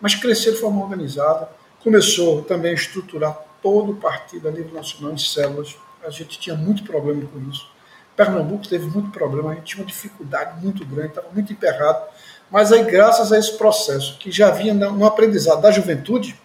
mas 0.00 0.14
crescer 0.14 0.52
de 0.52 0.58
forma 0.58 0.80
organizada, 0.80 1.48
começou 1.82 2.42
também 2.42 2.70
a 2.70 2.74
estruturar 2.74 3.36
todo 3.60 3.90
o 3.90 3.96
partido 3.96 4.46
a 4.46 4.52
nível 4.52 4.72
nacional 4.72 5.12
em 5.12 5.18
células, 5.18 5.76
a 6.04 6.10
gente 6.10 6.38
tinha 6.38 6.54
muito 6.54 6.84
problema 6.84 7.26
com 7.26 7.50
isso. 7.50 7.68
Pernambuco 8.14 8.68
teve 8.68 8.86
muito 8.86 9.10
problema, 9.10 9.50
a 9.50 9.54
gente 9.56 9.64
tinha 9.64 9.82
uma 9.82 9.88
dificuldade 9.88 10.64
muito 10.64 10.86
grande, 10.86 11.08
estava 11.08 11.28
muito 11.32 11.52
emperrado. 11.52 12.04
Mas 12.48 12.70
aí, 12.70 12.84
graças 12.84 13.32
a 13.32 13.38
esse 13.38 13.58
processo, 13.58 14.18
que 14.18 14.30
já 14.30 14.52
vinha 14.52 14.72
no 14.72 15.04
aprendizado 15.04 15.60
da 15.60 15.72
juventude, 15.72 16.40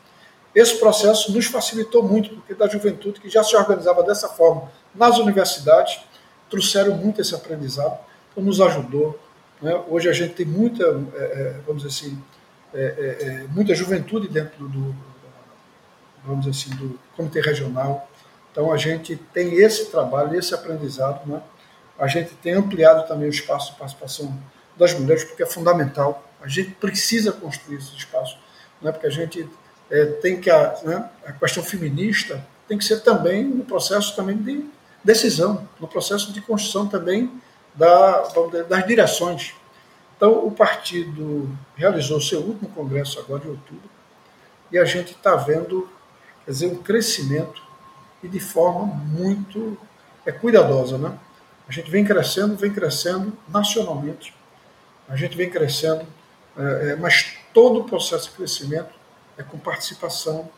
esse 0.56 0.80
processo 0.80 1.32
nos 1.32 1.46
facilitou 1.46 2.02
muito, 2.02 2.32
porque 2.32 2.56
da 2.56 2.68
juventude, 2.68 3.22
que 3.22 3.30
já 3.30 3.44
se 3.44 3.56
organizava 3.56 4.02
dessa 4.02 4.28
forma 4.28 4.72
nas 4.96 5.20
universidades, 5.20 6.00
trouxeram 6.52 6.96
muito 6.96 7.20
esse 7.22 7.34
aprendizado, 7.34 7.98
então 8.32 8.44
nos 8.44 8.62
ajudou. 8.62 9.20
Né? 9.62 9.74
Hoje 9.88 10.10
a 10.10 10.14
gente 10.14 10.36
tem 10.36 10.46
muita, 10.46 10.84
é, 10.84 11.18
é 11.18 11.56
vamos 11.66 11.82
dizer 11.82 11.96
assim, 11.96 12.22
é, 12.74 12.80
é, 12.80 13.26
é, 13.26 13.48
muita 13.48 13.74
juventude 13.74 14.28
dentro 14.28 14.68
do, 14.68 14.96
vamos 16.24 16.46
dizer 16.46 16.70
assim, 16.70 16.76
do 16.78 17.00
comitê 17.16 17.42
regional, 17.42 18.08
então 18.52 18.72
a 18.72 18.78
gente 18.78 19.16
tem 19.34 19.56
esse 19.56 19.86
trabalho, 19.86 20.38
esse 20.38 20.54
aprendizado, 20.54 21.26
né? 21.26 21.42
A 21.98 22.08
gente 22.08 22.34
tem 22.36 22.54
ampliado 22.54 23.08
também 23.08 23.28
o 23.28 23.32
espaço 23.32 23.72
de 23.72 23.78
participação 23.78 24.38
das 24.76 24.94
mulheres, 24.94 25.24
porque 25.24 25.44
é 25.44 25.46
fundamental. 25.46 26.28
A 26.42 26.48
gente 26.48 26.72
precisa 26.72 27.32
construir 27.32 27.78
esse 27.78 27.96
espaço, 27.96 28.38
né? 28.82 28.92
porque 28.92 29.06
a 29.06 29.12
gente 29.12 29.48
é, 29.90 30.06
tem 30.06 30.42
que 30.42 30.50
a, 30.50 30.80
né? 30.84 31.10
a 31.26 31.32
questão 31.32 31.64
feminista 31.64 32.44
tem 32.68 32.78
que 32.78 32.84
ser 32.84 33.02
também 33.02 33.44
no 33.44 33.64
processo 33.64 34.16
também 34.16 34.36
de 34.36 34.66
decisão, 35.04 35.68
no 35.80 35.88
processo 35.88 36.32
de 36.32 36.42
construção 36.42 36.88
também 36.88 37.32
da, 37.74 38.28
das 38.70 38.86
direções. 38.86 39.54
Então 40.16 40.46
o 40.46 40.52
partido 40.52 41.50
realizou 41.76 42.22
seu 42.22 42.42
último 42.42 42.70
congresso 42.70 43.20
agora 43.20 43.44
em 43.46 43.50
outubro 43.50 43.90
e 44.72 44.78
a 44.78 44.86
gente 44.86 45.12
está 45.12 45.36
vendo, 45.36 45.90
quer 46.46 46.52
dizer, 46.52 46.68
um 46.68 46.82
crescimento 46.82 47.62
e 48.24 48.28
de 48.28 48.40
forma 48.40 48.86
muito 48.86 49.78
é, 50.26 50.32
cuidadosa. 50.32 50.98
Né? 50.98 51.18
A 51.68 51.72
gente 51.72 51.92
vem 51.92 52.06
crescendo, 52.06 52.56
vem 52.56 52.72
crescendo 52.72 53.38
nacionalmente, 53.50 54.34
a 55.10 55.16
gente 55.16 55.36
vem 55.36 55.50
crescendo, 55.50 56.06
é, 56.58 56.92
é, 56.92 56.96
mas 56.96 57.38
todo 57.54 57.82
o 57.82 57.84
processo 57.84 58.30
de 58.30 58.36
crescimento 58.36 58.94
é 59.38 59.44
com 59.44 59.58
participação, 59.58 60.50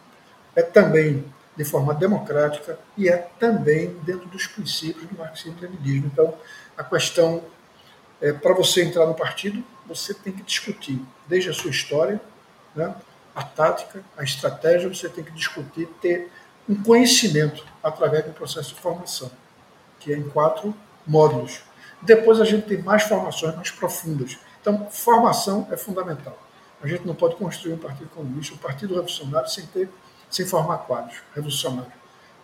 é 0.56 0.62
também 0.62 1.26
de 1.56 1.64
forma 1.64 1.94
democrática 1.94 2.80
e 2.98 3.08
é 3.08 3.18
também 3.40 3.90
dentro 4.04 4.28
dos 4.28 4.48
princípios 4.48 5.06
do 5.08 5.18
marxismo-leninismo. 5.18 6.10
Então, 6.12 6.34
a 6.78 6.84
questão 6.84 7.44
é, 8.22 8.32
para 8.32 8.54
você 8.54 8.84
entrar 8.84 9.06
no 9.06 9.14
partido, 9.14 9.64
você 9.86 10.14
tem 10.14 10.34
que 10.34 10.44
discutir 10.44 11.02
desde 11.28 11.50
a 11.50 11.54
sua 11.54 11.70
história, 11.70 12.22
né, 12.76 12.96
a 13.36 13.44
tática, 13.44 14.04
a 14.18 14.24
estratégia, 14.24 14.88
você 14.88 15.10
tem 15.10 15.24
que 15.24 15.32
discutir, 15.32 15.88
ter 16.02 16.32
um 16.68 16.82
conhecimento 16.82 17.66
através 17.84 18.26
do 18.26 18.32
processo 18.32 18.74
de 18.74 18.80
formação, 18.80 19.30
que 20.00 20.14
é 20.14 20.18
em 20.18 20.30
quatro 20.30 20.74
módulos. 21.06 21.62
Depois 22.02 22.40
a 22.40 22.46
gente 22.46 22.68
tem 22.68 22.82
mais 22.82 23.04
formações 23.04 23.56
mais 23.56 23.72
profundas. 23.72 24.38
Então, 24.62 24.88
formação 24.90 25.68
é 25.72 25.78
fundamental. 25.78 26.38
A 26.82 26.88
gente 26.88 27.06
não 27.06 27.16
pode 27.16 27.36
construir 27.36 27.74
um 27.74 27.78
partido 27.78 28.10
comunista, 28.10 28.56
um 28.56 28.58
partido 28.58 28.94
revolucionário, 28.94 29.50
sem 29.50 29.66
ter, 29.68 29.90
sem 30.34 30.46
formar 30.46 30.80
quadros 30.80 31.18
revolucionários. 31.34 31.94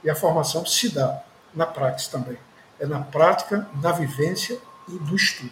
E 0.04 0.10
a 0.10 0.16
formação 0.16 0.66
se 0.66 0.90
dá 0.90 1.22
na 1.54 1.66
prática 1.66 2.18
também. 2.18 2.38
É 2.80 2.86
na 2.86 3.02
prática, 3.02 3.68
na 3.82 3.92
vivência 3.92 4.58
e 4.88 4.94
no 4.94 5.16
estudo. 5.16 5.52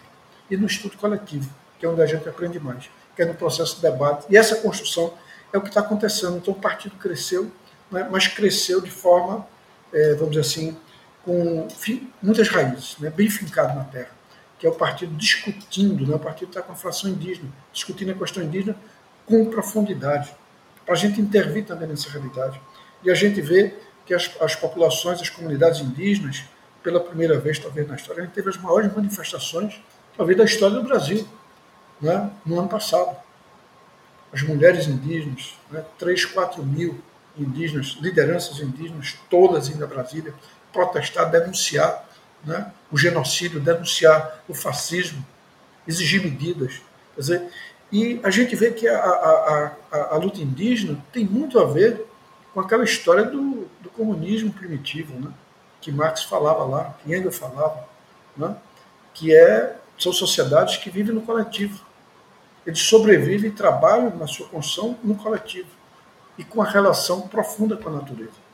E 0.49 0.55
no 0.55 0.65
estudo 0.65 0.97
coletivo, 0.97 1.49
que 1.77 1.85
é 1.85 1.89
onde 1.89 2.01
a 2.01 2.05
gente 2.05 2.27
aprende 2.27 2.59
mais, 2.59 2.89
que 3.15 3.21
é 3.21 3.25
no 3.25 3.33
processo 3.33 3.75
de 3.75 3.81
debate. 3.81 4.25
E 4.29 4.37
essa 4.37 4.55
construção 4.57 5.13
é 5.51 5.57
o 5.57 5.61
que 5.61 5.67
está 5.67 5.81
acontecendo. 5.81 6.37
Então, 6.37 6.53
o 6.53 6.59
partido 6.59 6.95
cresceu 6.95 7.51
né, 7.91 8.07
mas 8.09 8.27
cresceu 8.27 8.81
de 8.81 8.91
forma, 8.91 9.47
é, 9.93 10.13
vamos 10.15 10.31
dizer 10.31 10.41
assim, 10.41 10.77
com 11.23 11.67
muitas 12.21 12.47
raízes, 12.49 12.97
né, 12.99 13.09
bem 13.09 13.29
fincado 13.29 13.77
na 13.77 13.83
terra, 13.83 14.11
que 14.59 14.65
é 14.65 14.69
o 14.69 14.73
partido 14.73 15.13
discutindo, 15.15 16.05
né, 16.05 16.15
o 16.15 16.19
partido 16.19 16.49
está 16.49 16.61
com 16.61 16.71
a 16.71 16.75
fração 16.75 17.09
indígena, 17.09 17.49
discutindo 17.71 18.11
a 18.11 18.13
questão 18.13 18.43
indígena 18.43 18.75
com 19.25 19.45
profundidade, 19.45 20.33
para 20.87 20.95
a 20.95 20.97
gente 20.97 21.19
intervir 21.19 21.65
também 21.65 21.85
nessa 21.85 22.09
realidade. 22.09 22.61
E 23.03 23.11
a 23.11 23.13
gente 23.13 23.41
vê 23.41 23.75
que 24.05 24.13
as, 24.13 24.31
as 24.39 24.55
populações, 24.55 25.19
as 25.19 25.29
comunidades 25.29 25.81
indígenas, 25.81 26.45
pela 26.81 27.01
primeira 27.01 27.37
vez, 27.37 27.59
talvez 27.59 27.85
na 27.85 27.95
história, 27.95 28.23
a 28.23 28.25
gente 28.25 28.33
teve 28.33 28.49
as 28.49 28.55
maiores 28.55 28.95
manifestações, 28.95 29.83
talvez, 30.15 30.37
da 30.37 30.45
história 30.45 30.77
do 30.77 30.83
Brasil, 30.83 31.27
né, 32.01 32.31
no 32.45 32.57
ano 32.57 32.69
passado. 32.69 33.17
As 34.31 34.41
mulheres 34.43 34.87
indígenas, 34.87 35.59
né, 35.69 35.83
3, 35.99 36.23
4 36.23 36.63
mil 36.63 37.01
indígenas, 37.37 37.97
lideranças 37.99 38.61
indígenas, 38.61 39.17
todas 39.29 39.67
indo 39.67 39.83
a 39.83 39.87
Brasília, 39.87 40.33
protestar, 40.71 41.29
denunciar 41.29 42.07
né, 42.45 42.71
o 42.89 42.97
genocídio, 42.97 43.59
denunciar 43.59 44.41
o 44.47 44.53
fascismo, 44.53 45.23
exigir 45.85 46.23
medidas. 46.23 46.81
Quer 47.13 47.21
dizer, 47.21 47.49
E 47.91 48.19
a 48.23 48.29
gente 48.29 48.55
vê 48.55 48.71
que 48.71 48.87
a, 48.87 48.97
a, 48.97 49.71
a, 49.91 50.15
a 50.15 50.17
luta 50.17 50.41
indígena 50.41 50.97
tem 51.11 51.25
muito 51.25 51.59
a 51.59 51.65
ver 51.65 52.05
com 52.53 52.59
aquela 52.59 52.83
história 52.83 53.23
do, 53.23 53.67
do 53.79 53.89
comunismo 53.89 54.51
primitivo, 54.51 55.17
né? 55.19 55.31
que 55.79 55.91
Marx 55.91 56.23
falava 56.23 56.63
lá, 56.65 56.95
que 57.03 57.15
Engels 57.15 57.37
falava, 57.37 57.87
né? 58.35 58.55
que 59.13 59.33
é, 59.33 59.77
são 59.97 60.11
sociedades 60.11 60.77
que 60.77 60.89
vivem 60.89 61.13
no 61.13 61.21
coletivo. 61.21 61.79
Eles 62.65 62.79
sobrevivem 62.79 63.49
e 63.49 63.53
trabalham 63.53 64.15
na 64.17 64.27
sua 64.27 64.47
construção 64.47 64.97
no 65.03 65.15
coletivo 65.15 65.69
e 66.37 66.43
com 66.43 66.61
a 66.61 66.65
relação 66.65 67.21
profunda 67.27 67.77
com 67.77 67.89
a 67.89 67.93
natureza. 67.93 68.47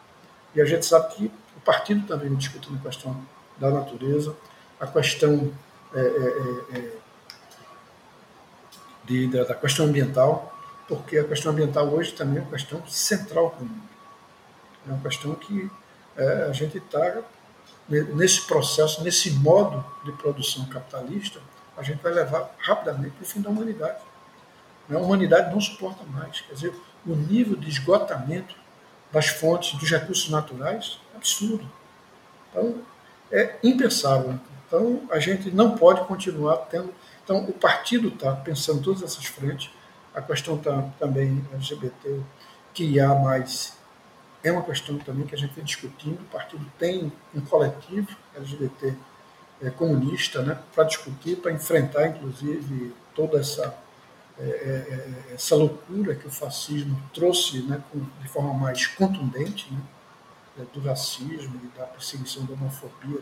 E 0.56 0.62
a 0.62 0.66
gente 0.66 0.86
sabe 0.86 1.16
que 1.16 1.32
o 1.58 1.62
partido 1.62 2.06
também 2.06 2.34
discute 2.36 2.70
a 2.74 2.78
questão 2.88 3.16
da 3.58 3.70
natureza, 3.70 4.36
a 4.80 4.88
questão 4.88 5.52
é, 5.94 6.00
é, 6.00 6.04
é, 6.04 6.80
é, 6.80 6.92
de, 9.06 9.28
da, 9.28 9.44
da, 9.44 9.56
questão 9.56 9.86
ambiental, 9.86 10.54
porque 10.88 11.18
a 11.18 11.24
questão 11.24 11.52
ambiental 11.52 11.88
hoje 11.88 12.14
também 12.14 12.38
é 12.38 12.42
uma 12.42 12.52
questão 12.52 12.86
central 12.88 13.52
para 13.52 13.64
o 13.64 13.66
mundo. 13.66 13.90
É 14.88 14.92
uma 14.92 15.02
questão 15.02 15.36
que 15.36 15.70
é, 16.18 16.48
a 16.50 16.54
gente 16.54 16.78
está 16.78 17.22
nesse 17.90 18.46
processo, 18.48 19.04
nesse 19.04 19.32
modo 19.32 19.84
de 20.06 20.12
produção 20.14 20.66
capitalista, 20.66 21.40
a 21.78 21.84
gente 21.84 22.02
vai 22.02 22.14
levar 22.14 22.54
rapidamente 22.60 23.12
para 23.12 23.24
o 23.24 23.28
fim 23.28 23.42
da 23.42 23.50
humanidade. 23.50 24.00
A 24.90 24.98
humanidade 24.98 25.52
não 25.52 25.60
suporta 25.60 26.04
mais. 26.06 26.42
Quer 26.42 26.54
dizer, 26.54 26.76
o 27.06 27.16
nível 27.16 27.56
de 27.56 27.70
esgotamento 27.70 28.56
das 29.12 29.28
fontes, 29.28 29.78
dos 29.80 29.90
recursos 29.90 30.30
naturais, 30.30 31.00
é 31.14 31.18
absurdo. 31.18 31.70
Então, 32.50 32.82
é 33.32 33.56
impensável. 33.64 34.40
Então, 34.68 35.02
a 35.12 35.20
gente 35.20 35.52
não 35.52 35.76
pode 35.78 36.06
continuar 36.06 36.58
tendo. 36.70 36.94
Então, 37.24 37.44
o 37.46 37.54
partido 37.54 38.10
está 38.10 38.36
pensando 38.36 38.82
todas 38.82 39.02
essas 39.02 39.26
frentes. 39.26 39.70
A 40.14 40.22
questão 40.22 40.58
tá, 40.58 40.90
também 41.00 41.44
LGBT, 41.54 42.20
que 42.74 43.00
há 43.00 43.16
mais 43.16 43.78
é 44.44 44.52
uma 44.52 44.62
questão 44.62 44.98
também 45.00 45.26
que 45.26 45.34
a 45.34 45.38
gente 45.38 45.54
vem 45.54 45.64
discutindo. 45.64 46.20
O 46.20 46.26
partido 46.26 46.66
tem 46.78 47.12
um 47.34 47.42
coletivo 47.42 48.10
LGBT 48.36 48.94
é, 49.62 49.70
comunista 49.70 50.42
né, 50.42 50.60
para 50.76 50.84
discutir, 50.84 51.38
para 51.38 51.54
enfrentar, 51.54 52.08
inclusive, 52.08 52.94
toda 53.16 53.40
essa, 53.40 53.74
é, 54.38 54.44
é, 54.44 54.48
é, 54.50 55.34
essa 55.34 55.56
loucura 55.56 56.14
que 56.16 56.28
o 56.28 56.32
fascismo 56.32 57.02
trouxe 57.14 57.62
né, 57.64 57.82
de 58.22 58.28
forma 58.28 58.54
mais 58.54 58.86
contundente, 58.86 59.72
né, 59.72 59.80
é, 60.60 60.64
do 60.74 60.82
racismo 60.82 61.62
e 61.64 61.78
da 61.78 61.86
perseguição 61.86 62.46
da 62.46 62.54
homofobia, 62.54 63.22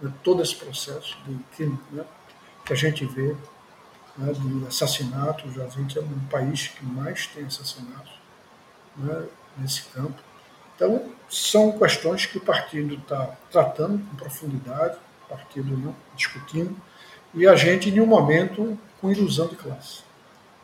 né, 0.00 0.10
todo 0.24 0.42
esse 0.42 0.54
processo 0.54 1.18
de 1.26 1.36
crime 1.54 1.78
né, 1.90 2.04
que 2.64 2.72
a 2.72 2.76
gente 2.76 3.04
vê 3.04 3.36
né, 4.16 4.32
de 4.32 4.66
assassinatos. 4.66 5.58
A 5.58 5.68
gente 5.68 5.98
é 5.98 6.02
um 6.02 6.26
país 6.30 6.68
que 6.68 6.84
mais 6.84 7.26
tem 7.26 7.44
assassinatos 7.44 8.12
né, 8.96 9.26
nesse 9.56 9.82
campo. 9.84 10.20
Então, 10.74 11.02
são 11.28 11.78
questões 11.78 12.26
que 12.26 12.38
o 12.38 12.40
partido 12.40 12.94
está 12.94 13.36
tratando 13.50 14.04
com 14.04 14.16
profundidade, 14.16 14.96
o 15.26 15.28
partido 15.28 15.76
né, 15.76 15.94
discutindo, 16.16 16.76
e 17.34 17.46
a 17.46 17.56
gente, 17.56 17.88
em 17.88 18.00
um 18.00 18.06
momento, 18.06 18.78
com 19.00 19.10
ilusão 19.10 19.48
de 19.48 19.56
classe. 19.56 20.02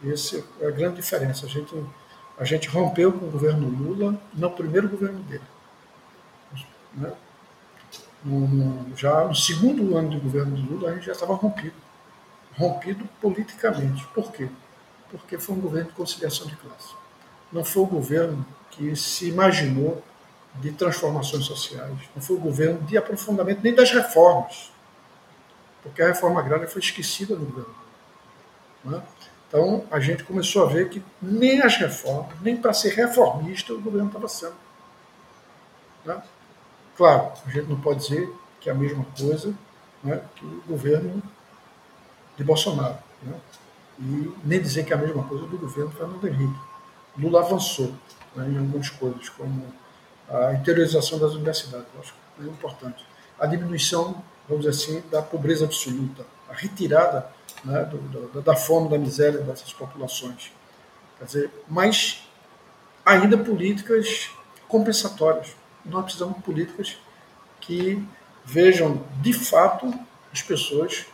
Essa 0.04 0.44
é 0.60 0.66
a 0.66 0.70
grande 0.70 0.96
diferença. 0.96 1.46
A 1.46 1.48
gente, 1.48 1.74
a 2.38 2.44
gente 2.44 2.68
rompeu 2.68 3.12
com 3.12 3.26
o 3.26 3.30
governo 3.30 3.68
Lula 3.68 4.20
no 4.34 4.50
primeiro 4.50 4.88
governo 4.88 5.20
dele. 5.20 5.42
Né? 6.94 7.12
No, 8.24 8.46
no, 8.48 8.96
já 8.96 9.24
no 9.24 9.34
segundo 9.34 9.96
ano 9.96 10.10
de 10.10 10.18
governo 10.18 10.54
de 10.56 10.62
Lula, 10.62 10.90
a 10.90 10.94
gente 10.94 11.06
já 11.06 11.12
estava 11.12 11.34
rompido. 11.34 11.74
Rompido 12.58 13.08
politicamente. 13.20 14.06
Por 14.08 14.32
quê? 14.32 14.48
Porque 15.10 15.38
foi 15.38 15.54
um 15.54 15.60
governo 15.60 15.88
de 15.90 15.94
conciliação 15.94 16.46
de 16.46 16.56
classe. 16.56 16.94
Não 17.52 17.64
foi 17.64 17.82
o 17.82 17.86
governo 17.86 18.44
que 18.70 18.94
se 18.96 19.28
imaginou 19.28 20.02
de 20.56 20.72
transformações 20.72 21.44
sociais, 21.44 21.98
não 22.14 22.22
foi 22.22 22.36
o 22.36 22.40
governo 22.40 22.80
de 22.82 22.96
aprofundamento 22.96 23.60
nem 23.62 23.74
das 23.74 23.90
reformas, 23.92 24.72
porque 25.82 26.02
a 26.02 26.08
reforma 26.08 26.40
agrária 26.40 26.66
foi 26.66 26.80
esquecida 26.80 27.36
no 27.36 27.46
governo. 27.46 27.74
Né? 28.84 29.02
Então, 29.46 29.84
a 29.90 30.00
gente 30.00 30.24
começou 30.24 30.64
a 30.64 30.68
ver 30.68 30.88
que 30.88 31.02
nem 31.22 31.62
as 31.62 31.76
reformas, 31.76 32.40
nem 32.42 32.56
para 32.56 32.72
ser 32.72 32.90
reformista, 32.94 33.72
o 33.72 33.80
governo 33.80 34.08
estava 34.08 34.28
sendo. 34.28 34.56
Né? 36.04 36.20
Claro, 36.96 37.32
a 37.46 37.50
gente 37.50 37.68
não 37.68 37.80
pode 37.80 38.00
dizer 38.00 38.28
que 38.60 38.68
é 38.68 38.72
a 38.72 38.74
mesma 38.74 39.06
coisa 39.16 39.54
né, 40.02 40.20
que 40.34 40.44
o 40.44 40.62
governo 40.66 41.22
de 42.38 42.44
Bolsonaro. 42.44 42.96
Né? 43.22 43.34
E 43.98 44.32
nem 44.44 44.62
dizer 44.62 44.84
que 44.84 44.92
é 44.92 44.96
a 44.96 44.98
mesma 44.98 45.24
coisa 45.24 45.44
do 45.44 45.58
governo 45.58 45.90
Fernando 45.90 46.26
Henrique. 46.26 46.58
Lula 47.18 47.40
avançou 47.40 47.92
né, 48.34 48.48
em 48.48 48.58
algumas 48.58 48.88
coisas, 48.88 49.28
como 49.30 49.66
a 50.30 50.52
interiorização 50.54 51.18
das 51.18 51.32
universidades, 51.32 51.86
acho 51.98 52.14
que 52.36 52.44
é 52.44 52.46
importante. 52.46 53.04
A 53.38 53.46
diminuição, 53.46 54.22
vamos 54.48 54.64
dizer 54.64 54.70
assim, 54.70 55.02
da 55.10 55.20
pobreza 55.20 55.64
absoluta, 55.64 56.24
a 56.48 56.52
retirada 56.52 57.28
né, 57.64 57.84
do, 57.84 58.40
da 58.40 58.54
fome, 58.54 58.88
da 58.88 58.98
miséria 58.98 59.40
dessas 59.40 59.72
populações. 59.72 60.52
Quer 61.18 61.24
dizer, 61.24 61.50
mas 61.68 62.28
ainda 63.04 63.36
políticas 63.36 64.30
compensatórias. 64.68 65.56
Nós 65.84 66.04
precisamos 66.04 66.36
de 66.36 66.42
políticas 66.42 66.98
que 67.60 68.06
vejam 68.44 69.02
de 69.20 69.32
fato 69.32 69.92
as 70.32 70.42
pessoas 70.42 71.06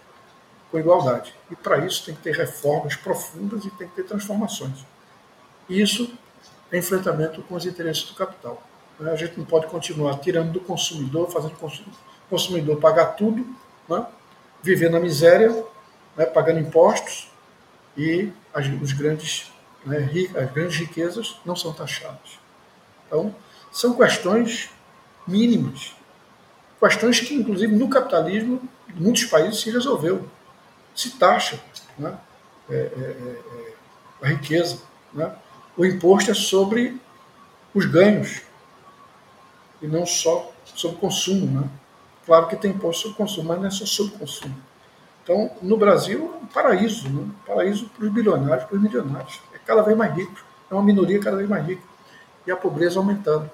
com 0.75 0.81
igualdade. 0.81 1.33
E 1.53 1.55
para 1.55 1.87
isso 1.87 2.05
tem 2.05 2.17
que 2.17 2.21
ter 2.21 2.35
reformas 2.35 2.97
profundas 2.97 3.65
e 3.65 3.71
tem 3.71 3.87
que 3.87 3.95
ter 3.95 4.03
transformações. 4.03 4.85
Isso 5.69 6.13
é 6.73 6.77
enfrentamento 6.77 7.41
com 7.43 7.55
os 7.55 7.65
interesses 7.65 8.03
do 8.03 8.15
capital. 8.15 8.61
Né? 8.99 9.13
A 9.13 9.15
gente 9.15 9.39
não 9.39 9.45
pode 9.45 9.69
continuar 9.69 10.19
tirando 10.19 10.51
do 10.51 10.59
consumidor, 10.59 11.31
fazendo 11.31 11.53
o 11.53 12.29
consumidor 12.29 12.81
pagar 12.81 13.15
tudo, 13.15 13.47
né? 13.89 14.05
viver 14.65 14.91
na 14.91 14.99
miséria, 14.99 15.65
né? 16.17 16.27
pagando 16.27 16.59
impostos 16.59 17.31
e 17.97 18.33
as, 18.53 18.67
os 18.83 18.93
grandes, 18.93 19.53
né? 19.87 20.11
as 20.35 20.51
grandes 20.51 20.77
riquezas 20.77 21.37
não 21.47 21.55
são 21.55 21.73
taxadas. 21.73 22.41
Então, 23.07 23.33
são 23.71 23.95
questões 23.95 24.71
mínimas, 25.25 25.95
questões 26.81 27.21
que, 27.21 27.33
inclusive, 27.33 27.73
no 27.77 27.89
capitalismo, 27.89 28.61
em 28.89 29.01
muitos 29.01 29.25
países 29.27 29.61
se 29.61 29.71
resolveu. 29.71 30.29
Se 30.95 31.11
taxa 31.19 31.61
né? 31.99 32.17
é, 32.71 32.75
é, 32.75 32.79
é, 32.79 33.75
é 34.23 34.27
a 34.27 34.29
riqueza. 34.29 34.79
Né? 35.13 35.33
o 35.77 35.85
imposto 35.85 36.31
é 36.31 36.35
sobre 36.35 37.01
os 37.75 37.85
ganhos 37.87 38.43
e 39.83 39.87
não 39.87 40.07
só 40.07 40.53
sobre 40.65 40.97
o 40.97 41.01
consumo. 41.01 41.61
Né? 41.61 41.69
Claro 42.25 42.47
que 42.47 42.57
tem 42.57 42.71
imposto 42.71 43.03
sobre 43.03 43.15
o 43.15 43.17
consumo, 43.17 43.49
mas 43.49 43.59
não 43.59 43.67
é 43.67 43.71
só 43.71 43.85
sobre 43.85 44.15
o 44.15 44.19
consumo. 44.19 44.57
Então, 45.23 45.51
no 45.63 45.77
Brasil, 45.77 46.35
é 46.35 46.45
um 46.45 46.47
paraíso, 46.47 47.09
né? 47.09 47.23
um 47.23 47.47
paraíso 47.47 47.89
para 47.89 48.05
os 48.05 48.13
bilionários, 48.13 48.67
para 48.67 48.77
os 48.77 48.83
milionários. 48.83 49.41
É 49.55 49.59
cada 49.59 49.83
vez 49.83 49.97
mais 49.97 50.15
rico, 50.15 50.45
é 50.71 50.75
uma 50.75 50.83
minoria 50.83 51.19
cada 51.19 51.37
vez 51.37 51.49
mais 51.49 51.67
rica. 51.67 51.83
E 52.47 52.53
a 52.53 52.57
pobreza 52.57 52.99
aumentando. 52.99 53.51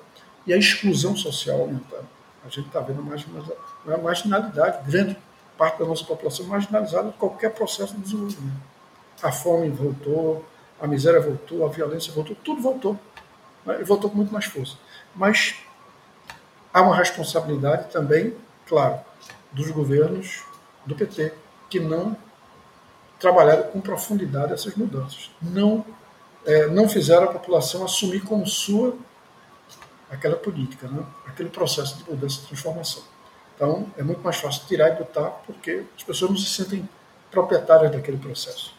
E 0.46 0.52
a 0.52 0.56
exclusão 0.56 1.16
social 1.16 1.60
aumentando. 1.60 2.08
A 2.44 2.48
gente 2.48 2.66
está 2.66 2.80
vendo 2.80 3.02
mais, 3.02 3.24
uma 3.84 3.98
marginalidade, 3.98 4.90
grande 4.90 5.16
parte 5.60 5.78
da 5.78 5.84
nossa 5.84 6.06
população 6.06 6.46
marginalizada 6.46 7.10
de 7.10 7.18
qualquer 7.18 7.50
processo 7.50 7.94
de 7.94 8.00
desenvolvimento. 8.00 8.62
A 9.22 9.30
fome 9.30 9.68
voltou, 9.68 10.42
a 10.80 10.86
miséria 10.86 11.20
voltou, 11.20 11.66
a 11.66 11.68
violência 11.68 12.10
voltou, 12.14 12.34
tudo 12.42 12.62
voltou. 12.62 12.98
Né? 13.66 13.78
E 13.78 13.84
voltou 13.84 14.08
com 14.08 14.16
muito 14.16 14.32
mais 14.32 14.46
força. 14.46 14.78
Mas 15.14 15.56
há 16.72 16.80
uma 16.80 16.96
responsabilidade 16.96 17.90
também, 17.90 18.34
claro, 18.66 19.00
dos 19.52 19.70
governos 19.70 20.44
do 20.86 20.96
PT, 20.96 21.34
que 21.68 21.78
não 21.78 22.16
trabalharam 23.18 23.64
com 23.64 23.82
profundidade 23.82 24.54
essas 24.54 24.74
mudanças. 24.74 25.30
Não, 25.42 25.84
é, 26.46 26.68
não 26.68 26.88
fizeram 26.88 27.24
a 27.24 27.32
população 27.32 27.84
assumir 27.84 28.22
como 28.22 28.46
sua 28.46 28.96
aquela 30.10 30.36
política, 30.36 30.88
né? 30.88 31.04
aquele 31.26 31.50
processo 31.50 31.98
de 31.98 32.10
mudança 32.10 32.40
e 32.44 32.46
transformação. 32.46 33.02
Então, 33.60 33.86
é 33.98 34.02
muito 34.02 34.22
mais 34.22 34.36
fácil 34.36 34.66
tirar 34.66 34.88
e 34.88 34.96
botar, 34.96 35.26
porque 35.46 35.82
as 35.94 36.02
pessoas 36.02 36.30
não 36.30 36.38
se 36.38 36.46
sentem 36.46 36.88
proprietárias 37.30 37.92
daquele 37.92 38.16
processo. 38.16 38.74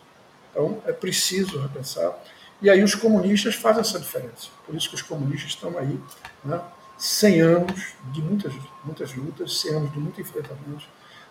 Então, 0.49 0.81
é 0.87 0.91
preciso 0.91 1.61
repensar. 1.61 2.17
E 2.59 2.67
aí 2.67 2.81
os 2.83 2.95
comunistas 2.95 3.53
fazem 3.53 3.81
essa 3.81 3.99
diferença. 3.99 4.47
Por 4.65 4.73
isso 4.73 4.89
que 4.89 4.95
os 4.95 5.03
comunistas 5.03 5.51
estão 5.51 5.77
aí, 5.77 5.99
né? 6.43 6.59
100 6.97 7.41
anos 7.41 7.93
de 8.11 8.23
muitas, 8.23 8.53
muitas 8.83 9.13
lutas, 9.13 9.59
100 9.61 9.75
anos 9.75 9.91
de 9.91 9.99
muito 9.99 10.19
enfrentamento. 10.19 10.85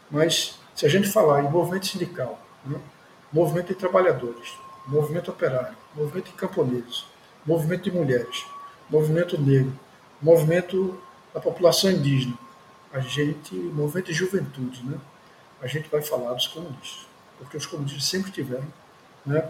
Mas 0.08 0.60
se 0.72 0.86
a 0.86 0.88
gente 0.88 1.08
falar 1.08 1.42
em 1.42 1.50
movimento 1.50 1.88
sindical, 1.88 2.40
né? 2.64 2.78
movimento 3.32 3.68
de 3.68 3.74
trabalhadores, 3.74 4.56
movimento 4.86 5.28
operário, 5.28 5.76
movimento 5.96 6.26
de 6.26 6.32
camponeses, 6.32 7.04
movimento 7.44 7.82
de 7.82 7.90
mulheres, 7.90 8.46
movimento 8.88 9.40
negro, 9.40 9.76
movimento 10.22 11.00
da 11.34 11.40
população 11.40 11.90
indígena, 11.90 12.38
a 12.92 13.00
gente, 13.00 13.54
movimento 13.54 14.06
de 14.06 14.14
juventude, 14.14 14.84
né? 14.84 14.98
a 15.60 15.66
gente 15.66 15.88
vai 15.88 16.02
falar 16.02 16.34
dos 16.34 16.46
comunistas. 16.48 17.06
Porque 17.38 17.56
os 17.56 17.66
comunistas 17.66 18.04
sempre 18.04 18.30
tiveram 18.30 18.66
né, 19.24 19.48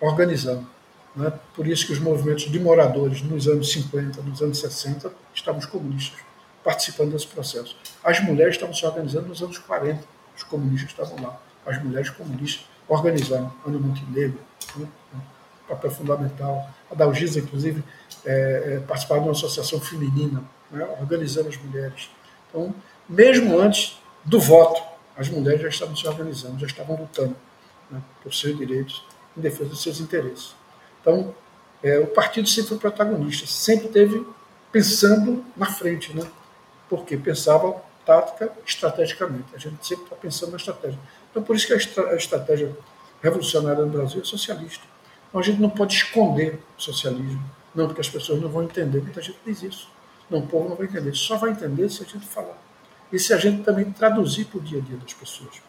organizando. 0.00 0.66
Né? 1.14 1.32
Por 1.54 1.66
isso 1.66 1.86
que 1.86 1.92
os 1.92 1.98
movimentos 1.98 2.50
de 2.50 2.60
moradores 2.60 3.22
nos 3.22 3.48
anos 3.48 3.72
50, 3.72 4.22
nos 4.22 4.42
anos 4.42 4.58
60, 4.58 5.12
estavam 5.34 5.58
os 5.58 5.66
comunistas 5.66 6.20
participando 6.62 7.12
desse 7.12 7.26
processo. 7.26 7.76
As 8.02 8.20
mulheres 8.20 8.54
estavam 8.54 8.74
se 8.74 8.84
organizando 8.84 9.28
nos 9.28 9.42
anos 9.42 9.58
40, 9.58 10.02
os 10.36 10.42
comunistas 10.42 10.90
estavam 10.90 11.22
lá. 11.22 11.40
As 11.64 11.82
mulheres 11.82 12.10
comunistas 12.10 12.66
organizando. 12.88 13.52
Ana 13.66 13.78
Montenegro, 13.78 14.40
né? 14.76 14.86
papel 15.68 15.90
fundamental. 15.90 16.68
A 16.90 16.94
Dalgisa, 16.94 17.40
inclusive, 17.40 17.82
é, 18.24 18.74
é, 18.76 18.80
participava 18.80 19.20
de 19.20 19.26
uma 19.26 19.32
associação 19.32 19.80
feminina, 19.80 20.42
né? 20.70 20.84
organizando 21.00 21.48
as 21.48 21.56
mulheres. 21.56 22.10
Então, 22.56 22.74
mesmo 23.06 23.60
antes 23.60 23.98
do 24.24 24.40
voto, 24.40 24.82
as 25.14 25.28
mulheres 25.28 25.60
já 25.60 25.68
estavam 25.68 25.94
se 25.94 26.08
organizando, 26.08 26.58
já 26.58 26.66
estavam 26.66 26.96
lutando 26.96 27.36
né? 27.90 28.00
por 28.22 28.32
seus 28.32 28.56
direitos, 28.56 29.04
em 29.36 29.42
defesa 29.42 29.68
dos 29.68 29.82
seus 29.82 30.00
interesses. 30.00 30.54
Então, 31.02 31.34
é, 31.82 31.98
o 31.98 32.06
partido 32.06 32.48
sempre 32.48 32.70
foi 32.70 32.78
protagonista, 32.78 33.46
sempre 33.46 33.88
teve 33.88 34.26
pensando 34.72 35.44
na 35.54 35.66
frente, 35.66 36.16
né? 36.16 36.26
porque 36.88 37.18
pensava 37.18 37.82
tática 38.06 38.50
estrategicamente. 38.66 39.54
A 39.54 39.58
gente 39.58 39.86
sempre 39.86 40.04
está 40.04 40.16
pensando 40.16 40.52
na 40.52 40.56
estratégia. 40.56 40.98
Então, 41.30 41.42
por 41.42 41.54
isso 41.54 41.66
que 41.66 41.74
a, 41.74 41.76
estra 41.76 42.08
a 42.08 42.16
estratégia 42.16 42.74
revolucionária 43.22 43.84
no 43.84 43.90
Brasil 43.90 44.22
é 44.22 44.24
socialista. 44.24 44.84
Então, 45.28 45.40
a 45.40 45.44
gente 45.44 45.60
não 45.60 45.68
pode 45.68 45.94
esconder 45.94 46.58
o 46.78 46.80
socialismo. 46.80 47.42
Não, 47.74 47.86
porque 47.86 48.00
as 48.00 48.08
pessoas 48.08 48.40
não 48.40 48.48
vão 48.48 48.62
entender. 48.62 49.02
Muita 49.02 49.20
gente 49.20 49.38
diz 49.44 49.62
isso. 49.62 49.95
Não, 50.30 50.40
o 50.40 50.46
povo 50.46 50.68
não 50.68 50.76
vai 50.76 50.86
entender. 50.86 51.14
Só 51.14 51.36
vai 51.36 51.50
entender 51.50 51.88
se 51.88 52.02
a 52.02 52.06
gente 52.06 52.26
falar. 52.26 52.58
E 53.12 53.18
se 53.18 53.32
a 53.32 53.36
gente 53.36 53.62
também 53.62 53.90
traduzir 53.92 54.46
para 54.46 54.58
o 54.58 54.60
dia 54.60 54.78
a 54.78 54.82
dia 54.82 54.96
das 54.96 55.14
pessoas. 55.14 55.62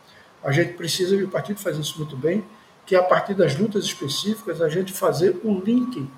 A 0.43 0.51
gente 0.51 0.73
precisa, 0.73 1.15
e 1.15 1.23
o 1.23 1.29
partido 1.29 1.59
faz 1.59 1.77
isso 1.77 1.97
muito 1.97 2.15
bem, 2.15 2.43
que 2.85 2.95
a 2.95 3.03
partir 3.03 3.33
das 3.33 3.55
lutas 3.55 3.83
específicas 3.83 4.61
a 4.61 4.69
gente 4.69 4.93
fazer 4.93 5.39
o 5.43 5.59
link 5.59 6.09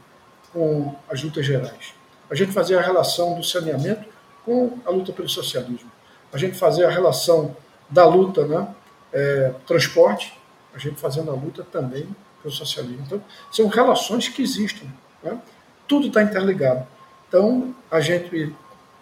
com 0.54 0.96
as 1.10 1.24
lutas 1.24 1.46
gerais. 1.46 1.94
A 2.30 2.36
gente 2.36 2.52
fazer 2.52 2.78
a 2.78 2.82
relação 2.82 3.36
do 3.36 3.44
saneamento 3.44 4.06
com 4.46 4.78
a 4.86 4.90
luta 4.92 5.12
pelo 5.12 5.28
socialismo. 5.28 5.92
A 6.32 6.38
gente 6.38 6.56
fazer 6.58 6.86
a 6.86 6.90
relação 6.90 7.56
da 7.90 8.06
luta, 8.06 8.46
né, 8.46 8.68
é, 9.12 9.54
transporte, 9.66 10.40
a 10.74 10.78
gente 10.78 11.00
fazendo 11.00 11.32
a 11.32 11.34
luta 11.34 11.64
também 11.64 12.08
pelo 12.42 12.54
socialismo. 12.54 13.04
Então, 13.06 13.22
são 13.52 13.68
relações 13.68 14.28
que 14.28 14.42
existem. 14.42 14.92
Né? 15.24 15.40
Tudo 15.88 16.08
está 16.08 16.22
interligado. 16.22 16.86
Então, 17.30 17.76
a 17.92 18.02
gente, 18.02 18.56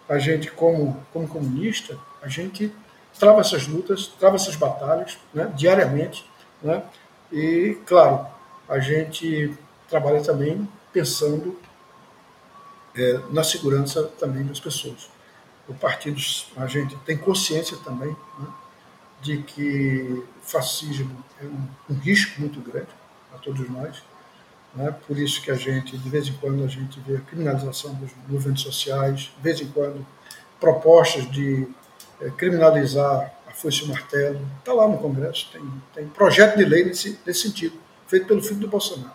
a 0.06 0.18
gente 0.18 0.50
como, 0.50 1.02
como 1.14 1.26
comunista, 1.26 1.98
a 2.20 2.28
gente 2.28 2.70
trava 3.18 3.40
essas 3.40 3.66
lutas, 3.66 4.06
trava 4.06 4.36
essas 4.36 4.54
batalhas 4.54 5.18
né, 5.32 5.50
diariamente, 5.56 6.28
né, 6.62 6.82
e, 7.32 7.78
claro, 7.86 8.26
a 8.68 8.78
gente 8.78 9.56
trabalha 9.88 10.22
também 10.22 10.68
pensando 10.92 11.58
é, 12.94 13.20
na 13.30 13.42
segurança 13.42 14.04
também 14.18 14.44
das 14.44 14.60
pessoas. 14.60 15.10
O 15.66 15.72
partido, 15.72 16.20
a 16.56 16.66
gente 16.66 16.96
tem 16.98 17.16
consciência 17.16 17.78
também 17.78 18.14
né, 18.38 18.46
de 19.22 19.42
que 19.42 20.22
o 20.42 20.42
fascismo 20.42 21.24
é 21.40 21.44
um, 21.46 21.68
um 21.90 21.98
risco 21.98 22.40
muito 22.40 22.60
grande 22.60 22.88
a 23.34 23.38
todos 23.38 23.68
nós. 23.70 24.02
Né? 24.74 24.94
Por 25.06 25.18
isso 25.18 25.42
que 25.42 25.50
a 25.50 25.54
gente, 25.54 25.96
de 25.96 26.08
vez 26.08 26.28
em 26.28 26.32
quando, 26.34 26.64
a 26.64 26.68
gente 26.68 27.00
vê 27.00 27.16
a 27.16 27.20
criminalização 27.20 27.94
dos 27.94 28.10
movimentos 28.28 28.62
sociais, 28.62 29.32
de 29.36 29.42
vez 29.42 29.60
em 29.60 29.68
quando, 29.68 30.06
propostas 30.60 31.30
de 31.30 31.66
é, 32.20 32.30
criminalizar 32.30 33.38
foice 33.58 33.82
o 33.82 33.88
martelo. 33.88 34.40
Está 34.60 34.72
lá 34.72 34.88
no 34.88 34.98
Congresso, 34.98 35.50
tem, 35.52 35.62
tem 35.94 36.08
projeto 36.08 36.56
de 36.56 36.64
lei 36.64 36.84
nesse, 36.84 37.18
nesse 37.26 37.42
sentido, 37.42 37.76
feito 38.06 38.26
pelo 38.26 38.40
filho 38.40 38.60
do 38.60 38.68
Bolsonaro. 38.68 39.12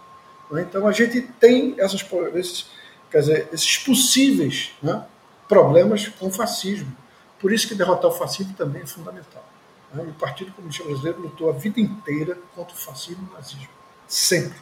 Né? 0.51 0.65
Então 0.69 0.85
a 0.85 0.91
gente 0.91 1.21
tem 1.39 1.75
essas, 1.77 2.05
esses, 2.35 2.67
quer 3.09 3.19
dizer, 3.19 3.49
esses 3.51 3.77
possíveis 3.77 4.71
né, 4.81 5.05
problemas 5.47 6.07
com 6.07 6.27
o 6.27 6.31
fascismo. 6.31 6.95
Por 7.39 7.51
isso 7.51 7.67
que 7.67 7.75
derrotar 7.75 8.11
o 8.11 8.13
fascismo 8.13 8.53
também 8.53 8.81
é 8.81 8.85
fundamental. 8.85 9.45
Né? 9.93 10.03
O 10.03 10.13
Partido 10.13 10.51
Comunista 10.51 10.84
Brasileiro 10.84 11.21
lutou 11.21 11.49
a 11.49 11.53
vida 11.53 11.80
inteira 11.80 12.38
contra 12.55 12.73
o 12.73 12.77
fascismo 12.77 13.27
e 13.30 13.34
o 13.34 13.38
nazismo. 13.38 13.69
Sempre. 14.07 14.57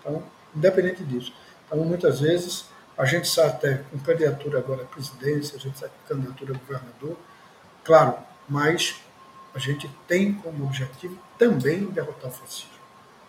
Então, 0.00 0.22
independente 0.54 1.04
disso. 1.04 1.32
Então, 1.66 1.78
muitas 1.84 2.20
vezes, 2.20 2.66
a 2.96 3.04
gente 3.04 3.28
sai 3.28 3.48
até 3.48 3.78
com 3.90 3.98
candidatura 3.98 4.58
agora 4.58 4.82
à 4.82 4.86
presidência, 4.86 5.56
a 5.56 5.60
gente 5.60 5.78
sai 5.78 5.88
com 5.88 6.14
candidatura 6.14 6.54
a 6.54 6.58
governador, 6.58 7.16
claro, 7.84 8.14
mas 8.48 9.00
a 9.54 9.58
gente 9.58 9.90
tem 10.06 10.34
como 10.34 10.64
objetivo 10.64 11.18
também 11.38 11.86
derrotar 11.86 12.30
o 12.30 12.32
fascismo. 12.32 12.70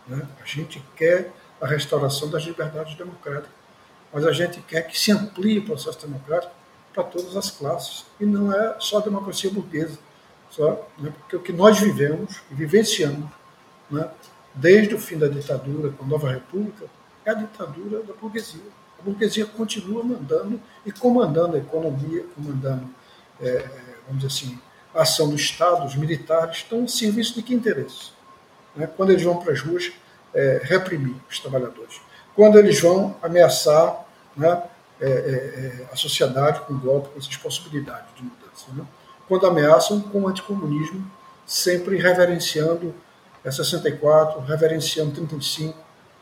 Né? 0.07 0.27
A 0.41 0.45
gente 0.45 0.84
quer 0.95 1.31
a 1.60 1.68
restauração 1.68 2.30
das 2.30 2.43
liberdades 2.43 2.95
democráticas, 2.95 3.52
mas 4.11 4.26
a 4.26 4.31
gente 4.31 4.60
quer 4.61 4.81
que 4.81 4.99
se 4.99 5.11
amplie 5.11 5.60
o 5.60 5.65
processo 5.65 6.06
democrático 6.06 6.53
para 6.93 7.03
todas 7.03 7.38
as 7.38 7.49
classes, 7.49 8.06
e 8.19 8.26
não 8.26 8.53
é 8.53 8.76
só 8.80 8.98
a 8.98 9.02
democracia 9.02 9.49
burguesa, 9.49 9.98
só, 10.49 10.85
né? 10.98 11.14
porque 11.18 11.35
o 11.38 11.39
que 11.39 11.53
nós 11.53 11.80
vivemos 11.80 12.41
vivenciamos 12.52 13.30
né? 13.91 14.10
Desde 14.53 14.95
o 14.95 14.99
fim 14.99 15.18
da 15.18 15.28
ditadura, 15.28 15.91
com 15.91 16.03
a 16.03 16.07
nova 16.07 16.32
república, 16.32 16.86
é 17.26 17.32
a 17.32 17.34
ditadura 17.34 18.03
da 18.03 18.14
burguesia. 18.14 18.61
A 18.99 19.03
burguesia 19.03 19.45
continua 19.45 20.03
mandando 20.03 20.60
e 20.86 20.91
comandando 20.91 21.56
a 21.56 21.60
economia, 21.60 22.26
comandando, 22.36 22.88
é, 23.41 23.57
vamos 24.07 24.23
dizer 24.23 24.28
assim, 24.28 24.60
a 24.94 25.03
ação 25.03 25.30
do 25.30 25.36
Estado, 25.36 25.86
os 25.86 25.95
militares, 25.95 26.57
estão 26.57 26.82
em 26.82 26.88
serviço 26.88 27.36
de 27.36 27.41
que 27.41 27.53
interesse? 27.53 28.11
Né? 28.76 28.88
Quando 28.88 29.11
eles 29.11 29.23
vão 29.23 29.38
para 29.38 29.53
as 29.53 29.61
ruas 29.61 29.91
é, 30.34 30.61
reprimir 30.64 31.15
os 31.30 31.40
trabalhadores. 31.40 32.02
Quando 32.36 32.57
eles 32.57 32.80
vão 32.80 33.15
ameaçar 33.22 34.06
né, 34.36 34.64
é, 34.99 35.10
é, 35.10 35.11
é 35.11 35.90
a 35.91 35.95
sociedade 35.95 36.61
com 36.61 36.78
golpe, 36.78 37.10
com 37.10 37.19
essas 37.19 37.36
possibilidades 37.38 38.14
de 38.15 38.23
mudança. 38.23 38.65
Né? 38.73 38.86
Quando 39.28 39.48
ameaçam 39.48 39.99
com 40.02 40.22
o 40.22 40.28
anticomunismo, 40.28 41.10
sempre 41.45 41.98
reverenciando 41.98 42.94
a 43.45 43.51
64, 43.51 44.41
reverenciando 44.41 45.11
35, 45.13 45.77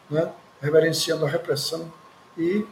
né? 0.09 0.31
reverenciando 0.61 1.25
a 1.25 1.29
repressão 1.29 1.91
e 2.37 2.65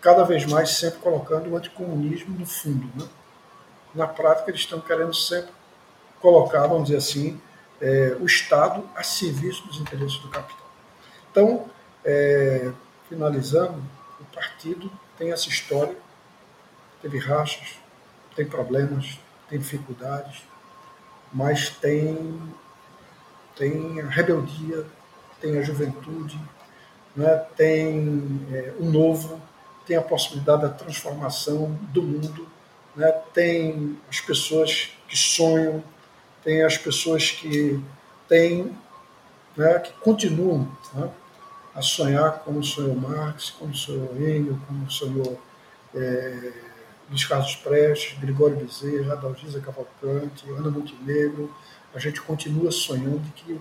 cada 0.00 0.24
vez 0.24 0.44
mais 0.46 0.70
sempre 0.70 1.00
colocando 1.00 1.50
o 1.50 1.56
anticomunismo 1.56 2.38
no 2.38 2.46
fundo. 2.46 2.88
Né? 2.94 3.08
na 3.96 4.06
prática 4.06 4.50
eles 4.50 4.60
estão 4.60 4.80
querendo 4.80 5.14
sempre 5.14 5.50
colocar, 6.20 6.66
vamos 6.66 6.84
dizer 6.84 6.98
assim, 6.98 7.40
é, 7.80 8.16
o 8.20 8.26
Estado 8.26 8.88
a 8.94 9.02
serviço 9.02 9.66
dos 9.66 9.80
interesses 9.80 10.18
do 10.18 10.28
capital. 10.28 10.70
Então, 11.30 11.64
é, 12.04 12.70
finalizando, 13.08 13.82
o 14.20 14.24
partido 14.34 14.90
tem 15.16 15.32
essa 15.32 15.48
história, 15.48 15.96
teve 17.00 17.18
rachas, 17.18 17.78
tem 18.34 18.46
problemas, 18.46 19.18
tem 19.48 19.58
dificuldades, 19.58 20.42
mas 21.32 21.70
tem, 21.70 22.38
tem 23.56 24.00
a 24.00 24.06
rebeldia, 24.06 24.84
tem 25.40 25.58
a 25.58 25.62
juventude, 25.62 26.38
né, 27.14 27.36
tem 27.56 28.46
é, 28.52 28.74
o 28.78 28.84
novo, 28.84 29.40
tem 29.86 29.96
a 29.96 30.02
possibilidade 30.02 30.62
da 30.62 30.68
transformação 30.68 31.78
do 31.92 32.02
mundo 32.02 32.56
né? 32.96 33.12
tem 33.32 33.98
as 34.08 34.20
pessoas 34.20 34.90
que 35.06 35.16
sonham, 35.16 35.84
tem 36.42 36.64
as 36.64 36.78
pessoas 36.78 37.30
que 37.30 37.80
têm, 38.28 38.76
né, 39.56 39.78
que 39.78 39.92
continuam 40.00 40.68
né, 40.94 41.10
a 41.74 41.82
sonhar 41.82 42.40
como 42.40 42.64
sonhou 42.64 42.96
Marx, 42.96 43.50
como 43.50 43.74
sonhou 43.74 44.16
Engels, 44.16 44.58
como 44.66 44.90
sonhou 44.90 45.40
é, 45.94 46.52
Luiz 47.10 47.24
Carlos 47.24 47.54
Prestes, 47.56 48.18
Gregório 48.18 48.56
Bezerra, 48.56 49.12
Adalgisa 49.12 49.60
Cavalcante, 49.60 50.48
Ana 50.50 50.70
Montenegro. 50.70 51.54
A 51.96 51.98
gente 51.98 52.20
continua 52.20 52.70
sonhando 52.70 53.24
que 53.34 53.58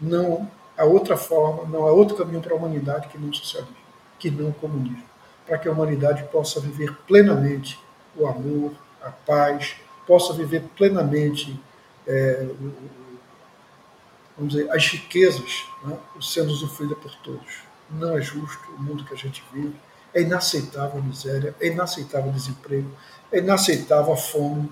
não 0.00 0.48
há 0.78 0.84
outra 0.84 1.16
forma, 1.16 1.68
não 1.68 1.84
há 1.84 1.90
outro 1.90 2.16
caminho 2.16 2.40
para 2.40 2.54
a 2.54 2.56
humanidade 2.56 3.08
que 3.08 3.18
não 3.18 3.32
socialismo, 3.32 3.76
que 4.20 4.30
não 4.30 4.52
comunismo, 4.52 5.02
para 5.44 5.58
que 5.58 5.68
a 5.68 5.72
humanidade 5.72 6.22
possa 6.30 6.60
viver 6.60 6.94
plenamente 7.08 7.76
o 8.16 8.24
amor, 8.24 8.72
a 9.02 9.10
paz, 9.10 9.74
possa 10.06 10.32
viver 10.32 10.62
plenamente 10.76 11.60
é, 12.06 12.46
vamos 14.36 14.54
dizer, 14.54 14.70
as 14.70 14.86
riquezas, 14.86 15.64
né, 15.84 15.98
sendo 16.20 16.52
usufruída 16.52 16.94
por 16.94 17.12
todos. 17.16 17.62
Não 17.90 18.16
é 18.16 18.20
justo 18.20 18.70
o 18.72 18.80
mundo 18.82 19.04
que 19.04 19.12
a 19.12 19.16
gente 19.16 19.44
vive. 19.52 19.74
É 20.14 20.22
inaceitável 20.22 21.00
a 21.00 21.02
miséria, 21.02 21.54
é 21.60 21.66
inaceitável 21.66 22.30
o 22.30 22.32
desemprego, 22.32 22.90
é 23.32 23.38
inaceitável 23.38 24.12
a 24.12 24.16
fome, 24.16 24.70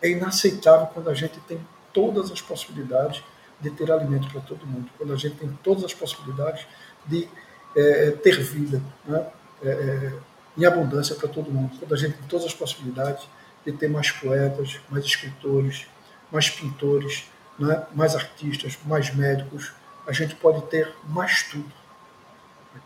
é 0.00 0.10
inaceitável 0.10 0.86
quando 0.88 1.08
a 1.08 1.14
gente 1.14 1.40
tem 1.40 1.58
todas 1.96 2.30
as 2.30 2.42
possibilidades 2.42 3.24
de 3.58 3.70
ter 3.70 3.90
alimento 3.90 4.28
para 4.28 4.42
todo 4.42 4.66
mundo, 4.66 4.90
quando 4.98 5.14
a 5.14 5.16
gente 5.16 5.36
tem 5.36 5.48
todas 5.64 5.82
as 5.82 5.94
possibilidades 5.94 6.66
de 7.06 7.26
é, 7.74 8.10
ter 8.10 8.38
vida. 8.42 8.82
Né? 9.06 9.26
É, 9.62 9.68
é 9.68 10.12
em 10.58 10.64
abundância 10.64 11.14
para 11.14 11.28
todo 11.28 11.50
mundo. 11.50 11.76
Quando 11.78 11.94
a 11.94 11.96
gente 11.96 12.16
tem 12.16 12.28
todas 12.28 12.46
as 12.46 12.54
possibilidades 12.54 13.26
de 13.64 13.72
ter 13.72 13.88
mais 13.88 14.10
poetas, 14.10 14.80
mais 14.88 15.04
escritores, 15.04 15.86
mais 16.30 16.48
pintores, 16.48 17.24
né? 17.58 17.86
mais 17.94 18.14
artistas, 18.14 18.78
mais 18.84 19.14
médicos, 19.14 19.72
a 20.06 20.12
gente 20.12 20.34
pode 20.36 20.62
ter 20.66 20.94
mais 21.08 21.42
tudo. 21.44 21.70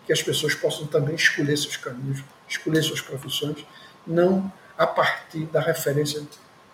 que 0.07 0.12
as 0.12 0.23
pessoas 0.23 0.55
possam 0.55 0.87
também 0.87 1.15
escolher 1.15 1.57
seus 1.57 1.77
caminhos, 1.77 2.23
escolher 2.49 2.82
suas 2.82 3.01
profissões, 3.01 3.65
não 4.07 4.53
a 4.78 4.87
partir 4.87 5.45
da 5.47 5.61
referência 5.61 6.23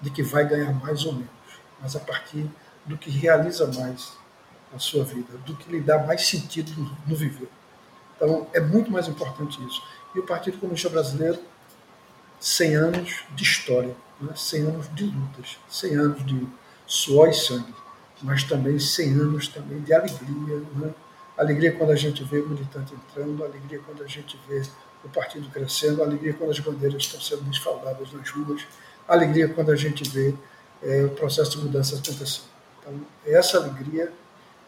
de 0.01 0.11
que 0.11 0.23
vai 0.23 0.47
ganhar 0.47 0.73
mais 0.73 1.05
ou 1.05 1.13
menos, 1.13 1.36
mas 1.81 1.97
a 1.97 2.01
partir 2.01 2.47
do 2.85 2.97
que 2.97 3.11
realiza 3.11 3.67
mais 3.67 4.17
a 4.75 4.79
sua 4.79 5.05
vida, 5.05 5.39
do 5.45 5.57
que 5.57 5.71
lhe 5.71 5.81
dá 5.81 5.99
mais 5.99 6.27
sentido 6.27 6.71
no 7.07 7.17
viver. 7.17 7.49
Então, 8.17 8.47
é 8.53 8.61
muito 8.61 8.91
mais 8.91 9.09
importante 9.09 9.63
isso. 9.65 9.83
E 10.15 10.19
o 10.19 10.27
Partido 10.27 10.59
Comunista 10.59 10.89
Brasileiro, 10.89 11.39
100 12.41 12.75
anos 12.75 13.25
de 13.35 13.43
história, 13.43 13.95
né? 14.21 14.33
100 14.35 14.63
anos 14.63 14.95
de 14.95 15.05
lutas, 15.05 15.59
100 15.69 15.95
anos 15.97 16.27
de 16.27 16.47
suor 16.87 17.29
e 17.29 17.35
sangue, 17.35 17.75
mas 18.23 18.45
também 18.45 18.79
100 18.79 19.13
anos 19.13 19.49
também 19.49 19.81
de 19.81 19.93
alegria. 19.93 20.63
Né? 20.75 20.95
Alegria 21.37 21.73
quando 21.73 21.91
a 21.91 21.97
gente 21.97 22.25
vê 22.25 22.41
o 22.41 22.49
militante 22.49 22.95
entrando, 22.95 23.45
alegria 23.45 23.81
quando 23.85 24.03
a 24.03 24.07
gente 24.07 24.39
vê 24.49 24.63
o 25.05 25.09
partido 25.09 25.49
crescendo, 25.51 26.03
alegria 26.03 26.33
quando 26.33 26.51
as 26.51 26.59
bandeiras 26.59 27.03
estão 27.03 27.21
sendo 27.21 27.43
desfaldadas 27.43 28.13
nas 28.13 28.31
ruas, 28.31 28.67
alegria 29.07 29.49
quando 29.49 29.71
a 29.71 29.77
gente 29.77 30.09
vê 30.09 30.35
é, 30.83 31.05
o 31.05 31.11
processo 31.11 31.53
de 31.53 31.59
mudança 31.59 31.97
acontecendo. 31.97 32.47
Então, 32.81 33.01
é 33.25 33.33
essa 33.33 33.59
alegria 33.59 34.13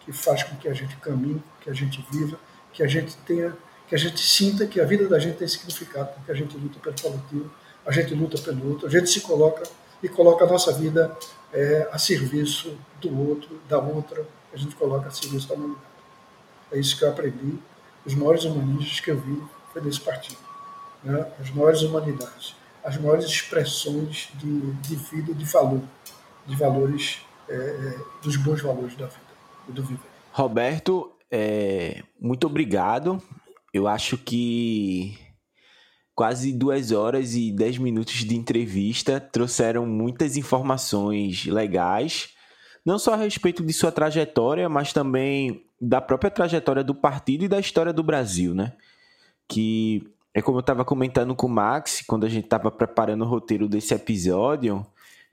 que 0.00 0.12
faz 0.12 0.42
com 0.42 0.56
que 0.56 0.68
a 0.68 0.74
gente 0.74 0.96
caminhe, 0.96 1.42
que 1.60 1.70
a 1.70 1.72
gente 1.72 2.04
viva, 2.10 2.38
que 2.72 2.82
a 2.82 2.86
gente 2.86 3.16
tenha, 3.18 3.56
que 3.86 3.94
a 3.94 3.98
gente 3.98 4.20
sinta 4.20 4.66
que 4.66 4.80
a 4.80 4.84
vida 4.84 5.08
da 5.08 5.18
gente 5.18 5.36
tem 5.36 5.48
significado, 5.48 6.12
porque 6.14 6.30
a 6.32 6.34
gente 6.34 6.56
luta 6.56 6.78
pelo 6.80 6.96
coletivo, 6.96 7.50
a 7.86 7.92
gente 7.92 8.14
luta 8.14 8.38
pelo 8.38 8.70
outro, 8.70 8.86
a 8.86 8.90
gente 8.90 9.08
se 9.08 9.20
coloca 9.20 9.62
e 10.02 10.08
coloca 10.08 10.44
a 10.44 10.48
nossa 10.48 10.72
vida 10.72 11.16
é, 11.52 11.88
a 11.90 11.98
serviço 11.98 12.76
do 13.00 13.28
outro, 13.28 13.60
da 13.68 13.78
outra, 13.78 14.26
a 14.52 14.56
gente 14.56 14.74
coloca 14.76 15.08
a 15.08 15.10
serviço 15.10 15.48
da 15.48 15.54
humanidade. 15.54 15.86
É 16.70 16.78
isso 16.78 16.96
que 16.96 17.04
eu 17.04 17.08
aprendi. 17.08 17.58
Os 18.04 18.14
maiores 18.14 18.44
humanistas 18.44 19.00
que 19.00 19.10
eu 19.10 19.18
vi 19.18 19.42
foi 19.72 19.82
desse 19.82 20.00
partido. 20.00 20.38
Né? 21.02 21.26
As 21.40 21.50
maiores 21.50 21.82
humanidades, 21.82 22.54
as 22.88 22.96
maiores 22.96 23.26
expressões 23.26 24.30
de, 24.34 24.72
de 24.72 24.96
vida, 24.96 25.34
de 25.34 25.44
valor, 25.44 25.82
de 26.46 26.56
valores, 26.56 27.18
é, 27.46 27.54
é 27.54 27.98
dos 28.22 28.36
bons 28.36 28.62
valores 28.62 28.96
da 28.96 29.06
vida 29.06 29.28
do 29.68 29.82
viver. 29.82 30.00
Roberto, 30.32 31.12
é, 31.30 32.02
muito 32.18 32.46
obrigado. 32.46 33.22
Eu 33.74 33.86
acho 33.86 34.16
que 34.16 35.18
quase 36.14 36.50
duas 36.50 36.90
horas 36.90 37.34
e 37.34 37.52
dez 37.52 37.76
minutos 37.76 38.24
de 38.24 38.34
entrevista 38.34 39.20
trouxeram 39.20 39.84
muitas 39.84 40.38
informações 40.38 41.44
legais, 41.44 42.30
não 42.86 42.98
só 42.98 43.12
a 43.12 43.16
respeito 43.18 43.62
de 43.62 43.72
sua 43.74 43.92
trajetória, 43.92 44.66
mas 44.66 44.94
também 44.94 45.62
da 45.78 46.00
própria 46.00 46.30
trajetória 46.30 46.82
do 46.82 46.94
partido 46.94 47.44
e 47.44 47.48
da 47.48 47.60
história 47.60 47.92
do 47.92 48.02
Brasil, 48.02 48.54
né? 48.54 48.72
Que 49.46 50.10
é 50.34 50.42
como 50.42 50.58
eu 50.58 50.60
estava 50.60 50.84
comentando 50.84 51.34
com 51.34 51.46
o 51.46 51.50
Max 51.50 52.02
quando 52.06 52.24
a 52.24 52.28
gente 52.28 52.44
estava 52.44 52.70
preparando 52.70 53.24
o 53.24 53.28
roteiro 53.28 53.68
desse 53.68 53.94
episódio, 53.94 54.86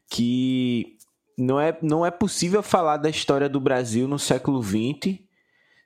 que 0.09 0.97
não 1.37 1.59
é, 1.59 1.77
não 1.81 2.05
é 2.05 2.11
possível 2.11 2.63
falar 2.63 2.97
da 2.97 3.09
história 3.09 3.49
do 3.49 3.59
Brasil 3.59 4.07
no 4.07 4.17
século 4.17 4.63
XX 4.63 5.19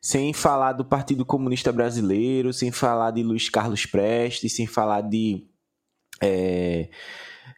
sem 0.02 0.34
falar 0.34 0.74
do 0.74 0.86
Partido 0.86 1.26
Comunista 1.26 1.72
Brasileiro, 1.72 2.54
sem 2.54 2.72
falar 2.72 3.12
de 3.12 3.22
Luiz 3.22 3.50
Carlos 3.50 3.86
Prestes, 3.86 4.56
sem 4.56 4.66
falar 4.66 5.02
de 5.02 5.46
é, 6.22 6.90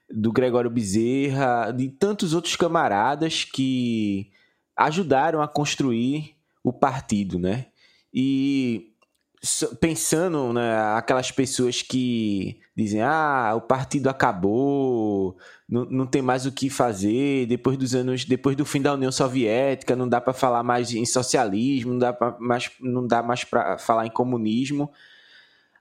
do 0.10 0.32
Gregório 0.32 0.70
Bezerra, 0.70 1.72
de 1.72 1.90
tantos 1.90 2.34
outros 2.34 2.56
camaradas 2.56 3.44
que 3.44 4.32
ajudaram 4.76 5.42
a 5.42 5.48
construir 5.48 6.36
o 6.64 6.74
partido, 6.74 7.38
né? 7.38 7.68
E 8.14 8.91
pensando 9.80 10.54
né, 10.54 10.78
aquelas 10.96 11.32
pessoas 11.32 11.82
que 11.82 12.60
dizem 12.78 13.02
ah 13.02 13.54
o 13.56 13.62
partido 13.62 14.08
acabou 14.08 15.36
não, 15.68 15.84
não 15.86 16.06
tem 16.06 16.22
mais 16.22 16.46
o 16.46 16.52
que 16.52 16.70
fazer 16.70 17.48
depois 17.48 17.76
dos 17.76 17.96
anos 17.96 18.24
depois 18.24 18.56
do 18.56 18.64
fim 18.64 18.80
da 18.80 18.94
União 18.94 19.12
Soviética 19.12 19.96
não 19.96 20.08
dá 20.08 20.22
para 20.22 20.32
falar 20.32 20.62
mais 20.62 20.94
em 20.94 21.06
socialismo 21.06 21.94
não 21.94 22.00
dá 22.00 22.14
pra, 22.14 22.38
mais 22.40 22.70
não 22.80 23.08
dá 23.08 23.24
mais 23.24 23.44
para 23.44 23.78
falar 23.80 24.06
em 24.06 24.12
comunismo. 24.12 24.92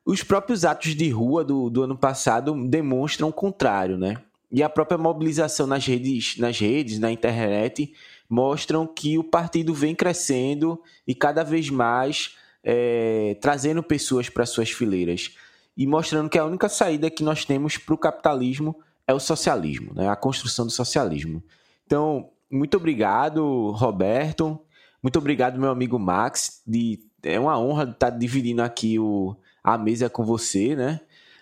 Os 0.07 0.23
próprios 0.23 0.65
atos 0.65 0.95
de 0.95 1.11
rua 1.11 1.45
do, 1.45 1.69
do 1.69 1.83
ano 1.83 1.99
passado 1.99 2.55
demonstram 2.67 3.29
o 3.29 3.33
contrário 3.33 3.99
né? 3.99 4.17
E 4.51 4.63
a 4.63 4.71
própria 4.71 4.97
mobilização 4.97 5.67
nas 5.67 5.85
redes 5.85 6.39
nas 6.39 6.59
redes 6.59 6.99
na 6.99 7.13
internet 7.13 7.93
mostram 8.29 8.87
que 8.87 9.19
o 9.19 9.25
partido 9.25 9.75
vem 9.75 9.95
crescendo 9.95 10.81
e 11.07 11.15
cada 11.15 11.45
vez 11.45 11.69
mais 11.69 12.40
é, 12.63 13.37
trazendo 13.41 13.83
pessoas 13.83 14.29
para 14.29 14.47
suas 14.47 14.71
fileiras 14.71 15.37
e 15.77 15.87
mostrando 15.87 16.29
que 16.29 16.39
a 16.39 16.45
única 16.45 16.69
saída 16.69 17.11
que 17.11 17.23
nós 17.23 17.45
temos 17.45 17.79
para 17.79 17.95
o 17.95 17.99
capitalismo 17.99 18.77
é 19.07 19.15
o 19.15 19.21
socialismo, 19.21 19.93
né? 19.95 20.09
a 20.09 20.17
construção 20.17 20.67
do 20.67 20.73
socialismo. 20.73 21.43
Então, 21.87 22.31
muito 22.51 22.77
obrigado, 22.77 23.71
Roberto. 23.71 24.61
Muito 25.03 25.19
obrigado, 25.19 25.59
meu 25.59 25.71
amigo 25.71 25.99
Max. 25.99 26.63
De, 26.67 27.01
é 27.23 27.39
uma 27.39 27.59
honra 27.59 27.85
estar 27.85 28.11
dividindo 28.11 28.63
aqui 28.63 28.99
o, 28.99 29.37
a 29.65 29.79
mesa 29.79 30.11
com 30.11 30.25
você, 30.25 30.77
né? 30.77 31.01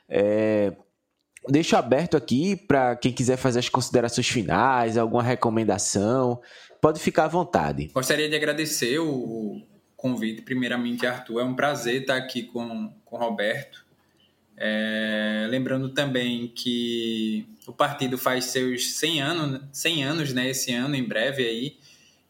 É, 0.08 0.72
deixo 1.48 1.76
aberto 1.76 2.16
aqui 2.16 2.56
para 2.56 2.96
quem 2.96 3.12
quiser 3.12 3.36
fazer 3.36 3.58
as 3.58 3.68
considerações 3.68 4.28
finais, 4.28 4.96
alguma 4.96 5.22
recomendação. 5.22 6.40
Pode 6.80 7.00
ficar 7.00 7.24
à 7.24 7.28
vontade. 7.28 7.90
Gostaria 7.92 8.28
de 8.28 8.36
agradecer 8.36 8.98
o, 8.98 9.60
convite. 9.98 10.42
Primeiramente, 10.42 11.04
Arthur, 11.06 11.40
é 11.40 11.44
um 11.44 11.54
prazer 11.54 12.02
estar 12.02 12.16
aqui 12.16 12.44
com, 12.44 12.90
com 13.04 13.18
Roberto. 13.18 13.84
É, 14.56 15.46
lembrando 15.50 15.90
também 15.90 16.48
que 16.48 17.46
o 17.66 17.72
partido 17.72 18.16
faz 18.16 18.46
seus 18.46 18.92
100 18.92 19.20
anos, 19.20 19.60
100 19.72 20.04
anos 20.04 20.32
né, 20.32 20.48
esse 20.48 20.72
ano, 20.72 20.94
em 20.94 21.02
breve 21.02 21.44
aí, 21.44 21.76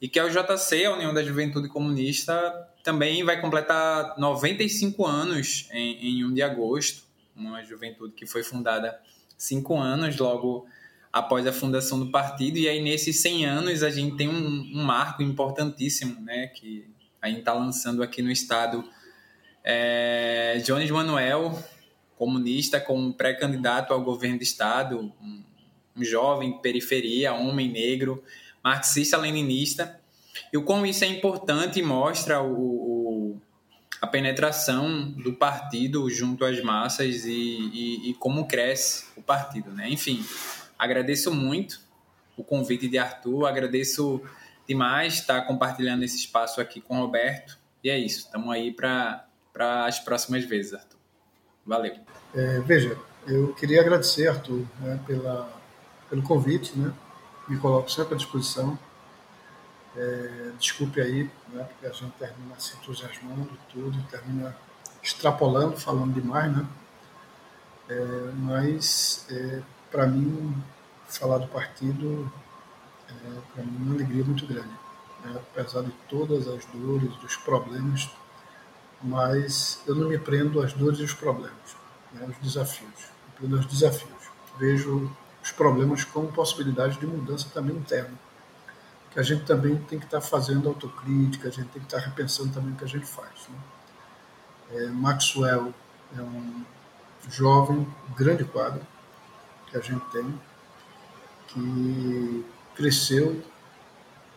e 0.01 0.09
que 0.09 0.19
a 0.19 0.25
UJC, 0.25 0.85
a 0.87 0.95
União 0.95 1.13
da 1.13 1.23
Juventude 1.23 1.69
Comunista, 1.69 2.35
também 2.83 3.23
vai 3.23 3.41
completar 3.41 4.19
95 4.19 5.07
anos 5.07 5.69
em, 5.71 6.21
em 6.21 6.25
1 6.25 6.35
de 6.35 6.43
agosto, 6.43 7.05
uma 7.37 7.63
juventude 7.63 8.15
que 8.15 8.27
foi 8.27 8.43
fundada 8.43 8.99
cinco 9.37 9.79
anos 9.79 10.17
logo 10.17 10.67
após 11.13 11.47
a 11.47 11.53
fundação 11.53 11.99
do 11.99 12.11
partido, 12.11 12.59
e 12.59 12.69
aí 12.69 12.83
nesses 12.83 13.21
100 13.21 13.47
anos 13.47 13.83
a 13.83 13.91
gente 13.91 14.17
tem 14.17 14.29
um, 14.29 14.71
um 14.75 14.83
marco 14.85 15.23
importantíssimo, 15.23 16.21
né, 16.21 16.47
que 16.49 16.87
a 17.21 17.29
gente 17.29 17.41
está 17.41 17.53
lançando 17.53 18.03
aqui 18.03 18.23
no 18.23 18.31
estado 18.31 18.89
é, 19.65 20.63
Jones 20.65 20.91
Manuel, 20.91 21.63
comunista, 22.17 22.81
como 22.81 23.13
pré-candidato 23.13 23.93
ao 23.93 24.03
governo 24.03 24.39
do 24.39 24.43
estado, 24.43 25.13
um, 25.21 25.45
um 25.97 26.05
jovem 26.05 26.59
periferia, 26.61 27.35
homem 27.35 27.71
negro, 27.71 28.23
marxista-leninista. 28.63 30.01
E 30.53 30.57
o 30.57 30.63
quão 30.63 30.87
isso 30.87 31.05
é 31.05 31.09
importante 31.09 31.83
mostra 31.83 32.41
o, 32.41 32.55
o, 32.55 33.41
a 34.01 34.07
penetração 34.07 35.11
do 35.11 35.35
partido 35.35 36.09
junto 36.09 36.45
às 36.45 36.63
massas 36.63 37.25
e, 37.25 37.31
e, 37.31 38.11
e, 38.11 38.15
como 38.15 38.47
cresce 38.47 39.07
o 39.17 39.23
partido. 39.23 39.71
Né? 39.73 39.91
Enfim, 39.91 40.25
agradeço 40.79 41.35
muito 41.35 41.81
o 42.37 42.45
convite 42.45 42.89
de 42.89 42.99
Arthur, 42.99 43.47
agradeço 43.47 44.23
demais 44.69 45.15
estar 45.15 45.41
compartilhando 45.43 46.05
esse 46.05 46.17
espaço 46.17 46.61
aqui 46.61 46.81
com 46.81 46.99
o 46.99 47.01
Roberto. 47.01 47.59
E 47.83 47.89
é 47.89 47.99
isso, 47.99 48.27
estamos 48.27 48.51
aí 48.55 48.71
para 48.71 49.25
as 49.87 49.99
próximas 49.99 50.45
vezes, 50.45 50.75
Arthur. 50.75 50.99
Valeu. 51.65 51.97
É, 52.35 52.61
veja, 52.61 52.99
eu 53.27 53.55
queria 53.55 53.81
agradecer, 53.81 54.29
Arthur, 54.29 54.65
né, 54.81 55.01
pela, 55.07 55.51
pelo 56.11 56.23
convite, 56.23 56.79
né? 56.79 56.93
Me 57.49 57.59
coloco 57.59 57.91
sempre 57.91 58.15
à 58.15 58.17
disposição. 58.19 58.79
É, 59.97 60.51
desculpe 60.59 61.01
aí, 61.01 61.31
né, 61.49 61.65
porque 61.65 61.87
a 61.87 61.93
gente 61.93 62.13
termina 62.19 62.59
se 62.59 62.77
entusiasmando 62.77 63.51
tudo, 63.73 64.01
termina 64.11 64.55
extrapolando, 65.03 65.77
falando 65.79 66.13
demais, 66.13 66.55
né? 66.55 66.67
É, 67.89 68.31
mas, 68.35 69.27
é, 69.31 69.63
para 69.91 70.07
mim, 70.07 70.55
falar 71.07 71.39
do 71.39 71.47
partido 71.49 72.31
é, 73.09 73.41
para 73.55 73.65
mim, 73.65 73.77
uma 73.77 73.95
alegria 73.95 74.25
muito 74.25 74.47
grande. 74.47 74.75
Né? 75.25 75.37
Apesar 75.37 75.83
de 75.83 75.91
todas 76.09 76.47
as 76.49 76.65
dores, 76.67 77.15
dos 77.17 77.37
problemas, 77.37 78.11
mas 79.03 79.83
eu 79.87 79.95
não 79.95 80.09
me 80.09 80.19
prendo 80.19 80.61
às 80.61 80.73
dores 80.73 80.99
e 80.99 81.03
os 81.03 81.15
problemas, 81.15 81.77
né? 82.13 82.27
os 82.29 82.37
desafios. 82.39 82.91
Me 83.27 83.33
prendo 83.37 83.57
aos 83.57 83.67
desafios. 83.67 84.29
Vejo 84.59 85.11
os 85.43 85.53
problemas 85.53 86.05
como 86.05 86.33
possibilidade 86.33 86.99
de 86.99 87.07
mudança 87.07 87.49
também 87.53 87.77
interna. 87.77 88.19
Que 89.11 89.19
a 89.19 89.23
gente 89.23 89.45
também 89.45 89.77
tem 89.77 89.99
que 89.99 90.05
estar 90.05 90.21
fazendo 90.21 90.69
autocrítica, 90.69 91.49
a 91.49 91.51
gente 91.51 91.69
tem 91.69 91.81
que 91.81 91.87
estar 91.89 91.99
repensando 91.99 92.53
também 92.53 92.73
o 92.73 92.77
que 92.77 92.85
a 92.85 92.89
gente 92.89 93.07
faz. 93.07 93.49
Né? 93.49 93.59
É, 94.71 94.87
Maxwell 94.89 95.73
é 96.17 96.21
um 96.21 96.65
jovem, 97.31 97.87
grande 98.17 98.45
quadro 98.45 98.87
que 99.67 99.77
a 99.77 99.81
gente 99.81 100.05
tem, 100.11 100.41
que 101.49 102.45
cresceu 102.79 103.43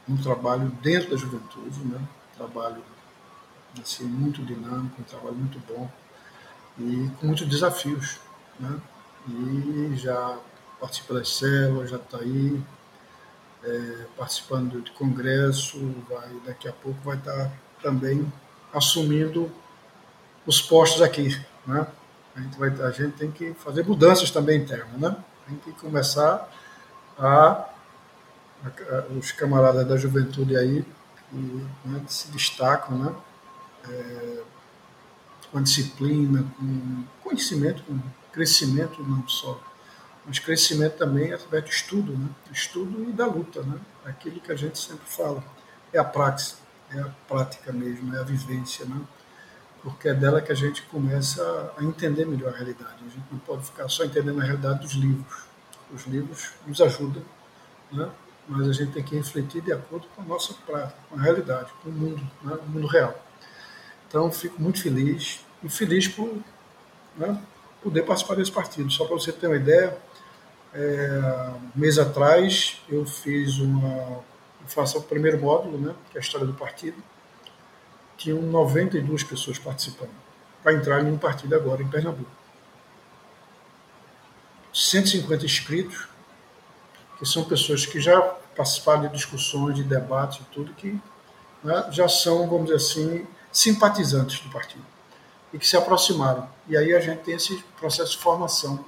um 0.10 0.18
trabalho 0.18 0.70
dentro 0.82 1.12
da 1.12 1.16
juventude, 1.16 1.80
né? 1.86 2.00
um 2.00 2.38
trabalho 2.38 2.84
assim, 3.80 4.04
muito 4.04 4.44
dinâmico, 4.44 5.00
um 5.00 5.04
trabalho 5.04 5.36
muito 5.36 5.60
bom 5.60 5.90
e 6.80 7.10
com 7.20 7.28
muitos 7.28 7.48
desafios. 7.48 8.20
Né? 8.60 8.82
E 9.30 9.96
já 9.96 10.40
participa 10.80 11.14
das 11.14 11.38
células, 11.38 11.92
já 11.92 11.98
está 11.98 12.18
aí 12.18 12.60
é, 13.64 14.06
participando 14.18 14.82
de 14.82 14.92
congresso, 14.92 15.78
vai, 16.10 16.30
daqui 16.44 16.68
a 16.68 16.74
pouco 16.74 17.00
vai 17.04 17.18
estar 17.18 17.32
tá 17.32 17.52
também 17.84 18.32
assumindo 18.74 19.52
os 20.48 20.60
postos 20.60 21.04
aqui. 21.04 21.40
Né? 21.68 21.86
A, 22.36 22.42
gente 22.42 22.58
vai, 22.58 22.70
a 22.70 22.92
gente 22.92 23.16
tem 23.18 23.32
que 23.32 23.54
fazer 23.54 23.86
mudanças 23.86 24.32
também 24.32 24.60
internas. 24.60 25.00
Né? 25.00 25.16
Tem 25.48 25.58
que 25.58 25.72
começar 25.74 26.50
a, 27.20 27.70
os 29.18 29.32
camaradas 29.32 29.88
da 29.88 29.98
juventude 29.98 30.56
aí 30.56 30.86
que 31.30 31.68
né, 31.86 32.04
se 32.08 32.30
destacam, 32.30 32.98
né? 32.98 33.16
É, 33.90 34.44
com 35.52 35.62
disciplina, 35.62 36.46
com 36.58 37.04
conhecimento, 37.24 37.84
com 37.84 38.00
crescimento 38.32 39.04
não 39.04 39.28
só, 39.28 39.62
mas 40.26 40.40
crescimento 40.40 40.98
também 40.98 41.34
através 41.34 41.64
do 41.64 41.70
estudo, 41.70 42.18
né? 42.18 42.30
estudo 42.52 43.10
e 43.10 43.12
da 43.12 43.26
luta, 43.26 43.62
né? 43.64 43.78
aquilo 44.06 44.40
que 44.40 44.52
a 44.52 44.56
gente 44.56 44.80
sempre 44.80 45.06
fala, 45.06 45.44
é 45.92 46.00
a 46.00 46.04
prática, 46.04 46.58
é 46.92 47.00
a 47.00 47.10
prática 47.28 47.74
mesmo, 47.74 48.16
é 48.16 48.20
a 48.20 48.24
vivência, 48.24 48.86
né? 48.86 49.02
porque 49.84 50.08
é 50.08 50.14
dela 50.14 50.42
que 50.42 50.52
a 50.52 50.56
gente 50.56 50.84
começa 50.84 51.74
a 51.78 51.84
entender 51.84 52.26
melhor 52.26 52.54
a 52.54 52.58
realidade. 52.58 53.04
A 53.06 53.10
gente 53.10 53.26
não 53.32 53.40
pode 53.40 53.66
ficar 53.66 53.90
só 53.90 54.06
entendendo 54.06 54.40
a 54.40 54.44
realidade 54.44 54.80
dos 54.80 54.94
livros. 54.94 55.44
Os 55.92 56.06
livros 56.06 56.52
nos 56.66 56.80
ajudam, 56.80 57.24
né? 57.92 58.10
Mas 58.48 58.68
a 58.68 58.74
gente 58.74 58.92
tem 58.92 59.04
que 59.04 59.16
refletir 59.16 59.62
de 59.62 59.72
acordo 59.72 60.08
com 60.16 60.22
a 60.22 60.26
nossa 60.26 60.54
prática, 60.66 61.00
com 61.10 61.18
a 61.18 61.22
realidade, 61.22 61.72
com 61.84 61.90
o 61.90 61.94
mundo, 61.94 62.22
né? 62.44 62.58
o 62.66 62.70
mundo 62.70 62.88
real. 62.88 63.16
Então, 64.08 64.32
fico 64.32 64.62
muito 64.62 64.82
feliz 64.82 65.40
e 65.64 65.70
feliz 65.70 66.08
por 66.08 66.38
né, 67.16 67.42
poder 67.82 68.04
participar 68.04 68.36
desse 68.36 68.52
partido. 68.52 68.92
Só 68.92 69.06
para 69.06 69.16
você 69.16 69.32
ter 69.32 69.48
uma 69.48 69.56
ideia, 69.56 69.98
é, 70.74 71.54
mês 71.76 71.98
atrás 71.98 72.82
eu 72.90 73.06
fiz 73.06 73.58
uma. 73.60 74.20
Faço 74.68 75.00
o 75.00 75.04
primeiro 75.04 75.40
módulo, 75.40 75.78
né, 75.78 75.96
que 76.12 76.18
é 76.18 76.20
a 76.20 76.24
história 76.24 76.46
do 76.46 76.54
partido. 76.54 77.02
Tinham 78.18 78.42
92 78.42 79.24
pessoas 79.24 79.58
participando 79.58 80.12
para 80.62 80.74
entrar 80.74 81.02
em 81.04 81.12
um 81.12 81.18
partido 81.18 81.56
agora 81.56 81.82
em 81.82 81.88
Pernambuco. 81.88 82.30
150 84.74 85.46
inscritos, 85.46 86.08
que 87.22 87.27
são 87.27 87.43
pessoas 87.43 87.85
que 87.85 88.02
já 88.02 88.19
participaram 88.57 89.03
de 89.03 89.10
discussões, 89.10 89.76
de 89.76 89.84
debates 89.84 90.41
tudo, 90.52 90.73
que 90.73 90.99
né, 91.64 91.85
já 91.91 92.10
são, 92.10 92.49
vamos 92.49 92.64
dizer 92.64 92.77
assim, 92.77 93.27
simpatizantes 93.52 94.39
do 94.39 94.49
partido 94.49 94.84
e 95.53 95.60
que 95.60 95.68
se 95.68 95.77
aproximaram. 95.77 96.49
E 96.68 96.76
aí 96.76 96.95
a 96.95 96.99
gente 96.99 97.19
tem 97.19 97.35
esse 97.35 97.64
processo 97.80 98.14
de 98.14 98.18
formação 98.18 98.84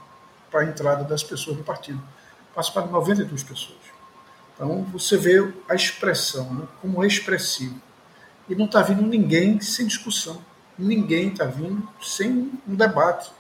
para 0.50 0.62
a 0.62 0.66
entrada 0.66 1.04
das 1.04 1.22
pessoas 1.22 1.58
no 1.58 1.64
partido. 1.64 2.02
Participaram 2.56 2.90
92 2.90 3.44
pessoas. 3.44 3.78
Então 4.56 4.82
você 4.86 5.16
vê 5.16 5.54
a 5.70 5.76
expressão, 5.76 6.52
né, 6.56 6.68
como 6.82 7.04
é 7.04 7.08
expressivo. 7.08 7.80
E 8.50 8.56
não 8.56 8.66
está 8.66 8.82
vindo 8.82 9.04
ninguém 9.04 9.62
sem 9.62 9.86
discussão. 9.86 10.44
Ninguém 10.76 11.28
está 11.28 11.46
vindo 11.46 11.88
sem 12.02 12.52
um 12.68 12.74
debate 12.74 13.32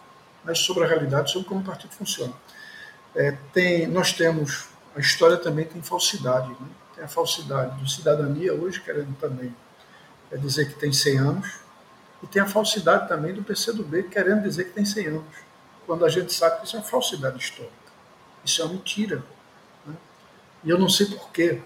né, 0.45 0.53
sobre 0.53 0.83
a 0.83 0.87
realidade, 0.87 1.31
sobre 1.31 1.47
como 1.47 1.61
o 1.61 1.63
partido 1.63 1.95
funciona. 1.95 2.33
É, 3.15 3.31
tem, 3.51 3.87
nós 3.87 4.13
temos, 4.13 4.67
a 4.95 4.99
história 4.99 5.37
também 5.37 5.65
tem 5.65 5.81
falsidade. 5.81 6.49
Né? 6.49 6.67
Tem 6.95 7.03
a 7.03 7.07
falsidade 7.07 7.79
do 7.79 7.89
cidadania 7.89 8.53
hoje, 8.53 8.79
querendo 8.81 9.15
também 9.17 9.53
é 10.31 10.37
dizer 10.37 10.67
que 10.67 10.79
tem 10.79 10.91
100 10.91 11.17
anos, 11.19 11.59
e 12.23 12.27
tem 12.27 12.41
a 12.41 12.47
falsidade 12.47 13.07
também 13.07 13.33
do 13.33 13.43
PCdoB, 13.43 14.03
querendo 14.03 14.43
dizer 14.43 14.65
que 14.65 14.71
tem 14.71 14.85
100 14.85 15.07
anos, 15.07 15.23
quando 15.85 16.05
a 16.05 16.09
gente 16.09 16.33
sabe 16.33 16.59
que 16.59 16.67
isso 16.67 16.75
é 16.75 16.79
uma 16.79 16.85
falsidade 16.85 17.37
histórica. 17.37 17.73
Isso 18.43 18.61
é 18.61 18.65
uma 18.65 18.73
mentira. 18.73 19.23
Né? 19.85 19.93
E 20.63 20.69
eu 20.69 20.79
não 20.79 20.89
sei 20.89 21.05
por 21.07 21.29
quê, 21.31 21.61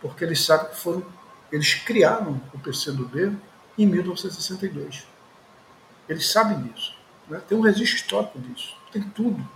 porque 0.00 0.24
eles 0.24 0.44
sabem 0.44 0.70
que 0.70 0.76
foram, 0.76 1.04
eles 1.52 1.74
criaram 1.74 2.40
o 2.52 2.58
PCdoB 2.58 3.36
em 3.76 3.86
1962. 3.86 5.06
Eles 6.08 6.30
sabem 6.30 6.62
disso. 6.62 6.96
Né? 7.28 7.40
Tem 7.46 7.56
um 7.56 7.60
registro 7.60 7.96
histórico 7.96 8.38
disso. 8.38 8.74
Tem 8.90 9.02
tudo. 9.02 9.46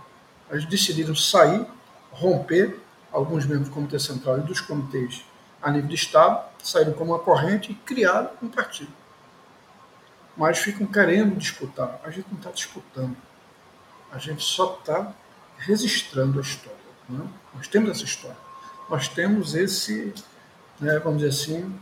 Eles 0.49 0.65
decidiram 0.65 1.15
sair, 1.15 1.65
romper, 2.11 2.79
alguns 3.13 3.45
membros 3.45 3.69
do 3.69 3.73
Comitê 3.73 3.99
Central 3.99 4.39
e 4.39 4.41
dos 4.41 4.59
comitês 4.59 5.23
a 5.61 5.71
nível 5.71 5.87
de 5.87 5.95
Estado, 5.95 6.43
saíram 6.61 6.91
como 6.91 7.13
uma 7.13 7.19
corrente 7.19 7.71
e 7.71 7.75
criaram 7.75 8.31
um 8.41 8.49
partido 8.49 8.91
mas 10.35 10.59
ficam 10.59 10.85
querendo 10.87 11.37
disputar. 11.37 11.99
A 12.03 12.09
gente 12.09 12.27
não 12.31 12.37
está 12.37 12.51
disputando. 12.51 13.15
A 14.11 14.17
gente 14.17 14.43
só 14.43 14.77
está 14.79 15.13
registrando 15.57 16.39
a 16.39 16.41
história. 16.41 16.77
Né? 17.07 17.27
Nós 17.53 17.67
temos 17.67 17.91
essa 17.91 18.03
história. 18.03 18.37
Nós 18.89 19.07
temos 19.07 19.55
esse, 19.55 20.13
né, 20.79 20.99
vamos 20.99 21.21
dizer 21.21 21.29
assim, 21.29 21.79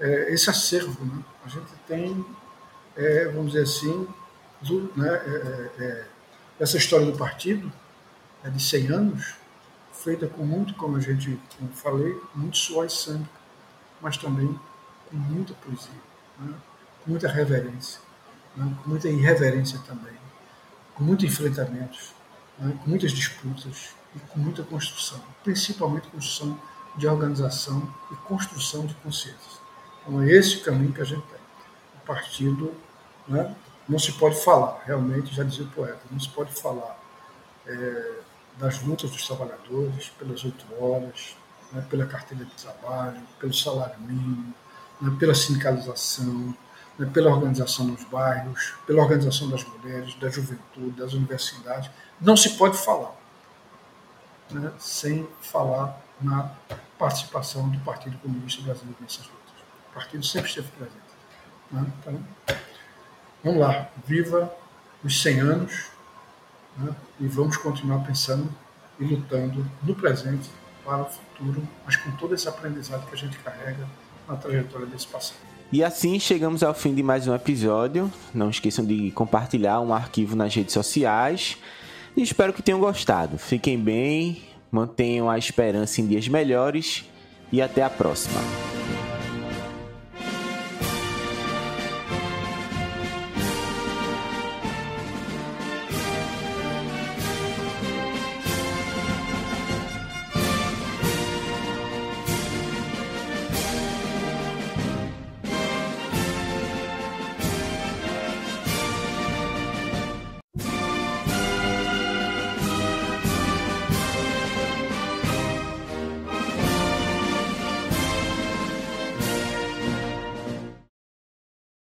é, 0.00 0.32
esse 0.32 0.50
acervo. 0.50 1.04
Né? 1.04 1.22
A 1.44 1.48
gente 1.48 1.72
tem, 1.86 2.24
é, 2.96 3.26
vamos 3.26 3.52
dizer 3.52 3.64
assim, 3.64 4.06
do, 4.60 4.92
né, 4.96 5.08
é, 5.08 5.82
é, 5.82 5.84
é 5.84 6.06
essa 6.58 6.76
história 6.76 7.06
do 7.06 7.16
partido, 7.16 7.70
é 8.42 8.50
de 8.50 8.62
100 8.62 8.88
anos, 8.88 9.34
feita 9.96 10.26
com 10.26 10.44
muito, 10.44 10.74
como 10.74 10.96
a 10.96 11.00
gente 11.00 11.38
como 11.58 11.70
falei, 11.72 12.20
muito 12.34 12.56
suor 12.56 12.86
e 12.86 12.90
sangue, 12.90 13.28
mas 14.00 14.16
também 14.16 14.58
com 15.10 15.16
muita 15.16 15.54
poesia. 15.54 16.06
Né? 16.38 16.54
muita 17.06 17.28
reverência, 17.28 18.00
né? 18.56 18.76
com 18.82 18.90
muita 18.90 19.08
irreverência 19.08 19.78
também, 19.86 20.14
com 20.94 21.04
muitos 21.04 21.24
enfrentamentos, 21.24 22.12
né? 22.58 22.76
com 22.82 22.90
muitas 22.90 23.12
disputas 23.12 23.90
e 24.14 24.18
com 24.18 24.40
muita 24.40 24.62
construção, 24.64 25.22
principalmente 25.44 26.08
construção 26.08 26.58
de 26.96 27.06
organização 27.06 27.94
e 28.10 28.16
construção 28.16 28.86
de 28.86 28.94
consciências. 28.96 29.60
Então 30.02 30.22
é 30.22 30.30
esse 30.30 30.56
o 30.56 30.64
caminho 30.64 30.92
que 30.92 31.00
a 31.00 31.04
gente 31.04 31.26
tem. 31.26 31.40
O 32.02 32.06
partido 32.06 32.74
né? 33.28 33.54
não 33.88 33.98
se 33.98 34.12
pode 34.12 34.42
falar, 34.42 34.82
realmente, 34.84 35.34
já 35.34 35.44
dizia 35.44 35.64
o 35.64 35.70
poeta, 35.70 36.00
não 36.10 36.18
se 36.18 36.28
pode 36.28 36.52
falar 36.52 36.98
é, 37.66 38.20
das 38.56 38.82
lutas 38.82 39.10
dos 39.10 39.26
trabalhadores 39.26 40.08
pelas 40.18 40.44
oito 40.44 40.64
horas, 40.80 41.36
né? 41.72 41.84
pela 41.88 42.06
carteira 42.06 42.44
de 42.44 42.52
trabalho, 42.52 43.20
pelo 43.38 43.52
salário 43.52 43.98
mínimo, 44.00 44.54
né? 45.00 45.16
pela 45.18 45.34
sindicalização, 45.34 46.54
né, 46.98 47.10
pela 47.12 47.30
organização 47.30 47.86
nos 47.86 48.02
bairros, 48.04 48.74
pela 48.86 49.02
organização 49.02 49.48
das 49.50 49.64
mulheres, 49.64 50.14
da 50.14 50.28
juventude, 50.30 50.90
das 50.92 51.12
universidades. 51.12 51.90
Não 52.20 52.36
se 52.36 52.50
pode 52.50 52.78
falar 52.78 53.14
né, 54.50 54.72
sem 54.78 55.28
falar 55.40 56.00
na 56.20 56.50
participação 56.98 57.68
do 57.68 57.78
Partido 57.80 58.16
Comunista 58.18 58.62
Brasileiro 58.62 58.96
nessas 59.00 59.26
lutas. 59.26 59.54
O 59.90 59.94
partido 59.94 60.24
sempre 60.24 60.48
esteve 60.48 60.68
presente. 60.68 60.96
Né? 61.70 61.86
Então, 62.00 62.24
vamos 63.44 63.60
lá, 63.60 63.90
viva 64.06 64.52
os 65.04 65.20
100 65.22 65.40
anos 65.40 65.90
né, 66.78 66.94
e 67.20 67.26
vamos 67.26 67.56
continuar 67.56 68.00
pensando 68.00 68.48
e 68.98 69.04
lutando 69.04 69.64
no 69.82 69.94
presente 69.94 70.48
para 70.84 71.02
o 71.02 71.06
futuro, 71.06 71.62
mas 71.84 71.96
com 71.96 72.10
todo 72.12 72.34
esse 72.34 72.48
aprendizado 72.48 73.06
que 73.06 73.14
a 73.14 73.18
gente 73.18 73.38
carrega 73.38 73.86
na 74.28 74.36
trajetória 74.36 74.86
desse 74.86 75.06
passado. 75.06 75.38
E 75.72 75.82
assim 75.82 76.18
chegamos 76.20 76.62
ao 76.62 76.72
fim 76.72 76.94
de 76.94 77.02
mais 77.02 77.26
um 77.26 77.34
episódio. 77.34 78.10
Não 78.32 78.48
esqueçam 78.48 78.84
de 78.84 79.10
compartilhar 79.10 79.80
um 79.80 79.92
arquivo 79.92 80.36
nas 80.36 80.54
redes 80.54 80.72
sociais. 80.72 81.58
E 82.16 82.22
espero 82.22 82.52
que 82.52 82.62
tenham 82.62 82.78
gostado. 82.78 83.36
Fiquem 83.36 83.78
bem, 83.78 84.42
mantenham 84.70 85.28
a 85.28 85.36
esperança 85.36 86.00
em 86.00 86.06
dias 86.06 86.28
melhores 86.28 87.04
e 87.52 87.60
até 87.60 87.82
a 87.82 87.90
próxima. 87.90 88.40